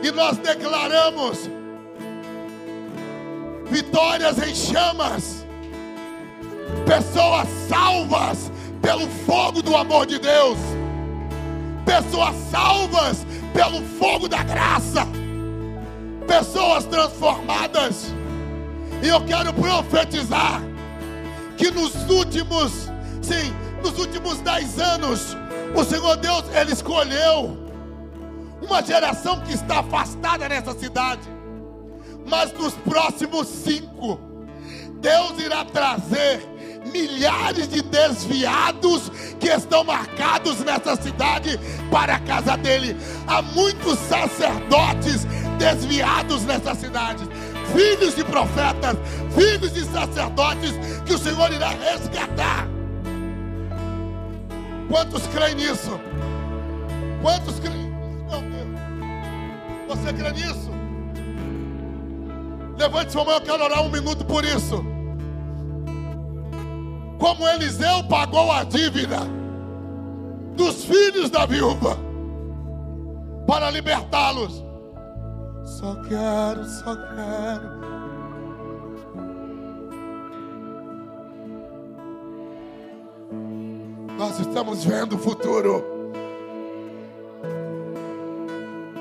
e 0.02 0.12
nós 0.12 0.38
declaramos 0.38 1.50
vitórias 3.66 4.38
em 4.40 4.56
chamas, 4.56 5.46
pessoas 6.86 7.48
salvas 7.68 8.52
pelo 8.82 9.08
fogo 9.26 9.62
do 9.62 9.76
amor 9.76 10.06
de 10.06 10.20
Deus, 10.20 10.58
pessoas 11.86 12.36
salvas 12.52 13.26
pelo 13.54 13.82
fogo 14.00 14.28
da 14.28 14.44
graça, 14.44 15.06
pessoas 16.28 16.86
transformadas. 16.86 18.14
E 19.02 19.08
eu 19.08 19.22
quero 19.26 19.54
profetizar 19.54 20.62
que 21.58 21.72
nos 21.72 21.94
últimos, 22.10 22.90
sim, 23.22 23.54
nos 23.84 23.98
últimos 23.98 24.40
dez 24.40 24.80
anos, 24.80 25.36
o 25.76 25.84
Senhor 25.84 26.18
Deus, 26.18 26.44
Ele 26.54 26.74
escolheu 26.74 27.58
uma 28.62 28.84
geração 28.84 29.40
que 29.42 29.54
está 29.54 29.80
afastada 29.80 30.48
nessa 30.50 30.78
cidade. 30.78 31.22
Mas 32.28 32.54
nos 32.54 32.74
próximos 32.76 33.48
cinco, 33.48 34.20
Deus 35.00 35.40
irá 35.40 35.66
trazer 35.66 36.48
milhares 36.92 37.68
de 37.68 37.82
desviados 37.82 39.12
que 39.40 39.48
estão 39.48 39.84
marcados 39.84 40.60
nessa 40.60 40.96
cidade 40.96 41.60
para 41.92 42.16
a 42.16 42.20
casa 42.20 42.58
dele. 42.58 42.96
Há 43.28 43.42
muitos 43.42 43.98
sacerdotes 44.00 45.26
desviados 45.58 46.44
nessa 46.44 46.74
cidade, 46.76 47.28
filhos 47.74 48.16
de 48.16 48.24
profetas, 48.24 48.98
filhos 49.36 49.74
de 49.74 49.84
sacerdotes 49.86 50.74
que 51.06 51.14
o 51.14 51.18
Senhor 51.18 51.52
irá 51.52 51.70
resgatar. 51.70 52.68
Quantos 54.90 55.28
creem 55.28 55.56
nisso? 55.56 56.00
Quantos 57.22 57.60
creem? 57.60 57.90
Meu 58.30 58.42
Deus. 58.42 58.68
Você 59.88 60.14
crê 60.14 60.32
nisso? 60.32 60.70
Levante 62.78 63.12
sua 63.12 63.26
mão, 63.26 63.34
eu 63.34 63.42
quero 63.42 63.64
orar 63.64 63.84
um 63.84 63.90
minuto 63.90 64.24
por 64.24 64.44
isso. 64.46 64.99
Como 67.20 67.48
Eliseu 67.48 68.04
pagou 68.06 68.50
a 68.52 68.64
dívida 68.64 69.20
dos 70.56 70.86
filhos 70.86 71.30
da 71.30 71.46
viúva 71.46 71.98
para 73.46 73.70
libertá-los. 73.70 74.64
Só 75.66 75.96
quero, 76.04 76.66
só 76.66 76.96
quero. 76.96 77.80
Nós 84.18 84.40
estamos 84.40 84.84
vendo 84.84 85.16
o 85.16 85.20
futuro. 85.20 85.84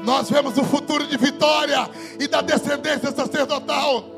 Nós 0.05 0.31
vemos 0.31 0.57
o 0.57 0.65
futuro 0.65 1.07
de 1.07 1.17
vitória 1.17 1.89
e 2.19 2.27
da 2.27 2.41
descendência 2.41 3.13
sacerdotal. 3.13 4.18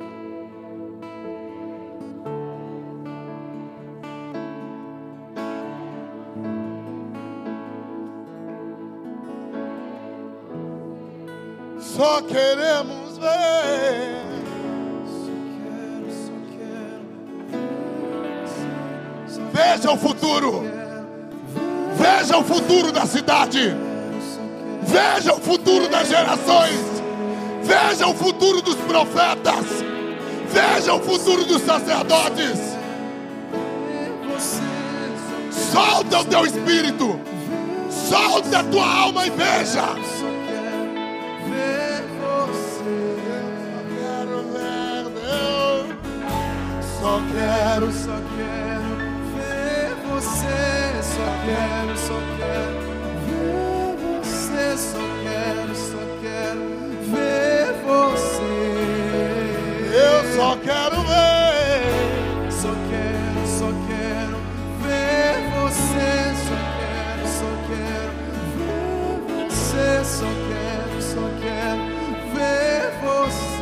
Só 12.01 12.23
queremos 12.23 13.19
ver. 13.19 14.23
Veja 19.53 19.91
o 19.93 19.99
futuro. 19.99 20.63
Veja 21.99 22.39
o 22.39 22.43
futuro 22.43 22.91
da 22.91 23.05
cidade. 23.05 23.77
Veja 24.81 25.35
o 25.35 25.41
futuro 25.41 25.89
das 25.89 26.09
gerações. 26.09 26.81
Veja 27.65 28.07
o 28.07 28.15
futuro 28.15 28.63
dos 28.63 28.77
profetas. 28.77 29.67
Veja 30.49 30.95
o 30.95 31.01
futuro 31.01 31.45
dos 31.45 31.61
sacerdotes. 31.61 32.79
Solta 35.71 36.21
o 36.21 36.25
teu 36.25 36.47
espírito. 36.47 37.21
Solta 37.91 38.61
a 38.61 38.65
tua 38.65 38.87
alma 38.87 39.27
e 39.27 39.31
veja. 39.31 40.20
Quero 43.97 44.43
ver 44.53 45.05
Deus. 45.21 45.87
Só 47.01 47.21
quero, 47.33 47.93
Só 47.93 48.17
quero 48.37 48.97
ver 49.35 49.95
você, 50.09 51.03
só 51.03 51.29
quero, 51.45 51.97
só 51.97 52.19
quero 52.37 52.81
ver 53.27 53.97
você, 54.23 54.77
só 54.77 55.05
quero, 55.23 55.75
só 55.75 56.03
quero 56.21 56.65
ver 57.11 57.73
você. 57.85 58.51
eu 59.95 60.19
só 60.37 60.51
quero 60.57 60.99
ver. 61.03 62.51
Só 62.51 62.73
quero, 62.91 63.47
só 63.47 63.71
quero 63.89 64.37
ver 64.83 65.37
você, 65.63 66.30
quero 71.51 71.83
ver 72.33 72.93
você. 73.03 73.61